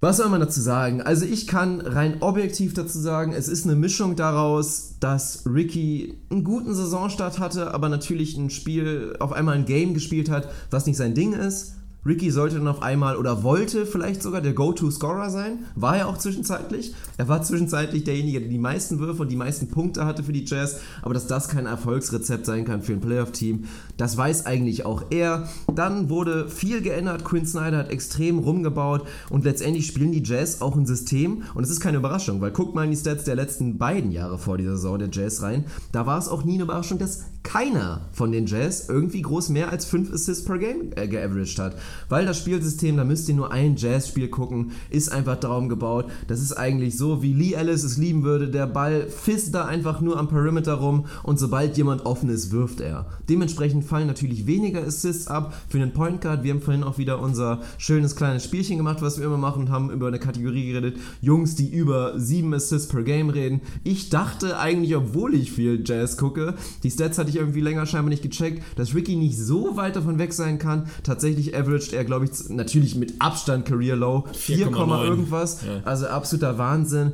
Was 0.00 0.18
soll 0.18 0.28
man 0.28 0.40
dazu 0.40 0.60
sagen? 0.60 1.00
Also 1.00 1.24
ich 1.24 1.46
kann 1.46 1.80
rein 1.80 2.18
objektiv 2.20 2.74
dazu 2.74 2.98
sagen, 2.98 3.32
es 3.32 3.48
ist 3.48 3.64
eine 3.64 3.74
Mischung 3.74 4.16
daraus, 4.16 4.96
dass 5.00 5.44
Ricky 5.46 6.18
einen 6.30 6.44
guten 6.44 6.74
Saisonstart 6.74 7.38
hatte, 7.38 7.72
aber 7.72 7.88
natürlich 7.88 8.36
ein 8.36 8.50
Spiel, 8.50 9.16
auf 9.18 9.32
einmal 9.32 9.54
ein 9.54 9.64
Game 9.64 9.94
gespielt 9.94 10.28
hat, 10.30 10.48
was 10.70 10.86
nicht 10.86 10.96
sein 10.96 11.14
Ding 11.14 11.32
ist 11.32 11.76
Ricky 12.06 12.30
sollte 12.30 12.60
auf 12.68 12.82
einmal 12.82 13.16
oder 13.16 13.42
wollte 13.42 13.86
vielleicht 13.86 14.22
sogar 14.22 14.40
der 14.40 14.52
Go-To-Scorer 14.52 15.30
sein. 15.30 15.60
War 15.74 15.96
er 15.96 16.08
auch 16.08 16.18
zwischenzeitlich. 16.18 16.94
Er 17.16 17.28
war 17.28 17.42
zwischenzeitlich 17.42 18.04
derjenige, 18.04 18.40
der 18.40 18.48
die 18.48 18.58
meisten 18.58 18.98
Würfe 18.98 19.22
und 19.22 19.30
die 19.30 19.36
meisten 19.36 19.68
Punkte 19.68 20.04
hatte 20.04 20.22
für 20.22 20.32
die 20.32 20.44
Jazz. 20.44 20.80
Aber 21.02 21.14
dass 21.14 21.26
das 21.26 21.48
kein 21.48 21.66
Erfolgsrezept 21.66 22.44
sein 22.44 22.64
kann 22.64 22.82
für 22.82 22.92
ein 22.92 23.00
Playoff-Team, 23.00 23.64
das 23.96 24.16
weiß 24.16 24.46
eigentlich 24.46 24.84
auch 24.84 25.04
er. 25.10 25.48
Dann 25.74 26.10
wurde 26.10 26.48
viel 26.48 26.82
geändert. 26.82 27.24
Quinn 27.24 27.46
Snyder 27.46 27.78
hat 27.78 27.90
extrem 27.90 28.38
rumgebaut 28.38 29.06
und 29.30 29.44
letztendlich 29.44 29.86
spielen 29.86 30.12
die 30.12 30.22
Jazz 30.22 30.60
auch 30.60 30.76
ein 30.76 30.86
System. 30.86 31.44
Und 31.54 31.64
es 31.64 31.70
ist 31.70 31.80
keine 31.80 31.98
Überraschung, 31.98 32.40
weil 32.40 32.50
guckt 32.50 32.74
mal 32.74 32.84
in 32.84 32.90
die 32.90 32.96
Stats 32.96 33.24
der 33.24 33.36
letzten 33.36 33.78
beiden 33.78 34.12
Jahre 34.12 34.38
vor 34.38 34.58
dieser 34.58 34.76
Saison 34.76 34.98
der 34.98 35.08
Jazz 35.10 35.42
rein. 35.42 35.64
Da 35.92 36.06
war 36.06 36.18
es 36.18 36.28
auch 36.28 36.44
nie 36.44 36.54
eine 36.54 36.64
Überraschung, 36.64 36.98
dass 36.98 37.24
keiner 37.44 38.08
von 38.12 38.32
den 38.32 38.46
Jazz 38.46 38.88
irgendwie 38.88 39.22
groß 39.22 39.50
mehr 39.50 39.70
als 39.70 39.84
5 39.84 40.12
Assists 40.12 40.44
per 40.44 40.58
Game 40.58 40.90
äh, 40.96 41.06
geaveraged 41.06 41.58
hat. 41.58 41.76
Weil 42.08 42.26
das 42.26 42.38
Spielsystem, 42.38 42.96
da 42.96 43.04
müsst 43.04 43.28
ihr 43.28 43.34
nur 43.34 43.52
ein 43.52 43.76
Jazz-Spiel 43.76 44.28
gucken, 44.28 44.72
ist 44.90 45.10
einfach 45.10 45.36
darum 45.36 45.68
gebaut. 45.68 46.06
Das 46.28 46.40
ist 46.40 46.52
eigentlich 46.52 46.96
so, 46.96 47.22
wie 47.22 47.32
Lee 47.32 47.54
Ellis 47.54 47.84
es 47.84 47.96
lieben 47.96 48.22
würde. 48.22 48.48
Der 48.48 48.66
Ball 48.66 49.08
fisst 49.08 49.54
da 49.54 49.64
einfach 49.64 50.00
nur 50.00 50.18
am 50.18 50.28
Perimeter 50.28 50.74
rum 50.74 51.06
und 51.22 51.38
sobald 51.38 51.76
jemand 51.76 52.06
offen 52.06 52.28
ist, 52.28 52.52
wirft 52.52 52.80
er. 52.80 53.06
Dementsprechend 53.28 53.84
fallen 53.84 54.06
natürlich 54.06 54.46
weniger 54.46 54.84
Assists 54.84 55.28
ab 55.28 55.54
für 55.68 55.78
den 55.78 55.92
Point 55.92 56.20
Guard. 56.20 56.42
Wir 56.42 56.52
haben 56.52 56.60
vorhin 56.60 56.84
auch 56.84 56.98
wieder 56.98 57.20
unser 57.20 57.62
schönes 57.78 58.16
kleines 58.16 58.44
Spielchen 58.44 58.76
gemacht, 58.76 59.02
was 59.02 59.18
wir 59.18 59.26
immer 59.26 59.38
machen 59.38 59.64
und 59.64 59.70
haben 59.70 59.90
über 59.90 60.08
eine 60.08 60.18
Kategorie 60.18 60.66
geredet. 60.68 60.98
Jungs, 61.20 61.54
die 61.54 61.68
über 61.68 62.18
7 62.18 62.52
Assists 62.54 62.88
per 62.88 63.02
Game 63.02 63.30
reden. 63.30 63.60
Ich 63.82 64.10
dachte 64.10 64.58
eigentlich, 64.58 64.96
obwohl 64.96 65.34
ich 65.34 65.52
viel 65.52 65.82
Jazz 65.84 66.16
gucke, 66.16 66.54
die 66.82 66.90
Stats 66.90 67.18
hatte 67.18 67.30
ich 67.30 67.36
irgendwie 67.36 67.60
länger 67.60 67.86
scheinbar 67.86 68.10
nicht 68.10 68.22
gecheckt, 68.22 68.62
dass 68.76 68.94
Ricky 68.94 69.16
nicht 69.16 69.38
so 69.38 69.76
weit 69.76 69.96
davon 69.96 70.18
weg 70.18 70.32
sein 70.32 70.58
kann. 70.58 70.86
Tatsächlich 71.02 71.54
averaged 71.84 71.92
er, 71.92 72.04
glaube 72.04 72.24
ich, 72.26 72.48
natürlich 72.48 72.96
mit 72.96 73.14
Abstand 73.20 73.66
Career 73.66 73.96
Low 73.96 74.24
4, 74.32 74.70
irgendwas. 74.70 75.62
Ja. 75.62 75.80
Also 75.84 76.06
absoluter 76.06 76.58
Wahnsinn. 76.58 77.12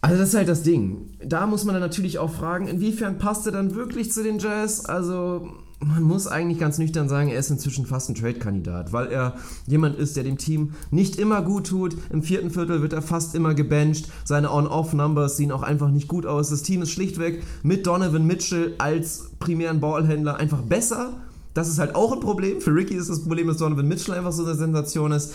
Also 0.00 0.18
das 0.18 0.30
ist 0.30 0.34
halt 0.34 0.48
das 0.48 0.62
Ding. 0.62 1.10
Da 1.24 1.46
muss 1.46 1.64
man 1.64 1.74
dann 1.74 1.82
natürlich 1.82 2.18
auch 2.18 2.30
fragen, 2.30 2.68
inwiefern 2.68 3.18
passt 3.18 3.46
er 3.46 3.52
dann 3.52 3.74
wirklich 3.74 4.12
zu 4.12 4.22
den 4.22 4.38
Jazz? 4.38 4.86
Also 4.86 5.50
man 5.80 6.02
muss 6.02 6.26
eigentlich 6.26 6.58
ganz 6.58 6.78
nüchtern 6.78 7.08
sagen, 7.08 7.28
er 7.28 7.38
ist 7.38 7.50
inzwischen 7.50 7.86
fast 7.86 8.08
ein 8.08 8.14
Trade-Kandidat, 8.14 8.92
weil 8.92 9.08
er 9.08 9.34
jemand 9.66 9.98
ist, 9.98 10.16
der 10.16 10.24
dem 10.24 10.38
Team 10.38 10.72
nicht 10.90 11.16
immer 11.16 11.42
gut 11.42 11.66
tut. 11.66 11.96
Im 12.10 12.22
vierten 12.22 12.50
Viertel 12.50 12.80
wird 12.80 12.94
er 12.94 13.02
fast 13.02 13.34
immer 13.34 13.54
gebencht. 13.54 14.10
Seine 14.24 14.52
On-Off-Numbers 14.52 15.36
sehen 15.36 15.52
auch 15.52 15.62
einfach 15.62 15.90
nicht 15.90 16.08
gut 16.08 16.24
aus. 16.24 16.48
Das 16.48 16.62
Team 16.62 16.82
ist 16.82 16.90
schlichtweg 16.90 17.42
mit 17.62 17.86
Donovan 17.86 18.26
Mitchell 18.26 18.74
als 18.78 19.30
primären 19.38 19.80
Ballhändler 19.80 20.36
einfach 20.36 20.62
besser. 20.62 21.14
Das 21.54 21.68
ist 21.68 21.78
halt 21.78 21.94
auch 21.94 22.12
ein 22.12 22.20
Problem. 22.20 22.60
Für 22.60 22.74
Ricky 22.74 22.94
ist 22.94 23.10
das 23.10 23.22
Problem, 23.22 23.48
dass 23.48 23.56
Donovan 23.58 23.88
Mitchell 23.88 24.14
einfach 24.14 24.32
so 24.32 24.44
eine 24.44 24.54
Sensation 24.54 25.12
ist. 25.12 25.32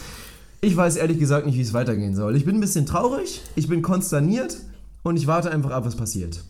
Ich 0.61 0.76
weiß 0.76 0.95
ehrlich 0.95 1.20
gesagt 1.20 1.45
nicht, 1.45 1.57
wie 1.57 1.61
es 1.61 1.74
weitergehen 1.74 2.16
soll. 2.16 2.36
Ich 2.36 2.45
bin 2.45 2.55
ein 2.55 2.61
bisschen 2.61 2.86
traurig, 2.86 3.41
ich 3.55 3.68
bin 3.68 3.82
konsterniert 3.82 4.57
und 5.03 5.18
ich 5.18 5.28
warte 5.28 5.51
einfach 5.51 5.72
ab, 5.72 5.86
was 5.86 5.95
passiert. 5.95 6.43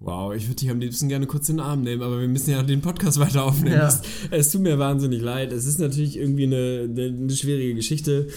Wow, 0.00 0.32
ich 0.32 0.46
würde 0.46 0.56
dich 0.56 0.70
am 0.70 0.78
liebsten 0.78 1.08
gerne 1.08 1.26
kurz 1.26 1.48
in 1.48 1.56
den 1.56 1.66
Arm 1.66 1.82
nehmen, 1.82 2.02
aber 2.02 2.20
wir 2.20 2.28
müssen 2.28 2.50
ja 2.50 2.62
den 2.62 2.80
Podcast 2.80 3.18
weiter 3.20 3.44
aufnehmen. 3.44 3.76
Ja. 3.76 3.88
Es, 3.88 4.02
es, 4.30 4.52
tut 4.52 4.62
mir 4.62 4.78
wahnsinnig 4.78 5.20
leid. 5.20 5.52
Es 5.52 5.66
ist 5.66 5.80
natürlich 5.80 6.16
irgendwie 6.16 6.44
eine, 6.44 6.88
eine, 6.88 7.06
eine, 7.06 7.32
schwierige 7.32 7.74
Geschichte. 7.74 8.28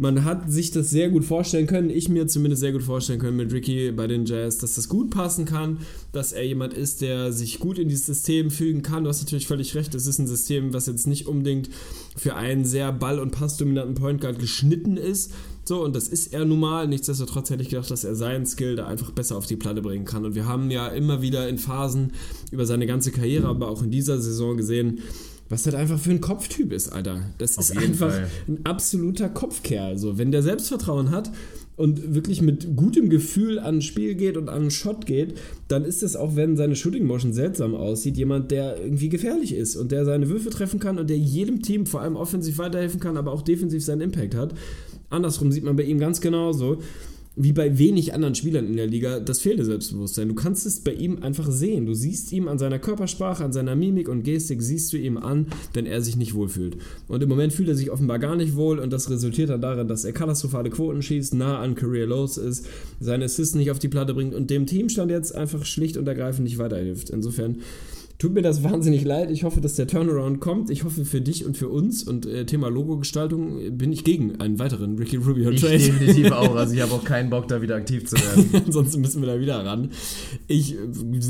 Man 0.00 0.24
hat 0.24 0.50
sich 0.50 0.70
das 0.70 0.88
sehr 0.88 1.10
gut 1.10 1.26
vorstellen 1.26 1.66
können, 1.66 1.90
ich 1.90 2.08
mir 2.08 2.26
zumindest 2.26 2.60
sehr 2.60 2.72
gut 2.72 2.82
vorstellen 2.82 3.18
können 3.18 3.36
mit 3.36 3.52
Ricky 3.52 3.92
bei 3.92 4.06
den 4.06 4.24
Jazz, 4.24 4.56
dass 4.56 4.76
das 4.76 4.88
gut 4.88 5.10
passen 5.10 5.44
kann, 5.44 5.80
dass 6.12 6.32
er 6.32 6.42
jemand 6.42 6.72
ist, 6.72 7.02
der 7.02 7.34
sich 7.34 7.58
gut 7.58 7.78
in 7.78 7.90
dieses 7.90 8.06
System 8.06 8.50
fügen 8.50 8.80
kann. 8.80 9.04
Du 9.04 9.10
hast 9.10 9.20
natürlich 9.20 9.46
völlig 9.46 9.74
recht, 9.74 9.94
es 9.94 10.06
ist 10.06 10.18
ein 10.18 10.26
System, 10.26 10.72
was 10.72 10.86
jetzt 10.86 11.06
nicht 11.06 11.26
unbedingt 11.26 11.68
für 12.16 12.34
einen 12.34 12.64
sehr 12.64 12.92
ball- 12.92 13.18
und 13.18 13.32
passdominanten 13.32 13.94
Point 13.94 14.22
Guard 14.22 14.38
geschnitten 14.38 14.96
ist, 14.96 15.32
so, 15.64 15.84
und 15.84 15.94
das 15.94 16.08
ist 16.08 16.32
er 16.32 16.44
nun 16.44 16.58
mal. 16.58 16.88
Nichtsdestotrotz 16.88 17.50
hätte 17.50 17.62
ich 17.62 17.68
gedacht, 17.68 17.90
dass 17.90 18.02
er 18.02 18.16
seinen 18.16 18.46
Skill 18.46 18.76
da 18.76 18.86
einfach 18.86 19.12
besser 19.12 19.36
auf 19.36 19.46
die 19.46 19.54
Platte 19.54 19.82
bringen 19.82 20.04
kann. 20.04 20.24
Und 20.24 20.34
wir 20.34 20.46
haben 20.46 20.70
ja 20.70 20.88
immer 20.88 21.22
wieder 21.22 21.48
in 21.48 21.58
Phasen 21.58 22.12
über 22.50 22.66
seine 22.66 22.86
ganze 22.86 23.12
Karriere, 23.12 23.46
aber 23.46 23.68
auch 23.68 23.82
in 23.82 23.90
dieser 23.90 24.20
Saison 24.20 24.56
gesehen, 24.56 25.00
was 25.50 25.64
das 25.64 25.74
einfach 25.74 25.98
für 25.98 26.12
ein 26.12 26.20
Kopftyp 26.20 26.72
ist, 26.72 26.90
Alter. 26.90 27.22
Das 27.38 27.58
auf 27.58 27.68
ist 27.68 27.76
einfach 27.76 28.12
Fall. 28.12 28.28
ein 28.48 28.60
absoluter 28.64 29.28
Kopfkerl. 29.28 29.98
So, 29.98 30.16
wenn 30.16 30.30
der 30.30 30.42
Selbstvertrauen 30.42 31.10
hat 31.10 31.32
und 31.76 32.14
wirklich 32.14 32.40
mit 32.40 32.76
gutem 32.76 33.10
Gefühl 33.10 33.58
an 33.58 33.76
ein 33.78 33.82
Spiel 33.82 34.14
geht 34.14 34.36
und 34.36 34.48
an 34.48 34.60
einen 34.60 34.70
Shot 34.70 35.06
geht, 35.06 35.38
dann 35.66 35.84
ist 35.84 36.04
es 36.04 36.14
auch, 36.14 36.36
wenn 36.36 36.56
seine 36.56 36.76
Shooting 36.76 37.04
Motion 37.04 37.32
seltsam 37.32 37.74
aussieht, 37.74 38.16
jemand, 38.16 38.52
der 38.52 38.80
irgendwie 38.80 39.08
gefährlich 39.08 39.52
ist 39.52 39.74
und 39.74 39.90
der 39.90 40.04
seine 40.04 40.28
Würfe 40.28 40.50
treffen 40.50 40.78
kann 40.78 40.98
und 40.98 41.10
der 41.10 41.18
jedem 41.18 41.62
Team 41.62 41.84
vor 41.84 42.00
allem 42.00 42.14
offensiv 42.14 42.58
weiterhelfen 42.58 43.00
kann, 43.00 43.16
aber 43.16 43.32
auch 43.32 43.42
defensiv 43.42 43.84
seinen 43.84 44.02
Impact 44.02 44.36
hat. 44.36 44.54
Andersrum 45.10 45.50
sieht 45.50 45.64
man 45.64 45.74
bei 45.74 45.82
ihm 45.82 45.98
ganz 45.98 46.20
genauso 46.20 46.78
wie 47.36 47.52
bei 47.52 47.78
wenig 47.78 48.12
anderen 48.12 48.34
Spielern 48.34 48.66
in 48.66 48.76
der 48.76 48.86
Liga 48.86 49.20
das 49.20 49.40
fehlende 49.40 49.64
Selbstbewusstsein. 49.64 50.28
Du 50.28 50.34
kannst 50.34 50.66
es 50.66 50.80
bei 50.80 50.92
ihm 50.92 51.22
einfach 51.22 51.50
sehen. 51.50 51.86
Du 51.86 51.94
siehst 51.94 52.32
ihm 52.32 52.48
an 52.48 52.58
seiner 52.58 52.78
Körpersprache, 52.78 53.44
an 53.44 53.52
seiner 53.52 53.76
Mimik 53.76 54.08
und 54.08 54.24
Gestik, 54.24 54.60
siehst 54.62 54.92
du 54.92 54.96
ihm 54.96 55.16
an, 55.16 55.46
wenn 55.72 55.86
er 55.86 56.02
sich 56.02 56.16
nicht 56.16 56.34
wohlfühlt. 56.34 56.76
Und 57.06 57.22
im 57.22 57.28
Moment 57.28 57.52
fühlt 57.52 57.68
er 57.68 57.76
sich 57.76 57.90
offenbar 57.90 58.18
gar 58.18 58.34
nicht 58.34 58.56
wohl 58.56 58.80
und 58.80 58.92
das 58.92 59.10
resultiert 59.10 59.50
dann 59.50 59.60
darin, 59.60 59.86
dass 59.86 60.04
er 60.04 60.12
katastrophale 60.12 60.70
Quoten 60.70 61.02
schießt, 61.02 61.34
nah 61.34 61.60
an 61.60 61.76
Career 61.76 62.06
Lows 62.06 62.36
ist, 62.36 62.66
seine 62.98 63.26
Assists 63.26 63.54
nicht 63.54 63.70
auf 63.70 63.78
die 63.78 63.88
Platte 63.88 64.12
bringt 64.12 64.34
und 64.34 64.50
dem 64.50 64.66
Teamstand 64.66 65.10
jetzt 65.10 65.34
einfach 65.34 65.64
schlicht 65.64 65.96
und 65.96 66.08
ergreifend 66.08 66.44
nicht 66.44 66.58
weiterhilft. 66.58 67.10
Insofern 67.10 67.58
Tut 68.20 68.34
mir 68.34 68.42
das 68.42 68.62
wahnsinnig 68.62 69.02
leid. 69.02 69.30
Ich 69.30 69.44
hoffe, 69.44 69.62
dass 69.62 69.76
der 69.76 69.86
Turnaround 69.86 70.40
kommt. 70.40 70.68
Ich 70.68 70.84
hoffe 70.84 71.06
für 71.06 71.22
dich 71.22 71.46
und 71.46 71.56
für 71.56 71.70
uns. 71.70 72.02
Und 72.02 72.26
äh, 72.26 72.44
Thema 72.44 72.68
Logo-Gestaltung 72.68 73.78
bin 73.78 73.94
ich 73.94 74.04
gegen 74.04 74.38
einen 74.42 74.58
weiteren 74.58 74.98
Ricky 74.98 75.16
Rubio 75.16 75.50
Trade. 75.52 75.76
Ich 75.76 75.86
definitiv 75.86 76.30
auch. 76.32 76.54
Also 76.54 76.74
ich 76.74 76.82
habe 76.82 76.92
auch 76.92 77.02
keinen 77.02 77.30
Bock, 77.30 77.48
da 77.48 77.62
wieder 77.62 77.76
aktiv 77.76 78.06
zu 78.06 78.16
werden. 78.16 78.62
Ansonsten 78.66 79.00
müssen 79.00 79.22
wir 79.22 79.26
da 79.26 79.40
wieder 79.40 79.64
ran. 79.64 79.88
Ich 80.48 80.74
äh, 80.74 80.76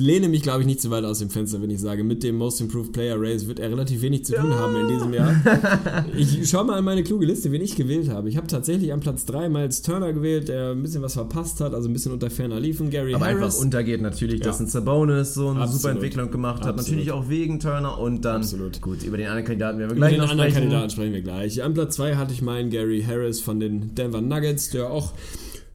lehne 0.01 0.29
mich, 0.29 0.43
glaube 0.43 0.63
ich, 0.63 0.67
nicht 0.67 0.81
zu 0.81 0.91
weit 0.91 1.05
aus 1.05 1.21
dem 1.21 1.31
Fenster, 1.31 1.63
wenn 1.63 1.71
ich 1.71 1.79
sage, 1.79 2.03
mit 2.03 2.25
dem 2.25 2.35
Most 2.35 2.61
Improved 2.61 2.93
Player 2.93 3.15
Race 3.17 3.47
wird 3.47 3.61
er 3.61 3.71
relativ 3.71 4.03
wenig 4.03 4.25
zu 4.25 4.35
tun 4.35 4.51
ja. 4.51 4.59
haben 4.59 4.75
in 4.75 4.89
diesem 4.89 5.15
Jahr. 5.15 5.37
Ich 6.17 6.51
schaue 6.51 6.65
mal 6.65 6.77
an 6.77 6.85
meine 6.85 7.05
kluge 7.05 7.25
Liste, 7.25 7.53
wen 7.53 7.63
ich 7.63 7.77
gewählt 7.77 8.09
habe. 8.09 8.29
Ich 8.29 8.37
habe 8.37 8.49
tatsächlich 8.49 8.93
an 8.93 8.99
Platz 8.99 9.25
3 9.27 9.49
Miles 9.49 9.83
Turner 9.83 10.13
gewählt, 10.13 10.49
der 10.49 10.73
ein 10.73 10.83
bisschen 10.83 11.03
was 11.03 11.13
verpasst 11.13 11.61
hat, 11.61 11.73
also 11.73 11.89
ein 11.89 11.93
bisschen 11.93 12.11
unter 12.11 12.31
ferner 12.31 12.59
liefen. 12.59 12.91
Gary 12.91 13.15
Aber 13.15 13.27
Harris. 13.27 13.43
einfach 13.43 13.59
untergeht 13.61 14.03
natürlich, 14.03 14.41
ja. 14.41 14.47
dass 14.47 14.59
ein 14.59 14.67
Sabonis 14.67 15.35
so 15.35 15.49
eine 15.51 15.61
Absolut. 15.61 15.83
super 15.83 15.93
Entwicklung 15.93 16.31
gemacht 16.33 16.65
hat. 16.65 16.80
Natürlich 16.89 17.13
auch 17.13 17.29
wegen 17.29 17.61
Turner 17.61 17.99
und 17.99 18.25
dann. 18.25 18.43
Absolut. 18.43 18.81
Gut, 18.81 19.03
über 19.03 19.17
den 19.17 19.27
anderen 19.27 19.45
Kandidaten 19.45 19.79
werden 19.79 19.91
wir 19.91 19.97
gleich 19.97 20.15
über 20.15 20.25
den 20.25 20.31
anderen 20.31 20.51
sprechen. 20.51 20.63
Kandidaten 20.63 20.91
sprechen 20.91 21.13
wir 21.13 21.23
gleich. 21.23 21.63
An 21.63 21.75
Platz 21.75 21.97
2 21.97 22.17
hatte 22.17 22.33
ich 22.33 22.43
meinen 22.43 22.71
Gary 22.71 23.03
Harris 23.07 23.41
von 23.41 23.61
den 23.61 23.95
Denver 23.95 24.21
Nuggets, 24.21 24.71
der 24.71 24.91
auch 24.91 25.13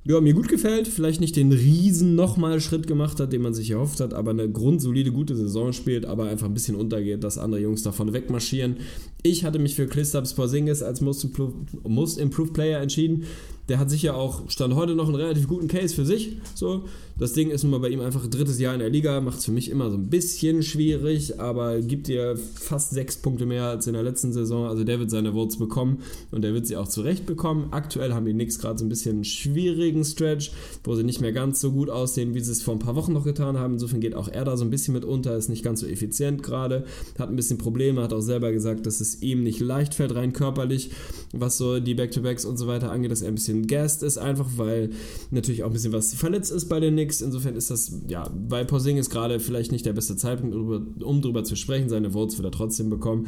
ja, 0.08 0.22
mir 0.22 0.36
gut 0.36 0.47
gefällt, 0.49 0.88
vielleicht 0.88 1.20
nicht 1.20 1.36
den 1.36 1.51
riesen 1.51 2.14
nochmal 2.14 2.62
Schritt 2.62 2.86
gemacht 2.86 3.20
hat, 3.20 3.34
den 3.34 3.41
man 3.41 3.56
sich 3.56 3.72
erhofft 3.72 3.99
hat, 3.99 4.14
aber 4.14 4.32
eine 4.32 4.47
grundsolide, 4.47 5.12
gute 5.12 5.36
Saison 5.36 5.74
spielt, 5.74 6.06
aber 6.06 6.26
einfach 6.26 6.45
ein 6.45 6.53
bisschen 6.53 6.76
untergeht, 6.76 7.24
dass 7.24 7.39
andere 7.39 7.60
Jungs 7.60 7.82
davon 7.82 8.14
wegmarschieren. 8.14 8.78
Ich 9.24 9.43
hatte 9.43 9.58
mich 9.58 9.74
für 9.74 9.88
Kristaps 9.88 10.36
Porzingis 10.36 10.84
als 10.84 11.01
Most 11.01 11.24
Improved, 11.24 11.84
Most 11.88 12.20
Improved 12.20 12.53
Player 12.53 12.82
entschieden. 12.82 13.24
Der 13.68 13.80
hat 13.80 13.89
sicher 13.89 14.16
auch, 14.16 14.49
stand 14.49 14.76
heute 14.76 14.93
noch 14.93 15.07
einen 15.07 15.16
relativ 15.16 15.47
guten 15.47 15.68
Case 15.68 15.95
für 15.95 16.05
sich. 16.05 16.38
So, 16.53 16.84
das 17.18 17.34
Ding 17.34 17.49
ist 17.49 17.63
nun 17.63 17.72
mal 17.72 17.80
bei 17.80 17.89
ihm 17.89 18.01
einfach 18.01 18.28
drittes 18.28 18.59
Jahr 18.59 18.74
in 18.74 18.80
der 18.80 18.89
Liga, 18.89 19.22
macht 19.22 19.39
es 19.39 19.45
für 19.45 19.51
mich 19.51 19.72
immer 19.72 19.89
so 19.89 19.95
ein 19.95 20.09
bisschen 20.09 20.61
schwierig, 20.61 21.39
aber 21.39 21.80
gibt 21.80 22.07
dir 22.07 22.38
fast 22.38 22.91
sechs 22.91 23.16
Punkte 23.16 23.45
mehr 23.45 23.63
als 23.63 23.88
in 23.88 23.93
der 23.93 24.03
letzten 24.03 24.34
Saison. 24.34 24.68
Also 24.68 24.84
der 24.84 24.99
wird 24.99 25.09
seine 25.09 25.32
Votes 25.32 25.57
bekommen 25.57 25.99
und 26.32 26.43
der 26.43 26.53
wird 26.53 26.68
sie 26.68 26.76
auch 26.76 26.89
zurecht 26.89 27.26
bekommen. 27.26 27.70
Aktuell 27.72 28.13
haben 28.13 28.26
die 28.26 28.34
Knicks 28.34 28.59
gerade 28.59 28.78
so 28.78 28.86
ein 28.86 28.89
bisschen 28.89 29.16
einen 29.16 29.24
schwierigen 29.24 30.03
Stretch, 30.03 30.51
wo 30.84 30.93
sie 30.93 31.03
nicht 31.03 31.22
mehr 31.22 31.32
ganz 31.32 31.61
so 31.61 31.72
gut 31.72 31.89
aussehen, 31.89 32.36
wie 32.36 32.41
sie 32.41 32.51
es 32.51 32.61
vor 32.61 32.76
ein 32.76 32.80
paar 32.80 32.95
Wochen 32.95 33.13
noch 33.13 33.24
getan 33.24 33.57
haben. 33.57 33.76
Insofern 33.76 34.01
geht 34.01 34.13
auch 34.13 34.28
er 34.28 34.43
da 34.43 34.57
so 34.57 34.66
ein 34.66 34.70
bisschen 34.70 34.93
mit 34.93 35.05
unter, 35.05 35.38
ist 35.38 35.49
nicht 35.49 35.63
ganz 35.63 35.80
so 35.80 35.88
effizient 35.88 36.43
gerade, 36.43 36.84
hat 37.18 37.30
ein 37.30 37.36
bisschen 37.36 37.57
Probleme, 37.57 38.03
hat 38.03 38.13
auch 38.13 38.22
selber 38.22 38.51
gesagt, 38.51 38.86
dass 38.86 38.99
es 38.99 39.22
ihm 39.22 39.41
nicht 39.43 39.61
leicht 39.61 39.93
fällt, 39.93 40.13
rein 40.13 40.34
körperlich, 40.34 40.91
was 41.32 41.57
so 41.57 41.80
die 41.80 41.95
Back-to-Backs 41.95 42.43
und 42.43 42.57
so 42.57 42.68
weiter 42.68 42.91
angeht, 42.91 43.11
dass 43.11 43.22
er 43.22 43.30
ein 43.30 43.36
bisschen 43.36 43.55
bisschen 43.56 43.68
Guest 43.68 44.03
ist, 44.03 44.18
einfach 44.18 44.47
weil 44.58 44.89
natürlich 45.32 45.64
auch 45.64 45.68
ein 45.68 45.74
bisschen 45.74 45.93
was 45.93 46.14
verletzt 46.14 46.51
ist 46.51 46.68
bei 46.68 46.80
den 46.80 46.93
Knicks. 46.93 47.22
Insofern 47.22 47.56
ist 47.56 47.72
das, 47.72 47.91
ja, 48.08 48.30
bei 48.34 48.64
Porzingis 48.64 49.10
gerade 49.10 49.39
vielleicht 49.39 49.72
nicht 49.72 49.86
der 49.86 49.93
beste 49.93 50.16
Zeitpunkt, 50.16 50.56
um 51.03 51.22
drüber 51.22 51.43
zu 51.43 51.56
sprechen. 51.56 51.89
Seine 51.89 52.12
Votes 52.12 52.38
wird 52.38 52.47
er 52.47 52.51
trotzdem 52.51 52.89
bekommen. 52.89 53.28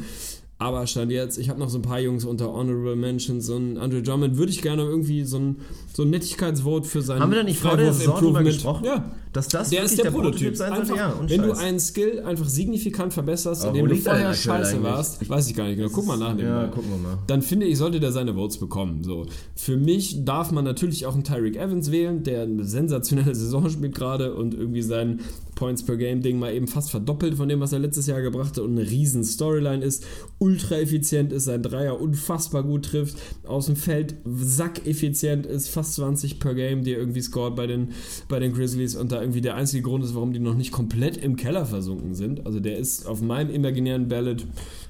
Aber 0.60 0.84
stand 0.88 1.12
jetzt, 1.12 1.38
ich 1.38 1.50
habe 1.50 1.60
noch 1.60 1.68
so 1.68 1.78
ein 1.78 1.82
paar 1.82 2.00
Jungs 2.00 2.24
unter 2.24 2.52
Honorable 2.52 2.96
Mentions 2.96 3.48
und 3.48 3.78
Andrew 3.78 4.02
Drummond 4.02 4.38
würde 4.38 4.50
ich 4.50 4.60
gerne 4.60 4.82
irgendwie 4.82 5.22
so 5.22 5.38
ein, 5.38 5.56
so 5.94 6.02
ein 6.02 6.10
Nettigkeitsvote 6.10 6.88
für 6.88 7.00
seinen 7.00 7.20
Haben 7.20 7.30
wir 7.30 7.38
da 7.38 7.44
nicht 7.44 7.60
vor 7.60 7.76
der 7.76 7.92
Saison 7.92 8.18
drüber 8.18 8.42
gesprochen? 8.42 8.84
Ja. 8.84 9.12
Dass 9.32 9.48
das 9.48 9.70
der 9.70 9.84
ist 9.84 9.96
der, 9.96 10.04
der 10.04 10.10
Prototyp. 10.10 10.32
Prototyp 10.32 10.56
sein 10.56 10.72
einfach, 10.72 10.96
ja, 10.96 11.14
wenn 11.26 11.42
du 11.42 11.52
einen 11.52 11.80
Skill 11.80 12.22
einfach 12.24 12.48
signifikant 12.48 13.12
verbesserst, 13.12 13.64
oh, 13.64 13.68
indem 13.68 13.88
du 13.88 13.96
vorher 13.96 14.34
scheiße 14.34 14.82
warst, 14.82 15.28
weiß 15.28 15.48
ich 15.48 15.54
gar 15.54 15.66
nicht 15.66 15.76
genau, 15.76 15.90
guck 15.92 16.06
mal 16.06 16.16
nach. 16.16 16.36
Ja, 16.38 16.66
gucken 16.68 16.90
wir 16.90 16.98
mal. 16.98 17.18
Dann 17.26 17.42
finde 17.42 17.66
ich, 17.66 17.78
sollte 17.78 18.00
der 18.00 18.12
seine 18.12 18.34
Votes 18.34 18.58
bekommen. 18.58 19.04
So. 19.04 19.26
Für 19.54 19.76
mich 19.76 20.24
darf 20.24 20.50
man 20.50 20.64
natürlich 20.64 21.06
auch 21.06 21.14
einen 21.14 21.24
Tyreek 21.24 21.56
Evans 21.56 21.90
wählen, 21.90 22.22
der 22.22 22.42
eine 22.42 22.64
sensationelle 22.64 23.34
Saison 23.34 23.68
spielt 23.68 23.94
gerade 23.94 24.34
und 24.34 24.54
irgendwie 24.54 24.82
sein 24.82 25.20
Points 25.58 25.82
per 25.84 25.96
Game 25.96 26.22
Ding 26.22 26.38
mal 26.38 26.54
eben 26.54 26.68
fast 26.68 26.90
verdoppelt 26.90 27.34
von 27.34 27.48
dem, 27.48 27.58
was 27.58 27.72
er 27.72 27.80
letztes 27.80 28.06
Jahr 28.06 28.22
gebracht 28.22 28.50
hat 28.50 28.58
und 28.60 28.78
eine 28.78 28.88
riesen 28.88 29.24
Storyline 29.24 29.84
ist, 29.84 30.06
ultra 30.38 30.76
effizient 30.76 31.32
ist, 31.32 31.44
sein 31.44 31.64
Dreier 31.64 32.00
unfassbar 32.00 32.62
gut 32.62 32.86
trifft, 32.86 33.18
aus 33.44 33.66
dem 33.66 33.74
Feld 33.74 34.14
sackeffizient 34.24 35.46
ist, 35.46 35.68
fast 35.68 35.94
20 35.94 36.38
per 36.38 36.54
Game, 36.54 36.84
die 36.84 36.92
er 36.92 37.00
irgendwie 37.00 37.22
scored 37.22 37.56
bei 37.56 37.66
den, 37.66 37.88
bei 38.28 38.38
den 38.38 38.52
Grizzlies 38.52 38.94
und 38.94 39.10
da 39.10 39.17
irgendwie 39.20 39.40
der 39.40 39.54
einzige 39.54 39.82
Grund 39.82 40.04
ist, 40.04 40.14
warum 40.14 40.32
die 40.32 40.38
noch 40.38 40.54
nicht 40.54 40.72
komplett 40.72 41.16
im 41.16 41.36
Keller 41.36 41.66
versunken 41.66 42.14
sind. 42.14 42.46
Also 42.46 42.60
der 42.60 42.78
ist 42.78 43.06
auf 43.06 43.20
meinem 43.20 43.50
imaginären 43.50 44.08
Ballot 44.08 44.46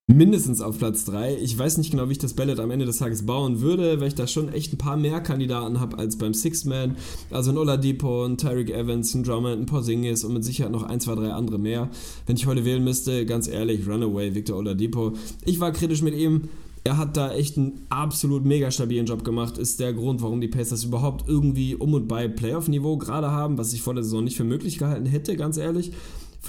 mindestens 0.07 0.63
auf 0.63 0.79
Platz 0.79 1.05
3. 1.05 1.37
Ich 1.37 1.57
weiß 1.57 1.77
nicht 1.79 1.91
genau, 1.91 2.09
wie 2.09 2.13
ich 2.13 2.19
das 2.19 2.35
Ballot 2.35 2.61
am 2.61 2.71
Ende 2.71 2.87
des 2.87 2.99
Tages 2.99 3.27
bauen 3.27 3.61
würde, 3.61 4.01
weil 4.01 4.09
ich 4.09 4.15
da 4.15 4.27
schon 4.27 4.53
echt 4.53 4.73
ein 4.73 4.79
paar 4.79 4.97
mehr 4.97 5.21
Kandidaten 5.21 5.81
habe 5.81 5.99
als 5.99 6.17
beim 6.17 6.33
Sixth 6.33 6.67
Man. 6.67 6.97
Also 7.31 7.51
ein 7.51 7.59
Oladipo, 7.59 8.25
ein 8.25 8.39
Tyreek 8.39 8.71
Evans, 8.71 9.15
ein 9.15 9.23
Drummond, 9.23 9.61
ein 9.61 9.67
Porzingis 9.67 10.25
und 10.25 10.33
mit 10.33 10.45
Sicherheit 10.45 10.73
noch 10.73 10.83
ein, 10.83 11.01
zwei, 11.01 11.15
drei 11.15 11.33
andere 11.33 11.59
mehr. 11.59 11.91
Wenn 12.27 12.37
ich 12.37 12.47
heute 12.47 12.65
wählen 12.65 12.83
müsste, 12.83 13.27
ganz 13.27 13.49
ehrlich, 13.49 13.87
Runaway, 13.87 14.35
Victor 14.35 14.57
Oladipo. 14.57 15.13
Ich 15.45 15.61
war 15.61 15.73
kritisch 15.73 16.03
mit 16.03 16.15
ihm. 16.15 16.49
Er 16.89 16.97
hat 16.97 17.19
da 17.19 17.35
echt 17.35 17.59
einen 17.59 17.83
absolut 17.91 18.47
mega 18.47 18.71
stabilen 18.71 19.05
Job 19.05 19.23
gemacht. 19.23 19.59
Ist 19.59 19.79
der 19.79 19.93
Grund, 19.93 20.23
warum 20.23 20.41
die 20.41 20.49
Pacers 20.49 20.85
überhaupt 20.85 21.29
irgendwie 21.29 21.75
um 21.75 21.93
und 21.93 22.09
bei 22.09 22.29
Playoff-Niveau 22.29 22.97
gerade 22.97 23.31
haben, 23.31 23.59
was 23.59 23.75
ich 23.75 23.83
vor 23.83 23.93
der 23.93 24.03
Saison 24.03 24.25
nicht 24.25 24.39
für 24.39 24.45
möglich 24.45 24.79
gehalten 24.79 25.05
hätte, 25.05 25.37
ganz 25.37 25.59
ehrlich. 25.59 25.93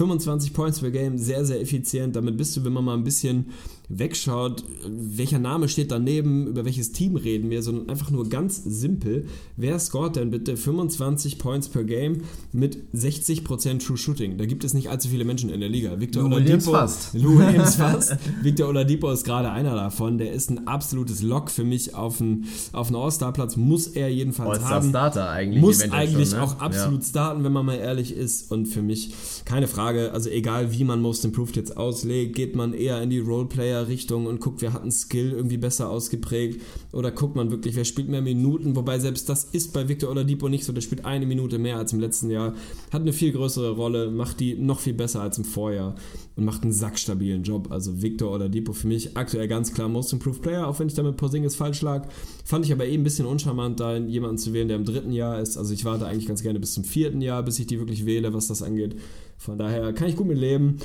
25 0.00 0.54
Points 0.54 0.80
per 0.80 0.90
Game, 0.90 1.18
sehr, 1.18 1.44
sehr 1.44 1.60
effizient. 1.60 2.16
Damit 2.16 2.38
bist 2.38 2.56
du, 2.56 2.64
wenn 2.64 2.72
man 2.72 2.86
mal 2.86 2.94
ein 2.94 3.04
bisschen 3.04 3.50
wegschaut, 3.90 4.64
welcher 4.86 5.40
Name 5.40 5.68
steht 5.68 5.90
daneben, 5.90 6.46
über 6.46 6.64
welches 6.64 6.92
Team 6.92 7.16
reden 7.16 7.50
wir, 7.50 7.62
sondern 7.62 7.90
einfach 7.90 8.10
nur 8.10 8.28
ganz 8.28 8.62
simpel. 8.64 9.26
Wer 9.56 9.78
scoret 9.78 10.16
denn 10.16 10.30
bitte 10.30 10.56
25 10.56 11.38
Points 11.38 11.68
per 11.68 11.84
Game 11.84 12.22
mit 12.52 12.78
60% 12.94 13.84
True 13.84 13.96
Shooting? 13.96 14.38
Da 14.38 14.46
gibt 14.46 14.64
es 14.64 14.74
nicht 14.74 14.88
allzu 14.88 15.08
viele 15.08 15.24
Menschen 15.24 15.50
in 15.50 15.60
der 15.60 15.68
Liga. 15.68 15.98
Victor 15.98 16.22
Lou 16.22 16.36
Oladipo, 16.36 16.70
fast. 16.70 17.12
Lou 17.14 17.38
Williams 17.38 17.74
fast. 17.76 18.16
Victor 18.42 18.68
Oladipo 18.68 19.10
ist 19.10 19.24
gerade 19.24 19.50
einer 19.50 19.74
davon. 19.74 20.18
Der 20.18 20.32
ist 20.32 20.50
ein 20.50 20.68
absolutes 20.68 21.20
Lock 21.20 21.50
für 21.50 21.64
mich 21.64 21.94
auf 21.94 22.20
einen, 22.20 22.46
auf 22.72 22.86
einen 22.86 22.96
All-Star-Platz. 22.96 23.56
Muss 23.56 23.88
er 23.88 24.08
jedenfalls 24.08 24.60
All-Star 24.60 24.70
haben. 24.70 24.88
Starter 24.90 25.28
eigentlich. 25.30 25.60
Muss 25.60 25.82
eigentlich 25.90 26.30
schon, 26.30 26.38
ne? 26.38 26.44
auch 26.44 26.60
absolut 26.60 27.02
ja. 27.02 27.08
starten, 27.08 27.42
wenn 27.42 27.52
man 27.52 27.66
mal 27.66 27.76
ehrlich 27.76 28.14
ist. 28.14 28.52
Und 28.52 28.66
für 28.66 28.82
mich 28.82 29.12
keine 29.44 29.66
Frage, 29.66 29.89
also 29.96 30.30
egal 30.30 30.72
wie 30.72 30.84
man 30.84 31.00
Most 31.00 31.24
Improved 31.24 31.56
jetzt 31.56 31.76
auslegt, 31.76 32.34
geht 32.34 32.56
man 32.56 32.72
eher 32.74 33.00
in 33.02 33.10
die 33.10 33.18
Roleplayer 33.18 33.88
Richtung 33.88 34.26
und 34.26 34.40
guckt, 34.40 34.62
wer 34.62 34.72
hat 34.72 34.82
einen 34.82 34.90
Skill 34.90 35.32
irgendwie 35.32 35.56
besser 35.56 35.90
ausgeprägt 35.90 36.60
oder 36.92 37.10
guckt 37.10 37.36
man 37.36 37.50
wirklich, 37.50 37.76
wer 37.76 37.84
spielt 37.84 38.08
mehr 38.08 38.22
Minuten, 38.22 38.76
wobei 38.76 38.98
selbst 38.98 39.28
das 39.28 39.44
ist 39.44 39.72
bei 39.72 39.88
Victor 39.88 40.10
Oladipo 40.10 40.48
nicht 40.48 40.64
so, 40.64 40.72
der 40.72 40.80
spielt 40.80 41.04
eine 41.04 41.26
Minute 41.26 41.58
mehr 41.58 41.78
als 41.78 41.92
im 41.92 42.00
letzten 42.00 42.30
Jahr, 42.30 42.54
hat 42.92 43.02
eine 43.02 43.12
viel 43.12 43.32
größere 43.32 43.70
Rolle, 43.70 44.10
macht 44.10 44.40
die 44.40 44.54
noch 44.54 44.80
viel 44.80 44.94
besser 44.94 45.22
als 45.22 45.38
im 45.38 45.44
Vorjahr 45.44 45.94
und 46.36 46.44
macht 46.44 46.62
einen 46.62 46.72
sackstabilen 46.72 47.42
Job. 47.42 47.70
Also 47.70 48.02
Victor 48.02 48.30
Oladipo 48.30 48.72
für 48.72 48.86
mich 48.86 49.16
aktuell 49.16 49.48
ganz 49.48 49.74
klar 49.74 49.88
Most 49.88 50.12
Improved 50.12 50.42
Player, 50.42 50.66
auch 50.66 50.78
wenn 50.78 50.88
ich 50.88 50.94
damit 50.94 51.16
Porzingis 51.16 51.56
falsch 51.56 51.82
lag, 51.82 52.08
fand 52.44 52.64
ich 52.64 52.72
aber 52.72 52.86
eben 52.86 53.02
ein 53.02 53.04
bisschen 53.04 53.26
uncharmant, 53.26 53.80
da 53.80 53.96
jemanden 53.96 54.38
zu 54.38 54.52
wählen, 54.52 54.68
der 54.68 54.76
im 54.76 54.84
dritten 54.84 55.12
Jahr 55.12 55.40
ist. 55.40 55.56
Also 55.56 55.74
ich 55.74 55.84
warte 55.84 56.06
eigentlich 56.06 56.26
ganz 56.26 56.42
gerne 56.42 56.60
bis 56.60 56.74
zum 56.74 56.84
vierten 56.84 57.20
Jahr, 57.20 57.42
bis 57.42 57.58
ich 57.58 57.66
die 57.66 57.78
wirklich 57.78 58.06
wähle, 58.06 58.32
was 58.32 58.48
das 58.48 58.62
angeht. 58.62 58.96
Von 59.40 59.56
daher 59.56 59.94
kann 59.94 60.06
ich 60.06 60.16
gut 60.16 60.26
mit 60.26 60.36
leben. 60.36 60.76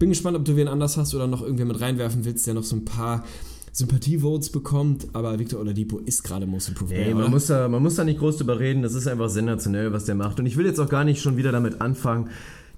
Bin 0.00 0.08
gespannt, 0.08 0.36
ob 0.36 0.44
du 0.44 0.56
wen 0.56 0.66
anders 0.66 0.96
hast 0.96 1.14
oder 1.14 1.28
noch 1.28 1.42
irgendwer 1.42 1.66
mit 1.66 1.80
reinwerfen 1.80 2.24
willst, 2.24 2.44
der 2.44 2.54
noch 2.54 2.64
so 2.64 2.74
ein 2.74 2.84
paar 2.84 3.24
Sympathievotes 3.70 4.50
bekommt, 4.50 5.06
aber 5.12 5.38
Victor 5.38 5.60
Oladipo 5.60 5.98
ist 5.98 6.24
gerade 6.24 6.44
Most 6.44 6.70
Improved. 6.70 6.90
Nee, 6.90 7.14
man, 7.14 7.30
muss 7.30 7.46
da, 7.46 7.68
man 7.68 7.80
muss 7.80 7.94
da 7.94 8.02
nicht 8.02 8.18
groß 8.18 8.38
drüber 8.38 8.58
reden, 8.58 8.82
das 8.82 8.94
ist 8.94 9.06
einfach 9.06 9.28
sensationell, 9.28 9.92
was 9.92 10.06
der 10.06 10.16
macht. 10.16 10.40
Und 10.40 10.46
ich 10.46 10.56
will 10.56 10.66
jetzt 10.66 10.80
auch 10.80 10.88
gar 10.88 11.04
nicht 11.04 11.22
schon 11.22 11.36
wieder 11.36 11.52
damit 11.52 11.80
anfangen, 11.80 12.30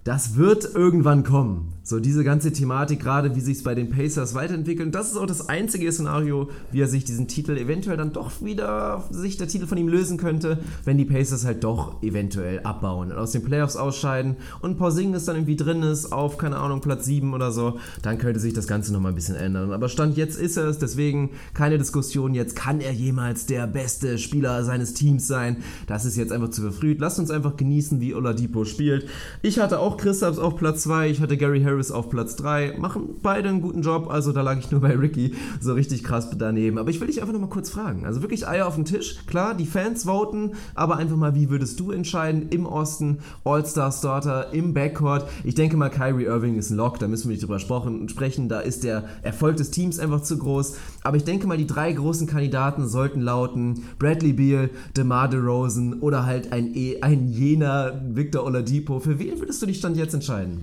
das 0.05 0.37
wird 0.37 0.75
irgendwann 0.75 1.23
kommen. 1.23 1.73
So 1.85 1.99
diese 2.01 2.23
ganze 2.23 2.53
Thematik, 2.53 3.01
gerade 3.01 3.35
wie 3.35 3.41
sich 3.41 3.59
es 3.59 3.63
bei 3.63 3.75
den 3.75 3.91
Pacers 3.91 4.35
weiterentwickelt. 4.35 4.95
Das 4.95 5.11
ist 5.11 5.17
auch 5.17 5.27
das 5.27 5.49
einzige 5.49 5.91
Szenario, 5.91 6.49
wie 6.71 6.81
er 6.81 6.87
sich 6.87 7.05
diesen 7.05 7.27
Titel 7.27 7.57
eventuell 7.57 7.97
dann 7.97 8.13
doch 8.13 8.41
wieder, 8.41 9.05
sich 9.11 9.37
der 9.37 9.49
Titel 9.49 9.67
von 9.67 9.79
ihm 9.79 9.89
lösen 9.89 10.17
könnte, 10.17 10.59
wenn 10.85 10.97
die 10.97 11.05
Pacers 11.05 11.45
halt 11.45 11.65
doch 11.65 12.03
eventuell 12.03 12.61
abbauen 12.61 13.11
und 13.11 13.19
aus 13.19 13.33
den 13.33 13.43
Playoffs 13.43 13.77
ausscheiden 13.77 14.37
und 14.61 14.77
Porzingis 14.77 15.25
dann 15.25 15.37
irgendwie 15.37 15.57
drin 15.57 15.83
ist 15.83 16.13
auf, 16.13 16.39
keine 16.39 16.57
Ahnung, 16.57 16.81
Platz 16.81 17.05
7 17.05 17.35
oder 17.35 17.51
so, 17.51 17.79
dann 18.03 18.19
könnte 18.19 18.39
sich 18.39 18.53
das 18.53 18.69
Ganze 18.69 18.93
nochmal 18.93 19.13
ein 19.13 19.17
bisschen 19.17 19.37
ändern. 19.37 19.73
Aber 19.73 19.89
Stand 19.89 20.17
jetzt 20.17 20.39
ist 20.39 20.57
er 20.57 20.67
es, 20.67 20.79
deswegen 20.79 21.31
keine 21.53 21.79
Diskussion 21.79 22.35
jetzt, 22.35 22.55
kann 22.55 22.81
er 22.81 22.93
jemals 22.93 23.47
der 23.47 23.67
beste 23.67 24.19
Spieler 24.19 24.65
seines 24.65 24.95
Teams 24.95 25.27
sein? 25.27 25.59
Das 25.87 26.05
ist 26.05 26.17
jetzt 26.17 26.33
einfach 26.33 26.51
zu 26.51 26.63
verfrüht. 26.63 27.01
Lasst 27.01 27.19
uns 27.19 27.31
einfach 27.31 27.57
genießen, 27.57 28.01
wie 28.01 28.15
Oladipo 28.15 28.65
spielt. 28.65 29.09
Ich 29.43 29.59
hatte 29.59 29.81
auch 29.81 29.92
Christaps 29.97 30.39
auf 30.39 30.57
Platz 30.57 30.83
2, 30.83 31.11
ich 31.11 31.21
hatte 31.21 31.37
Gary 31.37 31.63
Harris 31.63 31.73
Harris 31.73 31.91
auf 31.91 32.11
Platz 32.11 32.37
3. 32.37 32.77
Machen 32.79 33.17
beide 33.23 33.49
einen 33.49 33.61
guten 33.61 33.83
Job. 33.83 34.09
Also 34.11 34.33
da 34.33 34.43
lag 34.43 34.59
ich 34.59 34.71
nur 34.71 34.81
bei 34.81 34.95
Ricky 34.95 35.35
so 35.61 35.73
richtig 35.73 36.05
krass 36.05 36.29
daneben. 36.37 36.79
Aber 36.79 36.91
ich 36.91 37.01
will 37.01 37.07
dich 37.07 37.21
einfach 37.21 37.33
nochmal 37.33 37.49
kurz 37.49 37.71
fragen. 37.71 38.07
Also 38.07 38.23
wirklich 38.23 38.47
Eier 38.47 38.67
auf 38.67 38.75
den 38.75 38.85
Tisch. 38.85 39.17
Klar, 39.27 39.55
die 39.55 39.67
Fans 39.67 40.05
voten, 40.05 40.53
aber 40.75 40.97
einfach 40.97 41.17
mal, 41.17 41.35
wie 41.35 41.51
würdest 41.51 41.81
du 41.81 41.91
entscheiden 41.91 42.49
im 42.51 42.67
Osten? 42.67 43.19
All-Star-Starter 43.45 44.53
im 44.53 44.75
Backcourt. 44.75 45.29
Ich 45.45 45.55
denke 45.55 45.77
mal, 45.77 45.89
Kyrie 45.89 46.25
Irving 46.25 46.57
ist 46.57 46.71
ein 46.71 46.77
Lock. 46.77 46.99
Da 46.99 47.09
müssen 47.09 47.29
wir 47.29 47.35
nicht 47.35 47.43
drüber 47.43 47.59
sprechen. 47.59 48.49
Da 48.49 48.61
ist 48.61 48.85
der 48.85 49.05
Erfolg 49.23 49.57
des 49.57 49.71
Teams 49.71 49.99
einfach 49.99 50.23
zu 50.23 50.39
groß. 50.39 50.77
Aber 51.03 51.17
ich 51.17 51.25
denke 51.25 51.47
mal, 51.47 51.59
die 51.59 51.67
drei 51.67 51.93
großen 51.93 52.27
Kandidaten 52.27 52.89
sollten 52.89 53.21
lauten 53.21 53.85
Bradley 53.99 54.33
Beal, 54.33 54.71
DeMar 54.97 55.29
DeRozan 55.29 56.01
oder 56.01 56.27
halt 56.27 56.53
ein, 56.53 56.75
e, 56.75 57.01
ein 57.01 57.29
jener 57.29 58.01
Victor 58.15 58.45
Oladipo. 58.45 59.01
Für 59.01 59.19
wen 59.19 59.39
würdest 59.39 59.61
du 59.63 59.67
dich 59.67 59.81
dann 59.81 59.95
jetzt 59.95 60.15
entscheiden? 60.15 60.61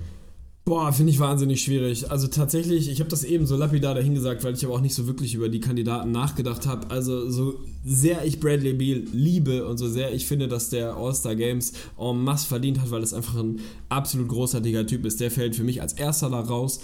Boah, 0.69 0.93
finde 0.93 1.11
ich 1.11 1.19
wahnsinnig 1.19 1.63
schwierig. 1.63 2.11
Also 2.11 2.27
tatsächlich, 2.27 2.91
ich 2.91 2.99
habe 2.99 3.09
das 3.09 3.23
eben 3.23 3.47
so 3.47 3.55
lapidar 3.55 3.95
dahingesagt, 3.95 4.43
weil 4.43 4.53
ich 4.53 4.63
aber 4.63 4.75
auch 4.75 4.81
nicht 4.81 4.93
so 4.93 5.07
wirklich 5.07 5.33
über 5.33 5.49
die 5.49 5.61
Kandidaten 5.61 6.11
nachgedacht 6.11 6.67
habe. 6.67 6.91
Also 6.91 7.27
so 7.31 7.55
sehr 7.83 8.23
ich 8.23 8.39
Bradley 8.39 8.73
Beal 8.73 9.01
liebe 9.11 9.65
und 9.65 9.79
so 9.79 9.89
sehr 9.89 10.13
ich 10.13 10.27
finde, 10.27 10.47
dass 10.47 10.69
der 10.69 10.95
All-Star 10.95 11.35
Games 11.35 11.73
en 11.97 12.23
masse 12.23 12.47
verdient 12.47 12.79
hat, 12.79 12.91
weil 12.91 13.01
das 13.01 13.15
einfach 13.15 13.35
ein 13.39 13.61
absolut 13.89 14.27
großartiger 14.27 14.85
Typ 14.85 15.05
ist. 15.07 15.19
Der 15.19 15.31
fällt 15.31 15.55
für 15.55 15.63
mich 15.63 15.81
als 15.81 15.93
erster 15.93 16.29
da 16.29 16.39
raus 16.39 16.81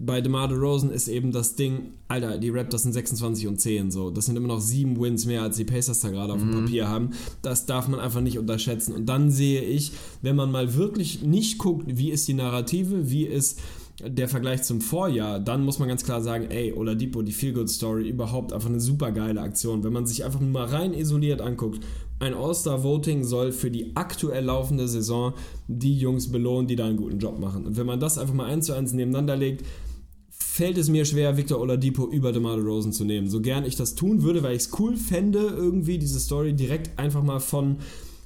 bei 0.00 0.20
DeMar 0.20 0.46
DeRozan 0.46 0.90
ist 0.90 1.08
eben 1.08 1.32
das 1.32 1.56
Ding, 1.56 1.94
Alter, 2.06 2.38
die 2.38 2.50
Raptors 2.50 2.84
sind 2.84 2.92
26 2.92 3.48
und 3.48 3.60
10, 3.60 3.90
so. 3.90 4.10
Das 4.10 4.26
sind 4.26 4.36
immer 4.36 4.46
noch 4.46 4.60
sieben 4.60 4.98
Wins 5.00 5.26
mehr, 5.26 5.42
als 5.42 5.56
die 5.56 5.64
Pacers 5.64 6.00
da 6.00 6.10
gerade 6.10 6.32
auf 6.32 6.38
dem 6.38 6.50
mhm. 6.50 6.60
Papier 6.64 6.88
haben. 6.88 7.10
Das 7.42 7.66
darf 7.66 7.88
man 7.88 7.98
einfach 7.98 8.20
nicht 8.20 8.38
unterschätzen. 8.38 8.94
Und 8.94 9.06
dann 9.06 9.32
sehe 9.32 9.60
ich, 9.60 9.90
wenn 10.22 10.36
man 10.36 10.52
mal 10.52 10.76
wirklich 10.76 11.22
nicht 11.22 11.58
guckt, 11.58 11.84
wie 11.88 12.12
ist 12.12 12.28
die 12.28 12.34
Narrative, 12.34 13.10
wie 13.10 13.24
ist 13.24 13.58
der 14.00 14.28
Vergleich 14.28 14.62
zum 14.62 14.80
Vorjahr, 14.80 15.40
dann 15.40 15.64
muss 15.64 15.80
man 15.80 15.88
ganz 15.88 16.04
klar 16.04 16.22
sagen, 16.22 16.46
ey, 16.50 16.72
Oladipo, 16.72 17.22
die 17.22 17.32
Feel-Good-Story, 17.32 18.08
überhaupt 18.08 18.52
einfach 18.52 18.68
eine 18.68 18.78
super 18.78 19.10
geile 19.10 19.40
Aktion. 19.40 19.82
Wenn 19.82 19.92
man 19.92 20.06
sich 20.06 20.24
einfach 20.24 20.38
mal 20.38 20.66
rein 20.66 20.94
isoliert 20.94 21.40
anguckt, 21.40 21.84
ein 22.20 22.34
All-Star-Voting 22.34 23.24
soll 23.24 23.50
für 23.50 23.72
die 23.72 23.96
aktuell 23.96 24.44
laufende 24.44 24.86
Saison 24.86 25.34
die 25.66 25.98
Jungs 25.98 26.30
belohnen, 26.30 26.68
die 26.68 26.76
da 26.76 26.86
einen 26.86 26.96
guten 26.96 27.18
Job 27.18 27.40
machen. 27.40 27.66
Und 27.66 27.76
wenn 27.76 27.86
man 27.86 27.98
das 27.98 28.18
einfach 28.18 28.34
mal 28.34 28.46
eins 28.46 28.66
zu 28.66 28.74
eins 28.74 28.92
nebeneinander 28.92 29.36
legt, 29.36 29.64
fällt 30.58 30.76
es 30.76 30.88
mir 30.88 31.04
schwer, 31.04 31.36
Victor 31.36 31.60
Oladipo 31.60 32.08
über 32.08 32.32
DeMar 32.32 32.58
Rosen 32.58 32.92
zu 32.92 33.04
nehmen. 33.04 33.30
So 33.30 33.40
gern 33.40 33.64
ich 33.64 33.76
das 33.76 33.94
tun 33.94 34.24
würde, 34.24 34.42
weil 34.42 34.56
ich 34.56 34.62
es 34.62 34.70
cool 34.80 34.96
fände, 34.96 35.38
irgendwie 35.38 35.98
diese 35.98 36.18
Story 36.18 36.52
direkt 36.52 36.98
einfach 36.98 37.22
mal 37.22 37.38
von, 37.38 37.76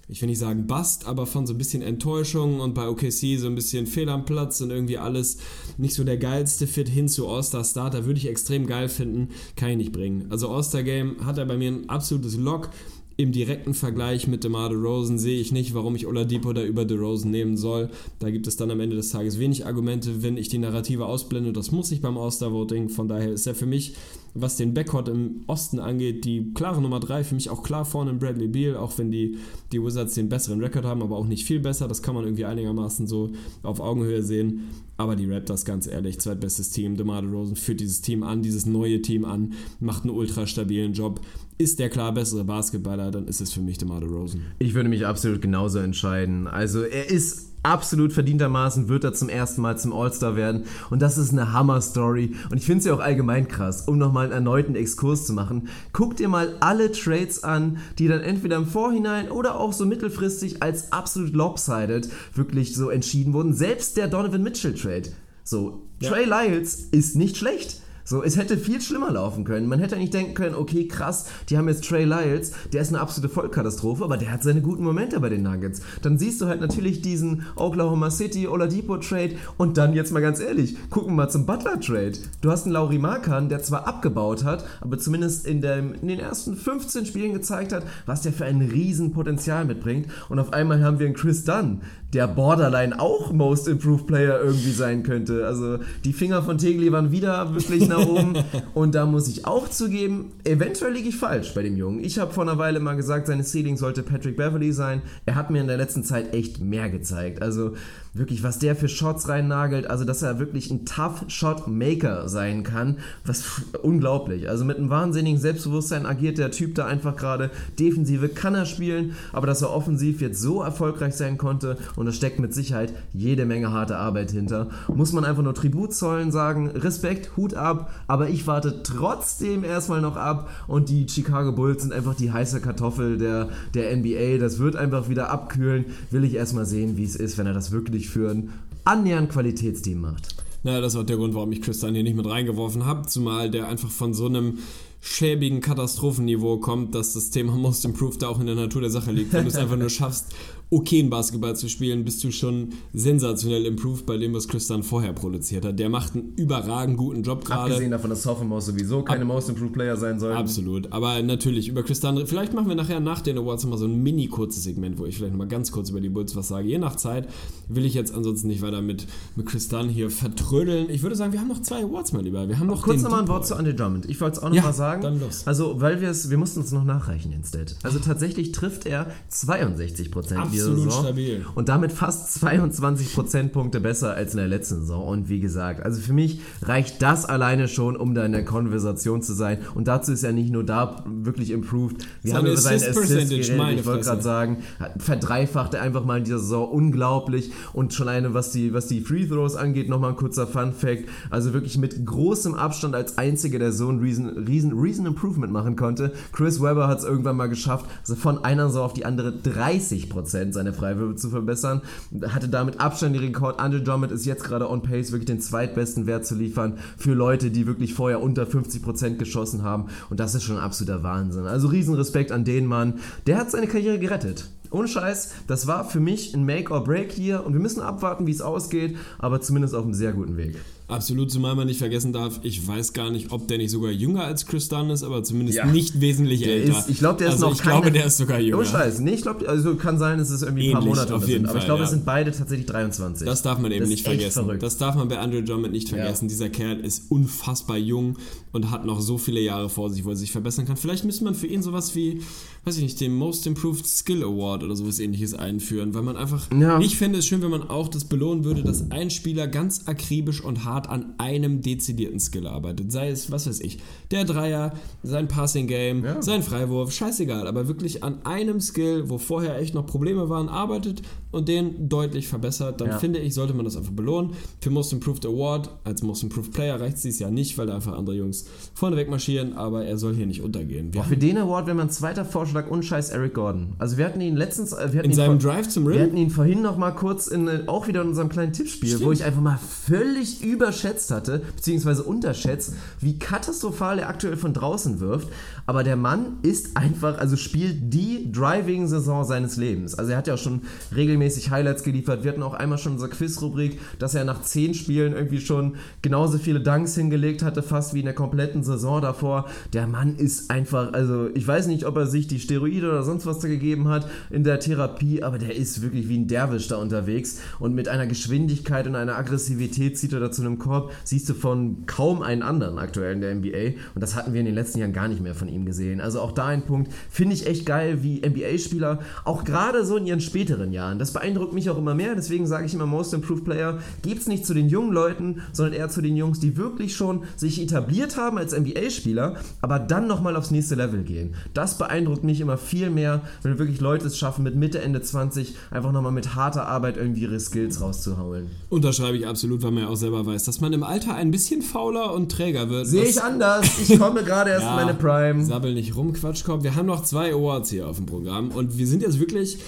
ich 0.08 0.22
will 0.22 0.30
nicht 0.30 0.38
sagen 0.38 0.66
Bast, 0.66 1.06
aber 1.06 1.26
von 1.26 1.46
so 1.46 1.52
ein 1.52 1.58
bisschen 1.58 1.82
Enttäuschung 1.82 2.60
und 2.60 2.72
bei 2.72 2.88
OKC 2.88 3.38
so 3.38 3.48
ein 3.48 3.54
bisschen 3.54 3.86
Fehl 3.86 4.08
am 4.08 4.24
Platz 4.24 4.62
und 4.62 4.70
irgendwie 4.70 4.96
alles 4.96 5.36
nicht 5.76 5.92
so 5.92 6.04
der 6.04 6.16
geilste 6.16 6.66
Fit 6.66 6.88
hin 6.88 7.06
zu 7.06 7.28
All-Star 7.28 7.64
Starter, 7.64 8.06
würde 8.06 8.18
ich 8.18 8.26
extrem 8.26 8.66
geil 8.66 8.88
finden, 8.88 9.28
kann 9.54 9.68
ich 9.68 9.76
nicht 9.76 9.92
bringen. 9.92 10.28
Also 10.30 10.48
All-Star 10.48 10.84
Game 10.84 11.26
hat 11.26 11.36
er 11.36 11.44
bei 11.44 11.58
mir 11.58 11.70
ein 11.70 11.90
absolutes 11.90 12.38
Lock 12.38 12.70
im 13.16 13.32
direkten 13.32 13.74
Vergleich 13.74 14.26
mit 14.26 14.44
DeMar 14.44 14.70
DeRozan 14.70 15.18
sehe 15.18 15.40
ich 15.40 15.52
nicht, 15.52 15.74
warum 15.74 15.96
ich 15.96 16.06
Oladipo 16.06 16.52
da 16.52 16.64
über 16.64 16.84
DeRozan 16.84 17.30
nehmen 17.30 17.56
soll. 17.56 17.90
Da 18.18 18.30
gibt 18.30 18.46
es 18.46 18.56
dann 18.56 18.70
am 18.70 18.80
Ende 18.80 18.96
des 18.96 19.10
Tages 19.10 19.38
wenig 19.38 19.66
Argumente, 19.66 20.22
wenn 20.22 20.36
ich 20.36 20.48
die 20.48 20.58
Narrative 20.58 21.06
ausblende. 21.06 21.52
Das 21.52 21.72
muss 21.72 21.92
ich 21.92 22.00
beim 22.00 22.18
All-Star-Voting. 22.18 22.88
Von 22.88 23.08
daher 23.08 23.32
ist 23.32 23.46
er 23.46 23.54
für 23.54 23.66
mich 23.66 23.94
was 24.34 24.56
den 24.56 24.72
Backcourt 24.72 25.08
im 25.08 25.44
Osten 25.46 25.78
angeht, 25.78 26.24
die 26.24 26.52
klare 26.54 26.80
Nummer 26.80 27.00
3, 27.00 27.24
für 27.24 27.34
mich 27.34 27.50
auch 27.50 27.62
klar 27.62 27.84
vorne 27.84 28.12
in 28.12 28.18
Bradley 28.18 28.48
Beal, 28.48 28.76
auch 28.76 28.96
wenn 28.96 29.10
die, 29.10 29.38
die 29.72 29.82
Wizards 29.82 30.14
den 30.14 30.28
besseren 30.28 30.60
Rekord 30.60 30.84
haben, 30.84 31.02
aber 31.02 31.16
auch 31.16 31.26
nicht 31.26 31.44
viel 31.44 31.60
besser. 31.60 31.86
Das 31.86 32.02
kann 32.02 32.14
man 32.14 32.24
irgendwie 32.24 32.46
einigermaßen 32.46 33.06
so 33.06 33.32
auf 33.62 33.80
Augenhöhe 33.80 34.22
sehen. 34.22 34.70
Aber 34.96 35.16
die 35.16 35.30
Raptors, 35.30 35.64
ganz 35.64 35.86
ehrlich, 35.86 36.20
zweitbestes 36.20 36.70
Team. 36.70 36.96
DeMar 36.96 37.22
DeRozan 37.22 37.56
führt 37.56 37.80
dieses 37.80 38.00
Team 38.00 38.22
an, 38.22 38.42
dieses 38.42 38.66
neue 38.66 39.02
Team 39.02 39.24
an, 39.24 39.54
macht 39.80 40.04
einen 40.04 40.14
ultra 40.14 40.46
stabilen 40.46 40.92
Job. 40.92 41.20
Ist 41.62 41.78
der 41.78 41.90
klar 41.90 42.12
bessere 42.12 42.42
Basketballer, 42.42 43.12
dann 43.12 43.28
ist 43.28 43.40
es 43.40 43.52
für 43.52 43.60
mich 43.60 43.78
DeMar 43.78 44.00
DeRozan. 44.00 44.40
Ich 44.58 44.74
würde 44.74 44.88
mich 44.88 45.06
absolut 45.06 45.40
genauso 45.40 45.78
entscheiden. 45.78 46.48
Also 46.48 46.82
er 46.82 47.08
ist 47.08 47.52
absolut 47.62 48.12
verdientermaßen 48.12 48.88
wird 48.88 49.04
er 49.04 49.12
zum 49.12 49.28
ersten 49.28 49.62
Mal 49.62 49.78
zum 49.78 49.92
All-Star 49.92 50.34
werden. 50.34 50.64
Und 50.90 51.00
das 51.00 51.18
ist 51.18 51.30
eine 51.30 51.52
Hammer-Story. 51.52 52.34
Und 52.50 52.56
ich 52.56 52.66
finde 52.66 52.80
es 52.80 52.86
ja 52.86 52.94
auch 52.94 52.98
allgemein 52.98 53.46
krass, 53.46 53.82
um 53.86 53.96
nochmal 53.96 54.24
einen 54.24 54.32
erneuten 54.32 54.74
Exkurs 54.74 55.24
zu 55.24 55.34
machen. 55.34 55.68
Guck 55.92 56.16
dir 56.16 56.26
mal 56.26 56.56
alle 56.58 56.90
Trades 56.90 57.44
an, 57.44 57.78
die 58.00 58.08
dann 58.08 58.22
entweder 58.22 58.56
im 58.56 58.66
Vorhinein 58.66 59.30
oder 59.30 59.60
auch 59.60 59.72
so 59.72 59.86
mittelfristig 59.86 60.64
als 60.64 60.90
absolut 60.90 61.32
lopsided 61.32 62.08
wirklich 62.34 62.74
so 62.74 62.90
entschieden 62.90 63.34
wurden. 63.34 63.54
Selbst 63.54 63.96
der 63.96 64.08
Donovan 64.08 64.42
Mitchell-Trade. 64.42 65.10
So, 65.44 65.86
ja. 66.00 66.10
Trey 66.10 66.24
Lyles 66.24 66.88
ist 66.90 67.14
nicht 67.14 67.36
schlecht. 67.36 67.82
So, 68.04 68.22
es 68.22 68.36
hätte 68.36 68.56
viel 68.56 68.80
schlimmer 68.80 69.12
laufen 69.12 69.44
können. 69.44 69.68
Man 69.68 69.78
hätte 69.78 69.96
nicht 69.96 70.14
denken 70.14 70.34
können, 70.34 70.54
okay, 70.54 70.88
krass, 70.88 71.26
die 71.48 71.56
haben 71.56 71.68
jetzt 71.68 71.84
Trey 71.84 72.04
Lyles, 72.04 72.52
der 72.72 72.82
ist 72.82 72.88
eine 72.88 73.00
absolute 73.00 73.32
Vollkatastrophe, 73.32 74.04
aber 74.04 74.16
der 74.16 74.32
hat 74.32 74.42
seine 74.42 74.60
guten 74.60 74.82
Momente 74.82 75.20
bei 75.20 75.28
den 75.28 75.42
Nuggets. 75.42 75.82
Dann 76.02 76.18
siehst 76.18 76.40
du 76.40 76.46
halt 76.46 76.60
natürlich 76.60 77.00
diesen 77.00 77.46
Oklahoma 77.56 78.10
City 78.10 78.48
Oladipo 78.48 78.96
Trade 78.96 79.36
und 79.56 79.78
dann 79.78 79.94
jetzt 79.94 80.12
mal 80.12 80.20
ganz 80.20 80.40
ehrlich, 80.40 80.76
gucken 80.90 81.12
wir 81.12 81.24
mal 81.24 81.28
zum 81.28 81.46
Butler 81.46 81.80
Trade. 81.80 82.12
Du 82.40 82.50
hast 82.50 82.64
einen 82.64 82.72
Lauri 82.72 82.98
Markan, 82.98 83.48
der 83.48 83.62
zwar 83.62 83.86
abgebaut 83.86 84.44
hat, 84.44 84.64
aber 84.80 84.98
zumindest 84.98 85.46
in, 85.46 85.60
dem, 85.60 85.94
in 85.94 86.08
den 86.08 86.18
ersten 86.18 86.56
15 86.56 87.06
Spielen 87.06 87.32
gezeigt 87.32 87.72
hat, 87.72 87.84
was 88.06 88.22
der 88.22 88.32
für 88.32 88.44
ein 88.44 88.60
Riesenpotenzial 88.60 89.64
mitbringt. 89.64 90.08
Und 90.28 90.38
auf 90.38 90.52
einmal 90.52 90.82
haben 90.82 90.98
wir 90.98 91.06
einen 91.06 91.14
Chris 91.14 91.44
Dunn, 91.44 91.82
der 92.12 92.28
borderline 92.28 93.00
auch 93.00 93.32
Most 93.32 93.68
Improved 93.68 94.06
Player 94.06 94.40
irgendwie 94.42 94.72
sein 94.72 95.02
könnte. 95.02 95.46
Also 95.46 95.78
die 96.04 96.12
Finger 96.12 96.42
von 96.42 96.58
Tegli 96.58 96.92
waren 96.92 97.10
wieder 97.10 97.54
wirklich 97.54 97.88
nach 97.88 98.06
oben. 98.06 98.34
Und 98.74 98.94
da 98.94 99.06
muss 99.06 99.28
ich 99.28 99.46
auch 99.46 99.68
zugeben, 99.68 100.32
eventuell 100.44 100.92
liege 100.92 101.08
ich 101.08 101.16
falsch 101.16 101.54
bei 101.54 101.62
dem 101.62 101.76
Jungen. 101.76 102.04
Ich 102.04 102.18
habe 102.18 102.32
vor 102.32 102.44
einer 102.44 102.58
Weile 102.58 102.80
mal 102.80 102.96
gesagt, 102.96 103.26
seine 103.26 103.44
Ceiling 103.44 103.78
sollte 103.78 104.02
Patrick 104.02 104.36
Beverly 104.36 104.72
sein. 104.72 105.00
Er 105.24 105.36
hat 105.36 105.50
mir 105.50 105.62
in 105.62 105.68
der 105.68 105.78
letzten 105.78 106.04
Zeit 106.04 106.34
echt 106.34 106.60
mehr 106.60 106.90
gezeigt. 106.90 107.40
Also 107.40 107.74
wirklich, 108.14 108.42
was 108.42 108.58
der 108.58 108.76
für 108.76 108.88
Shots 108.88 109.28
reinnagelt, 109.28 109.88
also 109.88 110.04
dass 110.04 110.22
er 110.22 110.38
wirklich 110.38 110.70
ein 110.70 110.84
Tough 110.84 111.24
Shot 111.28 111.66
Maker 111.66 112.28
sein 112.28 112.62
kann, 112.62 112.98
was 113.24 113.62
unglaublich. 113.82 114.48
Also 114.48 114.64
mit 114.64 114.76
einem 114.76 114.90
wahnsinnigen 114.90 115.40
Selbstbewusstsein 115.40 116.04
agiert 116.04 116.38
der 116.38 116.50
Typ 116.50 116.74
da 116.74 116.86
einfach 116.86 117.16
gerade. 117.16 117.50
Defensive 117.78 118.28
kann 118.28 118.54
er 118.54 118.66
spielen, 118.66 119.16
aber 119.32 119.46
dass 119.46 119.62
er 119.62 119.70
offensiv 119.70 120.20
jetzt 120.20 120.40
so 120.40 120.62
erfolgreich 120.62 121.14
sein 121.14 121.38
konnte 121.38 121.78
und 121.96 122.06
da 122.06 122.12
steckt 122.12 122.38
mit 122.38 122.52
Sicherheit 122.52 122.92
jede 123.14 123.46
Menge 123.46 123.72
harte 123.72 123.96
Arbeit 123.96 124.30
hinter, 124.30 124.68
muss 124.94 125.12
man 125.12 125.24
einfach 125.24 125.42
nur 125.42 125.54
Tribut 125.54 125.94
zollen, 125.94 126.32
sagen, 126.32 126.68
Respekt, 126.70 127.36
Hut 127.36 127.54
ab, 127.54 127.90
aber 128.06 128.28
ich 128.28 128.46
warte 128.46 128.82
trotzdem 128.82 129.64
erstmal 129.64 130.00
noch 130.00 130.16
ab 130.16 130.50
und 130.66 130.88
die 130.88 131.08
Chicago 131.08 131.52
Bulls 131.52 131.82
sind 131.82 131.92
einfach 131.92 132.14
die 132.14 132.30
heiße 132.30 132.60
Kartoffel 132.60 133.18
der, 133.18 133.48
der 133.74 133.96
NBA. 133.96 134.38
Das 134.38 134.58
wird 134.58 134.76
einfach 134.76 135.08
wieder 135.08 135.30
abkühlen. 135.30 135.86
Will 136.10 136.24
ich 136.24 136.34
erstmal 136.34 136.66
sehen, 136.66 136.96
wie 136.96 137.04
es 137.04 137.16
ist, 137.16 137.38
wenn 137.38 137.46
er 137.46 137.54
das 137.54 137.72
wirklich 137.72 138.01
ein 138.30 138.52
annähernd 138.84 139.30
Qualitätsteam 139.30 140.00
macht. 140.00 140.34
Naja, 140.64 140.80
das 140.80 140.94
war 140.94 141.04
der 141.04 141.16
Grund, 141.16 141.34
warum 141.34 141.50
ich 141.52 141.60
Christian 141.60 141.94
hier 141.94 142.04
nicht 142.04 142.16
mit 142.16 142.26
reingeworfen 142.26 142.86
habe, 142.86 143.06
zumal 143.06 143.50
der 143.50 143.68
einfach 143.68 143.90
von 143.90 144.14
so 144.14 144.26
einem 144.26 144.58
schäbigen 145.00 145.60
Katastrophenniveau 145.60 146.58
kommt, 146.58 146.94
dass 146.94 147.14
das 147.14 147.30
Thema 147.30 147.52
Most 147.56 147.84
Improved 147.84 148.22
da 148.22 148.28
auch 148.28 148.40
in 148.40 148.46
der 148.46 148.54
Natur 148.54 148.80
der 148.80 148.90
Sache 148.90 149.10
liegt. 149.10 149.32
Wenn 149.32 149.44
du 149.44 149.50
es 149.50 149.56
einfach 149.56 149.76
nur 149.76 149.90
schaffst, 149.90 150.26
okayen 150.72 151.10
Basketball 151.10 151.54
zu 151.54 151.68
spielen, 151.68 152.04
bist 152.04 152.24
du 152.24 152.32
schon 152.32 152.70
sensationell 152.92 153.66
improved 153.66 154.06
bei 154.06 154.16
dem, 154.16 154.34
was 154.34 154.48
Chris 154.48 154.66
dann 154.66 154.82
vorher 154.82 155.12
produziert 155.12 155.64
hat. 155.64 155.78
Der 155.78 155.88
macht 155.88 156.14
einen 156.14 156.32
überragend 156.36 156.96
guten 156.96 157.22
Job 157.22 157.44
gerade. 157.44 157.72
Abgesehen 157.72 157.90
davon, 157.90 158.10
dass 158.10 158.22
Sophomores 158.22 158.66
sowieso 158.66 159.02
keine 159.02 159.22
Ab 159.22 159.28
Most 159.28 159.48
Improved 159.50 159.72
Player 159.72 159.96
sein 159.96 160.18
sollen. 160.18 160.36
Absolut. 160.36 160.90
Aber 160.92 161.20
natürlich, 161.22 161.68
über 161.68 161.82
Chris 161.82 162.00
Dunn, 162.00 162.26
vielleicht 162.26 162.54
machen 162.54 162.68
wir 162.68 162.74
nachher 162.74 163.00
nach 163.00 163.20
den 163.20 163.38
Awards 163.38 163.64
nochmal 163.64 163.78
so 163.78 163.86
ein 163.86 164.02
mini 164.02 164.28
kurzes 164.28 164.64
Segment, 164.64 164.98
wo 164.98 165.06
ich 165.06 165.16
vielleicht 165.16 165.32
nochmal 165.32 165.48
ganz 165.48 165.70
kurz 165.72 165.90
über 165.90 166.00
die 166.00 166.08
Bulls 166.08 166.34
was 166.34 166.48
sage. 166.48 166.68
Je 166.68 166.78
nach 166.78 166.96
Zeit 166.96 167.28
will 167.68 167.84
ich 167.84 167.94
jetzt 167.94 168.14
ansonsten 168.14 168.48
nicht 168.48 168.62
weiter 168.62 168.82
mit, 168.82 169.06
mit 169.36 169.46
Chris 169.46 169.68
Dunn 169.68 169.88
hier 169.88 170.10
vertrödeln. 170.10 170.88
Ich 170.90 171.02
würde 171.02 171.16
sagen, 171.16 171.32
wir 171.32 171.40
haben 171.40 171.48
noch 171.48 171.62
zwei 171.62 171.84
Awards, 171.84 172.12
mein 172.12 172.24
Lieber. 172.24 172.48
Wir 172.48 172.58
haben 172.58 172.66
noch 172.66 172.82
Kurz 172.82 173.02
nochmal 173.02 173.22
ein 173.22 173.28
Wort 173.28 173.46
zu 173.46 173.54
Andy 173.54 173.76
Drummond. 173.76 174.06
Ich 174.06 174.20
wollte 174.20 174.38
es 174.38 174.42
auch 174.42 174.48
nochmal 174.48 174.64
ja, 174.64 174.72
sagen. 174.72 175.02
Dann 175.02 175.20
los. 175.20 175.46
Also, 175.46 175.80
weil 175.80 176.00
wir 176.00 176.08
es, 176.10 176.30
wir 176.30 176.38
mussten 176.38 176.60
es 176.60 176.72
noch 176.72 176.84
nachreichen, 176.84 177.32
Stat. 177.44 177.76
Also 177.82 177.98
tatsächlich 177.98 178.52
trifft 178.52 178.86
er 178.86 179.10
62 179.28 180.10
Prozent 180.10 180.40
Absolut 180.70 180.92
stabil. 180.92 181.44
Und 181.54 181.68
damit 181.68 181.92
fast 181.92 182.34
22 182.34 183.14
Prozentpunkte 183.14 183.80
besser 183.80 184.14
als 184.14 184.32
in 184.32 184.38
der 184.38 184.48
letzten 184.48 184.80
Saison. 184.80 185.06
Und 185.06 185.28
wie 185.28 185.40
gesagt, 185.40 185.82
also 185.84 186.00
für 186.00 186.12
mich 186.12 186.40
reicht 186.62 187.02
das 187.02 187.24
alleine 187.24 187.68
schon, 187.68 187.96
um 187.96 188.14
da 188.14 188.24
in 188.24 188.32
der 188.32 188.44
Konversation 188.44 189.22
zu 189.22 189.34
sein. 189.34 189.58
Und 189.74 189.88
dazu 189.88 190.12
ist 190.12 190.22
er 190.22 190.32
nicht 190.32 190.50
nur 190.50 190.64
da 190.64 191.04
wirklich 191.06 191.50
improved. 191.50 192.06
Wir 192.22 192.32
Seine 192.32 192.38
haben 192.38 192.46
über 192.52 192.60
seinen 192.60 192.76
Assist 192.76 193.08
geredet. 193.08 193.32
Ich 193.32 193.86
wollte 193.86 194.04
gerade 194.04 194.22
sagen, 194.22 194.58
verdreifacht 194.98 195.74
er 195.74 195.82
einfach 195.82 196.04
mal 196.04 196.18
in 196.18 196.24
dieser 196.24 196.38
Saison 196.38 196.68
unglaublich. 196.70 197.52
Und 197.72 197.94
schon 197.94 198.08
alleine, 198.08 198.34
was 198.34 198.52
die, 198.52 198.72
was 198.72 198.86
die 198.86 199.00
Free 199.00 199.26
Throws 199.26 199.56
angeht, 199.56 199.88
nochmal 199.88 200.10
ein 200.10 200.16
kurzer 200.16 200.46
Fun 200.46 200.72
Fact. 200.72 201.08
Also 201.30 201.52
wirklich 201.52 201.78
mit 201.78 202.04
großem 202.04 202.54
Abstand 202.54 202.94
als 202.94 203.18
einziger, 203.18 203.58
der 203.58 203.72
so 203.72 203.88
ein 203.88 204.00
Reason, 204.00 204.44
Reason, 204.46 204.78
Reason 204.78 205.06
Improvement 205.06 205.52
machen 205.52 205.76
konnte. 205.76 206.12
Chris 206.32 206.60
Webber 206.60 206.88
hat 206.88 206.98
es 206.98 207.04
irgendwann 207.04 207.36
mal 207.36 207.48
geschafft, 207.48 207.86
also 208.00 208.14
von 208.14 208.44
einer 208.44 208.68
Saison 208.68 208.84
auf 208.84 208.92
die 208.92 209.04
andere 209.04 209.30
30% 209.30 210.51
seine 210.52 210.72
Freiwürfe 210.72 211.16
zu 211.16 211.30
verbessern. 211.30 211.82
Hatte 212.28 212.48
damit 212.48 212.80
Abstand 212.80 213.14
den 213.14 213.22
Rekord. 213.22 213.60
Andre 213.60 213.82
Drummond 213.82 214.12
ist 214.12 214.26
jetzt 214.26 214.44
gerade 214.44 214.68
on 214.70 214.82
pace, 214.82 215.12
wirklich 215.12 215.26
den 215.26 215.40
zweitbesten 215.40 216.06
Wert 216.06 216.26
zu 216.26 216.34
liefern 216.34 216.78
für 216.96 217.14
Leute, 217.14 217.50
die 217.50 217.66
wirklich 217.66 217.94
vorher 217.94 218.22
unter 218.22 218.44
50% 218.44 219.16
geschossen 219.16 219.62
haben. 219.62 219.86
Und 220.10 220.20
das 220.20 220.34
ist 220.34 220.44
schon 220.44 220.56
ein 220.56 220.62
absoluter 220.62 221.02
Wahnsinn. 221.02 221.46
Also 221.46 221.68
Riesenrespekt 221.68 222.32
an 222.32 222.44
den 222.44 222.66
Mann. 222.66 223.00
Der 223.26 223.38
hat 223.38 223.50
seine 223.50 223.66
Karriere 223.66 223.98
gerettet. 223.98 224.48
Ohne 224.72 224.88
Scheiß, 224.88 225.32
das 225.46 225.66
war 225.66 225.84
für 225.84 226.00
mich 226.00 226.34
ein 226.34 226.46
Make 226.46 226.72
or 226.72 226.82
Break 226.82 227.12
hier 227.12 227.44
und 227.44 227.52
wir 227.52 227.60
müssen 227.60 227.82
abwarten, 227.82 228.26
wie 228.26 228.30
es 228.30 228.40
ausgeht, 228.40 228.96
aber 229.18 229.42
zumindest 229.42 229.74
auf 229.74 229.84
einem 229.84 229.92
sehr 229.92 230.12
guten 230.12 230.38
Weg. 230.38 230.56
Absolut, 230.92 231.30
zumal 231.30 231.54
man 231.54 231.66
nicht 231.66 231.78
vergessen 231.78 232.12
darf, 232.12 232.40
ich 232.42 232.66
weiß 232.66 232.92
gar 232.92 233.10
nicht, 233.10 233.32
ob 233.32 233.48
der 233.48 233.56
nicht 233.56 233.70
sogar 233.70 233.90
jünger 233.90 234.24
als 234.24 234.46
Chris 234.46 234.68
Dunn 234.68 234.90
ist, 234.90 235.02
aber 235.02 235.24
zumindest 235.24 235.58
ja. 235.58 235.66
nicht 235.66 236.00
wesentlich 236.00 236.42
der 236.42 236.54
älter. 236.54 236.78
Ist, 236.78 236.90
ich 236.90 236.98
glaube, 236.98 237.18
der 237.18 237.28
ist 237.28 237.34
also 237.34 237.46
noch 237.46 237.54
ich 237.54 237.62
keine, 237.62 237.80
glaube, 237.80 237.92
der 237.92 238.06
ist 238.06 238.18
sogar 238.18 238.38
jünger. 238.38 238.58
Oh 238.58 238.64
Scheiß, 238.64 239.00
nee, 239.00 239.12
ich 239.12 239.22
glaube, 239.22 239.48
also 239.48 239.74
kann 239.76 239.98
sein, 239.98 240.18
dass 240.18 240.28
es 240.28 240.42
irgendwie 240.42 240.64
Ähnlich, 240.64 240.76
ein 240.76 240.80
paar 240.80 240.88
Monate 240.88 241.14
auf 241.14 241.26
jeden 241.26 241.44
sind, 241.44 241.48
aber 241.48 241.58
ich 241.58 241.64
glaube, 241.64 241.80
ja. 241.80 241.84
es 241.84 241.90
sind 241.90 242.04
beide 242.04 242.30
tatsächlich 242.30 242.66
23. 242.66 243.26
Das 243.26 243.42
darf 243.42 243.58
man 243.58 243.72
eben 243.72 243.80
das 243.80 243.88
nicht 243.88 244.04
vergessen. 244.04 244.44
Verrückt. 244.44 244.62
Das 244.62 244.76
darf 244.76 244.94
man 244.94 245.08
bei 245.08 245.18
Andrew 245.18 245.40
Drummond 245.40 245.72
nicht 245.72 245.88
vergessen. 245.88 246.26
Ja. 246.26 246.28
Dieser 246.28 246.50
Kerl 246.50 246.80
ist 246.80 247.10
unfassbar 247.10 247.78
jung 247.78 248.18
und 248.52 248.70
hat 248.70 248.84
noch 248.84 249.00
so 249.00 249.18
viele 249.18 249.40
Jahre 249.40 249.70
vor 249.70 249.90
sich, 249.90 250.04
wo 250.04 250.10
er 250.10 250.16
sich 250.16 250.30
verbessern 250.30 250.66
kann. 250.66 250.76
Vielleicht 250.76 251.04
müsste 251.04 251.24
man 251.24 251.34
für 251.34 251.46
ihn 251.46 251.62
sowas 251.62 251.94
wie, 251.94 252.20
weiß 252.64 252.76
ich 252.76 252.82
nicht, 252.82 253.00
den 253.00 253.14
Most 253.14 253.46
Improved 253.46 253.86
Skill 253.86 254.22
Award 254.22 254.62
oder 254.62 254.76
sowas 254.76 254.98
ähnliches 254.98 255.34
einführen, 255.34 255.94
weil 255.94 256.02
man 256.02 256.16
einfach, 256.16 256.48
ich 256.80 256.96
fände 256.96 257.18
es 257.18 257.26
schön, 257.26 257.42
wenn 257.42 257.50
man 257.50 257.70
auch 257.70 257.88
das 257.88 258.04
belohnen 258.04 258.44
würde, 258.44 258.62
dass 258.62 258.90
ein 258.90 259.10
Spieler 259.10 259.46
ganz 259.46 259.82
akribisch 259.86 260.42
und 260.42 260.64
hart 260.64 260.81
an 260.88 261.14
einem 261.18 261.62
dezidierten 261.62 262.20
Skill 262.20 262.46
arbeitet. 262.46 262.92
Sei 262.92 263.10
es, 263.10 263.30
was 263.30 263.46
weiß 263.46 263.60
ich, 263.60 263.78
der 264.10 264.24
Dreier, 264.24 264.72
sein 265.02 265.28
Passing 265.28 265.66
Game, 265.66 266.04
ja. 266.04 266.22
sein 266.22 266.42
Freiwurf, 266.42 266.92
scheißegal, 266.92 267.46
aber 267.46 267.68
wirklich 267.68 268.02
an 268.02 268.24
einem 268.24 268.60
Skill, 268.60 269.08
wo 269.08 269.18
vorher 269.18 269.58
echt 269.58 269.74
noch 269.74 269.86
Probleme 269.86 270.28
waren, 270.28 270.48
arbeitet 270.48 271.02
und 271.30 271.48
den 271.48 271.88
deutlich 271.88 272.28
verbessert, 272.28 272.80
dann 272.80 272.88
ja. 272.88 272.98
finde 272.98 273.18
ich, 273.18 273.34
sollte 273.34 273.54
man 273.54 273.64
das 273.64 273.76
einfach 273.76 273.92
belohnen. 273.92 274.32
Für 274.60 274.70
Most 274.70 274.92
Improved 274.92 275.24
Award 275.26 275.70
als 275.84 276.02
Most 276.02 276.22
Improved 276.22 276.52
Player 276.52 276.80
reicht 276.80 276.96
es 276.96 277.02
dieses 277.02 277.20
Jahr 277.20 277.30
nicht, 277.30 277.56
weil 277.58 277.66
da 277.66 277.74
einfach 277.74 277.96
andere 277.96 278.16
Jungs 278.16 278.46
vorneweg 278.74 279.08
marschieren, 279.08 279.54
aber 279.54 279.84
er 279.84 279.96
soll 279.96 280.14
hier 280.14 280.26
nicht 280.26 280.42
untergehen. 280.42 280.92
Wir 280.92 281.02
für 281.04 281.16
den 281.16 281.38
Award 281.38 281.66
wäre 281.66 281.76
mein 281.76 281.90
zweiter 281.90 282.24
Vorschlag 282.24 282.70
unscheiß 282.70 283.10
Eric 283.10 283.34
Gordon. 283.34 283.74
Also 283.78 283.96
wir 283.96 284.04
hatten 284.04 284.20
ihn 284.20 284.36
letztens, 284.36 284.72
äh, 284.72 284.92
wir 284.92 285.00
hatten 285.00 285.10
in 285.10 285.16
seinem 285.16 285.40
vor, 285.40 285.50
Drive 285.52 285.68
zum 285.68 285.86
Rim? 285.86 285.96
Wir 285.96 286.02
hatten 286.04 286.16
ihn 286.16 286.30
vorhin 286.30 286.62
noch 286.62 286.76
mal 286.76 286.92
kurz 286.92 287.26
in, 287.26 287.48
äh, 287.48 287.62
auch 287.66 287.88
wieder 287.88 288.02
in 288.02 288.08
unserem 288.08 288.28
kleinen 288.28 288.52
Tippspiel, 288.52 288.90
Stimmt. 288.90 289.04
wo 289.04 289.12
ich 289.12 289.24
einfach 289.24 289.40
mal 289.40 289.58
völlig 289.58 290.42
überschätzt 290.72 291.10
hatte, 291.10 291.42
beziehungsweise 291.54 292.02
unterschätzt, 292.02 292.74
wie 293.00 293.18
katastrophal 293.18 293.98
er 293.98 294.08
aktuell 294.08 294.36
von 294.36 294.54
draußen 294.54 295.00
wirft. 295.00 295.28
Aber 295.66 295.84
der 295.84 295.96
Mann 295.96 296.38
ist 296.42 296.76
einfach, 296.76 297.18
also 297.18 297.36
spielt 297.36 297.92
die 297.92 298.32
Driving-Saison 298.32 299.24
seines 299.24 299.56
Lebens. 299.56 299.94
Also 299.94 300.12
er 300.12 300.18
hat 300.18 300.26
ja 300.26 300.34
auch 300.34 300.38
schon 300.38 300.62
regelmäßig 300.94 301.50
Highlights 301.50 301.82
geliefert. 301.82 302.24
Wir 302.24 302.32
hatten 302.32 302.42
auch 302.42 302.54
einmal 302.54 302.78
schon 302.78 302.92
unsere 302.92 303.10
Quiz-Rubrik, 303.10 303.78
dass 303.98 304.14
er 304.14 304.24
nach 304.24 304.42
zehn 304.42 304.74
Spielen 304.74 305.12
irgendwie 305.12 305.40
schon 305.40 305.76
genauso 306.00 306.38
viele 306.38 306.60
Dunks 306.60 306.94
hingelegt 306.94 307.42
hatte, 307.42 307.62
fast 307.62 307.94
wie 307.94 308.00
in 308.00 308.06
der 308.06 308.14
kompletten 308.14 308.64
Saison 308.64 309.00
davor. 309.02 309.48
Der 309.72 309.86
Mann 309.86 310.16
ist 310.16 310.50
einfach, 310.50 310.92
also 310.94 311.28
ich 311.34 311.46
weiß 311.46 311.66
nicht, 311.66 311.84
ob 311.84 311.96
er 311.96 312.06
sich 312.06 312.26
die 312.26 312.40
Steroide 312.40 312.88
oder 312.88 313.02
sonst 313.02 313.26
was 313.26 313.40
da 313.40 313.48
gegeben 313.48 313.88
hat 313.88 314.08
in 314.30 314.42
der 314.42 314.58
Therapie, 314.58 315.22
aber 315.22 315.38
der 315.38 315.54
ist 315.54 315.82
wirklich 315.82 316.08
wie 316.08 316.18
ein 316.18 316.26
Derwisch 316.26 316.68
da 316.68 316.76
unterwegs 316.76 317.38
und 317.58 317.74
mit 317.74 317.88
einer 317.88 318.06
Geschwindigkeit 318.06 318.86
und 318.86 318.96
einer 318.96 319.16
Aggressivität 319.16 319.98
zieht 319.98 320.12
er 320.12 320.20
da 320.20 320.30
zu 320.30 320.42
einem 320.42 320.51
im 320.52 320.58
Korb 320.58 320.92
siehst 321.04 321.28
du 321.28 321.34
von 321.34 321.86
kaum 321.86 322.22
einen 322.22 322.42
anderen 322.42 322.78
aktuell 322.78 323.14
in 323.14 323.20
der 323.20 323.34
NBA. 323.34 323.80
Und 323.94 324.00
das 324.00 324.14
hatten 324.14 324.32
wir 324.32 324.40
in 324.40 324.46
den 324.46 324.54
letzten 324.54 324.78
Jahren 324.78 324.92
gar 324.92 325.08
nicht 325.08 325.20
mehr 325.20 325.34
von 325.34 325.48
ihm 325.48 325.64
gesehen. 325.64 326.00
Also 326.00 326.20
auch 326.20 326.32
da 326.32 326.46
ein 326.46 326.64
Punkt, 326.64 326.92
finde 327.10 327.34
ich 327.34 327.46
echt 327.46 327.66
geil, 327.66 328.02
wie 328.02 328.20
NBA-Spieler, 328.20 329.00
auch 329.24 329.44
gerade 329.44 329.84
so 329.84 329.96
in 329.96 330.06
ihren 330.06 330.20
späteren 330.20 330.72
Jahren, 330.72 330.98
das 330.98 331.12
beeindruckt 331.12 331.52
mich 331.52 331.70
auch 331.70 331.78
immer 331.78 331.94
mehr. 331.94 332.14
Deswegen 332.14 332.46
sage 332.46 332.66
ich 332.66 332.74
immer, 332.74 332.86
Most 332.86 333.14
Improved 333.14 333.44
Player, 333.44 333.78
es 334.22 334.28
nicht 334.28 334.46
zu 334.46 334.54
den 334.54 334.68
jungen 334.68 334.92
Leuten, 334.92 335.42
sondern 335.52 335.74
eher 335.74 335.88
zu 335.88 336.00
den 336.00 336.16
Jungs, 336.16 336.38
die 336.38 336.56
wirklich 336.56 336.94
schon 336.94 337.24
sich 337.36 337.60
etabliert 337.60 338.16
haben 338.16 338.38
als 338.38 338.56
NBA-Spieler, 338.56 339.36
aber 339.60 339.78
dann 339.78 340.06
nochmal 340.06 340.36
aufs 340.36 340.50
nächste 340.50 340.74
Level 340.74 341.02
gehen. 341.02 341.34
Das 341.54 341.78
beeindruckt 341.78 342.22
mich 342.22 342.40
immer 342.40 342.58
viel 342.58 342.90
mehr, 342.90 343.22
wenn 343.42 343.58
wirklich 343.58 343.80
Leute 343.80 344.06
es 344.06 344.18
schaffen, 344.18 344.44
mit 344.44 344.54
Mitte, 344.54 344.80
Ende 344.80 345.00
20 345.00 345.56
einfach 345.70 345.92
nochmal 345.92 346.12
mit 346.12 346.34
harter 346.34 346.66
Arbeit 346.66 346.96
irgendwie 346.96 347.22
ihre 347.22 347.40
Skills 347.40 347.80
rauszuhauen. 347.80 348.46
Unterschreibe 348.68 349.16
ich 349.16 349.26
absolut, 349.26 349.62
weil 349.62 349.72
man 349.72 349.84
ja 349.84 349.88
auch 349.88 349.96
selber 349.96 350.24
weiß, 350.24 350.41
dass 350.44 350.60
man 350.60 350.72
im 350.72 350.82
Alter 350.82 351.14
ein 351.14 351.30
bisschen 351.30 351.62
fauler 351.62 352.12
und 352.12 352.30
träger 352.30 352.68
wird. 352.68 352.86
Sehe 352.86 353.04
ich 353.04 353.22
anders. 353.22 353.66
Ich 353.86 353.98
komme 353.98 354.24
gerade 354.24 354.50
erst 354.50 354.62
ja, 354.66 354.70
in 354.70 354.86
meine 354.86 354.94
Prime. 354.94 355.44
Sabbel 355.44 355.74
nicht 355.74 355.96
rum, 355.96 356.12
Quatschkorb. 356.12 356.62
Wir 356.62 356.74
haben 356.74 356.86
noch 356.86 357.02
zwei 357.02 357.32
Awards 357.32 357.70
hier 357.70 357.88
auf 357.88 357.96
dem 357.96 358.06
Programm 358.06 358.50
und 358.50 358.78
wir 358.78 358.86
sind 358.86 359.02
jetzt 359.02 359.20
wirklich 359.20 359.58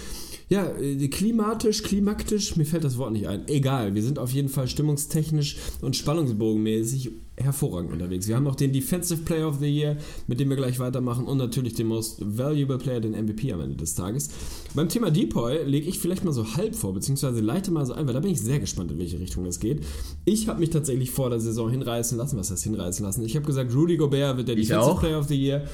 ja, 0.55 0.67
äh, 0.81 1.09
klimatisch, 1.09 1.83
klimaktisch, 1.83 2.55
mir 2.55 2.65
fällt 2.65 2.85
das 2.85 2.97
Wort 2.97 3.13
nicht 3.13 3.27
ein. 3.27 3.49
Egal, 3.49 3.97
wir 3.97 4.03
sind 4.05 4.21
auf 4.21 4.31
jeden 4.31 4.49
Fall 4.49 4.69
stimmungstechnisch 4.69 5.57
und 5.81 5.97
spannungsbogenmäßig 5.97 7.11
hervorragend 7.37 7.93
unterwegs. 7.93 8.29
Wir 8.29 8.37
haben 8.37 8.45
noch 8.45 8.55
den 8.55 8.73
Defensive 8.73 9.23
Player 9.25 9.49
of 9.49 9.59
the 9.59 9.67
Year, 9.67 9.97
mit 10.29 10.39
dem 10.39 10.51
wir 10.51 10.57
gleich 10.57 10.79
weitermachen 10.79 11.25
und 11.27 11.39
natürlich 11.39 11.75
den 11.75 11.89
Most 11.89 12.19
Valuable 12.21 12.79
Player, 12.79 13.01
den 13.01 13.21
MVP 13.21 13.53
am 13.53 13.63
Ende 13.63 13.75
des 13.75 13.97
Tages. 13.97 14.31
Beim 14.75 14.89
Thema 14.89 15.11
Depoy 15.11 15.65
lege 15.65 15.89
ich 15.89 15.99
vielleicht 15.99 16.25
mal 16.25 16.31
so 16.31 16.55
halb 16.55 16.77
vor, 16.77 16.95
beziehungsweise 16.95 17.41
leite 17.41 17.73
mal 17.73 17.85
so 17.85 17.93
ein, 17.93 18.07
weil 18.07 18.15
da 18.15 18.21
bin 18.21 18.31
ich 18.31 18.41
sehr 18.41 18.61
gespannt, 18.61 18.93
in 18.93 19.01
welche 19.01 19.19
Richtung 19.19 19.45
das 19.45 19.59
geht. 19.59 19.83
Ich 20.25 20.47
habe 20.47 20.61
mich 20.61 20.71
tatsächlich 20.71 21.11
vor 21.11 21.31
der 21.31 21.41
Saison 21.41 21.69
hinreißen 21.69 22.17
lassen, 22.17 22.39
was 22.39 22.53
heißt 22.53 22.63
hinreißen 22.63 23.05
lassen? 23.05 23.25
Ich 23.25 23.35
habe 23.35 23.45
gesagt, 23.45 23.75
Rudy 23.75 23.97
Gobert 23.97 24.37
wird 24.37 24.47
der 24.47 24.57
ich 24.57 24.69
Defensive 24.69 24.93
auch. 24.93 25.01
Player 25.01 25.19
of 25.19 25.27
the 25.27 25.35
Year 25.35 25.65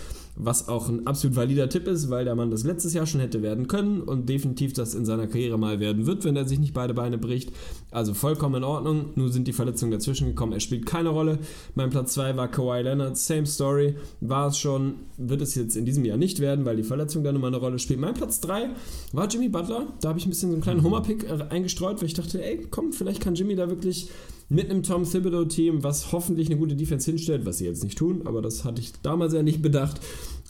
was 0.45 0.69
auch 0.69 0.89
ein 0.89 1.07
absolut 1.07 1.37
valider 1.37 1.69
Tipp 1.69 1.87
ist, 1.87 2.11
weil 2.11 2.25
der 2.25 2.35
Mann 2.35 2.51
das 2.51 2.65
letztes 2.65 2.95
Jahr 2.95 3.07
schon 3.07 3.21
hätte 3.21 3.43
werden 3.43 3.69
können 3.69 4.01
und 4.01 4.29
definitiv 4.29 4.73
das 4.73 4.95
in 4.95 5.05
seiner 5.05 5.27
Karriere 5.27 5.59
mal 5.59 5.81
werden 5.81 6.07
wird, 6.07 6.25
wenn 6.25 6.37
er 6.37 6.47
sich 6.47 6.59
nicht 6.59 6.75
beide 6.75 6.95
Beine 6.95 7.19
bricht. 7.19 7.53
Also 7.91 8.15
vollkommen 8.15 8.57
in 8.57 8.65
Ordnung. 8.65 9.11
Nur 9.17 9.31
sind 9.31 9.47
die 9.47 9.53
Verletzungen 9.53 9.93
dazwischen 9.93 10.27
gekommen. 10.29 10.53
Er 10.53 10.61
spielt 10.61 10.87
keine 10.87 11.11
Rolle. 11.11 11.39
Mein 11.75 11.91
Platz 11.91 12.15
2 12.15 12.37
war 12.37 12.49
Kawhi 12.49 12.83
Leonard. 12.83 13.17
Same 13.17 13.47
Story. 13.47 13.97
War 14.21 14.49
es 14.49 14.59
schon. 14.59 14.95
Wird 15.17 15.43
es 15.43 15.55
jetzt 15.55 15.77
in 15.77 15.85
diesem 15.85 16.05
Jahr 16.05 16.17
nicht 16.17 16.41
werden, 16.41 16.65
weil 16.65 16.77
die 16.77 16.83
Verletzung 16.83 17.23
dann 17.25 17.37
immer 17.37 17.49
eine 17.49 17.59
Rolle 17.59 17.79
spielt. 17.79 18.01
Mein 18.01 18.15
Platz 18.15 18.41
3 18.41 18.71
war 19.13 19.29
Jimmy 19.29 19.49
Butler. 19.49 19.89
Da 20.01 20.09
habe 20.09 20.19
ich 20.19 20.27
ein 20.27 20.31
bisschen 20.31 20.51
so 20.51 20.55
einen 20.55 20.63
kleinen 20.63 20.83
Homer-Pick 20.83 21.25
äh, 21.25 21.45
eingestreut, 21.51 22.01
weil 22.01 22.07
ich 22.07 22.15
dachte, 22.15 22.43
ey, 22.43 22.67
komm, 22.71 22.93
vielleicht 22.93 23.21
kann 23.21 23.35
Jimmy 23.35 23.57
da 23.57 23.69
wirklich 23.69 24.09
mit 24.51 24.69
einem 24.69 24.83
Tom 24.83 25.05
Thibodeau-Team, 25.05 25.83
was 25.83 26.13
hoffentlich 26.13 26.49
eine 26.49 26.59
gute 26.59 26.77
Defense 26.77 27.11
hinstellt, 27.11 27.47
was 27.47 27.59
sie 27.59 27.65
jetzt 27.65 27.85
nicht 27.85 27.97
tun, 27.97 28.23
aber 28.27 28.43
das 28.43 28.65
hatte 28.65 28.81
ich 28.81 28.93
damals 29.03 29.33
ja 29.33 29.43
nicht 29.43 29.63
bedacht, 29.63 30.01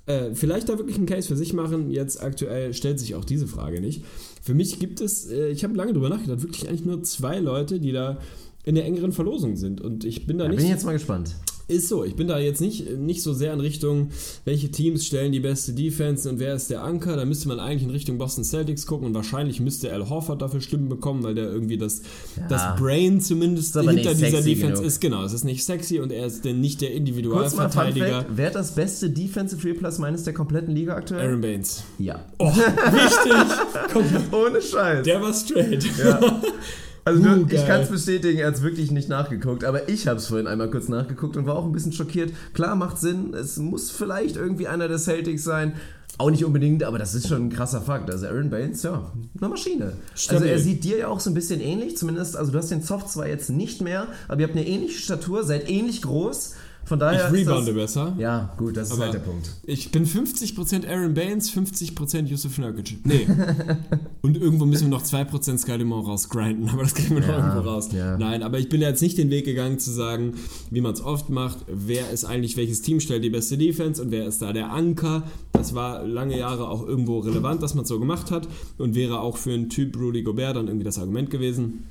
äh, 0.06 0.34
vielleicht 0.34 0.68
da 0.68 0.78
wirklich 0.78 0.96
einen 0.96 1.06
Case 1.06 1.28
für 1.28 1.36
sich 1.36 1.52
machen. 1.52 1.90
Jetzt 1.90 2.22
aktuell 2.22 2.74
stellt 2.74 2.98
sich 2.98 3.14
auch 3.14 3.24
diese 3.24 3.46
Frage 3.46 3.80
nicht. 3.80 4.02
Für 4.42 4.54
mich 4.54 4.78
gibt 4.78 5.00
es, 5.00 5.30
äh, 5.30 5.50
ich 5.50 5.62
habe 5.62 5.74
lange 5.74 5.92
drüber 5.92 6.08
nachgedacht, 6.08 6.42
wirklich 6.42 6.68
eigentlich 6.68 6.86
nur 6.86 7.02
zwei 7.02 7.38
Leute, 7.38 7.78
die 7.78 7.92
da 7.92 8.18
in 8.64 8.74
der 8.74 8.86
engeren 8.86 9.12
Verlosung 9.12 9.56
sind. 9.56 9.80
Und 9.80 10.04
ich 10.04 10.26
bin 10.26 10.38
da 10.38 10.44
ja, 10.44 10.50
nicht. 10.50 10.58
Bin 10.58 10.66
ich 10.66 10.72
jetzt 10.72 10.84
mal 10.84 10.92
gespannt. 10.92 11.36
Ist 11.70 11.88
so, 11.88 12.04
ich 12.04 12.16
bin 12.16 12.26
da 12.26 12.36
jetzt 12.40 12.60
nicht, 12.60 12.98
nicht 12.98 13.22
so 13.22 13.32
sehr 13.32 13.52
in 13.52 13.60
Richtung, 13.60 14.10
welche 14.44 14.72
Teams 14.72 15.06
stellen 15.06 15.30
die 15.30 15.38
beste 15.38 15.72
Defense 15.72 16.28
und 16.28 16.40
wer 16.40 16.52
ist 16.52 16.68
der 16.68 16.82
Anker. 16.82 17.14
Da 17.14 17.24
müsste 17.24 17.46
man 17.46 17.60
eigentlich 17.60 17.84
in 17.84 17.90
Richtung 17.90 18.18
Boston 18.18 18.42
Celtics 18.42 18.86
gucken 18.86 19.06
und 19.06 19.14
wahrscheinlich 19.14 19.60
müsste 19.60 19.92
Al 19.92 20.08
Horford 20.08 20.42
dafür 20.42 20.60
Stimmen 20.60 20.88
bekommen, 20.88 21.22
weil 21.22 21.36
der 21.36 21.44
irgendwie 21.44 21.78
das, 21.78 22.02
ja. 22.36 22.48
das 22.48 22.76
Brain 22.76 23.20
zumindest 23.20 23.78
hinter 23.78 24.14
dieser 24.14 24.42
Defense 24.42 24.74
genug. 24.74 24.84
ist. 24.84 25.00
Genau, 25.00 25.22
es 25.22 25.32
ist 25.32 25.44
nicht 25.44 25.62
sexy 25.62 26.00
und 26.00 26.10
er 26.10 26.26
ist 26.26 26.44
denn 26.44 26.60
nicht 26.60 26.80
der 26.80 26.92
Individualverteidiger. 26.92 28.26
Wer 28.28 28.46
hat 28.46 28.56
das 28.56 28.74
beste 28.74 29.08
Defensive 29.08 29.60
Free 29.60 29.74
Plus 29.74 29.98
meines 29.98 30.24
der 30.24 30.34
kompletten 30.34 30.74
Liga 30.74 30.96
aktuell? 30.96 31.24
Aaron 31.24 31.40
Baines. 31.40 31.84
Ja. 32.00 32.24
Oh, 32.38 32.52
wichtig. 32.52 34.32
Ohne 34.32 34.60
Scheiß. 34.60 35.04
Der 35.04 35.22
war 35.22 35.32
straight. 35.32 35.86
Ja. 35.96 36.42
Also 37.10 37.28
uh, 37.28 37.46
ich 37.50 37.66
kann 37.66 37.82
es 37.82 37.88
bestätigen, 37.88 38.38
er 38.38 38.48
hat 38.48 38.54
es 38.54 38.62
wirklich 38.62 38.90
nicht 38.90 39.08
nachgeguckt, 39.08 39.64
aber 39.64 39.88
ich 39.88 40.06
habe 40.06 40.18
es 40.18 40.26
vorhin 40.26 40.46
einmal 40.46 40.70
kurz 40.70 40.88
nachgeguckt 40.88 41.36
und 41.36 41.46
war 41.46 41.56
auch 41.56 41.64
ein 41.64 41.72
bisschen 41.72 41.92
schockiert. 41.92 42.32
Klar, 42.54 42.76
macht 42.76 42.98
Sinn, 42.98 43.34
es 43.34 43.56
muss 43.56 43.90
vielleicht 43.90 44.36
irgendwie 44.36 44.68
einer 44.68 44.88
der 44.88 44.98
Celtics 44.98 45.44
sein. 45.44 45.74
Auch 46.18 46.30
nicht 46.30 46.44
unbedingt, 46.44 46.84
aber 46.84 46.98
das 46.98 47.14
ist 47.14 47.28
schon 47.28 47.46
ein 47.46 47.50
krasser 47.50 47.80
Fakt. 47.80 48.10
Also 48.10 48.26
Aaron 48.26 48.50
Baines, 48.50 48.82
ja, 48.82 49.10
eine 49.38 49.48
Maschine. 49.48 49.94
Stabil. 50.14 50.42
Also 50.42 50.52
er 50.52 50.58
sieht 50.58 50.84
dir 50.84 50.98
ja 50.98 51.08
auch 51.08 51.20
so 51.20 51.30
ein 51.30 51.34
bisschen 51.34 51.60
ähnlich, 51.60 51.96
zumindest, 51.96 52.36
also 52.36 52.52
du 52.52 52.58
hast 52.58 52.70
den 52.70 52.82
Soft 52.82 53.08
zwar 53.08 53.26
jetzt 53.26 53.48
nicht 53.48 53.80
mehr, 53.80 54.06
aber 54.28 54.40
ihr 54.40 54.46
habt 54.46 54.56
eine 54.56 54.66
ähnliche 54.66 55.00
Statur, 55.00 55.44
seid 55.44 55.70
ähnlich 55.70 56.02
groß 56.02 56.54
von 56.90 56.98
daher 56.98 57.28
ich 57.28 57.32
rebounde 57.32 57.72
das, 57.72 57.94
besser. 57.94 58.16
Ja, 58.18 58.52
gut, 58.56 58.76
das 58.76 58.90
ist 58.90 58.98
halt 58.98 59.14
der 59.14 59.20
Punkt. 59.20 59.48
Ich 59.62 59.92
bin 59.92 60.04
50% 60.04 60.88
Aaron 60.88 61.14
Baines, 61.14 61.54
50% 61.54 62.26
Yusuf 62.26 62.58
Nurkic. 62.58 62.98
Nee. 63.04 63.28
Und 64.22 64.36
irgendwo 64.36 64.66
müssen 64.66 64.90
wir 64.90 64.98
noch 64.98 65.04
2% 65.04 65.58
Sky 65.58 65.76
Limon 65.76 66.04
rausgrinden, 66.04 66.68
aber 66.68 66.82
das 66.82 66.96
kriegen 66.96 67.14
wir 67.14 67.22
ja, 67.22 67.28
noch 67.28 67.44
irgendwo 67.46 67.70
raus. 67.70 67.90
Ja. 67.92 68.18
Nein, 68.18 68.42
aber 68.42 68.58
ich 68.58 68.68
bin 68.68 68.80
jetzt 68.80 69.02
nicht 69.02 69.16
den 69.18 69.30
Weg 69.30 69.44
gegangen 69.44 69.78
zu 69.78 69.92
sagen, 69.92 70.34
wie 70.72 70.80
man 70.80 70.92
es 70.92 71.00
oft 71.00 71.30
macht, 71.30 71.58
wer 71.68 72.10
ist 72.10 72.24
eigentlich, 72.24 72.56
welches 72.56 72.82
Team 72.82 72.98
stellt 72.98 73.22
die 73.22 73.30
beste 73.30 73.56
Defense 73.56 74.02
und 74.02 74.10
wer 74.10 74.26
ist 74.26 74.42
da 74.42 74.52
der 74.52 74.72
Anker. 74.72 75.22
Das 75.52 75.76
war 75.76 76.04
lange 76.04 76.36
Jahre 76.36 76.68
auch 76.68 76.84
irgendwo 76.84 77.20
relevant, 77.20 77.62
dass 77.62 77.76
man 77.76 77.82
es 77.82 77.88
so 77.88 78.00
gemacht 78.00 78.32
hat 78.32 78.48
und 78.78 78.96
wäre 78.96 79.20
auch 79.20 79.36
für 79.36 79.52
einen 79.52 79.68
Typ 79.68 79.96
Rudy 79.96 80.24
Gobert 80.24 80.56
dann 80.56 80.66
irgendwie 80.66 80.86
das 80.86 80.98
Argument 80.98 81.30
gewesen. 81.30 81.84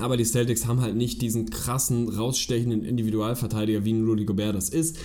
Aber 0.00 0.16
die 0.16 0.24
Celtics 0.24 0.66
haben 0.66 0.80
halt 0.80 0.96
nicht 0.96 1.22
diesen 1.22 1.50
krassen, 1.50 2.08
rausstechenden 2.08 2.84
Individualverteidiger, 2.84 3.84
wie 3.84 3.92
ein 3.92 4.06
Rudy 4.06 4.24
Gobert 4.24 4.54
das 4.54 4.68
ist. 4.68 4.96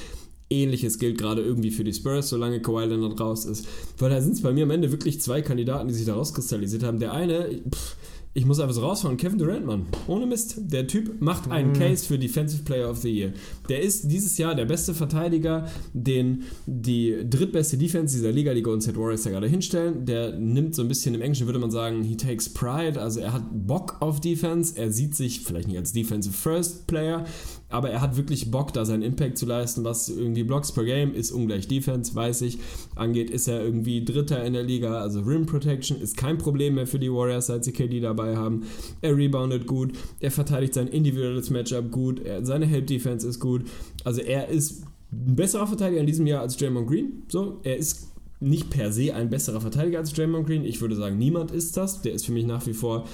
Ähnliches 0.49 0.99
gilt 0.99 1.17
gerade 1.17 1.41
irgendwie 1.41 1.71
für 1.71 1.83
die 1.83 1.93
Spurs, 1.93 2.29
solange 2.29 2.61
Kawhi 2.61 2.85
Leonard 2.85 3.19
raus 3.19 3.45
ist. 3.45 3.65
Weil 3.97 4.09
da 4.09 4.21
sind 4.21 4.33
es 4.33 4.41
bei 4.41 4.51
mir 4.51 4.63
am 4.63 4.71
Ende 4.71 4.91
wirklich 4.91 5.21
zwei 5.21 5.41
Kandidaten, 5.41 5.87
die 5.87 5.93
sich 5.93 6.05
da 6.05 6.15
rauskristallisiert 6.15 6.83
haben. 6.83 6.99
Der 6.99 7.13
eine, 7.13 7.61
pff, 7.73 7.95
ich 8.33 8.45
muss 8.45 8.59
einfach 8.61 8.73
so 8.73 8.81
rausfahren. 8.81 9.17
Kevin 9.17 9.37
Durant, 9.37 9.65
Mann. 9.65 9.87
Ohne 10.07 10.25
Mist. 10.25 10.55
Der 10.57 10.87
Typ 10.87 11.21
macht 11.21 11.51
einen 11.51 11.69
mhm. 11.69 11.73
Case 11.73 12.05
für 12.05 12.17
Defensive 12.17 12.63
Player 12.63 12.89
of 12.89 12.99
the 12.99 13.09
Year. 13.09 13.33
Der 13.67 13.81
ist 13.81 14.09
dieses 14.09 14.37
Jahr 14.37 14.55
der 14.55 14.63
beste 14.63 14.93
Verteidiger, 14.93 15.67
den 15.93 16.43
die 16.65 17.25
drittbeste 17.29 17.77
Defense 17.77 18.15
dieser 18.15 18.31
Liga, 18.31 18.53
die 18.53 18.61
Golden 18.61 18.81
State 18.81 18.97
Warriors 18.97 19.23
da 19.23 19.31
gerade 19.31 19.47
hinstellen. 19.47 20.05
Der 20.05 20.37
nimmt 20.39 20.75
so 20.75 20.81
ein 20.81 20.87
bisschen, 20.87 21.13
im 21.13 21.21
Englischen 21.21 21.45
würde 21.45 21.59
man 21.59 21.71
sagen, 21.71 22.03
he 22.03 22.15
takes 22.15 22.47
pride. 22.47 23.01
Also 23.01 23.19
er 23.19 23.33
hat 23.33 23.43
Bock 23.51 23.97
auf 23.99 24.21
Defense. 24.21 24.77
Er 24.77 24.91
sieht 24.93 25.13
sich 25.15 25.41
vielleicht 25.41 25.67
nicht 25.67 25.77
als 25.77 25.91
Defensive 25.91 26.33
First 26.33 26.87
Player, 26.87 27.25
aber 27.71 27.89
er 27.89 28.01
hat 28.01 28.17
wirklich 28.17 28.51
Bock, 28.51 28.73
da 28.73 28.85
seinen 28.85 29.03
Impact 29.03 29.37
zu 29.37 29.45
leisten, 29.45 29.83
was 29.83 30.09
irgendwie 30.09 30.43
Blocks 30.43 30.71
per 30.71 30.83
Game 30.83 31.13
ist 31.13 31.31
ungleich 31.31 31.67
Defense, 31.67 32.13
weiß 32.13 32.41
ich. 32.41 32.59
Angeht, 32.95 33.29
ist 33.29 33.47
er 33.47 33.63
irgendwie 33.63 34.03
Dritter 34.03 34.43
in 34.43 34.53
der 34.53 34.63
Liga, 34.63 35.01
also 35.01 35.21
Rim 35.21 35.45
Protection 35.45 35.99
ist 35.99 36.17
kein 36.17 36.37
Problem 36.37 36.75
mehr 36.75 36.87
für 36.87 36.99
die 36.99 37.11
Warriors, 37.11 37.47
seit 37.47 37.63
sie 37.63 37.71
KD 37.71 37.99
dabei 37.99 38.35
haben. 38.35 38.65
Er 39.01 39.15
reboundet 39.15 39.67
gut, 39.67 39.93
er 40.19 40.31
verteidigt 40.31 40.73
sein 40.73 40.87
individuelles 40.87 41.49
Matchup 41.49 41.91
gut, 41.91 42.19
er, 42.19 42.45
seine 42.45 42.65
Help 42.65 42.87
Defense 42.87 43.27
ist 43.27 43.39
gut. 43.39 43.63
Also 44.03 44.21
er 44.21 44.49
ist 44.49 44.83
ein 45.11 45.35
besserer 45.35 45.67
Verteidiger 45.67 46.01
in 46.01 46.07
diesem 46.07 46.27
Jahr 46.27 46.41
als 46.41 46.57
Draymond 46.57 46.87
Green. 46.87 47.23
So, 47.27 47.59
er 47.63 47.77
ist 47.77 48.07
nicht 48.39 48.69
per 48.69 48.91
se 48.91 49.13
ein 49.13 49.29
besserer 49.29 49.61
Verteidiger 49.61 49.99
als 49.99 50.13
Draymond 50.13 50.47
Green. 50.47 50.65
Ich 50.65 50.81
würde 50.81 50.95
sagen, 50.95 51.17
niemand 51.17 51.51
ist 51.51 51.77
das. 51.77 52.01
Der 52.01 52.13
ist 52.13 52.25
für 52.25 52.31
mich 52.31 52.45
nach 52.45 52.65
wie 52.65 52.73
vor 52.73 53.05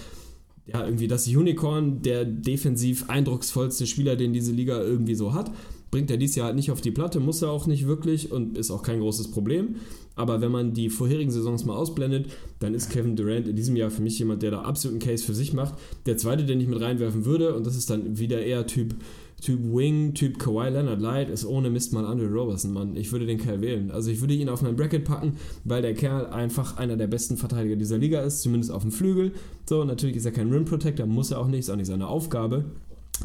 ja, 0.67 0.85
irgendwie 0.85 1.07
das 1.07 1.27
Unicorn, 1.27 2.01
der 2.01 2.25
defensiv 2.25 3.09
eindrucksvollste 3.09 3.87
Spieler, 3.87 4.15
den 4.15 4.33
diese 4.33 4.51
Liga 4.51 4.81
irgendwie 4.81 5.15
so 5.15 5.33
hat. 5.33 5.51
Bringt 5.89 6.11
er 6.11 6.17
dies 6.17 6.35
Jahr 6.35 6.47
halt 6.47 6.57
nicht 6.57 6.69
auf 6.69 6.81
die 6.81 6.91
Platte, 6.91 7.21
muss 7.21 7.41
er 7.41 7.49
auch 7.49 7.65
nicht 7.65 7.87
wirklich 7.87 8.31
und 8.31 8.57
ist 8.57 8.71
auch 8.71 8.83
kein 8.83 8.99
großes 8.99 9.31
Problem. 9.31 9.77
Aber 10.15 10.41
wenn 10.41 10.51
man 10.51 10.73
die 10.73 10.89
vorherigen 10.89 11.31
Saisons 11.31 11.63
mal 11.63 11.75
ausblendet, 11.75 12.27
dann 12.59 12.73
ist 12.73 12.89
Kevin 12.89 13.15
Durant 13.15 13.47
in 13.47 13.55
diesem 13.55 13.77
Jahr 13.77 13.89
für 13.89 14.01
mich 14.01 14.19
jemand, 14.19 14.41
der 14.41 14.51
da 14.51 14.61
absoluten 14.63 14.99
Case 14.99 15.23
für 15.23 15.33
sich 15.33 15.53
macht. 15.53 15.75
Der 16.05 16.17
zweite, 16.17 16.43
den 16.43 16.59
ich 16.59 16.67
mit 16.67 16.81
reinwerfen 16.81 17.23
würde, 17.23 17.55
und 17.55 17.65
das 17.65 17.77
ist 17.77 17.89
dann 17.89 18.17
wieder 18.17 18.41
eher 18.41 18.67
Typ 18.67 18.95
Typ 19.41 19.59
Wing, 19.61 20.13
Typ 20.15 20.39
Kawhi 20.39 20.69
Leonard 20.69 20.99
Light 20.99 21.29
ist 21.29 21.45
ohne 21.45 21.69
Mist 21.69 21.93
mal 21.93 22.05
Andre 22.05 22.27
Roberson, 22.27 22.73
Mann. 22.73 22.95
Ich 22.95 23.11
würde 23.11 23.27
den 23.27 23.37
Kerl 23.37 23.61
wählen. 23.61 23.91
Also 23.91 24.09
ich 24.09 24.19
würde 24.19 24.33
ihn 24.33 24.49
auf 24.49 24.63
mein 24.63 24.75
Bracket 24.75 25.05
packen, 25.05 25.37
weil 25.63 25.83
der 25.83 25.93
Kerl 25.93 26.25
einfach 26.27 26.77
einer 26.77 26.97
der 26.97 27.07
besten 27.07 27.37
Verteidiger 27.37 27.75
dieser 27.75 27.99
Liga 27.99 28.21
ist, 28.21 28.41
zumindest 28.41 28.71
auf 28.71 28.81
dem 28.81 28.91
Flügel. 28.91 29.33
So, 29.65 29.83
natürlich 29.83 30.15
ist 30.15 30.25
er 30.25 30.31
kein 30.31 30.51
Rim 30.51 30.65
Protector, 30.65 31.05
muss 31.05 31.29
er 31.31 31.39
auch 31.39 31.47
nicht, 31.47 31.59
ist 31.59 31.69
auch 31.69 31.75
nicht 31.75 31.87
seine 31.87 32.07
Aufgabe. 32.07 32.65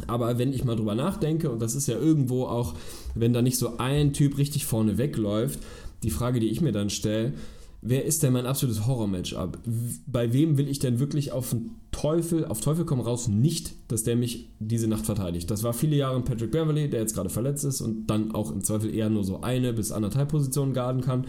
Aber 0.06 0.38
wenn 0.38 0.52
ich 0.52 0.64
mal 0.64 0.76
drüber 0.76 0.94
nachdenke, 0.94 1.50
und 1.50 1.60
das 1.60 1.74
ist 1.74 1.86
ja 1.86 1.98
irgendwo 1.98 2.44
auch, 2.44 2.74
wenn 3.14 3.32
da 3.32 3.42
nicht 3.42 3.58
so 3.58 3.78
ein 3.78 4.12
Typ 4.12 4.38
richtig 4.38 4.66
vorne 4.66 4.98
wegläuft, 4.98 5.60
die 6.02 6.10
Frage, 6.10 6.40
die 6.40 6.48
ich 6.48 6.60
mir 6.60 6.72
dann 6.72 6.90
stelle, 6.90 7.32
wer 7.82 8.04
ist 8.04 8.22
denn 8.22 8.32
mein 8.32 8.46
absolutes 8.46 8.86
Horror-Matchup? 8.86 9.58
Bei 10.06 10.32
wem 10.32 10.56
will 10.56 10.68
ich 10.68 10.78
denn 10.78 11.00
wirklich 11.00 11.32
auf 11.32 11.54
Teufel, 11.90 12.46
auf 12.46 12.60
Teufel 12.60 12.86
komm 12.86 13.00
raus 13.00 13.28
nicht, 13.28 13.74
dass 13.88 14.04
der 14.04 14.16
mich 14.16 14.48
diese 14.60 14.88
Nacht 14.88 15.04
verteidigt? 15.04 15.50
Das 15.50 15.64
war 15.64 15.74
viele 15.74 15.96
Jahre 15.96 16.20
Patrick 16.22 16.52
Beverly, 16.52 16.88
der 16.88 17.00
jetzt 17.00 17.14
gerade 17.14 17.28
verletzt 17.28 17.64
ist 17.64 17.80
und 17.80 18.06
dann 18.06 18.32
auch 18.32 18.50
im 18.50 18.62
Zweifel 18.62 18.94
eher 18.94 19.10
nur 19.10 19.24
so 19.24 19.42
eine 19.42 19.72
bis 19.72 19.92
anderthalb 19.92 20.30
Positionen 20.30 20.72
garden 20.72 21.02
kann. 21.02 21.26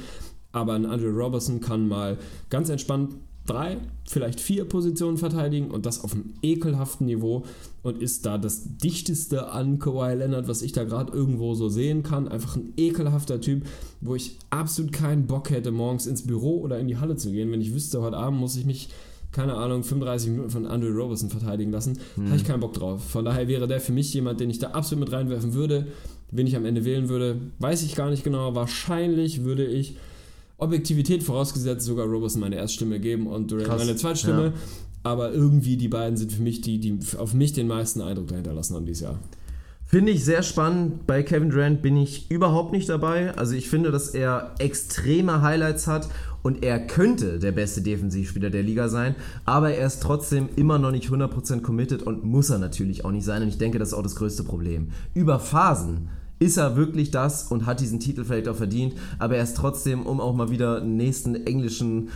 Aber 0.51 0.73
ein 0.73 0.85
Andrew 0.85 1.09
Robertson 1.09 1.59
kann 1.59 1.88
mal 1.88 2.19
ganz 2.49 2.69
entspannt 2.69 3.15
drei, 3.45 3.78
vielleicht 4.06 4.40
vier 4.40 4.65
Positionen 4.65 5.18
verteidigen 5.18 5.70
und 5.70 5.86
das 5.86 6.03
auf 6.03 6.14
einem 6.14 6.34
ekelhaften 6.41 7.07
Niveau 7.07 7.44
und 7.82 8.02
ist 8.02 8.26
da 8.26 8.38
das 8.38 8.78
dichteste 8.78 9.49
an 9.49 9.80
Kawhi 9.80 10.15
Leonard, 10.15 10.48
was 10.48 10.61
ich 10.61 10.72
da 10.72 10.84
gerade 10.86 11.11
irgendwo 11.11 11.53
so 11.53 11.68
sehen 11.70 12.03
kann. 12.03 12.28
Einfach 12.28 12.56
ein 12.56 12.74
ekelhafter 12.78 13.41
Typ, 13.41 13.65
wo 14.02 14.15
ich 14.15 14.38
absolut 14.49 14.94
keinen 14.94 15.28
Bock 15.28 15.49
hätte, 15.49 15.72
morgens 15.72 16.07
ins 16.07 16.26
Büro 16.26 16.61
oder 16.61 16.80
in 16.80 16.88
die 16.88 16.98
Halle 16.98 17.18
zu 17.18 17.32
gehen, 17.32 17.52
wenn 17.52 17.61
ich 17.61 17.74
wüsste, 17.74 18.02
heute 18.02 18.18
Abend 18.18 18.40
muss 18.40 18.56
ich 18.56 18.65
mich 18.65 18.90
keine 19.34 19.56
Ahnung, 19.56 19.84
35 19.84 20.30
Minuten 20.30 20.52
von 20.52 20.68
Andrew 20.68 20.91
Robertson 20.91 21.30
verteidigen 21.30 21.72
lassen. 21.72 21.98
Hm. 22.15 22.28
Habe 22.28 22.36
ich 22.38 22.45
keinen 22.45 22.60
Bock 22.60 22.74
drauf. 22.74 23.03
Von 23.03 23.26
daher 23.26 23.48
wäre 23.48 23.68
der 23.68 23.82
für 23.82 23.91
mich 23.91 24.14
jemand, 24.14 24.40
den 24.40 24.52
ich 24.52 24.60
da 24.60 24.68
absolut 24.68 25.06
mit 25.06 25.11
reinwerfen 25.11 25.56
würde. 25.56 25.88
Wen 26.30 26.45
ich 26.45 26.56
am 26.56 26.65
Ende 26.65 26.86
wählen 26.86 27.10
würde, 27.10 27.38
weiß 27.57 27.82
ich 27.82 27.95
gar 27.95 28.11
nicht 28.11 28.24
genau. 28.24 28.53
Wahrscheinlich 28.53 29.44
würde 29.44 29.65
ich 29.65 29.98
Objektivität 30.64 31.23
vorausgesetzt 31.23 31.85
sogar 31.85 32.06
Robertson 32.06 32.41
meine 32.41 32.56
Erststimme 32.56 32.99
geben 32.99 33.27
und 33.27 33.52
Durant 33.52 33.68
Krass, 33.68 33.80
meine 33.85 33.95
Zweitstimme. 33.95 34.45
Ja. 34.45 34.53
Aber 35.03 35.34
irgendwie 35.34 35.76
die 35.76 35.90
beiden 35.90 36.18
sind 36.18 36.31
für 36.31 36.41
mich 36.41 36.61
die, 36.61 36.80
die 36.80 36.98
auf 37.18 37.34
mich 37.34 37.53
den 37.53 37.68
meisten 37.68 38.02
Eindruck 38.02 38.30
dahinter 38.30 38.53
lassen 38.53 38.76
haben 38.76 38.85
dieses 38.85 39.02
Jahr. 39.02 39.19
Finde 39.85 40.11
ich 40.11 40.26
sehr 40.26 40.41
spannend. 40.41 41.06
Bei 41.06 41.22
Kevin 41.22 41.52
Durant 41.52 41.81
bin 41.81 41.98
ich 41.98 42.31
überhaupt 42.31 42.72
nicht 42.72 42.90
dabei. 42.90 43.35
Also 43.35 43.53
ich 43.53 43.69
finde, 43.69 43.91
dass 43.91 44.10
er 44.10 44.56
extreme 44.57 45.41
Highlights 45.41 45.85
hat 45.85 46.10
und 46.41 46.64
er 46.64 46.80
könnte 46.80 47.38
der 47.38 47.52
beste 47.52 47.81
Defensivspieler 47.81 48.49
der 48.49 48.64
Liga 48.64 48.90
sein, 48.90 49.15
aber 49.45 49.72
er 49.72 49.85
ist 49.85 50.02
trotzdem 50.02 50.49
immer 50.56 50.80
noch 50.80 50.91
nicht 50.91 51.10
100% 51.10 51.61
committed 51.61 52.03
und 52.03 52.23
muss 52.23 52.49
er 52.49 52.57
natürlich 52.57 53.06
auch 53.06 53.11
nicht 53.11 53.23
sein. 53.23 53.44
Und 53.44 53.49
ich 53.49 53.57
denke, 53.57 53.80
das 53.80 53.90
ist 53.90 53.94
auch 53.94 54.03
das 54.03 54.15
größte 54.15 54.44
Problem. 54.44 54.90
Über 55.14 55.40
Phasen 55.40 56.10
ist 56.39 56.57
er 56.57 56.76
wirklich 56.76 57.11
das 57.11 57.43
und 57.43 57.65
hat 57.65 57.80
diesen 57.80 57.99
Titel 57.99 58.23
vielleicht 58.26 58.47
auch 58.47 58.55
verdient, 58.55 58.95
aber 59.19 59.38
er 59.38 59.43
ist 59.43 59.57
trotzdem, 59.57 60.05
um 60.05 60.19
auch 60.19 60.34
mal 60.34 60.49
wieder 60.49 60.77
einen 60.77 60.97
nächsten 60.97 61.35
englischen 61.35 62.10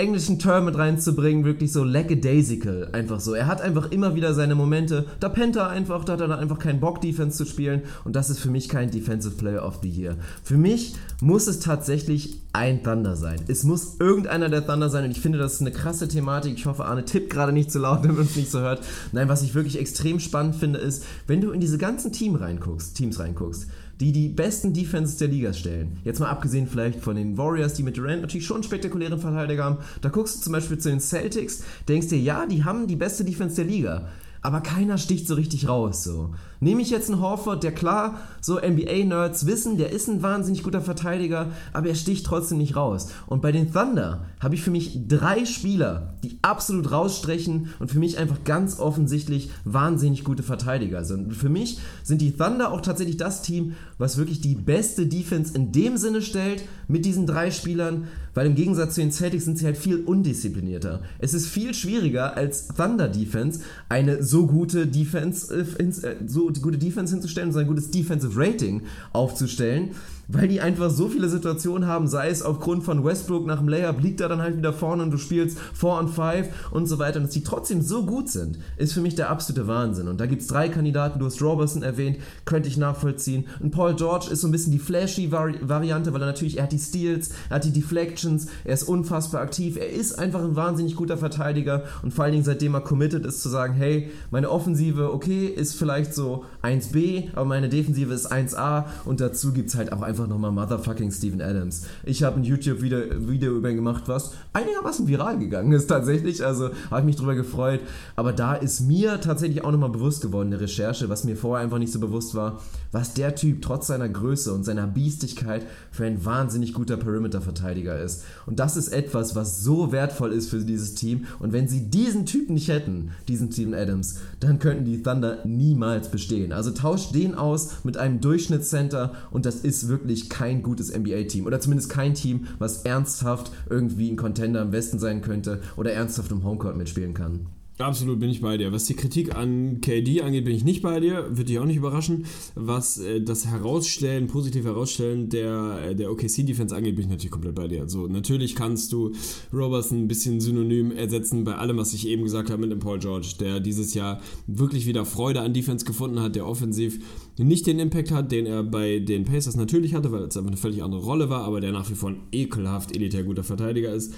englischen 0.00 0.38
Term 0.38 0.64
mit 0.64 0.76
reinzubringen, 0.76 1.44
wirklich 1.44 1.72
so 1.72 1.84
lackadaisical, 1.84 2.88
einfach 2.92 3.20
so. 3.20 3.34
Er 3.34 3.46
hat 3.46 3.60
einfach 3.60 3.90
immer 3.90 4.14
wieder 4.14 4.32
seine 4.34 4.54
Momente, 4.54 5.04
da 5.20 5.28
pennt 5.28 5.56
er 5.56 5.68
einfach, 5.68 6.04
da 6.04 6.14
hat 6.14 6.20
er 6.22 6.28
dann 6.28 6.38
einfach 6.38 6.58
keinen 6.58 6.80
Bock, 6.80 7.00
Defense 7.00 7.36
zu 7.36 7.44
spielen 7.44 7.82
und 8.04 8.16
das 8.16 8.30
ist 8.30 8.40
für 8.40 8.50
mich 8.50 8.68
kein 8.68 8.90
Defensive 8.90 9.36
Player 9.36 9.64
of 9.64 9.80
the 9.82 9.88
Year. 9.88 10.16
Für 10.42 10.56
mich 10.56 10.94
muss 11.20 11.46
es 11.46 11.60
tatsächlich 11.60 12.40
ein 12.52 12.82
Thunder 12.82 13.14
sein. 13.14 13.40
Es 13.46 13.62
muss 13.62 13.96
irgendeiner 14.00 14.48
der 14.48 14.66
Thunder 14.66 14.88
sein 14.88 15.04
und 15.04 15.10
ich 15.10 15.20
finde, 15.20 15.38
das 15.38 15.54
ist 15.54 15.60
eine 15.60 15.70
krasse 15.70 16.08
Thematik. 16.08 16.54
Ich 16.56 16.66
hoffe, 16.66 16.86
Arne 16.86 17.04
tippt 17.04 17.30
gerade 17.30 17.52
nicht 17.52 17.70
zu 17.70 17.78
laut, 17.78 17.98
damit 18.02 18.16
man 18.16 18.26
es 18.26 18.36
nicht 18.36 18.50
so 18.50 18.60
hört. 18.60 18.82
Nein, 19.12 19.28
was 19.28 19.42
ich 19.42 19.54
wirklich 19.54 19.78
extrem 19.78 20.18
spannend 20.18 20.56
finde, 20.56 20.78
ist, 20.78 21.04
wenn 21.26 21.40
du 21.40 21.50
in 21.52 21.60
diese 21.60 21.78
ganzen 21.78 22.12
Team 22.12 22.34
reinguckst, 22.34 22.96
Teams 22.96 23.20
reinguckst, 23.20 23.68
die 24.00 24.12
die 24.12 24.28
besten 24.28 24.72
Defenses 24.72 25.18
der 25.18 25.28
Liga 25.28 25.52
stellen. 25.52 25.98
Jetzt 26.04 26.20
mal 26.20 26.30
abgesehen 26.30 26.66
vielleicht 26.66 27.00
von 27.00 27.16
den 27.16 27.36
Warriors, 27.36 27.74
die 27.74 27.82
mit 27.82 27.96
Durant 27.96 28.22
natürlich 28.22 28.46
schon 28.46 28.62
spektakulären 28.62 29.20
Verteidiger 29.20 29.64
haben. 29.64 29.78
Da 30.00 30.08
guckst 30.08 30.36
du 30.36 30.40
zum 30.40 30.54
Beispiel 30.54 30.78
zu 30.78 30.88
den 30.88 31.00
Celtics, 31.00 31.62
denkst 31.88 32.08
dir, 32.08 32.18
ja, 32.18 32.46
die 32.46 32.64
haben 32.64 32.86
die 32.86 32.96
beste 32.96 33.24
Defense 33.24 33.56
der 33.56 33.66
Liga 33.66 34.08
aber 34.42 34.60
keiner 34.60 34.98
sticht 34.98 35.26
so 35.26 35.34
richtig 35.34 35.68
raus. 35.68 36.02
So. 36.02 36.34
Nehme 36.62 36.82
ich 36.82 36.90
jetzt 36.90 37.10
einen 37.10 37.22
Horford, 37.22 37.62
der 37.62 37.72
klar, 37.72 38.20
so 38.42 38.60
NBA-Nerds 38.60 39.46
wissen, 39.46 39.78
der 39.78 39.90
ist 39.92 40.08
ein 40.08 40.22
wahnsinnig 40.22 40.62
guter 40.62 40.82
Verteidiger, 40.82 41.48
aber 41.72 41.88
er 41.88 41.94
sticht 41.94 42.26
trotzdem 42.26 42.58
nicht 42.58 42.76
raus. 42.76 43.08
Und 43.26 43.40
bei 43.40 43.50
den 43.50 43.72
Thunder 43.72 44.26
habe 44.40 44.54
ich 44.54 44.62
für 44.62 44.70
mich 44.70 45.08
drei 45.08 45.46
Spieler, 45.46 46.14
die 46.22 46.38
absolut 46.42 46.92
rausstrechen 46.92 47.70
und 47.78 47.90
für 47.90 47.98
mich 47.98 48.18
einfach 48.18 48.44
ganz 48.44 48.78
offensichtlich 48.78 49.50
wahnsinnig 49.64 50.22
gute 50.22 50.42
Verteidiger 50.42 51.04
sind. 51.04 51.28
Und 51.28 51.34
für 51.34 51.48
mich 51.48 51.78
sind 52.02 52.20
die 52.20 52.32
Thunder 52.32 52.72
auch 52.72 52.82
tatsächlich 52.82 53.16
das 53.16 53.40
Team, 53.40 53.74
was 53.96 54.18
wirklich 54.18 54.42
die 54.42 54.54
beste 54.54 55.06
Defense 55.06 55.54
in 55.54 55.72
dem 55.72 55.96
Sinne 55.96 56.20
stellt, 56.20 56.64
mit 56.88 57.04
diesen 57.06 57.26
drei 57.26 57.50
Spielern, 57.50 58.08
weil 58.34 58.46
im 58.46 58.54
Gegensatz 58.54 58.94
zu 58.94 59.00
den 59.00 59.12
Celtics 59.12 59.44
sind 59.44 59.58
sie 59.58 59.64
halt 59.64 59.76
viel 59.76 60.04
undisziplinierter. 60.04 61.02
Es 61.18 61.34
ist 61.34 61.46
viel 61.46 61.74
schwieriger 61.74 62.36
als 62.36 62.68
Thunder 62.68 63.08
Defense 63.08 63.60
eine 63.88 64.22
so 64.22 64.46
gute 64.46 64.86
Defense, 64.86 65.54
äh, 65.54 66.14
so 66.56 66.62
gute 66.62 66.78
Defense 66.78 67.12
hinzustellen, 67.14 67.52
so 67.52 67.58
ein 67.58 67.66
gutes 67.66 67.90
Defensive 67.90 68.32
Rating 68.38 68.82
aufzustellen 69.12 69.90
weil 70.32 70.48
die 70.48 70.60
einfach 70.60 70.90
so 70.90 71.08
viele 71.08 71.28
Situationen 71.28 71.88
haben, 71.88 72.06
sei 72.06 72.28
es 72.28 72.42
aufgrund 72.42 72.84
von 72.84 73.04
Westbrook 73.04 73.46
nach 73.46 73.58
dem 73.58 73.68
Layup, 73.68 74.00
liegt 74.00 74.20
er 74.20 74.28
dann 74.28 74.40
halt 74.40 74.56
wieder 74.56 74.72
vorne 74.72 75.02
und 75.02 75.10
du 75.10 75.18
spielst 75.18 75.58
4 75.74 75.88
on 75.88 76.08
5 76.08 76.48
und 76.70 76.86
so 76.86 76.98
weiter, 76.98 77.18
und 77.18 77.24
dass 77.24 77.32
die 77.32 77.42
trotzdem 77.42 77.82
so 77.82 78.04
gut 78.04 78.28
sind, 78.28 78.58
ist 78.76 78.92
für 78.92 79.00
mich 79.00 79.14
der 79.14 79.30
absolute 79.30 79.66
Wahnsinn. 79.66 80.08
Und 80.08 80.20
da 80.20 80.26
gibt 80.26 80.42
es 80.42 80.48
drei 80.48 80.68
Kandidaten, 80.68 81.18
du 81.18 81.26
hast 81.26 81.42
Robertson 81.42 81.82
erwähnt, 81.82 82.18
könnte 82.44 82.68
ich 82.68 82.76
nachvollziehen. 82.76 83.46
Und 83.60 83.70
Paul 83.70 83.94
George 83.94 84.28
ist 84.30 84.40
so 84.40 84.48
ein 84.48 84.52
bisschen 84.52 84.72
die 84.72 84.78
flashy 84.78 85.32
Vari 85.32 85.56
Variante, 85.62 86.12
weil 86.12 86.22
er 86.22 86.26
natürlich, 86.26 86.58
er 86.58 86.64
hat 86.64 86.72
die 86.72 86.78
Steals, 86.78 87.30
er 87.48 87.56
hat 87.56 87.64
die 87.64 87.72
Deflections, 87.72 88.46
er 88.64 88.74
ist 88.74 88.84
unfassbar 88.84 89.42
aktiv, 89.42 89.76
er 89.76 89.90
ist 89.90 90.18
einfach 90.18 90.42
ein 90.42 90.56
wahnsinnig 90.56 90.96
guter 90.96 91.18
Verteidiger 91.18 91.84
und 92.02 92.12
vor 92.12 92.24
allen 92.24 92.32
Dingen 92.32 92.44
seitdem 92.44 92.74
er 92.74 92.80
committed 92.80 93.26
ist 93.26 93.42
zu 93.42 93.48
sagen, 93.48 93.74
hey, 93.74 94.10
meine 94.30 94.50
Offensive, 94.50 95.12
okay, 95.12 95.46
ist 95.46 95.74
vielleicht 95.74 96.14
so 96.14 96.44
1b, 96.62 97.30
aber 97.34 97.44
meine 97.44 97.68
Defensive 97.68 98.12
ist 98.12 98.30
1a 98.30 98.84
und 99.04 99.20
dazu 99.20 99.52
gibt 99.52 99.68
es 99.70 99.76
halt 99.76 99.92
auch 99.92 100.02
einfach 100.02 100.26
nochmal 100.26 100.52
Motherfucking 100.52 101.10
Steven 101.10 101.40
Adams. 101.40 101.86
Ich 102.04 102.22
habe 102.22 102.36
ein 102.36 102.44
YouTube-Video 102.44 103.00
Video 103.28 103.56
über 103.56 103.70
ihn 103.70 103.76
gemacht, 103.76 104.04
was 104.06 104.32
einigermaßen 104.52 105.08
viral 105.08 105.38
gegangen 105.38 105.72
ist 105.72 105.86
tatsächlich. 105.86 106.44
Also 106.44 106.70
habe 106.90 107.00
ich 107.00 107.06
mich 107.06 107.16
drüber 107.16 107.34
gefreut. 107.34 107.80
Aber 108.16 108.32
da 108.32 108.54
ist 108.54 108.80
mir 108.80 109.20
tatsächlich 109.20 109.64
auch 109.64 109.72
nochmal 109.72 109.90
bewusst 109.90 110.22
geworden, 110.22 110.48
in 110.48 110.52
der 110.52 110.60
Recherche, 110.60 111.08
was 111.08 111.24
mir 111.24 111.36
vorher 111.36 111.64
einfach 111.64 111.78
nicht 111.78 111.92
so 111.92 112.00
bewusst 112.00 112.34
war, 112.34 112.60
was 112.92 113.14
der 113.14 113.34
Typ 113.34 113.62
trotz 113.62 113.86
seiner 113.86 114.08
Größe 114.08 114.52
und 114.52 114.64
seiner 114.64 114.86
Biestigkeit 114.86 115.66
für 115.90 116.04
ein 116.04 116.24
wahnsinnig 116.24 116.74
guter 116.74 116.96
Perimeter-Verteidiger 116.96 118.00
ist. 118.00 118.24
Und 118.46 118.58
das 118.58 118.76
ist 118.76 118.88
etwas, 118.88 119.34
was 119.34 119.62
so 119.62 119.92
wertvoll 119.92 120.32
ist 120.32 120.50
für 120.50 120.58
dieses 120.58 120.94
Team. 120.94 121.26
Und 121.38 121.52
wenn 121.52 121.68
sie 121.68 121.90
diesen 121.90 122.26
Typen 122.26 122.54
nicht 122.54 122.68
hätten, 122.68 123.10
diesen 123.28 123.52
Steven 123.52 123.74
Adams, 123.74 124.20
dann 124.40 124.58
könnten 124.58 124.84
die 124.84 125.02
Thunder 125.02 125.38
niemals 125.44 126.10
bestehen. 126.10 126.52
Also 126.52 126.70
tauscht 126.70 127.14
den 127.14 127.34
aus 127.34 127.84
mit 127.84 127.96
einem 127.96 128.20
Durchschnittscenter 128.20 129.12
und 129.30 129.46
das 129.46 129.56
ist 129.56 129.88
wirklich 129.88 130.30
kein 130.30 130.62
gutes 130.62 130.96
NBA-Team. 130.96 131.46
Oder 131.46 131.60
zumindest 131.60 131.90
kein 131.90 132.14
Team, 132.14 132.46
was 132.58 132.82
ernsthaft 132.82 133.52
irgendwie 133.68 134.10
ein 134.10 134.16
Contender 134.16 134.62
im 134.62 134.72
Westen 134.72 134.98
sein 134.98 135.20
könnte 135.20 135.60
oder 135.76 135.92
ernsthaft 135.92 136.32
im 136.32 136.42
Homecourt 136.42 136.76
mitspielen 136.76 137.14
kann. 137.14 137.46
Absolut 137.80 138.20
bin 138.20 138.28
ich 138.28 138.42
bei 138.42 138.58
dir. 138.58 138.72
Was 138.72 138.84
die 138.84 138.94
Kritik 138.94 139.34
an 139.34 139.80
KD 139.80 140.20
angeht, 140.20 140.44
bin 140.44 140.54
ich 140.54 140.64
nicht 140.64 140.82
bei 140.82 141.00
dir. 141.00 141.28
Würde 141.30 141.44
dich 141.44 141.58
auch 141.58 141.64
nicht 141.64 141.78
überraschen. 141.78 142.26
Was 142.54 142.98
äh, 142.98 143.22
das 143.22 143.46
Herausstellen, 143.46 144.26
positiv 144.26 144.64
Herausstellen 144.66 145.30
der, 145.30 145.80
äh, 145.88 145.94
der 145.94 146.12
OKC-Defense 146.12 146.76
angeht, 146.76 146.96
bin 146.96 147.06
ich 147.06 147.10
natürlich 147.10 147.30
komplett 147.30 147.54
bei 147.54 147.68
dir. 147.68 147.80
Also 147.80 148.06
natürlich 148.06 148.54
kannst 148.54 148.92
du 148.92 149.12
Robertson 149.52 149.98
ein 149.98 150.08
bisschen 150.08 150.40
synonym 150.40 150.92
ersetzen 150.92 151.44
bei 151.44 151.54
allem, 151.54 151.78
was 151.78 151.94
ich 151.94 152.06
eben 152.06 152.22
gesagt 152.22 152.50
habe 152.50 152.60
mit 152.60 152.70
dem 152.70 152.80
Paul 152.80 152.98
George, 152.98 153.34
der 153.40 153.60
dieses 153.60 153.94
Jahr 153.94 154.20
wirklich 154.46 154.86
wieder 154.86 155.06
Freude 155.06 155.40
an 155.40 155.54
Defense 155.54 155.86
gefunden 155.86 156.20
hat, 156.20 156.36
der 156.36 156.46
offensiv 156.46 157.00
nicht 157.38 157.66
den 157.66 157.78
Impact 157.78 158.10
hat, 158.10 158.30
den 158.30 158.44
er 158.44 158.62
bei 158.62 158.98
den 158.98 159.24
Pacers 159.24 159.56
natürlich 159.56 159.94
hatte, 159.94 160.12
weil 160.12 160.24
es 160.24 160.36
einfach 160.36 160.50
eine 160.50 160.58
völlig 160.58 160.82
andere 160.82 161.00
Rolle 161.00 161.30
war, 161.30 161.44
aber 161.44 161.62
der 161.62 161.72
nach 161.72 161.88
wie 161.88 161.94
vor 161.94 162.10
ein 162.10 162.20
ekelhaft 162.30 162.94
elitär 162.94 163.22
guter 163.22 163.44
Verteidiger 163.44 163.92
ist 163.92 164.12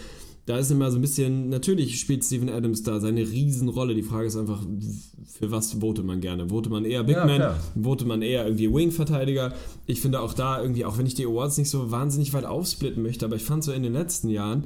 da 0.46 0.58
ist 0.58 0.72
immer 0.72 0.90
so 0.90 0.98
ein 0.98 1.02
bisschen, 1.02 1.50
natürlich 1.50 2.00
spielt 2.00 2.24
Steven 2.24 2.48
Adams 2.48 2.82
da 2.82 2.98
seine 2.98 3.20
Riesenrolle. 3.20 3.94
Die 3.94 4.02
Frage 4.02 4.26
ist 4.26 4.36
einfach, 4.36 4.60
für 5.24 5.52
was 5.52 5.74
votet 5.74 6.04
man 6.04 6.20
gerne? 6.20 6.50
Votet 6.50 6.72
man 6.72 6.84
eher 6.84 7.04
Big 7.04 7.14
ja, 7.14 7.26
Man? 7.26 7.36
Klar. 7.36 7.60
Votet 7.80 8.08
man 8.08 8.22
eher 8.22 8.44
irgendwie 8.44 8.72
Wing-Verteidiger? 8.72 9.54
Ich 9.86 10.00
finde 10.00 10.20
auch 10.20 10.34
da 10.34 10.60
irgendwie, 10.60 10.84
auch 10.84 10.98
wenn 10.98 11.06
ich 11.06 11.14
die 11.14 11.26
Awards 11.26 11.58
nicht 11.58 11.70
so 11.70 11.92
wahnsinnig 11.92 12.34
weit 12.34 12.44
aufsplitten 12.44 13.04
möchte, 13.04 13.24
aber 13.24 13.36
ich 13.36 13.44
fand 13.44 13.62
so 13.62 13.70
in 13.70 13.84
den 13.84 13.92
letzten 13.92 14.30
Jahren, 14.30 14.64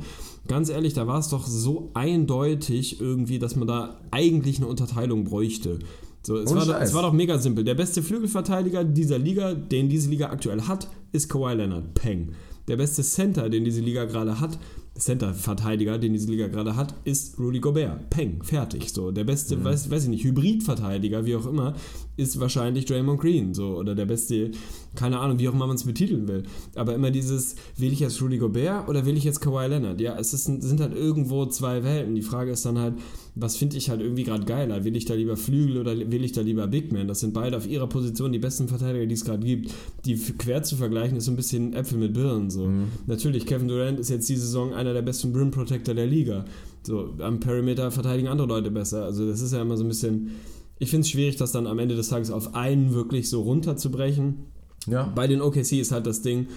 ganz 0.49 0.71
ehrlich, 0.71 0.95
da 0.95 1.07
war 1.07 1.19
es 1.19 1.29
doch 1.29 1.47
so 1.47 1.91
eindeutig 1.93 2.99
irgendwie, 2.99 3.39
dass 3.39 3.55
man 3.55 3.69
da 3.69 4.01
eigentlich 4.11 4.57
eine 4.57 4.69
Unterteilung 4.69 5.25
bräuchte. 5.25 5.79
So, 6.23 6.39
es, 6.39 6.53
war, 6.53 6.81
es 6.81 6.95
war 6.95 7.03
doch 7.03 7.13
mega 7.13 7.39
simpel. 7.39 7.65
Der 7.65 7.75
beste 7.75 8.03
Flügelverteidiger 8.03 8.83
dieser 8.83 9.19
Liga, 9.19 9.55
den 9.55 9.91
diese 9.91 10.09
Liga 10.09 10.31
aktuell 10.31 10.63
hat, 10.63 10.89
ist 11.13 11.29
Kawhi 11.29 11.55
Leonard. 11.55 11.95
Peng. 11.95 12.33
Der 12.67 12.77
beste 12.77 13.03
Center, 13.03 13.49
den 13.49 13.65
diese 13.65 13.81
Liga 13.81 14.07
gerade 14.07 14.41
hat, 14.41 14.59
Center-Verteidiger, 14.99 15.99
den 15.99 16.13
diese 16.13 16.31
Liga 16.31 16.49
gerade 16.49 16.77
hat, 16.77 16.95
ist 17.05 17.39
Rudy 17.39 17.61
Gobert. 17.61 18.11
Peng, 18.11 18.43
fertig. 18.43 18.93
So, 18.93 19.11
der 19.11 19.25
beste, 19.25 19.57
mhm. 19.57 19.65
weiß, 19.65 19.91
weiß 19.91 20.05
ich 20.05 20.09
nicht, 20.09 20.25
Hybrid-Verteidiger, 20.25 21.25
wie 21.25 21.37
auch 21.37 21.47
immer, 21.47 21.75
ist 22.17 22.41
wahrscheinlich 22.41 22.87
Draymond 22.87 23.21
Green. 23.21 23.55
So, 23.55 23.77
oder 23.77 23.95
der 23.95 24.07
beste, 24.07 24.51
keine 24.95 25.19
Ahnung, 25.19 25.39
wie 25.39 25.49
auch 25.49 25.55
immer 25.55 25.67
man 25.67 25.77
es 25.77 25.85
betiteln 25.85 26.27
will. 26.29 26.45
Aber 26.75 26.95
immer 26.95 27.11
dieses, 27.11 27.57
will 27.77 27.93
ich 27.93 28.01
jetzt 28.01 28.21
Rudy 28.23 28.39
Gobert 28.39 28.89
oder 28.89 29.05
will 29.05 29.17
ich 29.17 29.25
jetzt 29.25 29.41
Kawhi 29.41 29.67
Leonard? 29.67 30.01
Ja, 30.01 30.19
es 30.19 30.33
ist, 30.33 30.45
sind 30.45 30.81
halt 30.81 30.95
irgendwo 30.95 31.47
zwei 31.47 31.85
Welten. 31.85 32.15
Die 32.15 32.23
Frage 32.23 32.51
ist 32.51 32.65
dann 32.65 32.79
halt, 32.79 32.95
was 33.35 33.57
finde 33.57 33.77
ich 33.77 33.91
halt 33.91 34.01
irgendwie 34.01 34.25
gerade 34.25 34.47
geiler? 34.47 34.85
Will 34.85 34.97
ich 34.97 35.05
da 35.05 35.15
lieber 35.15 35.37
Flügel 35.37 35.79
oder 35.79 35.95
will 35.97 36.25
ich 36.25 36.33
da 36.33 36.41
lieber 36.41 36.67
Big 36.67 36.91
Man? 36.91 37.07
Das 37.07 37.21
sind 37.21 37.35
beide 37.35 37.57
auf 37.57 37.69
ihrer 37.69 37.87
Position 37.87 38.33
die 38.33 38.39
besten 38.39 38.67
Verteidiger, 38.67 39.07
die 39.07 39.15
es 39.15 39.25
gerade 39.25 39.45
gibt. 39.47 39.73
Die 40.07 40.17
quer 40.17 40.63
zu 40.63 40.77
vergleichen 40.77 41.19
ist 41.19 41.27
so 41.27 41.33
ein 41.33 41.37
bisschen 41.37 41.75
Äpfel 41.75 41.99
mit 41.99 42.15
Birnen. 42.15 42.51
So. 42.51 42.67
Mhm. 42.67 42.85
Natürlich, 43.07 43.45
Kevin 43.45 43.69
Durant 43.69 44.01
ist 44.01 44.09
jetzt 44.09 44.29
die 44.29 44.37
Saison 44.37 44.73
einer 44.73 44.95
der 44.95 45.03
besten 45.03 45.33
Brim 45.33 45.51
Protector 45.51 45.95
der 45.95 46.07
Liga. 46.07 46.47
So, 46.83 47.15
am 47.19 47.41
Perimeter 47.41 47.91
verteidigen 47.91 48.29
andere 48.29 48.49
Leute 48.49 48.71
besser. 48.71 49.05
Also 49.05 49.29
das 49.29 49.43
ist 49.43 49.53
ja 49.53 49.61
immer 49.61 49.77
so 49.77 49.85
ein 49.85 49.89
bisschen. 49.89 50.31
Ich 50.79 50.91
finde 50.91 51.03
es 51.03 51.11
schwierig, 51.11 51.37
das 51.37 51.53
dann 51.53 51.67
am 51.67 51.79
Ende 51.79 51.97
des 51.97 52.09
Tages 52.09 52.31
auf 52.31 52.55
einen 52.55 52.93
wirklich 52.93 53.31
so 53.31 53.43
runterzubrechen. 53.43 54.47
Ja. 54.87 55.05
Bei 55.15 55.27
den 55.27 55.41
OKC 55.41 55.73
ist 55.73 55.93
halt 55.93 56.07
das 56.07 56.23
Ding, 56.23 56.49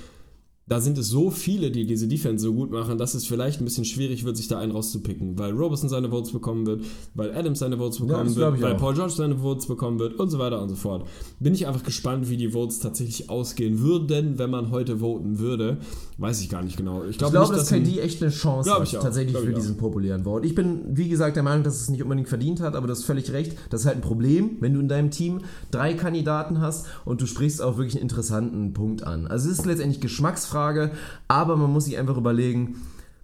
da 0.69 0.79
sind 0.79 0.99
es 0.99 1.07
so 1.07 1.31
viele, 1.31 1.71
die 1.71 1.87
diese 1.87 2.07
Defense 2.07 2.43
so 2.43 2.53
gut 2.53 2.69
machen, 2.69 2.99
dass 2.99 3.15
es 3.15 3.25
vielleicht 3.25 3.59
ein 3.59 3.65
bisschen 3.65 3.85
schwierig 3.85 4.23
wird, 4.23 4.37
sich 4.37 4.47
da 4.47 4.59
einen 4.59 4.71
rauszupicken, 4.71 5.39
weil 5.39 5.51
Robertson 5.51 5.89
seine 5.89 6.09
Votes 6.09 6.31
bekommen 6.31 6.67
wird, 6.67 6.85
weil 7.15 7.35
Adams 7.35 7.57
seine 7.57 7.77
Votes 7.77 7.97
bekommen 7.97 8.29
ja, 8.29 8.35
wird, 8.35 8.61
weil 8.61 8.75
auch. 8.75 8.77
Paul 8.77 8.93
George 8.93 9.13
seine 9.13 9.39
Votes 9.39 9.65
bekommen 9.65 9.97
wird 9.97 10.19
und 10.19 10.29
so 10.29 10.37
weiter 10.37 10.61
und 10.61 10.69
so 10.69 10.75
fort. 10.75 11.07
Bin 11.39 11.55
ich 11.55 11.65
einfach 11.65 11.83
gespannt, 11.83 12.29
wie 12.29 12.37
die 12.37 12.49
Votes 12.49 12.79
tatsächlich 12.79 13.31
ausgehen 13.31 13.79
würden, 13.79 14.37
wenn 14.37 14.51
man 14.51 14.69
heute 14.69 14.99
voten 14.99 15.39
würde. 15.39 15.77
Weiß 16.19 16.39
ich 16.41 16.49
gar 16.49 16.61
nicht 16.61 16.77
genau. 16.77 17.03
Ich, 17.03 17.17
glaub 17.17 17.29
ich 17.29 17.39
glaube, 17.39 17.55
dass 17.55 17.69
KD 17.69 17.99
echt 17.99 18.21
eine 18.21 18.31
Chance 18.31 18.71
hat, 18.71 18.91
tatsächlich 18.91 19.37
für 19.37 19.53
diesen 19.53 19.75
populären 19.77 20.23
Vote. 20.23 20.45
Ich 20.45 20.53
bin, 20.53 20.81
wie 20.89 21.09
gesagt, 21.09 21.35
der 21.35 21.43
Meinung, 21.43 21.63
dass 21.63 21.81
es 21.81 21.89
nicht 21.89 22.03
unbedingt 22.03 22.29
verdient 22.29 22.61
hat, 22.61 22.75
aber 22.75 22.85
das 22.85 22.99
ist 22.99 23.05
völlig 23.05 23.31
recht. 23.31 23.57
Das 23.71 23.81
ist 23.81 23.87
halt 23.87 23.97
ein 23.97 24.01
Problem, 24.01 24.57
wenn 24.59 24.75
du 24.75 24.81
in 24.81 24.87
deinem 24.87 25.09
Team 25.09 25.39
drei 25.71 25.95
Kandidaten 25.95 26.61
hast 26.61 26.85
und 27.05 27.21
du 27.21 27.25
sprichst 27.25 27.59
auch 27.59 27.77
wirklich 27.77 27.95
einen 27.95 28.03
interessanten 28.03 28.73
Punkt 28.73 29.03
an. 29.03 29.25
Also 29.25 29.49
es 29.49 29.57
ist 29.57 29.65
letztendlich 29.65 29.99
Geschmacksfrage, 29.99 30.58
aber 31.27 31.55
man 31.55 31.71
muss 31.71 31.85
sich 31.85 31.97
einfach 31.97 32.17
überlegen, 32.17 32.75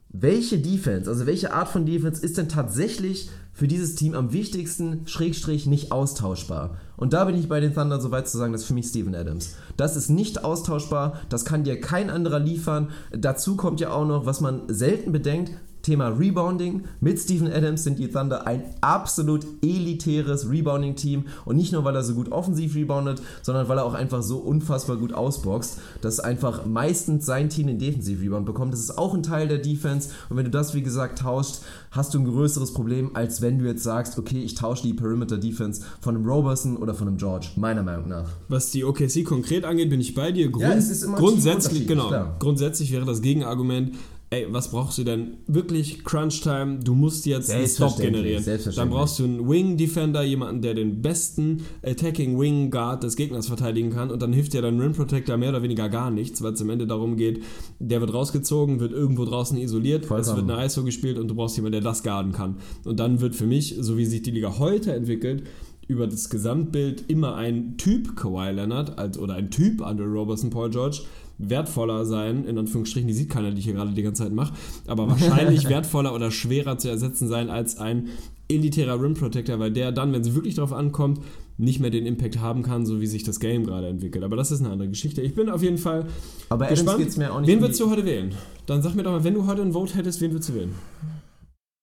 welche 0.10 0.60
Defense, 0.60 1.10
also 1.10 1.26
welche 1.26 1.54
Art 1.54 1.68
von 1.68 1.86
Defense 1.86 2.24
ist 2.24 2.38
denn 2.38 2.48
tatsächlich 2.48 3.30
für 3.54 3.68
dieses 3.68 3.96
Team 3.96 4.14
am 4.14 4.34
wichtigsten, 4.34 5.08
Schrägstrich, 5.08 5.66
nicht 5.66 5.92
austauschbar. 5.92 6.78
Und 6.98 7.14
da 7.14 7.26
bin 7.26 7.36
ich 7.36 7.48
bei 7.48 7.60
den 7.60 7.74
Thunder 7.74 8.02
so 8.02 8.12
weit 8.12 8.28
zu 8.28 8.38
sagen, 8.38 8.52
das 8.52 8.62
ist 8.62 8.68
für 8.68 8.74
mich 8.74 8.88
Steven 8.88 9.16
Adams. 9.16 9.56
Das 9.78 9.96
ist 9.96 10.10
nicht 10.10 10.44
austauschbar, 10.44 11.22
das 11.30 11.46
kann 11.46 11.64
dir 11.64 11.80
kein 11.80 12.10
anderer 12.10 12.40
liefern. 12.40 12.90
Dazu 13.12 13.56
kommt 13.56 13.80
ja 13.80 13.92
auch 13.92 14.06
noch, 14.06 14.26
was 14.26 14.42
man 14.42 14.64
selten 14.68 15.12
bedenkt, 15.12 15.52
Thema 15.86 16.08
Rebounding. 16.08 16.84
Mit 17.00 17.20
Steven 17.20 17.52
Adams 17.52 17.84
sind 17.84 18.00
die 18.00 18.10
Thunder 18.10 18.48
ein 18.48 18.64
absolut 18.82 19.46
elitäres 19.62 20.50
Rebounding-Team. 20.50 21.26
Und 21.46 21.58
nicht 21.58 21.72
nur, 21.72 21.84
weil 21.84 21.96
er 21.96 22.04
so 22.04 22.16
gut 22.16 22.32
offensiv 22.32 22.76
reboundet, 22.76 23.22
sondern 23.44 23.70
weil 23.70 23.78
er 23.78 23.86
auch 23.86 23.94
einfach 23.94 24.24
so 24.24 24.38
unfassbar 24.38 24.98
gut 24.98 25.14
ausboxt, 25.14 25.80
dass 26.02 26.20
einfach 26.20 26.66
meistens 26.66 27.28
sein 27.28 27.50
Team 27.50 27.68
den 27.68 27.78
Defensiv-Rebound 27.78 28.48
bekommt. 28.48 28.74
Das 28.74 28.80
ist 28.80 28.98
auch 28.98 29.14
ein 29.14 29.22
Teil 29.22 29.48
der 29.48 29.60
Defense. 29.60 30.10
Und 30.30 30.38
wenn 30.38 30.46
du 30.46 30.52
das, 30.52 30.74
wie 30.74 30.82
gesagt, 30.82 31.20
tauscht, 31.20 31.58
hast 31.92 32.16
du 32.16 32.20
ein 32.20 32.26
größeres 32.26 32.74
Problem, 32.74 33.12
als 33.14 33.42
wenn 33.44 33.60
du 33.60 33.66
jetzt 33.66 33.84
sagst, 33.84 34.18
okay, 34.18 34.42
ich 34.42 34.56
tausche 34.56 34.84
die 34.84 34.94
Perimeter-Defense 34.94 35.84
von 36.02 36.16
einem 36.16 36.26
Roberson 36.26 36.78
oder 36.78 36.96
von 36.96 37.08
einem 37.08 37.18
George, 37.18 37.50
meiner 37.58 37.84
Meinung 37.84 38.08
nach. 38.10 38.28
Was 38.48 38.72
die 38.72 38.84
OKC 38.84 39.24
konkret 39.24 39.64
angeht, 39.64 39.92
bin 39.92 40.02
ich 40.02 40.16
bei 40.16 40.32
dir. 40.32 40.50
Grund, 40.50 40.64
ja, 40.64 40.74
es 40.74 40.90
ist 40.90 41.04
immer 41.04 41.18
grundsätzlich, 41.18 41.88
genau, 41.88 42.12
grundsätzlich 42.40 42.92
wäre 42.92 43.06
das 43.06 43.22
Gegenargument, 43.22 43.96
ey, 44.32 44.48
was 44.50 44.72
brauchst 44.72 44.98
du 44.98 45.04
denn? 45.04 45.38
Wirklich 45.48 46.04
Crunch-Time, 46.04 46.80
du 46.84 46.96
musst 46.96 47.26
jetzt 47.26 47.52
einen 47.52 47.68
Stop 47.68 47.98
generieren. 47.98 48.44
Dann 48.76 48.90
brauchst 48.90 49.20
du 49.20 49.24
einen 49.24 49.48
Wing-Defender, 49.48 50.24
jemanden, 50.24 50.62
der 50.62 50.74
den 50.74 51.02
besten 51.02 51.64
Attacking 51.84 52.40
Wing 52.40 52.72
Guard 52.72 53.04
des 53.04 53.16
Gegners 53.16 53.48
verteidigen 53.48 53.92
kann 53.92 54.12
und 54.12 54.22
dann 54.22 54.34
hilft 54.34 54.54
dir 54.54 54.62
dein 54.62 54.80
Rim 54.80 54.94
Protector 54.94 55.38
mehr 55.38 55.50
oder 55.50 55.62
weniger 55.62 55.90
gar 55.90 56.12
nichts, 56.12 56.42
weil 56.42 56.54
es 56.54 56.62
am 56.62 56.70
Ende 56.70 56.88
darum 56.88 57.18
geht, 57.18 57.44
der 57.80 58.02
wird 58.02 58.14
rausgezogen, 58.14 58.80
wird 58.80 58.92
irgendwo 58.92 59.26
draußen 59.26 59.58
isoliert, 59.58 60.06
Vollkommen. 60.06 60.30
es 60.30 60.48
wird 60.48 60.58
eine 60.58 60.66
ISO 60.66 60.84
gespielt 60.84 61.18
und 61.18 61.28
du 61.28 61.36
brauchst 61.36 61.56
jemanden, 61.56 61.82
der 61.82 61.90
das 61.90 62.04
garden 62.04 62.32
kann. 62.32 62.58
Und 62.84 63.00
dann 63.00 63.22
wird 63.22 63.36
für 63.36 63.46
mich, 63.46 63.76
so 63.80 63.98
wie 63.98 64.06
sich 64.06 64.24
die 64.24 64.32
Liga 64.32 64.58
heute 64.58 64.94
entwickelt, 64.94 65.44
über 65.88 66.08
das 66.08 66.30
Gesamtbild 66.30 67.06
immer 67.10 67.36
ein 67.36 67.78
Typ 67.78 68.16
Kawhi 68.16 68.52
Leonard 68.52 68.98
als, 68.98 69.20
oder 69.20 69.36
ein 69.36 69.52
Typ 69.52 69.82
Andre 69.82 70.06
Robertson 70.06 70.50
Paul 70.50 70.70
George 70.70 71.02
wertvoller 71.38 72.06
sein, 72.06 72.46
in 72.46 72.58
Anführungsstrichen, 72.58 73.08
die 73.08 73.14
sieht 73.14 73.30
keiner, 73.30 73.52
die 73.52 73.60
ich 73.60 73.66
hier 73.66 73.74
gerade 73.74 73.92
die 73.92 74.02
ganze 74.02 74.24
Zeit 74.24 74.34
mache, 74.34 74.54
aber 74.88 75.10
wahrscheinlich 75.10 75.68
wertvoller 75.70 76.14
oder 76.14 76.32
schwerer 76.32 76.78
zu 76.78 76.90
ersetzen 76.90 77.28
sein 77.28 77.50
als 77.50 77.78
ein 77.78 78.10
elitärer 78.48 79.02
Rim 79.02 79.16
Protector, 79.16 79.60
weil 79.60 79.72
der 79.72 79.92
dann, 79.92 80.14
wenn 80.14 80.22
es 80.22 80.36
wirklich 80.36 80.56
drauf 80.56 80.72
ankommt, 80.72 81.20
nicht 81.58 81.80
mehr 81.80 81.90
den 81.90 82.06
Impact 82.06 82.40
haben 82.40 82.64
kann, 82.64 82.86
so 82.86 83.00
wie 83.02 83.08
sich 83.08 83.24
das 83.24 83.40
Game 83.40 83.66
gerade 83.66 83.88
entwickelt. 83.88 84.24
Aber 84.24 84.36
das 84.36 84.52
ist 84.52 84.60
eine 84.60 84.72
andere 84.72 84.90
Geschichte. 84.90 85.22
Ich 85.22 85.36
bin 85.36 85.50
auf 85.50 85.64
jeden 85.64 85.78
Fall 85.78 86.06
aber 86.50 86.68
gespannt. 86.68 87.00
Geht's 87.00 87.18
mir 87.18 87.34
auch 87.34 87.40
nicht 87.40 87.48
wen 87.48 87.62
würdest 87.62 87.80
du 87.80 87.90
heute 87.90 88.06
wählen? 88.06 88.36
Dann 88.66 88.82
sag 88.82 88.94
mir 88.96 89.04
doch 89.04 89.12
mal, 89.12 89.24
wenn 89.24 89.34
du 89.34 89.48
heute 89.48 89.62
ein 89.62 89.74
Vote 89.74 89.96
hättest, 89.96 90.22
wen 90.22 90.32
würdest 90.32 90.50
du 90.50 90.56
wählen? 90.56 90.76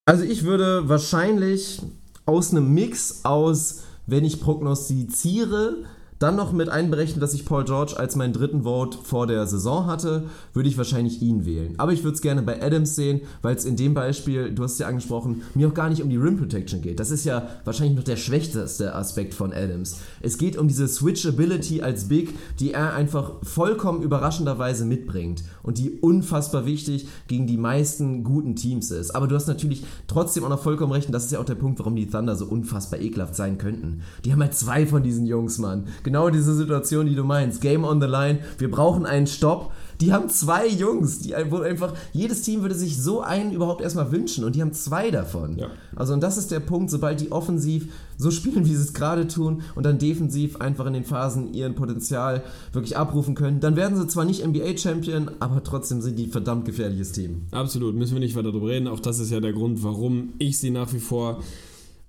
Also 0.04 0.24
ich 0.24 0.44
würde 0.44 0.88
wahrscheinlich 0.88 1.80
aus 2.26 2.50
einem 2.50 2.72
Mix 2.74 3.24
aus, 3.24 3.82
wenn 4.06 4.24
ich 4.24 4.40
prognostiziere, 4.40 5.84
dann 6.22 6.36
noch 6.36 6.52
mit 6.52 6.68
einberechnen, 6.68 7.20
dass 7.20 7.34
ich 7.34 7.44
Paul 7.44 7.64
George 7.64 7.94
als 7.96 8.14
meinen 8.14 8.32
dritten 8.32 8.62
Vote 8.62 8.98
vor 9.02 9.26
der 9.26 9.46
Saison 9.46 9.86
hatte, 9.86 10.24
würde 10.52 10.68
ich 10.68 10.78
wahrscheinlich 10.78 11.20
ihn 11.20 11.44
wählen. 11.44 11.74
Aber 11.78 11.92
ich 11.92 12.04
würde 12.04 12.14
es 12.14 12.22
gerne 12.22 12.42
bei 12.42 12.62
Adams 12.62 12.94
sehen, 12.94 13.22
weil 13.42 13.56
es 13.56 13.64
in 13.64 13.76
dem 13.76 13.94
Beispiel, 13.94 14.52
du 14.52 14.62
hast 14.62 14.74
es 14.74 14.78
ja 14.78 14.86
angesprochen, 14.86 15.42
mir 15.54 15.68
auch 15.68 15.74
gar 15.74 15.88
nicht 15.88 16.02
um 16.02 16.10
die 16.10 16.16
Rim 16.16 16.36
Protection 16.36 16.80
geht. 16.80 17.00
Das 17.00 17.10
ist 17.10 17.24
ja 17.24 17.48
wahrscheinlich 17.64 17.96
noch 17.96 18.04
der 18.04 18.16
schwächste 18.16 18.94
Aspekt 18.94 19.34
von 19.34 19.52
Adams. 19.52 19.96
Es 20.20 20.38
geht 20.38 20.56
um 20.56 20.68
diese 20.68 20.86
Switchability 20.86 21.82
als 21.82 22.08
Big, 22.08 22.34
die 22.60 22.72
er 22.72 22.94
einfach 22.94 23.32
vollkommen 23.42 24.02
überraschenderweise 24.02 24.84
mitbringt 24.84 25.42
und 25.62 25.78
die 25.78 25.90
unfassbar 26.00 26.66
wichtig 26.66 27.08
gegen 27.26 27.46
die 27.46 27.56
meisten 27.56 28.22
guten 28.22 28.54
Teams 28.54 28.90
ist. 28.90 29.16
Aber 29.16 29.26
du 29.26 29.34
hast 29.34 29.48
natürlich 29.48 29.84
trotzdem 30.06 30.44
auch 30.44 30.50
noch 30.50 30.62
vollkommen 30.62 30.92
recht, 30.92 31.06
und 31.06 31.12
das 31.12 31.24
ist 31.24 31.32
ja 31.32 31.40
auch 31.40 31.44
der 31.44 31.54
Punkt, 31.56 31.80
warum 31.80 31.96
die 31.96 32.06
Thunder 32.06 32.36
so 32.36 32.46
unfassbar 32.46 33.00
ekelhaft 33.00 33.34
sein 33.34 33.58
könnten. 33.58 34.02
Die 34.24 34.32
haben 34.32 34.40
halt 34.40 34.54
zwei 34.54 34.86
von 34.86 35.02
diesen 35.02 35.26
Jungs, 35.26 35.58
Mann 35.58 35.86
genau 36.12 36.28
diese 36.28 36.54
Situation, 36.54 37.06
die 37.06 37.14
du 37.14 37.24
meinst. 37.24 37.62
Game 37.62 37.84
on 37.84 37.98
the 37.98 38.06
line, 38.06 38.40
wir 38.58 38.70
brauchen 38.70 39.06
einen 39.06 39.26
Stopp. 39.26 39.72
Die 39.98 40.12
haben 40.12 40.28
zwei 40.28 40.68
Jungs, 40.68 41.20
die 41.20 41.32
wo 41.48 41.60
einfach, 41.60 41.94
jedes 42.12 42.42
Team 42.42 42.60
würde 42.60 42.74
sich 42.74 43.00
so 43.00 43.22
einen 43.22 43.52
überhaupt 43.52 43.80
erstmal 43.80 44.12
wünschen 44.12 44.44
und 44.44 44.54
die 44.54 44.60
haben 44.60 44.74
zwei 44.74 45.10
davon. 45.10 45.56
Ja. 45.56 45.68
Also 45.96 46.12
und 46.12 46.22
das 46.22 46.36
ist 46.36 46.50
der 46.50 46.60
Punkt, 46.60 46.90
sobald 46.90 47.20
die 47.20 47.32
offensiv 47.32 47.90
so 48.18 48.30
spielen, 48.30 48.66
wie 48.66 48.74
sie 48.74 48.82
es 48.82 48.92
gerade 48.92 49.26
tun 49.26 49.62
und 49.74 49.86
dann 49.86 49.98
defensiv 49.98 50.56
einfach 50.56 50.84
in 50.84 50.92
den 50.92 51.04
Phasen 51.04 51.54
ihren 51.54 51.76
Potenzial 51.76 52.42
wirklich 52.72 52.98
abrufen 52.98 53.34
können, 53.34 53.60
dann 53.60 53.76
werden 53.76 53.96
sie 53.96 54.06
zwar 54.06 54.26
nicht 54.26 54.44
NBA-Champion, 54.44 55.30
aber 55.38 55.62
trotzdem 55.62 56.02
sind 56.02 56.18
die 56.18 56.26
verdammt 56.26 56.66
gefährliches 56.66 57.12
Team. 57.12 57.46
Absolut, 57.52 57.94
müssen 57.94 58.14
wir 58.14 58.20
nicht 58.20 58.36
weiter 58.36 58.50
darüber 58.50 58.68
reden. 58.68 58.88
Auch 58.88 59.00
das 59.00 59.18
ist 59.18 59.30
ja 59.30 59.40
der 59.40 59.54
Grund, 59.54 59.82
warum 59.82 60.34
ich 60.38 60.58
sie 60.58 60.70
nach 60.70 60.92
wie 60.92 61.00
vor 61.00 61.40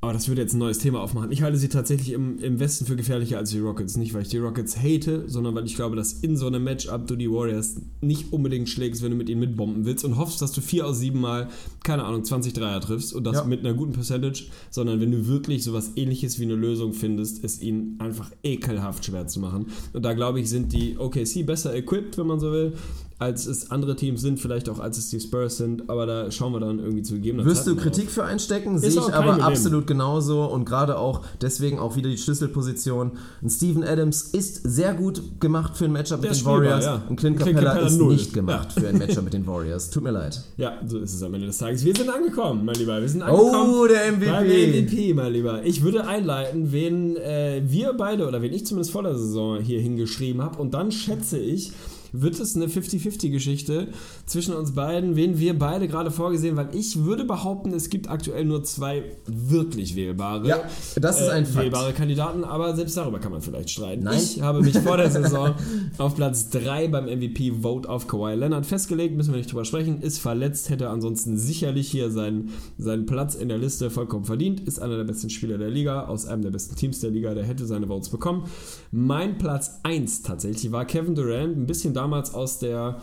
aber 0.04 0.12
das 0.12 0.28
würde 0.28 0.42
jetzt 0.42 0.54
ein 0.54 0.58
neues 0.58 0.80
Thema 0.80 1.00
aufmachen. 1.00 1.32
Ich 1.32 1.44
halte 1.44 1.58
sie 1.58 1.70
tatsächlich 1.70 2.12
im, 2.12 2.38
im 2.40 2.60
Westen 2.60 2.86
für 2.86 2.98
gefährlicher 2.98 3.38
als 3.38 3.52
die 3.52 3.60
Rockets. 3.60 3.96
Nicht, 3.96 4.14
weil 4.14 4.24
ich 4.24 4.28
die 4.28 4.38
Rockets 4.38 4.76
hate, 4.76 5.24
sondern 5.28 5.56
weil 5.56 5.66
ich 5.66 5.76
glaube, 5.76 5.96
dass 5.96 6.12
in 6.12 6.36
so 6.36 6.46
einem 6.46 6.66
Matchup 6.66 7.08
du 7.08 7.16
die 7.16 7.32
Warriors 7.32 7.78
nicht 8.02 8.34
unbedingt 8.34 8.68
schlägst, 8.68 9.02
wenn 9.02 9.12
du 9.12 9.16
mit 9.16 9.30
ihnen 9.30 9.40
mitbomben 9.40 9.86
willst 9.86 10.04
und 10.04 10.18
hoffst, 10.18 10.42
dass 10.42 10.52
du 10.52 10.60
vier 10.60 10.86
aus 10.86 11.00
sieben 11.00 11.22
Mal, 11.22 11.48
keine 11.86 12.04
Ahnung, 12.04 12.26
20 12.26 12.52
Dreier 12.52 12.82
triffst 12.82 13.14
und 13.14 13.24
das 13.24 13.38
ja. 13.38 13.44
mit 13.46 13.62
einer 13.62 13.74
guten 13.74 13.94
Percentage, 13.94 14.48
sondern 14.72 15.00
wenn 15.00 15.10
du 15.10 15.26
wirklich 15.28 15.64
sowas 15.64 15.94
ähnliches 15.96 16.38
wie 16.38 16.44
eine 16.44 16.56
Lösung 16.56 16.92
findest, 16.92 17.42
es 17.42 17.62
ihnen 17.62 17.96
einfach 18.00 18.30
ekelhaft 18.44 19.06
schwer 19.06 19.28
zu 19.28 19.40
machen. 19.40 19.68
Und 19.94 20.04
da 20.04 20.12
glaube 20.12 20.42
ich, 20.42 20.50
sind 20.50 20.74
die 20.74 20.98
OKC 20.98 21.46
besser 21.46 21.74
equipped, 21.74 22.18
wenn 22.18 22.28
man 22.28 22.42
so 22.42 22.52
will 22.52 22.74
als 23.19 23.45
es 23.45 23.72
andere 23.72 23.95
Teams 23.95 24.22
sind, 24.22 24.40
vielleicht 24.40 24.69
auch 24.69 24.80
als 24.80 24.98
es 24.98 25.10
die 25.10 25.19
Spurs 25.19 25.57
sind, 25.57 25.90
aber 25.90 26.06
da 26.06 26.31
schauen 26.31 26.53
wir 26.53 26.60
dann 26.60 26.80
irgendwie 26.80 27.03
zu 27.03 27.15
gegebener 27.15 27.45
Wirst 27.45 27.68
du 27.68 27.76
Kritik 27.76 28.07
auf. 28.07 28.14
für 28.14 28.23
einstecken? 28.23 28.77
Sehe 28.80 28.90
ich 28.90 29.14
aber 29.14 29.44
absolut 29.44 29.88
genauso 29.88 30.45
und 30.45 30.65
gerade 30.65 30.98
auch 30.98 31.22
deswegen 31.41 31.80
auch 31.80 31.95
wieder 31.95 32.10
die 32.10 32.18
Schlüsselposition. 32.18 33.11
Ein 33.41 33.49
Steven 33.49 33.84
Adams 33.84 34.23
ist 34.23 34.61
sehr 34.64 34.94
gut 34.94 35.40
gemacht 35.40 35.77
für 35.77 35.85
ein 35.85 35.91
Matchup 35.91 36.22
mit 36.22 36.31
Den 36.31 36.38
den 36.38 36.45
Warriors 36.45 36.85
ja. 36.85 37.03
und 37.07 37.15
Clint, 37.18 37.40
Clint 37.40 37.60
Capella, 37.60 37.85
ist 37.85 37.98
null. 37.98 38.14
nicht 38.14 38.34
gemacht 38.34 38.69
ja. 38.76 38.81
für 38.81 38.88
ein 38.90 38.98
Matchup 38.98 39.23
mit 39.23 39.34
den 39.34 39.45
Warriors. 39.48 39.90
Tut 39.90 40.03
mir 40.03 40.11
leid. 40.11 40.41
Ja, 40.56 40.77
so 40.88 40.99
ist 40.99 41.14
es 41.14 41.23
am 41.23 41.34
Ende 41.34 41.48
des 41.48 41.57
Tages. 41.57 41.84
Wir 41.84 41.95
sind 41.95 42.10
angekommen, 42.10 42.64
mein 42.64 42.76
Lieber. 42.76 43.02
Wir 43.02 43.10
sind 43.10 43.22
angekommen. 43.22 43.73
Oh, 43.73 43.88
der 43.88 44.11
MVP. 44.11 44.30
Beim 44.30 44.48
MVP, 44.48 45.14
mein 45.14 45.34
Lieber. 45.34 45.65
Ich 45.65 45.84
würde 45.84 46.07
einleiten, 46.07 46.72
wen 46.72 47.18
äh, 47.18 47.61
wir 47.65 47.94
beide 47.94 48.27
oder 48.27 48.41
wen 48.41 48.53
ich 48.53 48.65
zumindest 48.65 48.91
vor 48.91 49.03
der 49.03 49.18
Saison 49.18 49.60
hier 49.60 49.81
hingeschrieben 49.81 50.41
habe 50.41 50.60
und 50.60 50.73
dann 50.73 50.91
schätze 50.91 51.38
ich, 51.40 51.72
wird 52.14 52.40
es 52.40 52.56
eine 52.56 52.68
50-50-Geschichte 52.68 53.90
zwischen 54.26 54.53
uns 54.53 54.73
beiden, 54.73 55.15
wen 55.15 55.40
wir 55.40 55.57
beide 55.57 55.88
gerade 55.88 56.11
vorgesehen, 56.11 56.56
weil 56.56 56.69
ich 56.73 57.03
würde 57.03 57.26
behaupten, 57.26 57.73
es 57.73 57.90
gibt 57.90 58.07
aktuell 58.07 58.45
nur 58.45 58.64
zwei 58.64 59.03
wirklich 59.26 59.95
wählbare, 59.95 60.48
ja, 60.48 60.61
das 60.95 61.19
ist 61.19 61.30
ein 61.30 61.44
äh, 61.44 61.56
wählbare 61.56 61.91
Kandidaten, 61.91 62.44
aber 62.44 62.76
selbst 62.76 62.95
darüber 62.95 63.19
kann 63.19 63.31
man 63.31 63.41
vielleicht 63.41 63.72
streiten. 63.72 64.03
Nein. 64.03 64.19
Ich 64.19 64.41
habe 64.41 64.61
mich 64.61 64.77
vor 64.77 64.98
der 64.98 65.10
Saison 65.11 65.56
auf 65.98 66.15
Platz 66.15 66.49
3 66.52 66.88
beim 66.90 67.06
MVP-Vote 67.06 67.90
auf 67.90 68.07
Kawhi 68.07 68.35
Leonard 68.35 68.68
festgelegt, 68.68 69.18
müssen 69.18 69.34
wir 69.34 69.38
nicht 69.40 69.52
drüber 69.52 69.65
sprechen, 69.65 70.02
ist 70.02 70.19
verletzt, 70.19 70.69
hätte 70.69 70.90
ansonsten 70.90 71.38
sicherlich 71.38 71.90
hier 71.90 72.11
seinen, 72.11 72.52
seinen 72.77 73.07
Platz 73.07 73.34
in 73.34 73.49
der 73.49 73.57
Liste 73.57 73.90
vollkommen 73.90 74.26
verdient, 74.26 74.60
ist 74.60 74.80
einer 74.80 74.98
der 74.98 75.03
besten 75.03 75.31
Spieler 75.31 75.57
der 75.57 75.72
Liga, 75.72 76.06
aus 76.06 76.27
einem 76.27 76.44
der 76.44 76.52
besten 76.52 76.76
Teams 76.76 76.99
der 76.99 77.10
Liga, 77.10 77.34
der 77.34 77.44
hätte 77.44 77.65
seine 77.65 77.88
Votes 77.88 78.10
bekommen. 78.10 78.44
Mein 78.91 79.40
Platz 79.40 79.80
1 79.81 80.22
tatsächlich 80.22 80.72
war 80.72 80.85
Kevin 80.85 81.15
Durant, 81.15 81.57
ein 81.57 81.65
bisschen 81.65 81.95
da 81.95 82.03
damals 82.04 82.34
aus 82.34 82.60
der, 82.60 82.98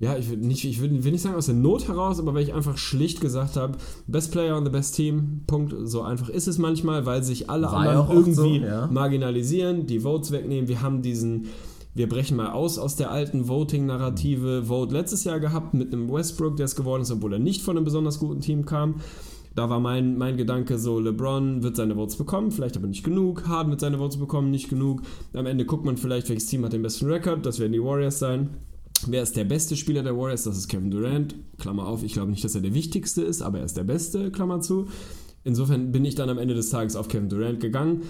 ja, 0.00 0.16
ich 0.16 0.28
würde 0.28 0.46
nicht, 0.46 0.64
ich 0.64 0.80
will, 0.82 1.04
will 1.04 1.12
nicht 1.12 1.22
sagen 1.22 1.36
aus 1.36 1.46
der 1.46 1.54
Not 1.54 1.86
heraus, 1.86 2.18
aber 2.18 2.34
weil 2.34 2.42
ich 2.42 2.52
einfach 2.52 2.76
schlicht 2.76 3.20
gesagt 3.20 3.56
habe, 3.56 3.78
Best 4.08 4.32
Player 4.32 4.56
on 4.56 4.64
the 4.64 4.70
Best 4.70 4.96
Team, 4.96 5.42
Punkt. 5.46 5.72
So 5.84 6.02
einfach 6.02 6.28
ist 6.28 6.48
es 6.48 6.58
manchmal, 6.58 7.06
weil 7.06 7.22
sich 7.22 7.48
alle 7.48 7.66
War 7.66 7.74
anderen 7.74 8.10
irgendwie 8.10 8.34
so, 8.34 8.46
ja. 8.46 8.88
marginalisieren, 8.88 9.86
die 9.86 10.00
Votes 10.00 10.32
wegnehmen. 10.32 10.68
Wir 10.68 10.82
haben 10.82 11.00
diesen, 11.00 11.46
wir 11.94 12.08
brechen 12.08 12.36
mal 12.36 12.50
aus 12.50 12.76
aus 12.78 12.96
der 12.96 13.12
alten 13.12 13.46
Voting-Narrative. 13.46 14.64
Vote 14.64 14.92
letztes 14.92 15.22
Jahr 15.22 15.38
gehabt 15.38 15.74
mit 15.74 15.92
einem 15.92 16.12
Westbrook, 16.12 16.56
der 16.56 16.66
es 16.66 16.74
geworden 16.74 17.02
ist, 17.02 17.12
obwohl 17.12 17.34
er 17.34 17.38
nicht 17.38 17.62
von 17.62 17.76
einem 17.76 17.84
besonders 17.84 18.18
guten 18.18 18.40
Team 18.40 18.66
kam. 18.66 18.96
Da 19.54 19.70
war 19.70 19.78
mein, 19.78 20.18
mein 20.18 20.36
Gedanke 20.36 20.78
so, 20.78 20.98
LeBron 20.98 21.62
wird 21.62 21.76
seine 21.76 21.94
Votes 21.94 22.16
bekommen, 22.16 22.50
vielleicht 22.50 22.76
aber 22.76 22.88
nicht 22.88 23.04
genug. 23.04 23.46
Harden 23.46 23.70
wird 23.70 23.80
seine 23.80 23.98
Votes 23.98 24.16
bekommen, 24.16 24.50
nicht 24.50 24.68
genug. 24.68 25.02
Am 25.32 25.46
Ende 25.46 25.64
guckt 25.64 25.84
man 25.84 25.96
vielleicht, 25.96 26.28
welches 26.28 26.46
Team 26.46 26.64
hat 26.64 26.72
den 26.72 26.82
besten 26.82 27.06
Rekord. 27.06 27.46
Das 27.46 27.60
werden 27.60 27.72
die 27.72 27.82
Warriors 27.82 28.18
sein. 28.18 28.50
wer 29.06 29.22
ist 29.22 29.36
der 29.36 29.44
beste 29.44 29.76
Spieler 29.76 30.02
der 30.02 30.16
Warriors? 30.16 30.42
Das 30.42 30.56
ist 30.56 30.68
Kevin 30.68 30.90
Durant. 30.90 31.36
Klammer 31.58 31.86
auf, 31.86 32.02
ich 32.02 32.14
glaube 32.14 32.32
nicht, 32.32 32.42
dass 32.42 32.56
er 32.56 32.62
der 32.62 32.74
wichtigste 32.74 33.22
ist, 33.22 33.42
aber 33.42 33.58
er 33.58 33.64
ist 33.64 33.76
der 33.76 33.84
beste, 33.84 34.32
Klammer 34.32 34.60
zu. 34.60 34.86
Insofern 35.44 35.92
bin 35.92 36.04
ich 36.04 36.16
dann 36.16 36.30
am 36.30 36.38
Ende 36.38 36.54
des 36.54 36.70
Tages 36.70 36.96
auf 36.96 37.06
Kevin 37.06 37.28
Durant 37.28 37.60
gegangen. 37.60 38.02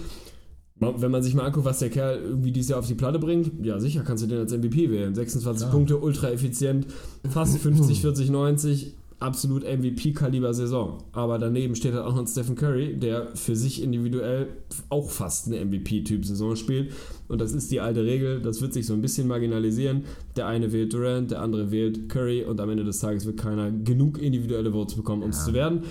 Wenn 0.79 1.11
man 1.11 1.23
sich 1.23 1.35
mal 1.35 1.45
anguckt, 1.45 1.65
was 1.65 1.79
der 1.79 1.89
Kerl 1.89 2.19
irgendwie 2.21 2.51
dieses 2.51 2.69
Jahr 2.69 2.79
auf 2.79 2.87
die 2.87 2.95
Platte 2.95 3.19
bringt, 3.19 3.63
ja 3.63 3.79
sicher 3.79 4.03
kannst 4.03 4.23
du 4.23 4.27
den 4.27 4.39
als 4.39 4.51
MVP 4.51 4.89
wählen. 4.89 5.13
26 5.15 5.67
ja. 5.67 5.71
Punkte, 5.71 5.97
ultra 5.99 6.31
effizient, 6.31 6.87
fast 7.29 7.57
50, 7.59 8.01
40, 8.01 8.29
90, 8.29 8.95
absolut 9.25 9.63
MVP-Kaliber-Saison. 9.63 10.99
Aber 11.11 11.39
daneben 11.39 11.75
steht 11.75 11.93
halt 11.93 12.05
auch 12.05 12.15
noch 12.15 12.27
Stephen 12.27 12.55
Curry, 12.55 12.95
der 12.95 13.35
für 13.35 13.55
sich 13.55 13.81
individuell 13.81 14.47
auch 14.89 15.09
fast 15.09 15.47
eine 15.47 15.65
MVP-Typ-Saison 15.65 16.55
spielt. 16.55 16.93
Und 17.27 17.41
das 17.41 17.53
ist 17.53 17.71
die 17.71 17.81
alte 17.81 18.05
Regel, 18.05 18.41
das 18.41 18.61
wird 18.61 18.73
sich 18.73 18.85
so 18.85 18.93
ein 18.93 19.01
bisschen 19.01 19.27
marginalisieren. 19.27 20.03
Der 20.35 20.47
eine 20.47 20.71
wählt 20.71 20.93
Durant, 20.93 21.31
der 21.31 21.41
andere 21.41 21.71
wählt 21.71 22.07
Curry 22.07 22.43
und 22.43 22.61
am 22.61 22.69
Ende 22.69 22.83
des 22.83 22.99
Tages 22.99 23.25
wird 23.25 23.37
keiner 23.37 23.71
genug 23.71 24.19
individuelle 24.19 24.71
Votes 24.71 24.95
bekommen, 24.95 25.23
um 25.23 25.31
es 25.31 25.39
ja. 25.39 25.45
zu 25.45 25.53
werden. 25.53 25.81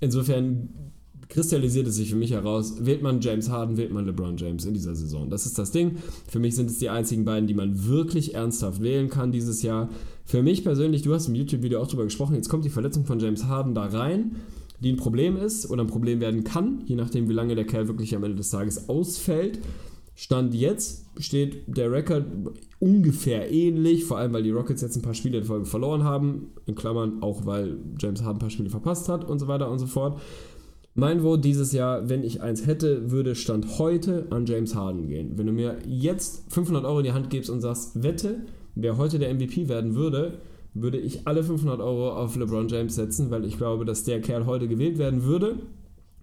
Insofern 0.00 0.91
kristallisiert 1.32 1.86
es 1.86 1.96
sich 1.96 2.10
für 2.10 2.16
mich 2.16 2.32
heraus, 2.32 2.74
wählt 2.80 3.00
man 3.00 3.22
James 3.22 3.48
Harden, 3.48 3.78
wählt 3.78 3.90
man 3.90 4.04
LeBron 4.04 4.36
James 4.36 4.66
in 4.66 4.74
dieser 4.74 4.94
Saison. 4.94 5.30
Das 5.30 5.46
ist 5.46 5.58
das 5.58 5.70
Ding. 5.70 5.96
Für 6.28 6.38
mich 6.38 6.54
sind 6.54 6.68
es 6.68 6.78
die 6.78 6.90
einzigen 6.90 7.24
beiden, 7.24 7.46
die 7.46 7.54
man 7.54 7.86
wirklich 7.86 8.34
ernsthaft 8.34 8.82
wählen 8.82 9.08
kann 9.08 9.32
dieses 9.32 9.62
Jahr. 9.62 9.88
Für 10.26 10.42
mich 10.42 10.62
persönlich, 10.62 11.00
du 11.00 11.14
hast 11.14 11.28
im 11.28 11.34
YouTube-Video 11.34 11.80
auch 11.80 11.86
darüber 11.86 12.04
gesprochen, 12.04 12.34
jetzt 12.34 12.50
kommt 12.50 12.66
die 12.66 12.70
Verletzung 12.70 13.06
von 13.06 13.18
James 13.18 13.46
Harden 13.46 13.74
da 13.74 13.86
rein, 13.86 14.36
die 14.80 14.92
ein 14.92 14.96
Problem 14.96 15.38
ist 15.38 15.70
oder 15.70 15.82
ein 15.82 15.88
Problem 15.88 16.20
werden 16.20 16.44
kann, 16.44 16.82
je 16.84 16.96
nachdem, 16.96 17.30
wie 17.30 17.34
lange 17.34 17.54
der 17.54 17.64
Kerl 17.64 17.88
wirklich 17.88 18.14
am 18.14 18.24
Ende 18.24 18.36
des 18.36 18.50
Tages 18.50 18.90
ausfällt. 18.90 19.58
Stand 20.14 20.54
jetzt 20.54 21.06
steht 21.18 21.62
der 21.66 21.90
Rekord 21.90 22.26
ungefähr 22.78 23.50
ähnlich, 23.50 24.04
vor 24.04 24.18
allem 24.18 24.34
weil 24.34 24.42
die 24.42 24.50
Rockets 24.50 24.82
jetzt 24.82 24.96
ein 24.96 25.02
paar 25.02 25.14
Spiele 25.14 25.38
in 25.38 25.44
Folge 25.44 25.64
verloren 25.64 26.04
haben, 26.04 26.52
in 26.66 26.74
Klammern 26.74 27.22
auch 27.22 27.46
weil 27.46 27.78
James 27.98 28.22
Harden 28.22 28.36
ein 28.36 28.40
paar 28.40 28.50
Spiele 28.50 28.68
verpasst 28.68 29.08
hat 29.08 29.24
und 29.24 29.38
so 29.38 29.48
weiter 29.48 29.70
und 29.70 29.78
so 29.78 29.86
fort. 29.86 30.20
Mein 30.94 31.22
Vote 31.22 31.40
dieses 31.40 31.72
Jahr, 31.72 32.10
wenn 32.10 32.22
ich 32.22 32.42
eins 32.42 32.66
hätte, 32.66 33.10
würde 33.10 33.34
Stand 33.34 33.78
heute 33.78 34.26
an 34.28 34.44
James 34.44 34.74
Harden 34.74 35.08
gehen. 35.08 35.38
Wenn 35.38 35.46
du 35.46 35.52
mir 35.52 35.78
jetzt 35.86 36.52
500 36.52 36.84
Euro 36.84 36.98
in 36.98 37.04
die 37.04 37.12
Hand 37.12 37.30
gibst 37.30 37.48
und 37.48 37.62
sagst, 37.62 38.02
wette, 38.02 38.40
wer 38.74 38.98
heute 38.98 39.18
der 39.18 39.32
MVP 39.32 39.68
werden 39.68 39.94
würde, 39.94 40.40
würde 40.74 40.98
ich 40.98 41.26
alle 41.26 41.44
500 41.44 41.80
Euro 41.80 42.12
auf 42.12 42.36
LeBron 42.36 42.68
James 42.68 42.94
setzen, 42.94 43.30
weil 43.30 43.46
ich 43.46 43.56
glaube, 43.56 43.86
dass 43.86 44.04
der 44.04 44.20
Kerl 44.20 44.44
heute 44.44 44.68
gewählt 44.68 44.98
werden 44.98 45.24
würde. 45.24 45.60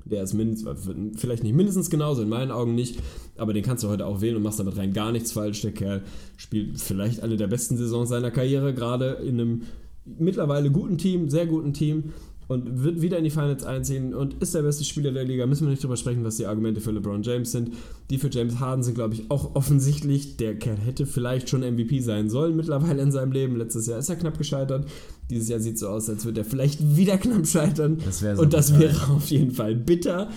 Der 0.06 0.22
ist 0.22 0.36
mindestens, 0.36 0.88
vielleicht 1.16 1.44
nicht 1.44 1.56
mindestens 1.56 1.90
genauso, 1.90 2.22
in 2.22 2.30
meinen 2.30 2.52
Augen 2.52 2.76
nicht, 2.76 3.00
aber 3.38 3.54
den 3.54 3.64
kannst 3.64 3.84
du 3.84 3.90
heute 3.90 4.06
auch 4.06 4.22
wählen 4.22 4.36
und 4.36 4.44
machst 4.44 4.60
damit 4.60 4.78
rein 4.78 4.94
gar 4.94 5.12
nichts 5.12 5.32
falsch. 5.32 5.62
Der 5.62 5.72
Kerl 5.72 6.04
spielt 6.38 6.80
vielleicht 6.80 7.24
eine 7.24 7.38
der 7.38 7.48
besten 7.48 7.76
Saisons 7.76 8.10
seiner 8.10 8.30
Karriere, 8.30 8.76
gerade 8.76 9.18
in 9.24 9.40
einem 9.40 9.62
mittlerweile 10.06 10.70
guten 10.72 11.00
Team, 11.00 11.30
sehr 11.30 11.48
guten 11.48 11.74
Team 11.74 12.14
und 12.50 12.84
wird 12.84 13.00
wieder 13.00 13.20
in 13.20 13.24
die 13.24 13.30
Finals 13.30 13.64
einziehen 13.64 14.16
und 14.16 14.42
ist 14.42 14.56
der 14.56 14.64
beste 14.64 14.84
Spieler 14.84 15.12
der 15.12 15.24
Liga. 15.24 15.46
Müssen 15.46 15.68
wir 15.68 15.70
nicht 15.70 15.84
drüber 15.84 15.96
sprechen, 15.96 16.24
was 16.24 16.38
die 16.38 16.48
Argumente 16.48 16.82
für 16.82 16.90
LeBron 16.90 17.22
James 17.22 17.52
sind. 17.52 17.74
Die 18.10 18.18
für 18.18 18.30
James 18.30 18.60
Harden 18.60 18.84
sind, 18.84 18.96
glaube 18.96 19.14
ich, 19.14 19.30
auch 19.30 19.54
offensichtlich. 19.54 20.36
Der 20.38 20.58
Kerl 20.58 20.78
hätte 20.78 21.06
vielleicht 21.06 21.48
schon 21.48 21.62
MVP 21.62 22.00
sein 22.00 22.28
sollen 22.28 22.56
mittlerweile 22.56 23.04
in 23.04 23.12
seinem 23.12 23.34
Leben. 23.34 23.56
Letztes 23.56 23.86
Jahr 23.86 24.00
ist 24.00 24.10
er 24.10 24.16
knapp 24.16 24.40
gescheitert. 24.40 24.90
Dieses 25.30 25.48
Jahr 25.48 25.60
sieht 25.60 25.76
es 25.76 25.82
so 25.82 25.90
aus, 25.90 26.10
als 26.10 26.26
würde 26.26 26.42
er 26.42 26.46
vielleicht 26.46 26.98
wieder 26.98 27.20
knapp 27.20 27.46
scheitern. 27.46 28.00
Das 28.04 28.20
so 28.20 28.42
und 28.42 28.52
das 28.52 28.80
wäre 28.80 29.12
auf 29.14 29.28
jeden 29.28 29.52
Fall 29.52 29.76
bitter. 29.76 30.30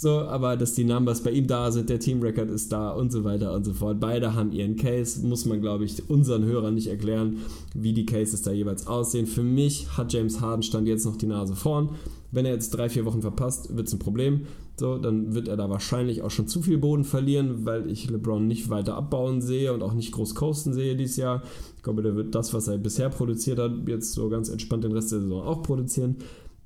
So, 0.00 0.20
aber 0.20 0.56
dass 0.56 0.74
die 0.74 0.84
Numbers 0.84 1.24
bei 1.24 1.32
ihm 1.32 1.48
da 1.48 1.72
sind, 1.72 1.90
der 1.90 1.98
Team-Record 1.98 2.50
ist 2.50 2.70
da 2.70 2.90
und 2.90 3.10
so 3.10 3.24
weiter 3.24 3.52
und 3.52 3.64
so 3.64 3.74
fort. 3.74 3.98
Beide 3.98 4.32
haben 4.32 4.52
ihren 4.52 4.76
Case, 4.76 5.26
muss 5.26 5.44
man, 5.44 5.60
glaube 5.60 5.86
ich, 5.86 6.08
unseren 6.08 6.44
Hörern 6.44 6.76
nicht 6.76 6.86
erklären, 6.86 7.38
wie 7.74 7.92
die 7.92 8.06
Cases 8.06 8.40
da 8.42 8.52
jeweils 8.52 8.86
aussehen. 8.86 9.26
Für 9.26 9.42
mich 9.42 9.96
hat 9.96 10.12
James 10.12 10.40
Harden 10.40 10.62
stand 10.62 10.86
jetzt 10.86 11.04
noch 11.04 11.16
die 11.16 11.26
Nase 11.26 11.56
vorn. 11.56 11.96
Wenn 12.30 12.46
er 12.46 12.52
jetzt 12.52 12.70
drei, 12.70 12.88
vier 12.88 13.06
Wochen 13.06 13.22
verpasst, 13.22 13.76
wird 13.76 13.88
es 13.88 13.92
ein 13.92 13.98
Problem. 13.98 14.42
So, 14.76 14.98
dann 14.98 15.34
wird 15.34 15.48
er 15.48 15.56
da 15.56 15.68
wahrscheinlich 15.68 16.22
auch 16.22 16.30
schon 16.30 16.46
zu 16.46 16.62
viel 16.62 16.78
Boden 16.78 17.02
verlieren, 17.02 17.66
weil 17.66 17.90
ich 17.90 18.08
LeBron 18.08 18.46
nicht 18.46 18.70
weiter 18.70 18.94
abbauen 18.94 19.42
sehe 19.42 19.72
und 19.72 19.82
auch 19.82 19.94
nicht 19.94 20.12
groß 20.12 20.36
coasten 20.36 20.74
sehe 20.74 20.94
dieses 20.94 21.16
Jahr. 21.16 21.42
Ich 21.76 21.82
glaube, 21.82 22.02
der 22.02 22.14
wird 22.14 22.36
das, 22.36 22.54
was 22.54 22.68
er 22.68 22.78
bisher 22.78 23.08
produziert 23.08 23.58
hat, 23.58 23.72
jetzt 23.88 24.12
so 24.12 24.28
ganz 24.28 24.48
entspannt 24.48 24.84
den 24.84 24.92
Rest 24.92 25.10
der 25.10 25.18
Saison 25.18 25.42
auch 25.42 25.64
produzieren 25.64 26.18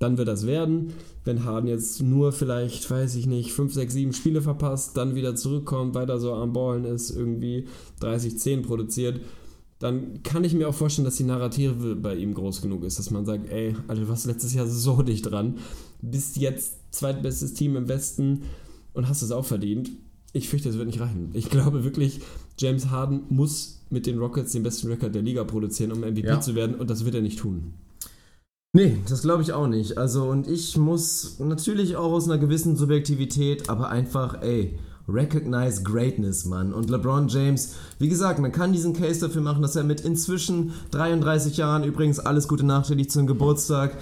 dann 0.03 0.19
wird 0.19 0.29
das 0.29 0.47
werden. 0.47 0.93
Wenn 1.25 1.45
Harden 1.45 1.69
jetzt 1.69 2.03
nur 2.03 2.33
vielleicht, 2.33 2.91
weiß 2.91 3.15
ich 3.15 3.27
nicht, 3.27 3.53
5, 3.53 3.73
6, 3.73 3.93
7 3.95 4.13
Spiele 4.13 4.43
verpasst, 4.43 4.97
dann 4.97 5.15
wieder 5.15 5.37
zurückkommt, 5.37 5.95
weiter 5.95 6.19
so 6.19 6.35
am 6.35 6.53
Ballen 6.53 6.85
ist, 6.85 7.11
irgendwie 7.11 7.67
30, 8.01 8.39
10 8.39 8.63
produziert, 8.63 9.21
dann 9.79 10.23
kann 10.23 10.45
ich 10.45 10.55
mir 10.55 10.69
auch 10.69 10.75
vorstellen, 10.75 11.05
dass 11.05 11.17
die 11.17 11.25
Narrative 11.25 11.97
bei 11.97 12.15
ihm 12.15 12.35
groß 12.35 12.63
genug 12.63 12.85
ist, 12.85 12.99
dass 12.99 13.11
man 13.11 13.25
sagt, 13.25 13.51
ey, 13.51 13.75
Alter, 13.89 14.03
du 14.03 14.09
warst 14.09 14.27
letztes 14.27 14.55
Jahr 14.55 14.67
so 14.67 15.03
dicht 15.03 15.31
dran, 15.31 15.59
bist 16.01 16.37
jetzt 16.37 16.75
zweitbestes 16.93 17.55
Team 17.55 17.77
im 17.77 17.89
Westen 17.89 18.43
und 18.93 19.09
hast 19.09 19.23
es 19.23 19.33
auch 19.33 19.45
verdient. 19.45 19.91
Ich 20.33 20.49
fürchte, 20.49 20.69
es 20.69 20.79
wird 20.79 20.87
nicht 20.87 21.01
reichen. 21.01 21.31
Ich 21.35 21.51
glaube 21.51 21.85
wirklich, 21.85 22.21
James 22.59 22.91
Harden 22.91 23.23
muss 23.29 23.83
mit 23.91 24.07
den 24.07 24.19
Rockets 24.19 24.53
den 24.53 24.63
besten 24.63 24.89
Rekord 24.89 25.15
der 25.15 25.23
Liga 25.23 25.45
produzieren, 25.45 25.93
um 25.93 26.01
MVP 26.01 26.27
ja. 26.27 26.41
zu 26.41 26.55
werden 26.55 26.77
und 26.77 26.89
das 26.89 27.05
wird 27.05 27.15
er 27.15 27.21
nicht 27.21 27.39
tun. 27.39 27.75
Nee, 28.75 29.03
das 29.07 29.21
glaube 29.21 29.43
ich 29.43 29.53
auch 29.53 29.67
nicht. 29.67 29.99
Also, 29.99 30.25
und 30.25 30.49
ich 30.49 30.79
muss 30.79 31.37
natürlich 31.39 31.97
auch 31.97 32.11
aus 32.11 32.25
einer 32.25 32.39
gewissen 32.39 32.75
Subjektivität, 32.75 33.69
aber 33.69 33.91
einfach, 33.91 34.41
ey, 34.41 34.79
recognize 35.07 35.83
greatness, 35.83 36.47
Mann. 36.47 36.73
Und 36.73 36.89
LeBron 36.89 37.29
James, 37.29 37.75
wie 37.99 38.09
gesagt, 38.09 38.39
man 38.39 38.51
kann 38.51 38.73
diesen 38.73 38.95
Case 38.95 39.21
dafür 39.21 39.43
machen, 39.43 39.61
dass 39.61 39.77
er 39.77 39.85
mit 39.85 40.01
inzwischen 40.01 40.73
33 40.93 41.59
Jahren, 41.59 41.85
übrigens 41.85 42.19
alles 42.19 42.49
Gute 42.49 42.65
nachträglich 42.65 43.11
zum 43.11 43.27
Geburtstag, 43.27 43.99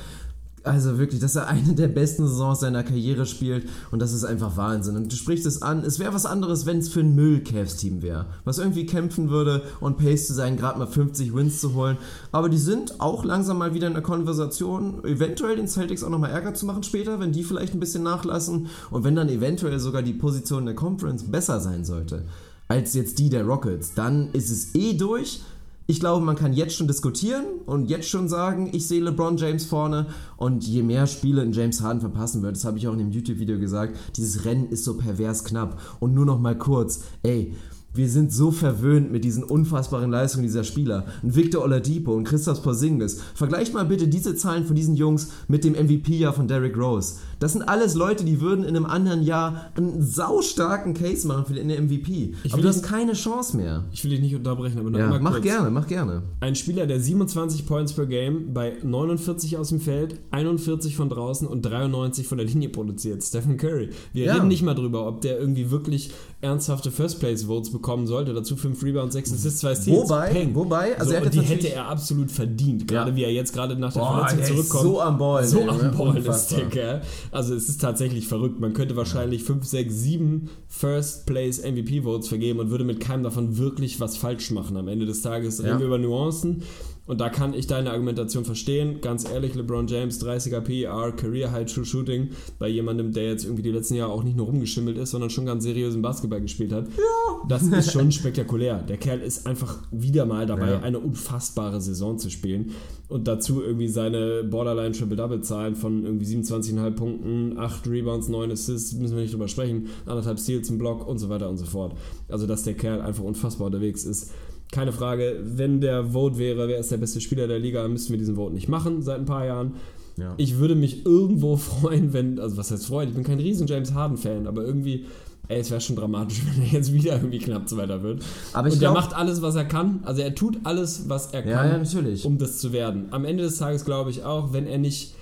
also 0.62 0.98
wirklich, 0.98 1.20
dass 1.20 1.36
er 1.36 1.46
eine 1.48 1.74
der 1.74 1.88
besten 1.88 2.26
Saisons 2.26 2.60
seiner 2.60 2.82
Karriere 2.82 3.26
spielt 3.26 3.68
und 3.90 4.00
das 4.00 4.12
ist 4.12 4.24
einfach 4.24 4.56
Wahnsinn. 4.56 4.96
Und 4.96 5.12
du 5.12 5.16
sprichst 5.16 5.46
es 5.46 5.62
an, 5.62 5.84
es 5.84 5.98
wäre 5.98 6.14
was 6.14 6.26
anderes, 6.26 6.66
wenn 6.66 6.78
es 6.78 6.88
für 6.88 7.00
ein 7.00 7.14
Müll-Cavs-Team 7.14 8.02
wäre, 8.02 8.26
was 8.44 8.58
irgendwie 8.58 8.86
kämpfen 8.86 9.30
würde 9.30 9.62
und 9.80 9.98
Pace 9.98 10.26
zu 10.26 10.34
sein, 10.34 10.56
gerade 10.56 10.78
mal 10.78 10.86
50 10.86 11.34
Wins 11.34 11.60
zu 11.60 11.74
holen. 11.74 11.96
Aber 12.32 12.48
die 12.48 12.58
sind 12.58 13.00
auch 13.00 13.24
langsam 13.24 13.58
mal 13.58 13.74
wieder 13.74 13.86
in 13.86 13.94
der 13.94 14.02
Konversation, 14.02 15.04
eventuell 15.04 15.56
den 15.56 15.68
Celtics 15.68 16.04
auch 16.04 16.10
nochmal 16.10 16.30
Ärger 16.30 16.54
zu 16.54 16.66
machen 16.66 16.82
später, 16.82 17.20
wenn 17.20 17.32
die 17.32 17.44
vielleicht 17.44 17.74
ein 17.74 17.80
bisschen 17.80 18.02
nachlassen 18.02 18.68
und 18.90 19.04
wenn 19.04 19.16
dann 19.16 19.28
eventuell 19.28 19.78
sogar 19.78 20.02
die 20.02 20.12
Position 20.12 20.66
der 20.66 20.74
Conference 20.74 21.24
besser 21.24 21.60
sein 21.60 21.84
sollte 21.84 22.24
als 22.70 22.94
jetzt 22.94 23.18
die 23.18 23.28
der 23.28 23.44
Rockets, 23.44 23.94
dann 23.94 24.30
ist 24.32 24.48
es 24.48 24.76
eh 24.76 24.94
durch 24.94 25.40
ich 25.90 25.98
glaube, 25.98 26.24
man 26.24 26.36
kann 26.36 26.52
jetzt 26.52 26.76
schon 26.76 26.86
diskutieren 26.86 27.44
und 27.66 27.90
jetzt 27.90 28.08
schon 28.08 28.28
sagen, 28.28 28.70
ich 28.72 28.86
sehe 28.86 29.02
LeBron 29.02 29.36
James 29.36 29.64
vorne 29.64 30.06
und 30.36 30.64
je 30.64 30.84
mehr 30.84 31.08
Spiele 31.08 31.42
in 31.42 31.50
James 31.50 31.82
Harden 31.82 32.00
verpassen 32.00 32.42
wird, 32.42 32.54
das 32.54 32.64
habe 32.64 32.78
ich 32.78 32.86
auch 32.86 32.92
in 32.92 33.00
dem 33.00 33.10
YouTube-Video 33.10 33.58
gesagt, 33.58 33.96
dieses 34.16 34.44
Rennen 34.44 34.68
ist 34.68 34.84
so 34.84 34.96
pervers 34.96 35.42
knapp. 35.42 35.80
Und 35.98 36.14
nur 36.14 36.24
noch 36.24 36.38
mal 36.38 36.56
kurz, 36.56 37.02
ey, 37.24 37.56
wir 37.92 38.08
sind 38.08 38.32
so 38.32 38.52
verwöhnt 38.52 39.10
mit 39.10 39.24
diesen 39.24 39.42
unfassbaren 39.42 40.10
Leistungen 40.10 40.44
dieser 40.44 40.62
Spieler. 40.62 41.06
Ein 41.22 41.34
Victor 41.34 41.64
Oladipo 41.64 42.12
und 42.12 42.24
Christoph 42.24 42.62
Porzingis. 42.62 43.20
Vergleicht 43.34 43.74
mal 43.74 43.84
bitte 43.84 44.06
diese 44.06 44.36
Zahlen 44.36 44.64
von 44.64 44.76
diesen 44.76 44.94
Jungs 44.94 45.30
mit 45.48 45.64
dem 45.64 45.72
MVP-Jahr 45.72 46.32
von 46.32 46.46
Derrick 46.46 46.76
Rose. 46.76 47.16
Das 47.40 47.54
sind 47.54 47.62
alles 47.62 47.94
Leute, 47.94 48.24
die 48.24 48.40
würden 48.40 48.64
in 48.64 48.76
einem 48.76 48.86
anderen 48.86 49.22
Jahr 49.22 49.70
einen 49.74 50.02
saustarken 50.02 50.94
Case 50.94 51.26
machen 51.26 51.46
für 51.46 51.54
den 51.54 51.68
MVP. 51.68 52.34
aber 52.52 52.62
du 52.62 52.68
hast 52.68 52.82
keine 52.82 53.14
Chance 53.14 53.56
mehr. 53.56 53.84
Ich 53.92 54.04
will 54.04 54.10
dich 54.10 54.20
nicht 54.20 54.36
unterbrechen, 54.36 54.78
aber 54.78 54.96
ja, 54.96 55.18
mach 55.20 55.32
kurz. 55.32 55.42
gerne, 55.42 55.70
mach 55.70 55.86
gerne. 55.86 56.22
Ein 56.40 56.54
Spieler, 56.54 56.86
der 56.86 57.00
27 57.00 57.66
Points 57.66 57.94
per 57.94 58.06
Game 58.06 58.52
bei 58.52 58.76
49 58.82 59.56
aus 59.56 59.70
dem 59.70 59.80
Feld, 59.80 60.20
41 60.30 60.96
von 60.96 61.08
draußen 61.08 61.48
und 61.48 61.62
93 61.62 62.28
von 62.28 62.38
der 62.38 62.46
Linie 62.46 62.68
produziert. 62.68 63.24
Stephen 63.24 63.56
Curry. 63.56 63.88
Wir 64.12 64.26
ja. 64.26 64.34
reden 64.34 64.48
nicht 64.48 64.62
mal 64.62 64.74
drüber, 64.74 65.06
ob 65.08 65.22
der 65.22 65.40
irgendwie 65.40 65.70
wirklich 65.70 66.12
ernsthafte 66.42 66.90
First-Place-Votes 66.90 67.70
bekommen 67.80 68.06
sollte. 68.06 68.34
Dazu 68.34 68.56
5 68.56 68.82
Rebounds, 68.82 69.14
6 69.14 69.32
Assists, 69.32 69.60
2 69.60 69.74
Steals. 69.74 70.02
Wobei, 70.02 70.48
wobei, 70.52 70.98
also 70.98 71.10
so, 71.10 71.16
er 71.16 71.30
die 71.30 71.40
hätte 71.40 71.72
er 71.72 71.86
absolut 71.86 72.30
verdient. 72.30 72.86
Gerade 72.86 73.10
ja. 73.10 73.16
wie 73.16 73.24
er 73.24 73.32
jetzt 73.32 73.52
gerade 73.52 73.76
nach 73.76 73.92
der 73.92 74.00
Boah, 74.00 74.28
Verletzung 74.28 74.56
zurückkommt. 74.56 74.82
so 74.82 75.00
am 75.00 75.18
Ball. 75.18 75.44
So 75.46 75.60
ey, 75.60 75.68
am 75.68 75.76
ne? 75.78 75.94
Ball 75.96 76.16
ist 76.18 76.48
der 76.48 76.68
Kerl. 76.68 77.02
Also 77.32 77.54
es 77.54 77.68
ist 77.68 77.80
tatsächlich 77.80 78.28
verrückt. 78.28 78.60
Man 78.60 78.72
könnte 78.74 78.96
wahrscheinlich 78.96 79.42
5, 79.44 79.64
6, 79.64 79.94
7 79.94 80.50
First-Place 80.68 81.62
MVP-Votes 81.62 82.28
vergeben 82.28 82.60
und 82.60 82.70
würde 82.70 82.84
mit 82.84 83.00
keinem 83.00 83.22
davon 83.22 83.56
wirklich 83.56 84.00
was 84.00 84.16
falsch 84.16 84.50
machen. 84.50 84.76
Am 84.76 84.88
Ende 84.88 85.06
des 85.06 85.22
Tages 85.22 85.62
reden 85.62 85.78
wir 85.78 85.86
über 85.86 85.98
Nuancen. 85.98 86.62
Und 87.10 87.20
da 87.20 87.28
kann 87.28 87.54
ich 87.54 87.66
deine 87.66 87.90
Argumentation 87.90 88.44
verstehen. 88.44 89.00
Ganz 89.00 89.28
ehrlich, 89.28 89.56
LeBron 89.56 89.88
James, 89.88 90.24
30er 90.24 90.60
PER, 90.60 91.10
Career 91.10 91.50
High 91.50 91.66
True 91.66 91.84
Shooting, 91.84 92.28
bei 92.60 92.68
jemandem, 92.68 93.10
der 93.10 93.24
jetzt 93.24 93.42
irgendwie 93.44 93.64
die 93.64 93.72
letzten 93.72 93.96
Jahre 93.96 94.12
auch 94.12 94.22
nicht 94.22 94.36
nur 94.36 94.46
rumgeschimmelt 94.46 94.96
ist, 94.96 95.10
sondern 95.10 95.28
schon 95.28 95.44
ganz 95.44 95.64
seriösen 95.64 96.02
Basketball 96.02 96.40
gespielt 96.40 96.72
hat. 96.72 96.86
Ja. 96.86 97.48
Das 97.48 97.64
ist 97.64 97.90
schon 97.90 98.12
spektakulär. 98.12 98.84
Der 98.88 98.96
Kerl 98.96 99.22
ist 99.22 99.44
einfach 99.44 99.78
wieder 99.90 100.24
mal 100.24 100.46
dabei, 100.46 100.70
ja. 100.70 100.80
eine 100.82 101.00
unfassbare 101.00 101.80
Saison 101.80 102.16
zu 102.16 102.30
spielen. 102.30 102.74
Und 103.08 103.26
dazu 103.26 103.60
irgendwie 103.60 103.88
seine 103.88 104.44
Borderline 104.44 104.92
Triple-Double-Zahlen 104.92 105.74
von 105.74 106.04
irgendwie 106.04 106.26
27,5 106.26 106.90
Punkten, 106.92 107.58
8 107.58 107.88
Rebounds, 107.88 108.28
9 108.28 108.52
Assists, 108.52 108.92
müssen 108.92 109.16
wir 109.16 109.22
nicht 109.22 109.34
drüber 109.34 109.48
sprechen, 109.48 109.88
anderthalb 110.06 110.38
Steals 110.38 110.70
im 110.70 110.78
Block 110.78 111.08
und 111.08 111.18
so 111.18 111.28
weiter 111.28 111.50
und 111.50 111.56
so 111.56 111.64
fort. 111.64 111.96
Also, 112.28 112.46
dass 112.46 112.62
der 112.62 112.74
Kerl 112.74 113.00
einfach 113.00 113.24
unfassbar 113.24 113.66
unterwegs 113.66 114.04
ist 114.04 114.30
keine 114.72 114.92
Frage, 114.92 115.40
wenn 115.42 115.80
der 115.80 116.12
Vote 116.12 116.38
wäre, 116.38 116.68
wer 116.68 116.78
ist 116.78 116.92
der 116.92 116.98
beste 116.98 117.20
Spieler 117.20 117.48
der 117.48 117.58
Liga, 117.58 117.86
müssten 117.88 118.12
wir 118.12 118.18
diesen 118.18 118.36
Vote 118.36 118.54
nicht 118.54 118.68
machen 118.68 119.02
seit 119.02 119.18
ein 119.18 119.24
paar 119.24 119.44
Jahren. 119.44 119.74
Ja. 120.16 120.34
Ich 120.36 120.58
würde 120.58 120.74
mich 120.74 121.04
irgendwo 121.06 121.56
freuen, 121.56 122.12
wenn, 122.12 122.38
also 122.38 122.56
was 122.56 122.70
heißt 122.70 122.86
freuen, 122.86 123.08
ich 123.08 123.14
bin 123.14 123.24
kein 123.24 123.40
riesen 123.40 123.66
James 123.66 123.94
Harden-Fan, 123.94 124.46
aber 124.46 124.64
irgendwie, 124.64 125.06
ey, 125.48 125.60
es 125.60 125.70
wäre 125.70 125.80
schon 125.80 125.96
dramatisch, 125.96 126.42
wenn 126.54 126.62
er 126.62 126.72
jetzt 126.72 126.92
wieder 126.92 127.14
irgendwie 127.16 127.38
knapp 127.38 127.68
Zweiter 127.68 128.02
wird. 128.02 128.22
Aber 128.52 128.68
ich 128.68 128.74
Und 128.74 128.80
glaub, 128.80 128.94
er 128.94 129.00
macht 129.00 129.14
alles, 129.14 129.42
was 129.42 129.56
er 129.56 129.64
kann. 129.64 130.00
Also 130.04 130.22
er 130.22 130.34
tut 130.34 130.58
alles, 130.64 131.08
was 131.08 131.32
er 131.32 131.42
kann, 131.42 131.84
ja, 131.92 132.16
um 132.24 132.38
das 132.38 132.58
zu 132.58 132.72
werden. 132.72 133.06
Am 133.10 133.24
Ende 133.24 133.42
des 133.44 133.58
Tages 133.58 133.84
glaube 133.84 134.10
ich 134.10 134.24
auch, 134.24 134.52
wenn 134.52 134.66
er 134.66 134.78
nicht 134.78 135.14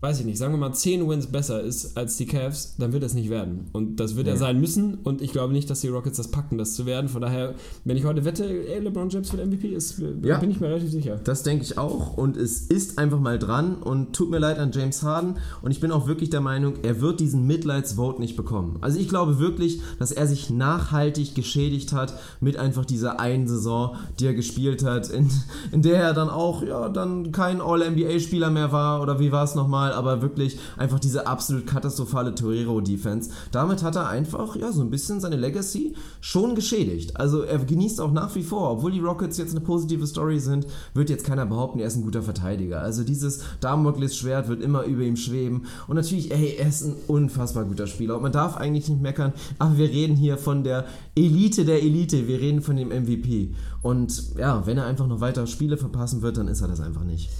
weiß 0.00 0.20
ich 0.20 0.26
nicht, 0.26 0.36
sagen 0.36 0.52
wir 0.52 0.58
mal 0.58 0.74
10 0.74 1.08
Wins 1.08 1.26
besser 1.26 1.62
ist 1.62 1.96
als 1.96 2.18
die 2.18 2.26
Cavs, 2.26 2.76
dann 2.78 2.92
wird 2.92 3.02
es 3.02 3.14
nicht 3.14 3.30
werden. 3.30 3.70
Und 3.72 3.96
das 3.96 4.14
wird 4.14 4.26
nee. 4.26 4.32
er 4.32 4.36
sein 4.36 4.60
müssen 4.60 4.98
und 5.02 5.22
ich 5.22 5.32
glaube 5.32 5.54
nicht, 5.54 5.70
dass 5.70 5.80
die 5.80 5.88
Rockets 5.88 6.18
das 6.18 6.30
packen, 6.30 6.58
das 6.58 6.74
zu 6.74 6.84
werden. 6.84 7.08
Von 7.08 7.22
daher, 7.22 7.54
wenn 7.84 7.96
ich 7.96 8.04
heute 8.04 8.26
wette, 8.26 8.44
ey, 8.44 8.80
LeBron 8.80 9.08
James 9.08 9.32
wird 9.32 9.46
MVP, 9.46 9.68
ist, 9.68 10.02
ja, 10.22 10.38
bin 10.38 10.50
ich 10.50 10.60
mir 10.60 10.68
relativ 10.68 10.90
sicher. 10.90 11.18
Das 11.24 11.42
denke 11.42 11.64
ich 11.64 11.78
auch 11.78 12.16
und 12.16 12.36
es 12.36 12.60
ist 12.60 12.98
einfach 12.98 13.20
mal 13.20 13.38
dran 13.38 13.76
und 13.76 14.14
tut 14.14 14.30
mir 14.30 14.38
leid 14.38 14.58
an 14.58 14.70
James 14.72 15.02
Harden 15.02 15.38
und 15.62 15.70
ich 15.70 15.80
bin 15.80 15.90
auch 15.90 16.06
wirklich 16.06 16.28
der 16.28 16.42
Meinung, 16.42 16.74
er 16.82 17.00
wird 17.00 17.20
diesen 17.20 17.46
Mitleidsvote 17.46 18.20
nicht 18.20 18.36
bekommen. 18.36 18.76
Also 18.82 18.98
ich 19.00 19.08
glaube 19.08 19.38
wirklich, 19.38 19.80
dass 19.98 20.12
er 20.12 20.26
sich 20.26 20.50
nachhaltig 20.50 21.34
geschädigt 21.34 21.94
hat 21.94 22.12
mit 22.40 22.58
einfach 22.58 22.84
dieser 22.84 23.18
einen 23.18 23.48
Saison, 23.48 23.96
die 24.20 24.26
er 24.26 24.34
gespielt 24.34 24.84
hat, 24.84 25.08
in, 25.08 25.30
in 25.72 25.80
der 25.80 26.02
er 26.02 26.12
dann 26.12 26.28
auch, 26.28 26.62
ja, 26.62 26.90
dann 26.90 27.32
kein 27.32 27.62
All-NBA-Spieler 27.62 28.50
mehr 28.50 28.72
war 28.72 29.00
oder 29.00 29.18
wie 29.18 29.32
war 29.32 29.44
es 29.44 29.54
nochmal? 29.54 29.85
Mal, 29.86 29.92
aber 29.92 30.22
wirklich 30.22 30.58
einfach 30.76 30.98
diese 30.98 31.26
absolut 31.26 31.66
katastrophale 31.66 32.34
Torero-Defense. 32.34 33.30
Damit 33.52 33.82
hat 33.82 33.96
er 33.96 34.08
einfach, 34.08 34.56
ja, 34.56 34.72
so 34.72 34.82
ein 34.82 34.90
bisschen 34.90 35.20
seine 35.20 35.36
Legacy 35.36 35.94
schon 36.20 36.54
geschädigt. 36.54 37.16
Also 37.16 37.42
er 37.42 37.58
genießt 37.58 38.00
auch 38.00 38.12
nach 38.12 38.34
wie 38.34 38.42
vor, 38.42 38.70
obwohl 38.70 38.92
die 38.92 39.00
Rockets 39.00 39.38
jetzt 39.38 39.52
eine 39.52 39.60
positive 39.60 40.06
Story 40.06 40.40
sind, 40.40 40.66
wird 40.94 41.10
jetzt 41.10 41.24
keiner 41.24 41.46
behaupten, 41.46 41.78
er 41.78 41.86
ist 41.86 41.96
ein 41.96 42.02
guter 42.02 42.22
Verteidiger. 42.22 42.80
Also 42.80 43.04
dieses 43.04 43.40
Damoklesschwert 43.60 44.48
wird 44.48 44.62
immer 44.62 44.84
über 44.84 45.02
ihm 45.02 45.16
schweben. 45.16 45.66
Und 45.86 45.96
natürlich, 45.96 46.32
ey, 46.32 46.56
er 46.58 46.68
ist 46.68 46.82
ein 46.82 46.96
unfassbar 47.06 47.64
guter 47.64 47.86
Spieler. 47.86 48.16
Und 48.16 48.22
man 48.22 48.32
darf 48.32 48.56
eigentlich 48.56 48.88
nicht 48.88 49.00
meckern, 49.00 49.32
aber 49.58 49.78
wir 49.78 49.88
reden 49.88 50.16
hier 50.16 50.38
von 50.38 50.64
der 50.64 50.86
Elite 51.14 51.64
der 51.64 51.82
Elite. 51.82 52.26
Wir 52.28 52.40
reden 52.40 52.62
von 52.62 52.76
dem 52.76 52.88
MVP. 52.88 53.54
Und 53.82 54.36
ja, 54.36 54.66
wenn 54.66 54.78
er 54.78 54.86
einfach 54.86 55.06
noch 55.06 55.20
weiter 55.20 55.46
Spiele 55.46 55.76
verpassen 55.76 56.22
wird, 56.22 56.38
dann 56.38 56.48
ist 56.48 56.60
er 56.60 56.68
das 56.68 56.80
einfach 56.80 57.04
nicht. 57.04 57.30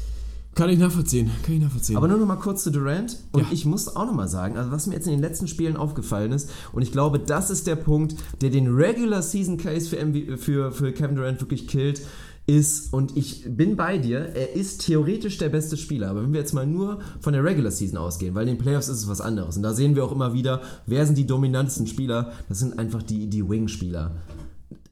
Kann 0.57 0.71
ich 0.71 0.79
nachvollziehen, 0.79 1.31
kann 1.45 1.55
ich 1.55 1.61
nachvollziehen. 1.61 1.99
Aber 1.99 2.09
nur 2.09 2.17
noch 2.17 2.27
mal 2.27 2.37
kurz 2.37 2.65
zu 2.65 2.71
Durant. 2.71 3.19
Und 3.33 3.43
ja. 3.43 3.49
ich 3.53 3.67
muss 3.67 3.95
auch 3.95 4.07
noch 4.07 4.15
mal 4.15 4.27
sagen, 4.27 4.57
also 4.57 4.71
was 4.71 4.87
mir 4.87 4.95
jetzt 4.95 5.07
in 5.07 5.13
den 5.13 5.21
letzten 5.21 5.49
Spielen 5.49 5.77
aufgefallen 5.77 6.33
ist, 6.33 6.51
und 6.73 6.81
ich 6.81 6.93
glaube, 6.93 7.19
das 7.19 7.51
ist 7.51 7.67
der 7.67 7.77
Punkt, 7.77 8.17
der 8.41 8.49
den 8.49 8.75
Regular 8.75 9.21
Season 9.21 9.59
Case 9.59 9.87
für, 9.87 10.03
MV, 10.03 10.41
für, 10.41 10.73
für 10.73 10.93
Kevin 10.93 11.17
Durant 11.17 11.43
wirklich 11.43 11.69
killt, 11.69 12.01
ist, 12.47 12.95
und 12.95 13.19
ich 13.19 13.45
bin 13.47 13.77
bei 13.77 13.99
dir, 13.99 14.21
er 14.35 14.55
ist 14.55 14.87
theoretisch 14.87 15.37
der 15.37 15.51
beste 15.51 15.77
Spieler. 15.77 16.09
Aber 16.09 16.23
wenn 16.23 16.33
wir 16.33 16.41
jetzt 16.41 16.55
mal 16.55 16.67
nur 16.67 17.01
von 17.21 17.35
der 17.35 17.45
Regular 17.45 17.71
Season 17.71 17.99
ausgehen, 17.99 18.35
weil 18.35 18.49
in 18.49 18.55
den 18.55 18.63
Playoffs 18.63 18.89
ist 18.89 18.99
es 18.99 19.09
was 19.09 19.21
anderes. 19.21 19.59
Und 19.59 19.63
da 19.63 19.75
sehen 19.75 19.95
wir 19.95 20.07
auch 20.07 20.13
immer 20.13 20.33
wieder, 20.33 20.63
wer 20.87 21.05
sind 21.05 21.19
die 21.19 21.27
dominantesten 21.27 21.87
Spieler? 21.87 22.33
Das 22.49 22.61
sind 22.61 22.79
einfach 22.79 23.03
die, 23.03 23.27
die 23.27 23.47
Wing-Spieler 23.47 24.13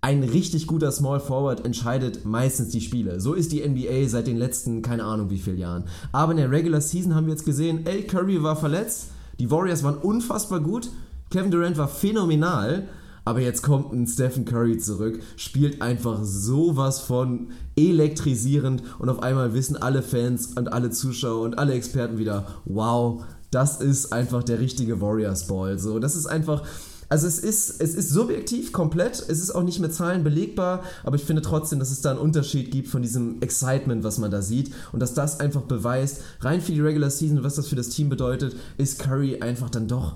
ein 0.04 0.22
richtig 0.22 0.66
guter 0.66 0.92
Small 0.92 1.18
Forward 1.18 1.64
entscheidet 1.64 2.26
meistens 2.26 2.68
die 2.68 2.82
Spiele. 2.82 3.22
So 3.22 3.32
ist 3.32 3.52
die 3.52 3.66
NBA 3.66 4.06
seit 4.06 4.26
den 4.26 4.36
letzten, 4.36 4.82
keine 4.82 5.02
Ahnung 5.02 5.30
wie 5.30 5.38
vielen 5.38 5.56
Jahren. 5.56 5.84
Aber 6.12 6.32
in 6.32 6.36
der 6.36 6.50
Regular 6.50 6.82
Season 6.82 7.14
haben 7.14 7.24
wir 7.24 7.32
jetzt 7.32 7.46
gesehen, 7.46 7.86
ey, 7.86 8.02
Curry 8.02 8.42
war 8.42 8.54
verletzt, 8.54 9.06
die 9.38 9.50
Warriors 9.50 9.82
waren 9.82 9.96
unfassbar 9.96 10.60
gut, 10.60 10.90
Kevin 11.30 11.50
Durant 11.50 11.78
war 11.78 11.88
phänomenal, 11.88 12.86
aber 13.24 13.40
jetzt 13.40 13.62
kommt 13.62 13.94
ein 13.94 14.06
Stephen 14.06 14.44
Curry 14.44 14.76
zurück, 14.76 15.22
spielt 15.36 15.80
einfach 15.80 16.18
sowas 16.22 17.00
von 17.00 17.48
elektrisierend 17.74 18.82
und 18.98 19.08
auf 19.08 19.22
einmal 19.22 19.54
wissen 19.54 19.78
alle 19.78 20.02
Fans 20.02 20.48
und 20.48 20.70
alle 20.70 20.90
Zuschauer 20.90 21.40
und 21.40 21.58
alle 21.58 21.72
Experten 21.72 22.18
wieder, 22.18 22.46
wow, 22.66 23.24
das 23.50 23.80
ist 23.80 24.12
einfach 24.12 24.42
der 24.42 24.60
richtige 24.60 25.00
Warriors 25.00 25.46
Ball. 25.46 25.78
So, 25.78 25.98
das 25.98 26.14
ist 26.14 26.26
einfach 26.26 26.62
also 27.08 27.26
es 27.26 27.38
ist, 27.38 27.80
es 27.80 27.94
ist 27.94 28.10
subjektiv 28.10 28.72
komplett, 28.72 29.14
es 29.28 29.40
ist 29.40 29.50
auch 29.50 29.62
nicht 29.62 29.80
mit 29.80 29.94
Zahlen 29.94 30.24
belegbar, 30.24 30.82
aber 31.02 31.16
ich 31.16 31.24
finde 31.24 31.42
trotzdem, 31.42 31.78
dass 31.78 31.90
es 31.90 32.00
da 32.00 32.10
einen 32.10 32.18
Unterschied 32.18 32.70
gibt 32.70 32.88
von 32.88 33.02
diesem 33.02 33.40
Excitement, 33.40 34.04
was 34.04 34.18
man 34.18 34.30
da 34.30 34.42
sieht 34.42 34.72
und 34.92 35.00
dass 35.00 35.14
das 35.14 35.40
einfach 35.40 35.62
beweist, 35.62 36.22
rein 36.40 36.60
für 36.60 36.72
die 36.72 36.80
Regular 36.80 37.10
Season, 37.10 37.44
was 37.44 37.56
das 37.56 37.68
für 37.68 37.76
das 37.76 37.88
Team 37.88 38.08
bedeutet, 38.08 38.56
ist 38.78 38.98
Curry 38.98 39.40
einfach 39.40 39.70
dann 39.70 39.88
doch 39.88 40.14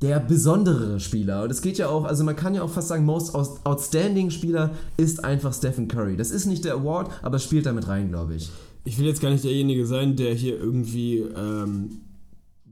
der 0.00 0.20
besondere 0.20 1.00
Spieler. 1.00 1.42
Und 1.42 1.50
es 1.50 1.60
geht 1.60 1.78
ja 1.78 1.88
auch, 1.88 2.04
also 2.04 2.22
man 2.22 2.36
kann 2.36 2.54
ja 2.54 2.62
auch 2.62 2.70
fast 2.70 2.88
sagen, 2.88 3.04
most 3.04 3.34
outstanding 3.34 4.30
Spieler 4.30 4.70
ist 4.96 5.24
einfach 5.24 5.52
Stephen 5.52 5.88
Curry. 5.88 6.16
Das 6.16 6.30
ist 6.30 6.46
nicht 6.46 6.64
der 6.64 6.74
Award, 6.74 7.10
aber 7.22 7.38
spielt 7.38 7.66
damit 7.66 7.88
rein, 7.88 8.08
glaube 8.08 8.36
ich. 8.36 8.50
Ich 8.84 8.98
will 8.98 9.06
jetzt 9.06 9.20
gar 9.20 9.30
nicht 9.30 9.44
derjenige 9.44 9.86
sein, 9.86 10.16
der 10.16 10.34
hier 10.34 10.58
irgendwie 10.58 11.18
ähm, 11.18 12.00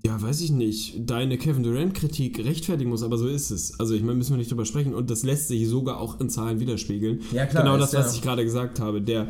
ja, 0.07 0.23
weiß 0.23 0.41
ich 0.41 0.53
nicht, 0.53 1.11
deine 1.11 1.37
Kevin 1.37 1.65
Durant-Kritik 1.65 2.39
rechtfertigen 2.39 2.91
muss, 2.91 3.03
aber 3.03 3.19
so 3.19 3.27
ist 3.27 3.51
es. 3.51 3.79
Also 3.81 3.95
ich 3.95 4.03
meine, 4.03 4.15
müssen 4.15 4.31
wir 4.31 4.37
nicht 4.37 4.51
drüber 4.51 4.65
sprechen 4.65 4.95
und 4.95 5.11
das 5.11 5.25
lässt 5.25 5.49
sich 5.49 5.67
sogar 5.67 6.01
auch 6.01 6.21
in 6.21 6.31
Zahlen 6.31 6.61
widerspiegeln. 6.61 7.23
Ja, 7.33 7.45
klar. 7.47 7.65
Genau 7.65 7.77
das, 7.77 7.93
was 7.93 8.15
ich 8.15 8.23
gerade 8.23 8.45
gesagt 8.45 8.79
habe. 8.79 9.03
Der 9.03 9.27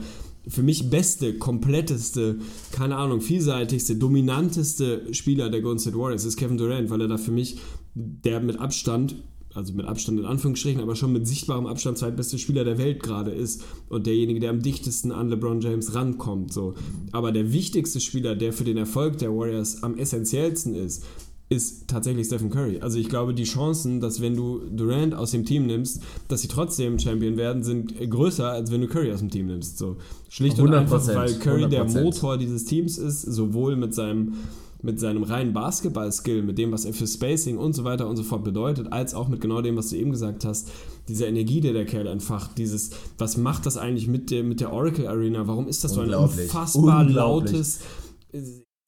für 0.47 0.63
mich 0.63 0.91
beste, 0.91 1.39
kompletteste, 1.39 2.41
keine 2.73 2.97
Ahnung, 2.97 3.23
vielseitigste, 3.23 3.97
dominanteste 3.97 5.15
Spieler 5.15 5.49
der 5.49 5.63
Golden 5.63 5.79
State 5.79 5.99
Warriors 5.99 6.27
ist 6.27 6.37
Kevin 6.37 6.59
Durant, 6.59 6.91
weil 6.91 7.01
er 7.01 7.09
da 7.09 7.17
für 7.17 7.33
mich 7.33 7.59
der 7.95 8.41
mit 8.41 8.61
Abstand 8.61 9.17
also 9.57 9.73
mit 9.73 9.87
Abstand 9.87 10.21
in 10.21 10.27
Anführungsstrichen, 10.27 10.81
aber 10.81 10.97
schon 10.97 11.13
mit 11.13 11.27
sichtbarem 11.27 11.67
Abstand 11.67 11.99
zweitbeste 11.99 12.39
Spieler 12.39 12.65
der 12.65 12.79
Welt 12.79 13.03
gerade 13.03 13.31
ist 13.31 13.65
und 13.89 14.07
derjenige, 14.07 14.41
der 14.41 14.51
am 14.51 14.63
dichtesten 14.63 15.13
an 15.13 15.29
LeBron 15.29 15.61
James 15.61 15.95
rankommt. 15.95 16.53
So. 16.53 16.75
Aber 17.13 17.33
der 17.33 17.53
wichtigste 17.53 18.01
Spieler, 18.01 18.35
der 18.35 18.53
für 18.53 18.65
den 18.65 18.77
Erfolg 18.77 19.19
der 19.19 19.31
Warriors 19.31 19.83
am 19.83 19.97
essentiellsten 19.97 20.75
ist, 20.75 21.05
ist 21.49 21.87
tatsächlich 21.87 22.27
Stephen 22.27 22.51
Curry. 22.51 22.81
Also 22.81 22.99
ich 22.99 23.09
glaube, 23.09 23.33
die 23.33 23.45
Chancen, 23.45 24.01
dass 24.01 24.21
wenn 24.21 24.35
du 24.35 24.63
Durant 24.69 25.15
aus 25.15 25.31
dem 25.31 25.45
Team 25.45 25.67
nimmst, 25.67 26.03
dass 26.27 26.43
sie 26.43 26.49
trotzdem 26.49 26.99
Champion 26.99 27.37
werden, 27.37 27.63
sind 27.63 27.95
größer, 28.11 28.51
als 28.51 28.73
wenn 28.73 28.81
du 28.81 28.89
Curry 28.89 29.13
aus 29.13 29.21
dem 29.21 29.31
Team 29.31 29.47
nimmst. 29.47 29.79
So 29.79 29.97
schlicht 30.29 30.59
und 30.59 30.75
einfach, 30.75 31.07
weil 31.07 31.35
Curry 31.35 31.65
100%. 31.65 31.69
der 31.69 31.85
Motor 31.85 32.37
dieses 32.37 32.65
Teams 32.65 32.99
ist, 32.99 33.23
sowohl 33.23 33.77
mit 33.77 33.95
seinem 33.95 34.35
mit 34.83 35.01
seinem 35.01 35.23
reinen 35.23 35.53
Basketball-Skill, 35.53 36.43
mit 36.43 36.59
dem, 36.59 36.73
was 36.73 36.85
er 36.85 36.93
für 36.93 37.07
Spacing 37.07 37.59
und 37.59 37.75
so 37.75 37.85
weiter 37.85 38.09
und 38.09 38.17
so 38.17 38.23
fort 38.23 38.45
bedeutet, 38.45 38.93
als 38.93 39.15
auch 39.15 39.29
mit 39.29 39.41
genau 39.41 39.63
dem, 39.63 39.77
was 39.77 39.91
du 39.91 39.97
eben 39.97 40.11
gesagt 40.11 40.45
hast, 40.45 40.71
diese 41.09 41.27
Energie, 41.27 41.61
die 41.61 41.73
der 41.73 41.87
Kerl 41.87 42.07
entfacht, 42.07 42.59
dieses, 42.59 42.91
was 43.19 43.37
macht 43.37 43.67
das 43.67 43.77
eigentlich 43.77 44.09
mit 44.09 44.31
der, 44.31 44.45
mit 44.45 44.61
der 44.61 44.73
Oracle 44.73 45.07
Arena? 45.07 45.47
Warum 45.47 45.69
ist 45.69 45.85
das 45.85 45.93
so 45.93 46.01
ein 46.01 46.13
unfassbar 46.13 47.05
lautes 47.05 47.81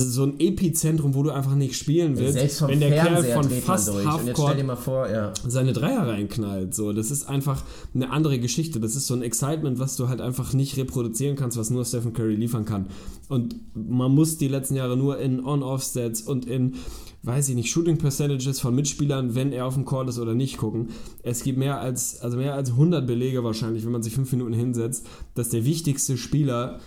so 0.01 0.23
ein 0.23 0.39
Epizentrum, 0.39 1.17
wo 1.17 1.25
du 1.25 1.31
einfach 1.31 1.57
nicht 1.57 1.75
spielen 1.75 2.17
willst, 2.17 2.63
wenn 2.63 2.79
der 2.79 2.91
Kerl 2.91 3.25
von 3.25 3.51
fast 3.51 3.93
Halfcourt 3.93 5.11
ja. 5.11 5.33
seine 5.45 5.73
Dreier 5.73 6.07
reinknallt. 6.07 6.73
So, 6.73 6.93
das 6.93 7.11
ist 7.11 7.29
einfach 7.29 7.65
eine 7.93 8.11
andere 8.11 8.39
Geschichte. 8.39 8.79
Das 8.79 8.95
ist 8.95 9.09
so 9.09 9.15
ein 9.15 9.23
Excitement, 9.23 9.81
was 9.81 9.97
du 9.97 10.09
halt 10.09 10.21
einfach 10.21 10.53
nicht 10.53 10.77
reproduzieren 10.77 11.35
kannst, 11.35 11.59
was 11.59 11.71
nur 11.71 11.85
Stephen 11.85 12.13
Curry 12.13 12.37
liefern 12.37 12.65
kann. 12.65 12.87
Und 13.29 13.57
man 13.75 14.15
muss 14.15 14.39
die 14.39 14.47
letzten 14.47 14.77
Jahre 14.77 14.97
nur 14.97 15.19
in 15.19 15.45
On-Off-Stats 15.45 16.23
und 16.23 16.47
in 16.47 16.77
weiß 17.25 17.49
ich 17.49 17.57
nicht, 17.57 17.73
Shooting 17.73 17.99
Percentages 17.99 18.61
von 18.61 18.77
Mitspielern, 18.77 19.35
wenn 19.35 19.51
er 19.51 19.67
auf 19.67 19.75
dem 19.75 19.85
Call 19.85 20.09
ist 20.09 20.21
oder 20.21 20.35
nicht, 20.35 20.57
gucken. 20.57 20.91
Es 21.25 21.43
gibt 21.43 21.59
mehr 21.59 21.81
als, 21.81 22.21
also 22.21 22.37
mehr 22.37 22.55
als 22.55 22.71
100 22.71 23.05
Belege 23.05 23.43
wahrscheinlich, 23.43 23.85
wenn 23.85 23.91
man 23.91 24.05
sich 24.05 24.15
fünf 24.15 24.31
Minuten 24.31 24.53
hinsetzt, 24.53 25.05
dass 25.35 25.49
der 25.49 25.65
wichtigste 25.65 26.17
Spieler 26.17 26.79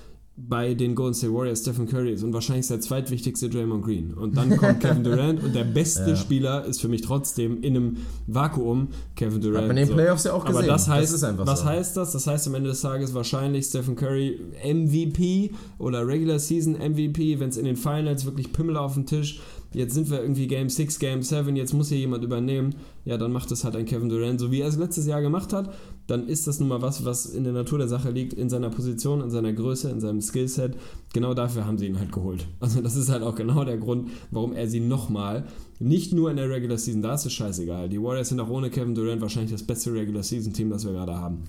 bei 0.48 0.74
den 0.74 0.96
Golden 0.96 1.14
State 1.14 1.34
Warriors 1.34 1.62
Stephen 1.62 1.88
Curry 1.88 2.14
ist 2.14 2.24
und 2.24 2.34
wahrscheinlich 2.34 2.68
der 2.68 2.80
zweitwichtigste 2.80 3.50
Draymond 3.50 3.84
Green. 3.84 4.14
Und 4.14 4.38
dann 4.38 4.56
kommt 4.58 4.80
Kevin 4.82 5.04
Durant 5.04 5.44
und 5.44 5.56
der 5.56 5.64
beste 5.64 6.12
ja. 6.12 6.16
Spieler 6.16 6.66
ist 6.66 6.82
für 6.82 6.88
mich 6.88 7.02
trotzdem 7.02 7.62
in 7.62 7.76
einem 7.76 7.98
Vakuum 8.28 8.90
Kevin 9.16 9.42
Durant. 9.42 9.62
Hat 9.62 9.68
man 9.68 9.78
in 9.78 9.88
den 9.88 9.96
Playoffs 9.96 10.24
ja 10.24 10.34
auch 10.34 10.46
gesehen. 10.46 10.64
Aber 10.64 10.68
das 10.68 10.88
heißt, 10.88 11.14
das 11.14 11.38
was 11.38 11.60
so. 11.60 11.66
heißt 11.66 11.98
das? 11.98 12.12
Das 12.12 12.28
heißt 12.28 12.48
am 12.48 12.56
Ende 12.56 12.70
des 12.70 12.82
Tages 12.82 13.14
wahrscheinlich 13.14 13.66
Stephen 13.66 13.96
Curry 13.96 14.40
MVP 14.64 15.52
oder 15.78 16.08
Regular 16.08 16.40
Season 16.40 16.74
MVP, 16.74 17.40
wenn 17.40 17.50
es 17.50 17.58
in 17.58 17.66
den 17.66 17.76
Finals 17.76 18.26
wirklich 18.26 18.54
Pimmel 18.54 18.78
auf 18.78 18.94
dem 18.96 19.06
Tisch 19.06 19.42
jetzt 19.74 19.94
sind 19.94 20.10
wir 20.10 20.22
irgendwie 20.22 20.48
Game 20.48 20.70
6, 20.70 21.00
Game 21.00 21.24
7, 21.24 21.56
jetzt 21.56 21.74
muss 21.74 21.90
hier 21.90 21.98
jemand 21.98 22.24
übernehmen, 22.24 22.76
ja, 23.06 23.18
dann 23.18 23.32
macht 23.32 23.52
das 23.52 23.64
halt 23.64 23.76
ein 23.76 23.86
Kevin 23.86 24.10
Durant, 24.10 24.40
so 24.40 24.52
wie 24.52 24.62
er 24.62 24.68
es 24.68 24.78
letztes 24.78 25.06
Jahr 25.06 25.22
gemacht 25.22 25.54
hat, 25.54 25.74
dann 26.08 26.28
ist 26.28 26.48
das 26.48 26.60
nun 26.60 26.70
mal 26.70 26.82
was, 26.82 27.06
was 27.06 27.26
in 27.26 27.44
der 27.44 27.54
Natur 27.54 27.78
der 27.78 27.88
Sache 27.88 28.10
liegt, 28.10 28.34
in 28.34 28.50
seiner 28.50 28.70
Position, 28.70 29.22
in 29.22 29.30
seiner 29.30 29.54
Größe, 29.54 29.90
in 29.90 30.02
seinem 30.02 30.22
Skillset. 30.22 30.76
Genau 31.14 31.34
dafür 31.34 31.66
haben 31.66 31.78
sie 31.78 31.88
ihn 31.88 32.00
halt 32.00 32.12
geholt. 32.12 32.48
Also 32.60 32.82
das 32.82 32.96
ist 32.96 33.10
halt 33.10 33.24
auch 33.24 33.36
genau 33.36 33.64
der 33.64 33.78
Grund, 33.78 34.10
warum 34.30 34.54
er 34.54 34.68
sie 34.68 34.80
nochmal, 34.80 35.46
nicht 35.80 36.14
nur 36.14 36.30
in 36.30 36.38
der 36.38 36.50
Regular 36.50 36.78
Season, 36.78 37.02
da 37.02 37.16
ist 37.16 37.26
es 37.26 37.34
scheißegal. 37.34 37.90
Die 37.90 38.02
Warriors 38.02 38.30
sind 38.30 38.40
auch 38.40 38.50
ohne 38.50 38.70
Kevin 38.70 38.96
Durant 38.96 39.22
wahrscheinlich 39.22 39.52
das 39.52 39.64
beste 39.64 39.94
Regular 39.94 40.24
Season 40.24 40.54
Team, 40.54 40.70
das 40.70 40.86
wir 40.86 40.92
gerade 40.92 41.18
haben. 41.18 41.44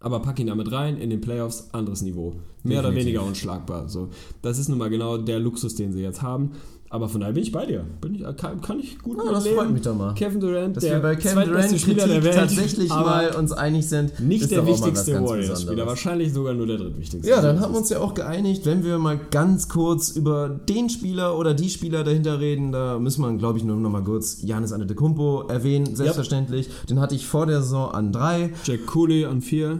Aber 0.00 0.20
pack 0.20 0.38
ihn 0.38 0.46
damit 0.46 0.72
rein, 0.72 0.96
in 0.96 1.10
den 1.10 1.20
Playoffs, 1.20 1.68
anderes 1.72 2.02
Niveau. 2.02 2.32
Mehr 2.62 2.82
Definitiv. 2.82 2.84
oder 2.84 2.94
weniger 2.94 3.22
unschlagbar. 3.22 3.88
So, 3.88 4.08
das 4.42 4.58
ist 4.58 4.68
nun 4.68 4.78
mal 4.78 4.88
genau 4.88 5.18
der 5.18 5.38
Luxus, 5.38 5.74
den 5.74 5.92
sie 5.92 6.00
jetzt 6.00 6.22
haben. 6.22 6.52
Aber 6.92 7.08
von 7.08 7.20
daher 7.20 7.32
bin 7.32 7.44
ich 7.44 7.52
bei 7.52 7.66
dir. 7.66 7.84
Bin 8.00 8.16
ich, 8.16 8.22
kann, 8.36 8.60
kann 8.60 8.80
ich 8.80 8.98
gut 8.98 9.16
ja, 9.24 9.30
Das 9.30 9.46
freut 9.46 9.70
mich 9.70 9.82
doch 9.82 9.94
mal. 9.94 10.12
Kevin 10.14 10.40
Durant, 10.40 10.76
Dass 10.76 10.82
der 10.82 10.94
wir 10.94 11.02
bei 11.02 11.14
Kevin 11.14 11.48
Durant 11.48 11.80
Spieler 11.80 12.08
der 12.08 12.24
Welt 12.24 12.34
tatsächlich 12.34 12.88
mal 12.88 13.36
uns 13.36 13.52
einig 13.52 13.88
sind. 13.88 14.18
Nicht 14.18 14.50
der 14.50 14.66
wichtigste 14.66 15.22
Warriors-Spieler, 15.22 15.86
wahrscheinlich 15.86 16.32
sogar 16.32 16.52
nur 16.52 16.66
der 16.66 16.78
drittwichtigste. 16.78 17.30
Ja, 17.30 17.40
dann 17.40 17.60
haben 17.60 17.74
wir 17.74 17.78
uns 17.78 17.90
ja 17.90 18.00
auch 18.00 18.12
geeinigt, 18.12 18.66
wenn 18.66 18.82
wir 18.82 18.98
mal 18.98 19.20
ganz 19.30 19.68
kurz 19.68 20.08
über 20.08 20.48
den 20.48 20.90
Spieler 20.90 21.38
oder 21.38 21.54
die 21.54 21.70
Spieler 21.70 22.02
dahinter 22.02 22.40
reden, 22.40 22.72
da 22.72 22.98
müssen 22.98 23.22
wir, 23.22 23.32
glaube 23.38 23.58
ich, 23.58 23.64
nur 23.64 23.76
noch 23.76 23.90
mal 23.90 24.02
kurz 24.02 24.38
Janis 24.42 24.72
Antetokounmpo 24.72 25.44
erwähnen, 25.48 25.94
selbstverständlich. 25.94 26.66
Yep. 26.66 26.86
Den 26.88 27.00
hatte 27.00 27.14
ich 27.14 27.24
vor 27.24 27.46
der 27.46 27.62
Saison 27.62 27.92
an 27.92 28.10
drei. 28.10 28.52
Jack 28.64 28.86
Cooley 28.88 29.26
an 29.26 29.42
vier. 29.42 29.78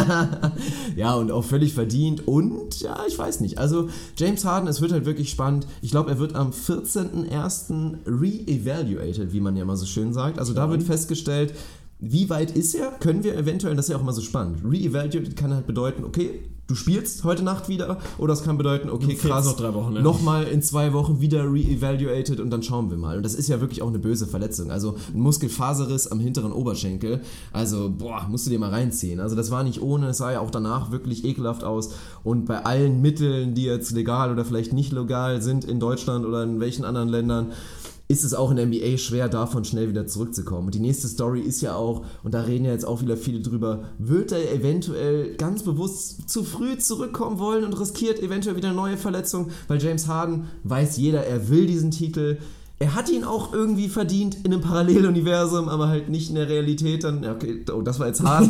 ja, 0.96 1.14
und 1.14 1.30
auch 1.30 1.44
völlig 1.44 1.72
verdient. 1.72 2.26
Und 2.26 2.80
ja, 2.80 2.98
ich 3.06 3.16
weiß 3.16 3.38
nicht. 3.40 3.58
Also 3.58 3.90
James 4.16 4.44
Harden, 4.44 4.68
es 4.68 4.80
wird 4.80 4.90
halt 4.90 5.04
wirklich 5.04 5.30
spannend. 5.30 5.68
Ich 5.82 5.92
glaube, 5.92 6.10
er 6.10 6.15
wird 6.18 6.34
am 6.34 6.50
14.01. 6.50 7.98
re-evaluated, 8.06 9.32
wie 9.32 9.40
man 9.40 9.56
ja 9.56 9.62
immer 9.62 9.76
so 9.76 9.86
schön 9.86 10.12
sagt. 10.12 10.38
Also 10.38 10.54
da 10.54 10.70
wird 10.70 10.82
festgestellt, 10.82 11.54
wie 11.98 12.28
weit 12.28 12.50
ist 12.50 12.74
er? 12.74 12.90
Können 12.92 13.24
wir 13.24 13.36
eventuell, 13.36 13.74
das 13.74 13.86
ist 13.86 13.90
ja 13.90 13.96
auch 13.96 14.02
immer 14.02 14.12
so 14.12 14.20
spannend. 14.20 14.58
Re-evaluated 14.64 15.36
kann 15.36 15.54
halt 15.54 15.66
bedeuten, 15.66 16.04
okay, 16.04 16.42
du 16.66 16.74
spielst 16.74 17.24
heute 17.24 17.42
Nacht 17.42 17.68
wieder 17.68 17.98
oder 18.18 18.32
es 18.32 18.42
kann 18.42 18.58
bedeuten, 18.58 18.90
okay, 18.90 19.14
krass, 19.14 19.46
noch 19.46 19.56
drei 19.56 19.72
Wochen, 19.72 19.94
ja. 19.94 20.02
nochmal 20.02 20.44
in 20.44 20.62
zwei 20.62 20.92
Wochen 20.92 21.20
wieder 21.20 21.44
re-evaluated 21.44 22.40
und 22.40 22.50
dann 22.50 22.62
schauen 22.62 22.90
wir 22.90 22.98
mal. 22.98 23.16
Und 23.16 23.22
das 23.22 23.34
ist 23.34 23.48
ja 23.48 23.60
wirklich 23.60 23.82
auch 23.82 23.88
eine 23.88 23.98
böse 23.98 24.26
Verletzung. 24.26 24.70
Also 24.70 24.96
ein 25.14 25.20
Muskelfaserriss 25.20 26.08
am 26.08 26.20
hinteren 26.20 26.52
Oberschenkel. 26.52 27.20
Also, 27.52 27.90
boah, 27.96 28.26
musst 28.28 28.46
du 28.46 28.50
dir 28.50 28.58
mal 28.58 28.70
reinziehen. 28.70 29.20
Also 29.20 29.36
das 29.36 29.50
war 29.50 29.62
nicht 29.62 29.80
ohne, 29.80 30.08
es 30.08 30.18
sah 30.18 30.32
ja 30.32 30.40
auch 30.40 30.50
danach 30.50 30.90
wirklich 30.90 31.24
ekelhaft 31.24 31.64
aus. 31.64 31.94
Und 32.24 32.46
bei 32.46 32.64
allen 32.64 33.00
Mitteln, 33.00 33.54
die 33.54 33.64
jetzt 33.64 33.92
legal 33.92 34.32
oder 34.32 34.44
vielleicht 34.44 34.72
nicht 34.72 34.92
legal 34.92 35.40
sind 35.42 35.64
in 35.64 35.80
Deutschland 35.80 36.26
oder 36.26 36.42
in 36.42 36.60
welchen 36.60 36.84
anderen 36.84 37.08
Ländern, 37.08 37.52
ist 38.08 38.24
es 38.24 38.34
auch 38.34 38.50
in 38.50 38.56
der 38.56 38.66
NBA 38.66 38.98
schwer, 38.98 39.28
davon 39.28 39.64
schnell 39.64 39.88
wieder 39.88 40.06
zurückzukommen. 40.06 40.66
Und 40.66 40.74
die 40.74 40.80
nächste 40.80 41.08
Story 41.08 41.40
ist 41.40 41.60
ja 41.60 41.74
auch, 41.74 42.04
und 42.22 42.34
da 42.34 42.42
reden 42.42 42.64
ja 42.64 42.72
jetzt 42.72 42.86
auch 42.86 43.02
wieder 43.02 43.16
viele 43.16 43.40
drüber, 43.40 43.84
wird 43.98 44.32
er 44.32 44.52
eventuell 44.52 45.34
ganz 45.36 45.62
bewusst 45.64 46.28
zu 46.28 46.44
früh 46.44 46.78
zurückkommen 46.78 47.38
wollen 47.38 47.64
und 47.64 47.78
riskiert 47.78 48.20
eventuell 48.20 48.56
wieder 48.56 48.72
neue 48.72 48.96
Verletzung, 48.96 49.50
weil 49.66 49.82
James 49.82 50.06
Harden 50.06 50.46
weiß 50.62 50.96
jeder, 50.98 51.24
er 51.26 51.48
will 51.48 51.66
diesen 51.66 51.90
Titel. 51.90 52.38
Er 52.78 52.94
hat 52.94 53.08
ihn 53.08 53.24
auch 53.24 53.54
irgendwie 53.54 53.88
verdient 53.88 54.36
in 54.44 54.52
einem 54.52 54.60
Paralleluniversum, 54.60 55.70
aber 55.70 55.88
halt 55.88 56.10
nicht 56.10 56.28
in 56.28 56.34
der 56.34 56.46
Realität. 56.46 57.04
Dann, 57.04 57.24
okay, 57.24 57.64
oh, 57.72 57.80
das 57.80 57.98
war 57.98 58.08
jetzt 58.08 58.22
hart. 58.22 58.48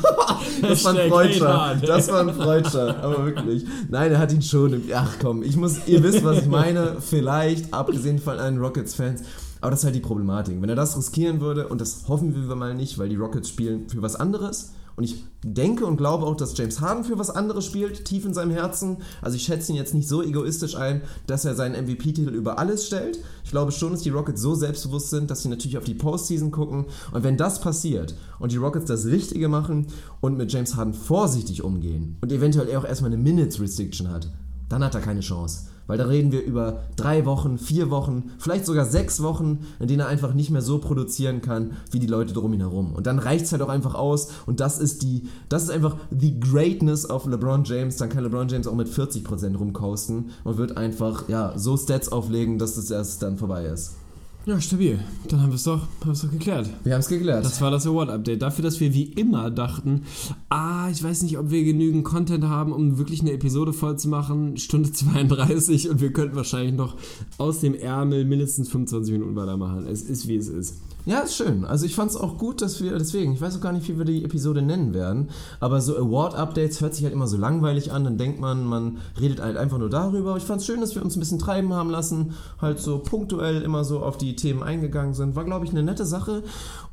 das 0.62 0.84
war 0.84 0.94
ein 0.94 1.08
Freudscher. 1.08 1.80
Das 1.80 2.12
war 2.12 2.20
ein 2.20 2.34
Freudscher, 2.34 3.02
aber 3.02 3.24
wirklich. 3.24 3.64
Nein, 3.88 4.12
er 4.12 4.18
hat 4.18 4.30
ihn 4.30 4.42
schon. 4.42 4.82
Ach 4.94 5.14
komm, 5.18 5.42
ich 5.42 5.56
muss, 5.56 5.86
ihr 5.86 6.02
wisst, 6.02 6.22
was 6.22 6.42
ich 6.42 6.48
meine. 6.48 6.96
Vielleicht, 7.00 7.72
abgesehen 7.72 8.18
von 8.18 8.38
allen 8.38 8.58
Rockets-Fans. 8.58 9.22
Aber 9.62 9.70
das 9.70 9.80
ist 9.80 9.84
halt 9.84 9.94
die 9.94 10.00
Problematik. 10.00 10.60
Wenn 10.60 10.68
er 10.68 10.76
das 10.76 10.98
riskieren 10.98 11.40
würde, 11.40 11.68
und 11.68 11.80
das 11.80 12.08
hoffen 12.08 12.34
wir 12.34 12.54
mal 12.54 12.74
nicht, 12.74 12.98
weil 12.98 13.08
die 13.08 13.16
Rockets 13.16 13.48
spielen 13.48 13.88
für 13.88 14.02
was 14.02 14.16
anderes 14.16 14.72
und 14.96 15.04
ich 15.04 15.24
denke 15.44 15.86
und 15.86 15.96
glaube 15.96 16.26
auch, 16.26 16.36
dass 16.36 16.56
James 16.56 16.80
Harden 16.80 17.04
für 17.04 17.18
was 17.18 17.30
anderes 17.30 17.64
spielt, 17.64 18.04
tief 18.04 18.24
in 18.24 18.34
seinem 18.34 18.52
Herzen. 18.52 18.98
Also 19.20 19.36
ich 19.36 19.42
schätze 19.42 19.72
ihn 19.72 19.76
jetzt 19.76 19.94
nicht 19.94 20.08
so 20.08 20.22
egoistisch 20.22 20.76
ein, 20.76 21.02
dass 21.26 21.44
er 21.44 21.54
seinen 21.54 21.84
MVP-Titel 21.84 22.30
über 22.30 22.58
alles 22.58 22.86
stellt. 22.86 23.18
Ich 23.44 23.50
glaube 23.50 23.72
schon, 23.72 23.92
dass 23.92 24.02
die 24.02 24.10
Rockets 24.10 24.40
so 24.40 24.54
selbstbewusst 24.54 25.10
sind, 25.10 25.30
dass 25.30 25.42
sie 25.42 25.48
natürlich 25.48 25.78
auf 25.78 25.84
die 25.84 25.94
Postseason 25.94 26.50
gucken. 26.50 26.86
Und 27.12 27.24
wenn 27.24 27.36
das 27.36 27.60
passiert 27.60 28.14
und 28.38 28.52
die 28.52 28.56
Rockets 28.56 28.86
das 28.86 29.06
Richtige 29.06 29.48
machen 29.48 29.86
und 30.20 30.36
mit 30.36 30.52
James 30.52 30.76
Harden 30.76 30.94
vorsichtig 30.94 31.62
umgehen 31.64 32.16
und 32.20 32.30
eventuell 32.30 32.76
auch 32.76 32.84
erstmal 32.84 33.12
eine 33.12 33.22
Minutes 33.22 33.60
Restriction 33.60 34.10
hat, 34.10 34.30
dann 34.72 34.82
hat 34.82 34.94
er 34.94 35.02
keine 35.02 35.20
Chance. 35.20 35.66
Weil 35.86 35.98
da 35.98 36.04
reden 36.04 36.32
wir 36.32 36.42
über 36.42 36.84
drei 36.96 37.26
Wochen, 37.26 37.58
vier 37.58 37.90
Wochen, 37.90 38.30
vielleicht 38.38 38.64
sogar 38.64 38.86
sechs 38.86 39.22
Wochen, 39.22 39.66
in 39.80 39.88
denen 39.88 40.00
er 40.00 40.06
einfach 40.06 40.32
nicht 40.32 40.48
mehr 40.50 40.62
so 40.62 40.78
produzieren 40.78 41.42
kann, 41.42 41.72
wie 41.90 41.98
die 41.98 42.06
Leute 42.06 42.32
drum 42.32 42.54
ihn 42.54 42.60
herum. 42.60 42.94
Und 42.94 43.06
dann 43.06 43.18
reicht 43.18 43.44
es 43.44 43.52
halt 43.52 43.60
auch 43.60 43.68
einfach 43.68 43.94
aus. 43.94 44.28
Und 44.46 44.60
das 44.60 44.78
ist 44.78 45.02
die, 45.02 45.28
das 45.50 45.64
ist 45.64 45.70
einfach 45.70 45.96
the 46.10 46.40
greatness 46.40 47.10
of 47.10 47.26
LeBron 47.26 47.64
James. 47.64 47.98
Dann 47.98 48.08
kann 48.08 48.24
LeBron 48.24 48.48
James 48.48 48.66
auch 48.66 48.74
mit 48.74 48.88
40% 48.88 49.56
rumkosten 49.56 50.30
und 50.44 50.56
wird 50.56 50.78
einfach, 50.78 51.28
ja, 51.28 51.52
so 51.58 51.76
Stats 51.76 52.10
auflegen, 52.10 52.58
dass 52.58 52.78
es 52.78 52.90
erst 52.90 53.22
dann 53.22 53.36
vorbei 53.36 53.66
ist. 53.66 53.96
Ja, 54.44 54.60
stabil. 54.60 54.98
Dann 55.28 55.40
haben 55.40 55.50
wir 55.50 55.54
es 55.54 55.62
doch, 55.62 55.86
doch 56.04 56.30
geklärt. 56.30 56.68
Wir 56.82 56.94
haben 56.94 57.00
es 57.00 57.08
geklärt. 57.08 57.44
Das 57.44 57.60
war 57.60 57.70
das 57.70 57.86
Award-Update. 57.86 58.42
Dafür, 58.42 58.64
dass 58.64 58.80
wir 58.80 58.92
wie 58.92 59.04
immer 59.04 59.52
dachten, 59.52 60.02
ah, 60.48 60.88
ich 60.90 61.02
weiß 61.02 61.22
nicht, 61.22 61.38
ob 61.38 61.50
wir 61.50 61.62
genügend 61.62 62.04
Content 62.04 62.44
haben, 62.44 62.72
um 62.72 62.98
wirklich 62.98 63.20
eine 63.20 63.32
Episode 63.32 63.72
voll 63.72 63.98
zu 63.98 64.08
machen. 64.08 64.56
Stunde 64.56 64.90
32 64.90 65.90
und 65.90 66.00
wir 66.00 66.12
könnten 66.12 66.34
wahrscheinlich 66.34 66.74
noch 66.74 66.96
aus 67.38 67.60
dem 67.60 67.74
Ärmel 67.74 68.24
mindestens 68.24 68.68
25 68.68 69.12
Minuten 69.12 69.36
weitermachen. 69.36 69.86
Es 69.86 70.02
ist, 70.02 70.26
wie 70.26 70.36
es 70.36 70.48
ist. 70.48 70.80
Ja, 71.04 71.20
ist 71.20 71.34
schön. 71.34 71.64
Also 71.64 71.84
ich 71.84 71.96
fand 71.96 72.12
es 72.12 72.16
auch 72.16 72.38
gut, 72.38 72.62
dass 72.62 72.80
wir, 72.80 72.96
deswegen, 72.96 73.32
ich 73.32 73.40
weiß 73.40 73.56
auch 73.56 73.60
gar 73.60 73.72
nicht, 73.72 73.88
wie 73.88 73.98
wir 73.98 74.04
die 74.04 74.24
Episode 74.24 74.62
nennen 74.62 74.94
werden, 74.94 75.30
aber 75.58 75.80
so 75.80 75.96
Award-Updates 75.96 76.80
hört 76.80 76.94
sich 76.94 77.02
halt 77.02 77.12
immer 77.12 77.26
so 77.26 77.36
langweilig 77.36 77.90
an, 77.90 78.04
dann 78.04 78.18
denkt 78.18 78.40
man, 78.40 78.64
man 78.64 78.98
redet 79.20 79.40
halt 79.40 79.56
einfach 79.56 79.78
nur 79.78 79.90
darüber. 79.90 80.36
Ich 80.36 80.44
fand 80.44 80.60
es 80.60 80.66
schön, 80.66 80.80
dass 80.80 80.94
wir 80.94 81.02
uns 81.02 81.16
ein 81.16 81.20
bisschen 81.20 81.40
treiben 81.40 81.72
haben 81.72 81.90
lassen, 81.90 82.34
halt 82.60 82.78
so 82.78 83.00
punktuell 83.00 83.62
immer 83.62 83.82
so 83.82 83.98
auf 84.00 84.16
die 84.16 84.36
Themen 84.36 84.62
eingegangen 84.62 85.14
sind. 85.14 85.34
War, 85.34 85.44
glaube 85.44 85.64
ich, 85.64 85.72
eine 85.72 85.82
nette 85.82 86.06
Sache. 86.06 86.44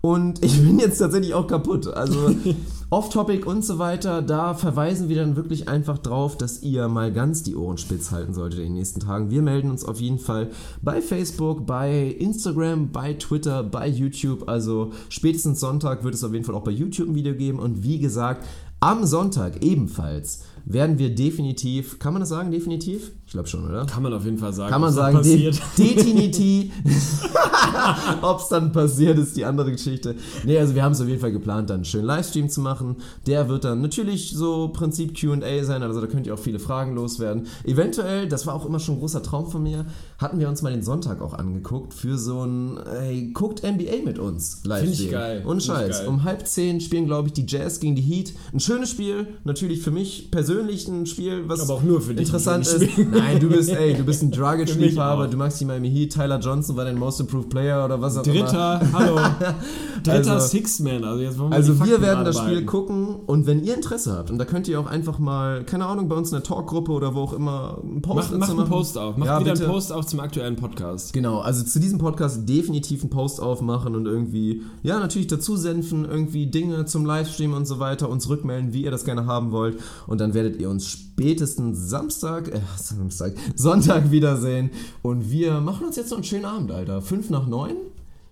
Und 0.02 0.44
ich 0.44 0.60
bin 0.60 0.80
jetzt 0.80 0.98
tatsächlich 0.98 1.36
auch 1.36 1.45
kaputt. 1.45 1.86
Also 1.86 2.36
Off-Topic 2.91 3.45
und 3.45 3.63
so 3.63 3.77
weiter, 3.77 4.23
da 4.23 4.55
verweisen 4.55 5.09
wir 5.09 5.17
dann 5.17 5.35
wirklich 5.35 5.69
einfach 5.69 5.99
drauf, 5.99 6.37
dass 6.37 6.63
ihr 6.63 6.87
mal 6.87 7.13
ganz 7.13 7.43
die 7.43 7.55
Ohren 7.55 7.77
spitz 7.77 8.09
halten 8.09 8.33
solltet 8.33 8.61
in 8.61 8.65
den 8.65 8.73
nächsten 8.73 8.99
Tagen. 8.99 9.29
Wir 9.29 9.43
melden 9.43 9.69
uns 9.69 9.85
auf 9.85 10.01
jeden 10.01 10.17
Fall 10.17 10.49
bei 10.81 10.99
Facebook, 10.99 11.67
bei 11.67 12.15
Instagram, 12.17 12.91
bei 12.91 13.13
Twitter, 13.13 13.61
bei 13.61 13.87
YouTube. 13.87 14.49
Also 14.49 14.91
spätestens 15.09 15.59
Sonntag 15.59 16.03
wird 16.03 16.15
es 16.15 16.23
auf 16.23 16.33
jeden 16.33 16.45
Fall 16.45 16.55
auch 16.55 16.63
bei 16.63 16.71
YouTube 16.71 17.09
ein 17.09 17.15
Video 17.15 17.35
geben. 17.35 17.59
Und 17.59 17.83
wie 17.83 17.99
gesagt, 17.99 18.47
am 18.79 19.05
Sonntag 19.05 19.63
ebenfalls 19.63 20.45
werden 20.65 20.97
wir 20.97 21.13
definitiv, 21.13 21.99
kann 21.99 22.13
man 22.13 22.21
das 22.21 22.29
sagen, 22.29 22.49
definitiv? 22.49 23.11
Ich 23.30 23.34
glaube 23.34 23.47
schon, 23.47 23.64
oder? 23.64 23.85
Kann 23.85 24.01
man 24.01 24.11
auf 24.11 24.26
jeden 24.26 24.39
Fall 24.39 24.51
sagen. 24.53 24.72
Kann 24.72 24.81
man 24.81 24.91
sagen, 24.91 25.22
de 25.22 25.53
definitiv. 25.77 26.73
Ob 28.23 28.39
es 28.39 28.47
dann 28.47 28.72
passiert, 28.72 29.19
ist 29.19 29.38
die 29.38 29.45
andere 29.45 29.72
Geschichte. 29.72 30.15
Nee, 30.45 30.57
also 30.57 30.73
wir 30.73 30.81
haben 30.81 30.93
es 30.93 31.01
auf 31.01 31.07
jeden 31.07 31.22
Fall 31.22 31.31
geplant, 31.31 31.69
dann 31.69 31.76
einen 31.76 31.85
schönen 31.85 32.06
Livestream 32.06 32.49
zu 32.49 32.60
machen. 32.60 32.95
Der 33.27 33.47
wird 33.47 33.65
dann 33.65 33.84
natürlich 33.84 34.31
so 34.31 34.69
Prinzip 34.69 35.15
QA 35.15 35.64
sein, 35.64 35.84
also 35.84 36.01
da 36.01 36.07
könnt 36.07 36.26
ihr 36.26 36.34
auch 36.34 36.39
viele 36.39 36.57
Fragen 36.57 36.95
loswerden. 36.95 37.45
Eventuell, 37.65 38.27
das 38.27 38.47
war 38.47 38.56
auch 38.56 38.65
immer 38.65 38.80
schon 38.80 38.95
ein 38.95 38.99
großer 38.99 39.22
Traum 39.22 39.51
von 39.51 39.61
mir, 39.61 39.85
hatten 40.18 40.39
wir 40.39 40.49
uns 40.49 40.64
mal 40.64 40.72
den 40.72 40.81
Sonntag 40.81 41.22
auch 41.22 41.35
angeguckt 41.35 41.93
für 41.93 42.18
so 42.18 42.43
ein, 42.43 42.80
hey, 42.99 43.30
guckt 43.31 43.61
NBA 43.61 44.06
mit 44.06 44.18
uns 44.18 44.61
Livestream. 44.64 44.91
Finde 44.91 45.03
ich 45.03 45.11
geil. 45.11 45.43
Und 45.45 45.61
Scheiß. 45.61 46.07
Um 46.07 46.23
halb 46.23 46.47
zehn 46.47 46.81
spielen, 46.81 47.06
glaube 47.06 47.27
ich, 47.27 47.34
die 47.34 47.45
Jazz 47.47 47.80
gegen 47.80 47.95
die 47.95 48.01
Heat. 48.01 48.34
Ein 48.51 48.60
schönes 48.60 48.89
Spiel, 48.89 49.27
natürlich 49.43 49.84
für 49.84 49.91
mich 49.91 50.31
persönlich 50.31 50.88
ein 50.88 51.06
Spiel, 51.06 51.47
was 51.47 51.61
Aber 51.61 51.76
auch 51.76 51.84
nur 51.84 52.01
für 52.01 52.15
dich 52.15 52.26
interessant 52.26 52.65
ist. 52.65 52.80
Nein, 53.19 53.39
du 53.39 53.49
bist, 53.49 53.69
ey, 53.69 53.93
du 53.93 54.03
bist 54.03 54.23
ein 54.23 54.31
Dragic-Liebhaber, 54.31 55.27
du 55.27 55.37
magst 55.37 55.59
die 55.59 55.65
Miami 55.65 55.89
Heat, 55.89 56.13
Tyler 56.13 56.39
Johnson 56.39 56.75
war 56.75 56.85
dein 56.85 56.97
Most 56.97 57.19
Improved 57.19 57.49
Player 57.49 57.85
oder 57.85 58.01
was 58.01 58.17
auch 58.17 58.23
Dritter, 58.23 58.81
immer. 58.81 58.93
hallo. 58.93 59.15
Dritter 60.03 60.33
also, 60.33 60.47
Six-Man, 60.47 61.03
also 61.03 61.21
jetzt 61.21 61.37
wollen 61.37 61.51
wir 61.51 61.57
Also 61.57 61.85
wir 61.85 62.01
werden 62.01 62.25
das 62.25 62.37
Spiel 62.37 62.65
gucken 62.65 63.15
und 63.25 63.47
wenn 63.47 63.63
ihr 63.63 63.75
Interesse 63.75 64.13
habt, 64.13 64.31
und 64.31 64.37
da 64.37 64.45
könnt 64.45 64.67
ihr 64.67 64.79
auch 64.79 64.87
einfach 64.87 65.19
mal, 65.19 65.63
keine 65.65 65.85
Ahnung, 65.85 66.07
bei 66.07 66.15
uns 66.15 66.31
in 66.31 66.37
der 66.37 66.43
Talkgruppe 66.43 66.91
oder 66.91 67.15
wo 67.15 67.21
auch 67.21 67.33
immer 67.33 67.79
einen 67.83 68.01
Post 68.01 68.31
Mach, 68.31 68.39
mach 68.39 68.49
einen 68.49 68.69
Post 68.69 68.97
auf, 68.97 69.17
mach 69.17 69.25
ja, 69.25 69.39
wieder 69.39 69.51
bitte. 69.51 69.65
einen 69.65 69.73
Post 69.73 69.91
auf 69.91 70.05
zum 70.05 70.19
aktuellen 70.19 70.55
Podcast. 70.55 71.13
Genau, 71.13 71.39
also 71.39 71.63
zu 71.63 71.79
diesem 71.79 71.99
Podcast 71.99 72.47
definitiv 72.47 73.01
einen 73.01 73.09
Post 73.09 73.41
aufmachen 73.41 73.95
und 73.95 74.05
irgendwie, 74.05 74.63
ja, 74.83 74.99
natürlich 74.99 75.27
dazu 75.27 75.57
senfen, 75.57 76.05
irgendwie 76.05 76.47
Dinge 76.47 76.85
zum 76.85 77.05
Livestream 77.05 77.53
und 77.53 77.65
so 77.65 77.79
weiter, 77.79 78.09
uns 78.09 78.29
rückmelden, 78.29 78.73
wie 78.73 78.83
ihr 78.83 78.91
das 78.91 79.05
gerne 79.05 79.25
haben 79.25 79.51
wollt 79.51 79.77
und 80.07 80.21
dann 80.21 80.33
werdet 80.33 80.59
ihr 80.59 80.69
uns 80.69 80.87
spätestens 80.87 81.89
Samstag, 81.89 82.47
äh, 82.47 82.61
Samstag, 83.10 83.34
Sonntag 83.56 84.11
wiedersehen. 84.11 84.69
Und 85.02 85.31
wir 85.31 85.60
machen 85.61 85.88
uns 85.88 85.95
jetzt 85.95 86.11
noch 86.11 86.18
einen 86.18 86.23
schönen 86.23 86.45
Abend, 86.45 86.72
Alter. 86.72 87.02
Fünf 87.02 87.30
nach 87.30 87.48
neun. 87.48 87.76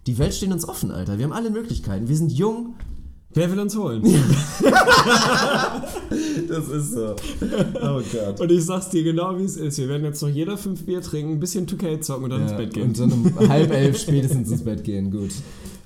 Die 0.05 0.17
Welt 0.17 0.33
steht 0.33 0.51
uns 0.51 0.67
offen, 0.67 0.91
Alter. 0.91 1.17
Wir 1.17 1.25
haben 1.25 1.33
alle 1.33 1.49
Möglichkeiten. 1.49 2.07
Wir 2.07 2.15
sind 2.15 2.31
jung. 2.31 2.75
Wer 3.33 3.51
will 3.51 3.59
uns 3.59 3.75
holen? 3.77 4.01
das 6.47 6.69
ist 6.69 6.93
so. 6.93 7.13
Oh 7.81 8.01
Gott. 8.11 8.39
Und 8.39 8.51
ich 8.51 8.65
sag's 8.65 8.89
dir 8.89 9.03
genau, 9.03 9.37
wie 9.37 9.43
es 9.43 9.57
ist. 9.57 9.77
Wir 9.77 9.89
werden 9.89 10.05
jetzt 10.05 10.21
noch 10.21 10.29
jeder 10.29 10.57
fünf 10.57 10.85
Bier 10.85 11.01
trinken, 11.01 11.33
ein 11.33 11.39
bisschen 11.39 11.67
2K 11.67 11.99
zocken 12.01 12.23
und 12.23 12.29
dann 12.31 12.39
ja, 12.41 12.47
ins 12.47 12.57
Bett 12.57 12.73
gehen. 12.73 12.87
Und 12.87 12.99
dann 12.99 13.11
um 13.11 13.49
halb 13.49 13.71
elf 13.71 13.99
spätestens 13.99 14.49
ins 14.49 14.63
Bett 14.63 14.83
gehen. 14.83 15.11
Gut. 15.11 15.31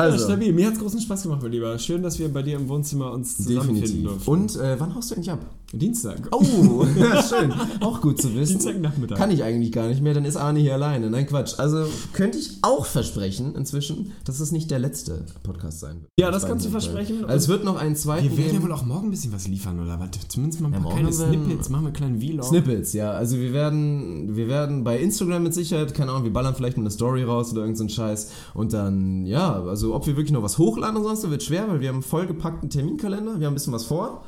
Also. 0.01 0.17
Ja, 0.17 0.31
stabil. 0.31 0.53
Mir 0.53 0.67
hat's 0.67 0.79
großen 0.79 1.01
Spaß 1.01 1.23
gemacht, 1.23 1.41
mein 1.41 1.51
Lieber. 1.51 1.77
Schön, 1.79 2.03
dass 2.03 2.19
wir 2.19 2.31
bei 2.31 2.41
dir 2.41 2.57
im 2.57 2.69
Wohnzimmer 2.69 3.11
uns 3.11 3.37
zusammenfinden 3.37 4.03
durften. 4.03 4.29
Und 4.29 4.55
äh, 4.55 4.79
wann 4.79 4.95
haust 4.95 5.11
du 5.11 5.15
endlich 5.15 5.31
ab? 5.31 5.39
Dienstag. 5.73 6.27
Oh, 6.31 6.43
schön. 7.29 7.53
Auch 7.79 8.01
gut 8.01 8.21
zu 8.21 8.35
wissen. 8.35 8.59
Dienstagnachmittag. 8.59 9.17
Kann 9.17 9.31
ich 9.31 9.43
eigentlich 9.43 9.71
gar 9.71 9.87
nicht 9.87 10.01
mehr, 10.01 10.13
dann 10.13 10.25
ist 10.25 10.35
Arne 10.35 10.59
hier 10.59 10.73
alleine. 10.73 11.09
Nein, 11.09 11.25
Quatsch. 11.27 11.59
Also 11.59 11.85
könnte 12.13 12.37
ich 12.37 12.57
auch 12.61 12.85
versprechen 12.85 13.55
inzwischen, 13.55 14.11
dass 14.25 14.41
es 14.41 14.51
nicht 14.51 14.69
der 14.69 14.79
letzte 14.79 15.25
Podcast 15.43 15.79
sein 15.79 16.01
wird. 16.01 16.11
Ja, 16.19 16.29
das 16.29 16.45
kannst 16.45 16.65
du 16.65 16.69
versprechen. 16.69 17.23
Also 17.23 17.35
es 17.35 17.47
wird 17.47 17.63
noch 17.63 17.77
einen 17.77 17.95
zweiten 17.95 18.29
Wir 18.29 18.37
werden 18.37 18.55
ja 18.55 18.63
wohl 18.63 18.71
auch 18.73 18.85
morgen 18.85 19.07
ein 19.07 19.11
bisschen 19.11 19.31
was 19.31 19.47
liefern, 19.47 19.79
oder 19.79 19.99
was? 19.99 20.09
Zumindest 20.27 20.61
mal 20.61 20.73
ein 20.73 20.81
paar 20.81 20.91
ja, 20.91 20.97
kleine 20.97 21.13
Snippets. 21.13 21.69
Machen 21.69 21.83
wir 21.83 21.87
einen 21.87 21.95
kleinen 21.95 22.21
Vlog. 22.21 22.45
Snippets, 22.45 22.93
ja. 22.93 23.11
Also 23.11 23.37
wir 23.37 23.53
werden, 23.53 24.35
wir 24.35 24.49
werden 24.49 24.83
bei 24.83 24.99
Instagram 24.99 25.43
mit 25.43 25.53
Sicherheit, 25.53 25.93
keine 25.93 26.11
Ahnung, 26.11 26.25
wir 26.25 26.33
ballern 26.33 26.53
vielleicht 26.53 26.77
eine 26.77 26.91
Story 26.91 27.23
raus 27.23 27.51
oder 27.53 27.61
irgendeinen 27.61 27.89
so 27.89 27.95
Scheiß. 27.95 28.31
Und 28.53 28.73
dann, 28.73 29.25
ja, 29.25 29.61
also 29.63 29.90
ob 29.93 30.07
wir 30.07 30.15
wirklich 30.15 30.31
noch 30.31 30.43
was 30.43 30.57
hochladen 30.57 30.97
und 30.97 31.03
sonst, 31.03 31.29
wird 31.29 31.43
schwer, 31.43 31.67
weil 31.67 31.79
wir 31.79 31.89
haben 31.89 31.97
einen 31.97 32.03
vollgepackten 32.03 32.69
Terminkalender. 32.69 33.39
Wir 33.39 33.47
haben 33.47 33.53
ein 33.53 33.55
bisschen 33.55 33.73
was 33.73 33.85
vor. 33.85 34.23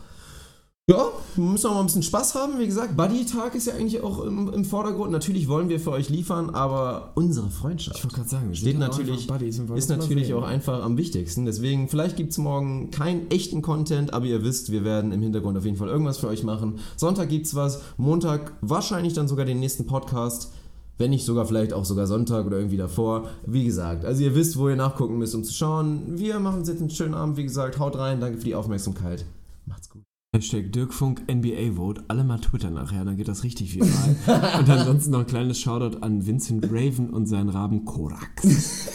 Ja, 0.89 1.07
wir 1.35 1.45
müssen 1.45 1.67
auch 1.67 1.75
mal 1.75 1.79
ein 1.79 1.85
bisschen 1.85 2.03
Spaß 2.03 2.35
haben. 2.35 2.59
Wie 2.59 2.65
gesagt, 2.65 2.97
Buddy-Tag 2.97 3.55
ist 3.55 3.67
ja 3.67 3.73
eigentlich 3.73 4.01
auch 4.01 4.21
im, 4.21 4.51
im, 4.51 4.65
Vordergrund. 4.65 5.13
Natürlich 5.13 5.47
wollen 5.47 5.69
wir 5.69 5.79
für 5.79 5.91
euch 5.91 6.09
liefern, 6.09 6.49
aber 6.49 7.13
unsere 7.15 7.49
Freundschaft 7.49 8.03
ich 8.03 8.11
gerade 8.11 8.27
sagen, 8.27 8.53
steht 8.53 8.77
natürlich, 8.77 9.29
ist 9.75 9.89
natürlich 9.89 10.33
auch 10.33 10.43
einfach 10.43 10.83
am 10.83 10.97
wichtigsten. 10.97 11.45
Deswegen, 11.45 11.87
vielleicht 11.87 12.17
gibt 12.17 12.33
es 12.33 12.37
morgen 12.37 12.91
keinen 12.91 13.31
echten 13.31 13.61
Content, 13.61 14.13
aber 14.13 14.25
ihr 14.25 14.43
wisst, 14.43 14.73
wir 14.73 14.83
werden 14.83 15.13
im 15.13 15.21
Hintergrund 15.21 15.57
auf 15.57 15.63
jeden 15.63 15.77
Fall 15.77 15.87
irgendwas 15.87 16.17
für 16.17 16.27
euch 16.27 16.43
machen. 16.43 16.79
Sonntag 16.97 17.29
gibt 17.29 17.45
es 17.45 17.55
was, 17.55 17.81
Montag 17.95 18.51
wahrscheinlich 18.59 19.13
dann 19.13 19.29
sogar 19.29 19.45
den 19.45 19.61
nächsten 19.61 19.85
Podcast. 19.87 20.51
Wenn 20.97 21.09
nicht 21.09 21.25
sogar 21.25 21.45
vielleicht 21.45 21.73
auch 21.73 21.85
sogar 21.85 22.07
Sonntag 22.07 22.45
oder 22.45 22.57
irgendwie 22.57 22.77
davor. 22.77 23.29
Wie 23.45 23.65
gesagt, 23.65 24.05
also 24.05 24.23
ihr 24.23 24.35
wisst, 24.35 24.57
wo 24.57 24.69
ihr 24.69 24.75
nachgucken 24.75 25.17
müsst, 25.17 25.33
um 25.35 25.43
zu 25.43 25.53
schauen. 25.53 26.17
Wir 26.17 26.39
machen 26.39 26.59
uns 26.59 26.69
jetzt 26.69 26.81
einen 26.81 26.89
schönen 26.89 27.15
Abend. 27.15 27.37
Wie 27.37 27.43
gesagt, 27.43 27.79
haut 27.79 27.97
rein. 27.97 28.19
Danke 28.19 28.37
für 28.37 28.45
die 28.45 28.55
Aufmerksamkeit. 28.55 29.25
Macht's 29.65 29.89
gut. 29.89 30.03
Hashtag 30.35 30.71
Dirkfunk 30.71 31.21
NBA 31.31 31.75
Vote. 31.75 32.03
Alle 32.07 32.23
mal 32.23 32.39
Twitter 32.39 32.71
nachher, 32.71 33.05
dann 33.05 33.17
geht 33.17 33.27
das 33.27 33.43
richtig 33.43 33.75
viral. 33.75 34.15
und 34.59 34.67
ansonsten 34.67 35.11
noch 35.11 35.19
ein 35.19 35.27
kleines 35.27 35.59
Shoutout 35.59 35.99
an 35.99 36.25
Vincent 36.25 36.65
Raven 36.71 37.11
und 37.11 37.27
seinen 37.27 37.49
Raben 37.49 37.85
Korax. 37.85 38.43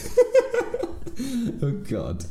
oh 1.63 1.73
Gott. 1.89 2.27